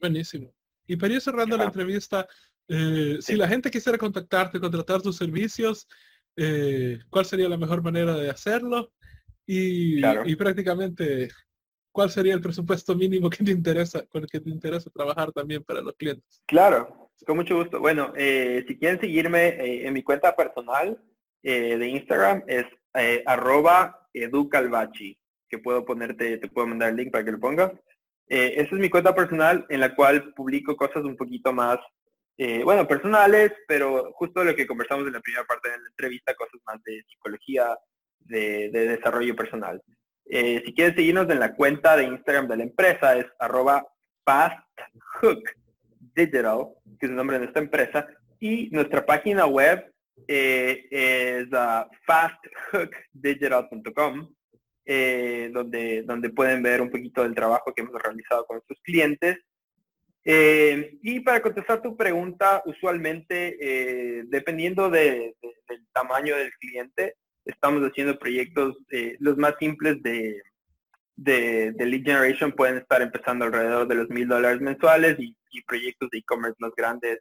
Buenísimo. 0.00 0.52
Y 0.86 0.96
para 0.96 1.14
ir 1.14 1.20
cerrando 1.20 1.56
la 1.56 1.64
entrevista, 1.64 2.26
eh, 2.68 3.18
si 3.20 3.36
la 3.36 3.48
gente 3.48 3.70
quisiera 3.70 3.98
contactarte, 3.98 4.60
contratar 4.60 5.02
tus 5.02 5.16
servicios, 5.16 5.86
¿cuál 7.10 7.24
sería 7.24 7.48
la 7.48 7.56
mejor 7.58 7.82
manera 7.82 8.14
de 8.14 8.30
hacerlo? 8.30 8.92
Y, 9.46 9.98
y, 9.98 10.36
prácticamente, 10.36 11.28
¿cuál 11.92 12.10
sería 12.10 12.34
el 12.34 12.40
presupuesto 12.40 12.94
mínimo 12.94 13.28
que 13.28 13.44
te 13.44 13.50
interesa, 13.50 14.06
con 14.06 14.22
el 14.22 14.28
que 14.28 14.40
te 14.40 14.50
interesa 14.50 14.90
trabajar 14.90 15.30
también 15.32 15.62
para 15.62 15.82
los 15.82 15.94
clientes? 15.94 16.42
Claro, 16.46 17.10
con 17.26 17.36
mucho 17.36 17.56
gusto. 17.56 17.80
Bueno, 17.80 18.12
si 18.16 18.78
quieren 18.78 19.00
seguirme 19.00 19.86
en 19.86 19.92
mi 19.92 20.02
cuenta 20.02 20.34
personal, 20.34 20.98
eh, 21.42 21.76
de 21.76 21.88
Instagram 21.88 22.44
es 22.46 22.64
eh, 22.94 23.22
arroba 23.26 24.08
educalbachi, 24.12 25.18
que 25.48 25.58
puedo 25.58 25.84
ponerte, 25.84 26.38
te 26.38 26.48
puedo 26.48 26.68
mandar 26.68 26.90
el 26.90 26.96
link 26.96 27.10
para 27.10 27.24
que 27.24 27.32
lo 27.32 27.40
pongas. 27.40 27.72
Eh, 28.28 28.54
esa 28.56 28.74
es 28.74 28.80
mi 28.80 28.88
cuenta 28.88 29.14
personal 29.14 29.66
en 29.68 29.80
la 29.80 29.94
cual 29.94 30.32
publico 30.34 30.76
cosas 30.76 31.04
un 31.04 31.16
poquito 31.16 31.52
más, 31.52 31.78
bueno, 32.64 32.88
personales, 32.88 33.52
pero 33.68 34.10
justo 34.14 34.42
lo 34.42 34.56
que 34.56 34.66
conversamos 34.66 35.06
en 35.06 35.12
la 35.12 35.20
primera 35.20 35.44
parte 35.44 35.70
de 35.70 35.78
la 35.78 35.88
entrevista, 35.90 36.34
cosas 36.34 36.60
más 36.66 36.82
de 36.82 37.04
psicología, 37.08 37.78
de, 38.18 38.68
desarrollo 38.68 39.36
personal. 39.36 39.80
si 40.26 40.74
quieres 40.74 40.96
seguirnos 40.96 41.30
en 41.30 41.38
la 41.38 41.54
cuenta 41.54 41.96
de 41.96 42.02
Instagram 42.02 42.48
de 42.48 42.56
la 42.56 42.64
empresa 42.64 43.16
es 43.16 43.26
arroba 43.38 43.86
fasthookdigital, 44.24 46.66
que 46.98 47.06
es 47.06 47.10
el 47.10 47.14
nombre 47.14 47.38
de 47.38 47.44
nuestra 47.44 47.62
empresa, 47.62 48.08
y 48.40 48.68
nuestra 48.72 49.06
página 49.06 49.46
web 49.46 49.78
eh, 49.78 49.91
es 50.26 51.46
uh, 51.48 51.84
fasthookdigital.com, 52.06 54.34
eh, 54.84 55.50
donde, 55.52 56.02
donde 56.02 56.30
pueden 56.30 56.62
ver 56.62 56.80
un 56.80 56.90
poquito 56.90 57.22
del 57.22 57.34
trabajo 57.34 57.72
que 57.74 57.82
hemos 57.82 58.00
realizado 58.00 58.46
con 58.46 58.56
nuestros 58.56 58.80
clientes. 58.82 59.38
Eh, 60.24 60.98
y 61.02 61.20
para 61.20 61.42
contestar 61.42 61.82
tu 61.82 61.96
pregunta, 61.96 62.62
usualmente, 62.64 63.56
eh, 63.60 64.22
dependiendo 64.26 64.88
del 64.90 65.34
tamaño 65.92 66.36
del 66.36 66.52
cliente, 66.54 67.16
estamos 67.44 67.82
haciendo 67.82 68.18
proyectos, 68.18 68.76
los 69.18 69.36
más 69.36 69.54
simples 69.58 70.00
de, 70.02 70.40
de, 71.16 71.74
lead 71.78 72.04
generation 72.04 72.52
pueden 72.52 72.78
estar 72.78 73.02
empezando 73.02 73.44
alrededor 73.44 73.88
de 73.88 73.96
los 73.96 74.08
mil 74.10 74.28
dólares 74.28 74.60
mensuales 74.60 75.16
y 75.18 75.62
proyectos 75.62 76.08
de 76.10 76.18
e-commerce 76.18 76.56
más 76.60 76.72
grandes 76.76 77.18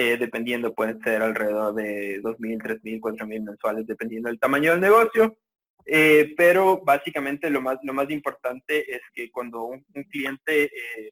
eh, 0.00 0.16
dependiendo, 0.16 0.74
pueden 0.74 1.02
ser 1.02 1.22
alrededor 1.22 1.74
de 1.74 2.22
2.000, 2.22 2.62
3.000, 2.62 3.00
4.000 3.00 3.42
mensuales, 3.42 3.84
dependiendo 3.84 4.28
del 4.28 4.38
tamaño 4.38 4.70
del 4.70 4.80
negocio. 4.80 5.36
Eh, 5.84 6.34
pero 6.36 6.80
básicamente 6.84 7.50
lo 7.50 7.60
más, 7.60 7.78
lo 7.82 7.92
más 7.92 8.08
importante 8.08 8.94
es 8.94 9.00
que 9.12 9.28
cuando 9.32 9.64
un, 9.64 9.84
cliente, 10.08 10.66
eh, 10.66 11.10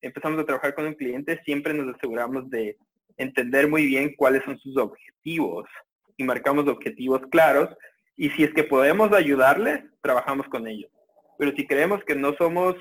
empezamos 0.00 0.40
a 0.40 0.44
trabajar 0.44 0.74
con 0.74 0.86
un 0.86 0.94
cliente, 0.94 1.40
siempre 1.44 1.72
nos 1.72 1.94
aseguramos 1.94 2.50
de 2.50 2.78
entender 3.16 3.68
muy 3.68 3.86
bien 3.86 4.16
cuáles 4.16 4.42
son 4.42 4.58
sus 4.58 4.76
objetivos 4.76 5.68
y 6.16 6.24
marcamos 6.24 6.66
objetivos 6.66 7.20
claros 7.30 7.68
y 8.16 8.30
si 8.30 8.42
es 8.42 8.52
que 8.52 8.64
podemos 8.64 9.12
ayudarles, 9.12 9.84
trabajamos 10.02 10.48
con 10.48 10.66
ellos. 10.66 10.90
Pero 11.38 11.52
si 11.54 11.64
creemos 11.64 12.02
que 12.02 12.16
no 12.16 12.34
somos 12.34 12.74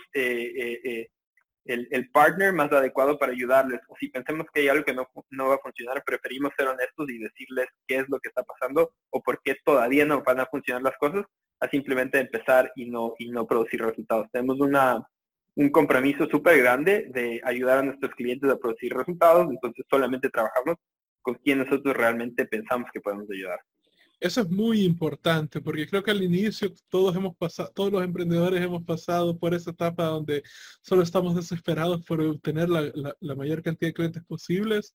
el, 1.69 2.09
partner 2.11 2.53
más 2.53 2.71
adecuado 2.71 3.17
para 3.17 3.31
ayudarles. 3.31 3.79
O 3.87 3.95
si 3.99 4.09
pensemos 4.09 4.47
que 4.53 4.61
hay 4.61 4.67
algo 4.69 4.83
que 4.83 4.93
no, 4.93 5.07
va 5.47 5.55
a 5.55 5.59
funcionar, 5.59 6.03
preferimos 6.03 6.51
ser 6.57 6.67
honestos 6.67 7.09
y 7.09 7.19
decirles 7.19 7.67
qué 7.87 7.97
es 7.97 8.09
lo 8.09 8.19
que 8.19 8.29
está 8.29 8.43
pasando 8.43 8.91
o 9.11 9.21
por 9.21 9.41
qué 9.43 9.55
todavía 9.63 10.05
no 10.05 10.23
van 10.23 10.39
a 10.39 10.47
funcionar 10.47 10.81
las 10.81 10.97
cosas, 10.97 11.25
a 11.59 11.69
simplemente 11.69 12.19
empezar 12.19 12.71
y 12.75 12.89
no, 12.89 13.13
y 13.19 13.29
no 13.29 13.45
producir 13.45 13.81
resultados. 13.81 14.27
Tenemos 14.31 14.59
una, 14.59 15.05
un 15.55 15.69
compromiso 15.69 16.27
súper 16.29 16.57
grande 16.59 17.07
de 17.09 17.41
ayudar 17.43 17.79
a 17.79 17.83
nuestros 17.83 18.13
clientes 18.15 18.49
a 18.49 18.57
producir 18.57 18.93
resultados, 18.93 19.47
entonces 19.49 19.85
solamente 19.89 20.29
trabajamos 20.29 20.75
con 21.21 21.35
quien 21.35 21.59
nosotros 21.59 21.95
realmente 21.95 22.45
pensamos 22.45 22.89
que 22.91 23.01
podemos 23.01 23.29
ayudar. 23.29 23.59
Eso 24.19 24.41
es 24.41 24.49
muy 24.49 24.83
importante 24.83 25.61
porque 25.61 25.87
creo 25.87 26.03
que 26.03 26.11
al 26.11 26.21
inicio 26.21 26.73
todos 26.89 27.15
hemos 27.15 27.37
pasado, 27.37 27.71
todos 27.73 27.91
los 27.91 28.03
emprendedores 28.03 28.61
hemos 28.61 28.83
pasado 28.83 29.37
por 29.37 29.53
esa 29.53 29.71
etapa 29.71 30.05
donde 30.05 30.43
solo 30.81 31.03
estamos 31.03 31.35
desesperados 31.35 32.03
por 32.05 32.19
obtener 32.21 32.69
la, 32.69 32.91
la, 33.19 33.35
mayor 33.35 33.63
cantidad 33.63 33.89
de 33.89 33.93
clientes 33.93 34.23
posibles 34.25 34.93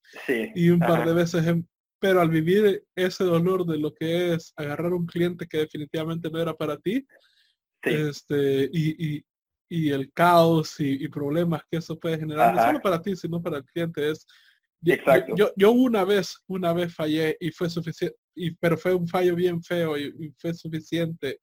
y 0.53 0.69
un 0.69 0.79
par 0.79 1.07
de 1.07 1.13
veces, 1.13 1.43
pero 1.99 2.21
al 2.21 2.29
vivir 2.29 2.83
ese 2.95 3.23
dolor 3.23 3.65
de 3.65 3.79
lo 3.79 3.93
que 3.95 4.33
es 4.33 4.53
agarrar 4.57 4.93
un 4.93 5.07
cliente 5.07 5.47
que 5.47 5.57
definitivamente 5.57 6.29
no 6.29 6.39
era 6.39 6.53
para 6.53 6.77
ti, 6.77 7.07
este, 7.81 8.69
y, 8.71 9.17
y, 9.17 9.25
y, 9.69 9.89
el 9.89 10.11
caos 10.11 10.75
y, 10.79 11.07
problemas 11.07 11.63
que 11.69 11.77
eso 11.77 11.99
puede 11.99 12.19
generar, 12.19 12.53
no 12.53 12.61
solo 12.61 12.81
para 12.81 13.01
ti, 13.01 13.15
sino 13.15 13.41
para 13.41 13.57
el 13.57 13.65
cliente, 13.65 14.11
es 14.11 14.27
Exacto. 14.85 15.33
Yo, 15.35 15.51
yo 15.55 15.71
una 15.71 16.03
vez, 16.03 16.37
una 16.47 16.73
vez 16.73 16.93
fallé 16.93 17.37
y 17.39 17.51
fue 17.51 17.69
suficiente, 17.69 18.17
y, 18.35 18.51
pero 18.51 18.77
fue 18.77 18.93
un 18.93 19.07
fallo 19.07 19.35
bien 19.35 19.61
feo 19.61 19.97
y, 19.97 20.33
fue 20.37 20.53
suficiente 20.53 21.39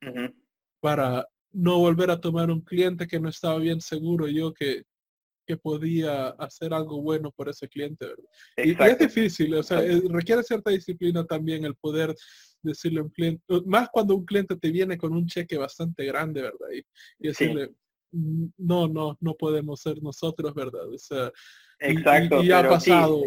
para 0.81 1.27
no 1.53 1.79
volver 1.79 2.11
a 2.11 2.21
tomar 2.21 2.51
un 2.51 2.61
cliente 2.61 3.07
que 3.07 3.21
no 3.21 3.29
estaba 3.29 3.59
bien 3.59 3.81
seguro 3.81 4.27
yo 4.27 4.53
que, 4.53 4.85
que 5.47 5.57
podía 5.57 6.29
hacer 6.31 6.73
algo 6.73 7.01
bueno 7.03 7.31
por 7.33 7.49
ese 7.49 7.69
cliente. 7.69 8.07
Y, 8.57 8.71
es 8.71 8.99
difícil, 8.99 9.55
o 9.55 9.63
sea, 9.63 9.85
eh, 9.85 10.03
requiere 10.09 10.43
cierta 10.43 10.71
disciplina 10.71 11.25
también 11.25 11.65
el 11.65 11.75
poder 11.75 12.15
decirle 12.63 13.01
a 13.01 13.05
un 13.05 13.11
cliente, 13.11 13.43
más 13.67 13.89
cuando 13.91 14.15
un 14.15 14.25
cliente 14.25 14.57
te 14.57 14.71
viene 14.71 14.97
con 14.97 15.13
un 15.13 15.27
cheque 15.27 15.57
bastante 15.57 16.05
grande, 16.05 16.43
¿verdad? 16.43 16.69
Y, 16.73 17.29
decirle, 17.29 17.71
mm, 18.13 18.47
no, 18.59 18.89
no, 18.89 19.17
no 19.21 19.35
podemos 19.35 19.81
ser 19.81 20.03
nosotros, 20.03 20.55
¿verdad? 20.55 20.89
O 20.89 20.99
sea, 20.99 21.33
Exacto. 21.83 22.43
Y, 22.43 22.53
ha 22.53 22.69
pasado. 22.69 23.23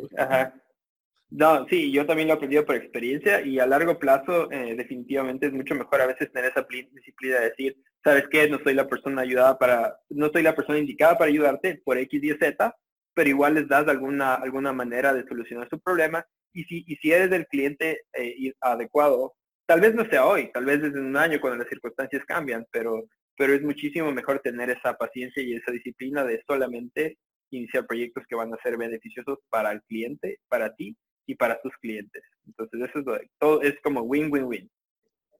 No, 1.30 1.68
sí, 1.68 1.92
yo 1.92 2.06
también 2.06 2.28
lo 2.28 2.36
he 2.36 2.38
aprendido 2.38 2.66
por 2.66 2.76
experiencia 2.76 3.42
y 3.42 3.60
a 3.60 3.66
largo 3.66 3.98
plazo 4.00 4.50
eh, 4.52 4.76
definitivamente 4.76 5.48
es 5.48 5.54
mucho 5.54 5.76
mejor 5.76 6.02
a 6.02 6.08
veces 6.08 6.32
tener 6.32 6.52
esa 6.52 6.66
disciplina 6.94 7.40
de 7.40 7.50
decir, 7.50 7.78
¿sabes 8.04 8.26
qué? 8.30 8.48
No 8.48 8.60
soy 8.64 8.74
la 8.74 8.88
persona 8.88 9.24
ayudada 9.24 9.58
para, 9.58 10.00
no 10.10 10.30
soy 10.30 10.44
la 10.44 10.56
persona 10.56 10.78
indicada 10.78 11.18
para 11.18 11.30
ayudarte 11.30 11.82
por 11.84 11.98
X, 11.98 12.24
Y, 12.24 12.38
Z, 12.38 12.76
pero 13.14 13.30
igual 13.30 13.56
les 13.56 13.68
das 13.68 13.88
alguna, 13.88 14.36
alguna 14.36 14.72
manera 14.72 15.14
de 15.14 15.28
solucionar 15.28 15.68
su 15.70 15.80
problema 15.80 16.26
y 16.54 16.64
si, 16.66 16.86
y 16.88 16.96
si 16.98 17.12
eres 17.12 17.32
el 17.32 17.48
cliente 17.48 18.04
eh, 18.14 18.54
adecuado, 18.62 19.34
tal 19.66 19.82
vez 19.82 19.96
no 19.96 20.06
sea 20.06 20.26
hoy, 20.26 20.52
tal 20.54 20.66
vez 20.66 20.82
desde 20.82 21.00
un 21.00 21.18
año 21.18 21.42
cuando 21.42 21.58
las 21.58 21.70
circunstancias 21.70 22.24
cambian, 22.26 22.66
pero, 22.72 23.08
pero 23.36 23.54
es 23.54 23.62
muchísimo 23.62 24.12
mejor 24.12 24.40
tener 24.40 24.70
esa 24.70 24.94
paciencia 24.94 25.44
y 25.44 25.54
esa 25.54 25.72
disciplina 25.72 26.24
de 26.24 26.42
solamente 26.48 27.18
iniciar 27.52 27.86
proyectos 27.86 28.26
que 28.28 28.36
van 28.36 28.54
a 28.54 28.58
ser 28.62 28.78
beneficiosos 28.78 29.40
para 29.50 29.72
el 29.72 29.82
cliente, 29.84 30.40
para 30.48 30.74
ti 30.76 30.96
y 31.26 31.36
para 31.36 31.60
tus 31.62 31.74
clientes. 31.78 32.24
Entonces, 32.46 32.90
eso 32.90 33.16
es 33.16 33.30
todo 33.40 33.62
es 33.62 33.76
como 33.82 34.02
win-win-win. 34.02 34.70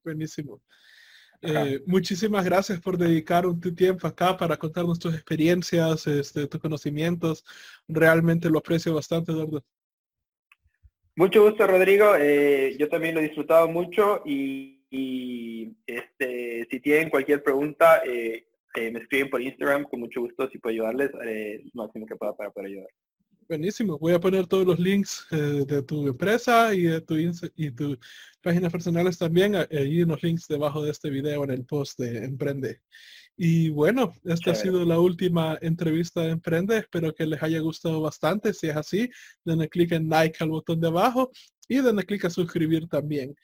Buenísimo. 0.04 0.62
Eh, 1.42 1.82
muchísimas 1.86 2.44
gracias 2.46 2.80
por 2.80 2.98
dedicar 2.98 3.46
un 3.46 3.60
tiempo 3.60 4.08
acá 4.08 4.36
para 4.38 4.58
contarnos 4.58 5.00
tus 5.00 5.14
experiencias, 5.14 6.08
este, 6.08 6.48
tus 6.48 6.62
conocimientos. 6.62 7.44
Realmente 7.88 8.50
lo 8.50 8.60
aprecio 8.60 8.96
bastante, 8.96 9.32
Eduardo. 9.32 9.64
Mucho 11.16 11.44
gusto, 11.44 11.66
Rodrigo. 11.68 12.16
Eh, 12.18 12.76
yo 12.78 12.90
también 12.90 13.16
lo 13.16 13.22
he 13.22 13.26
disfrutado 13.26 13.68
mucho 13.68 14.22
y, 14.26 15.74
este, 15.86 16.68
si 16.70 16.80
tienen 16.80 17.10
cualquier 17.10 17.44
pregunta, 17.44 18.02
eh, 18.06 18.48
me 18.92 19.00
escriben 19.00 19.30
por 19.30 19.42
Instagram. 19.42 19.84
Con 19.86 20.02
mucho 20.02 20.22
gusto, 20.22 20.50
si 20.50 20.58
puedo 20.60 20.74
ayudarles, 20.74 21.12
lo 21.74 21.84
máximo 21.84 22.06
que 22.06 22.16
pueda 22.16 22.36
para 22.36 22.52
poder 22.52 22.72
ayudar. 22.72 22.90
Buenísimo. 23.48 24.00
Voy 24.00 24.14
a 24.14 24.20
poner 24.20 24.48
todos 24.48 24.66
los 24.66 24.80
links 24.80 25.28
eh, 25.30 25.66
de 25.68 25.84
tu 25.84 26.08
empresa 26.08 26.74
y 26.74 26.84
de 26.84 27.02
tu 27.02 27.16
y 27.16 27.72
tus 27.72 28.00
páginas 28.42 28.72
personales 28.72 29.20
también 29.20 29.54
ahí 29.56 30.02
en 30.02 30.08
los 30.08 30.24
links 30.24 30.48
debajo 30.48 30.84
de 30.84 30.90
este 30.90 31.12
video 31.12 31.44
en 31.44 31.52
el 31.52 31.64
post 31.64 32.00
de 32.00 32.26
Emprende. 32.26 32.82
Y 33.38 33.70
bueno, 33.70 34.14
esta 34.24 34.52
ha 34.52 34.56
sido 34.56 34.84
la 34.84 35.00
última 35.00 35.60
entrevista 35.62 36.22
de 36.22 36.32
Emprende. 36.32 36.78
Espero 36.78 37.14
que 37.14 37.28
les 37.28 37.44
haya 37.44 37.60
gustado 37.60 38.02
bastante. 38.02 38.52
Si 38.52 38.68
es 38.68 38.76
así, 38.76 39.12
denle 39.44 39.70
clic 39.70 39.92
en 39.92 40.10
like 40.10 40.44
al 40.44 40.50
botón 40.50 40.82
de 40.82 40.88
abajo 40.88 41.32
y 41.68 41.82
denle 41.82 42.04
clic 42.04 42.26
a 42.26 42.32
suscribir 42.32 42.88
también. 42.88 43.36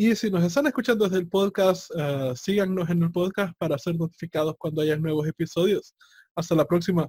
Y 0.00 0.14
si 0.14 0.30
nos 0.30 0.44
están 0.44 0.64
escuchando 0.68 1.06
desde 1.06 1.18
el 1.18 1.28
podcast, 1.28 1.90
uh, 1.90 2.32
síganos 2.36 2.88
en 2.88 3.02
el 3.02 3.10
podcast 3.10 3.52
para 3.58 3.76
ser 3.78 3.96
notificados 3.96 4.54
cuando 4.56 4.80
haya 4.80 4.96
nuevos 4.96 5.26
episodios. 5.26 5.92
Hasta 6.36 6.54
la 6.54 6.64
próxima. 6.64 7.08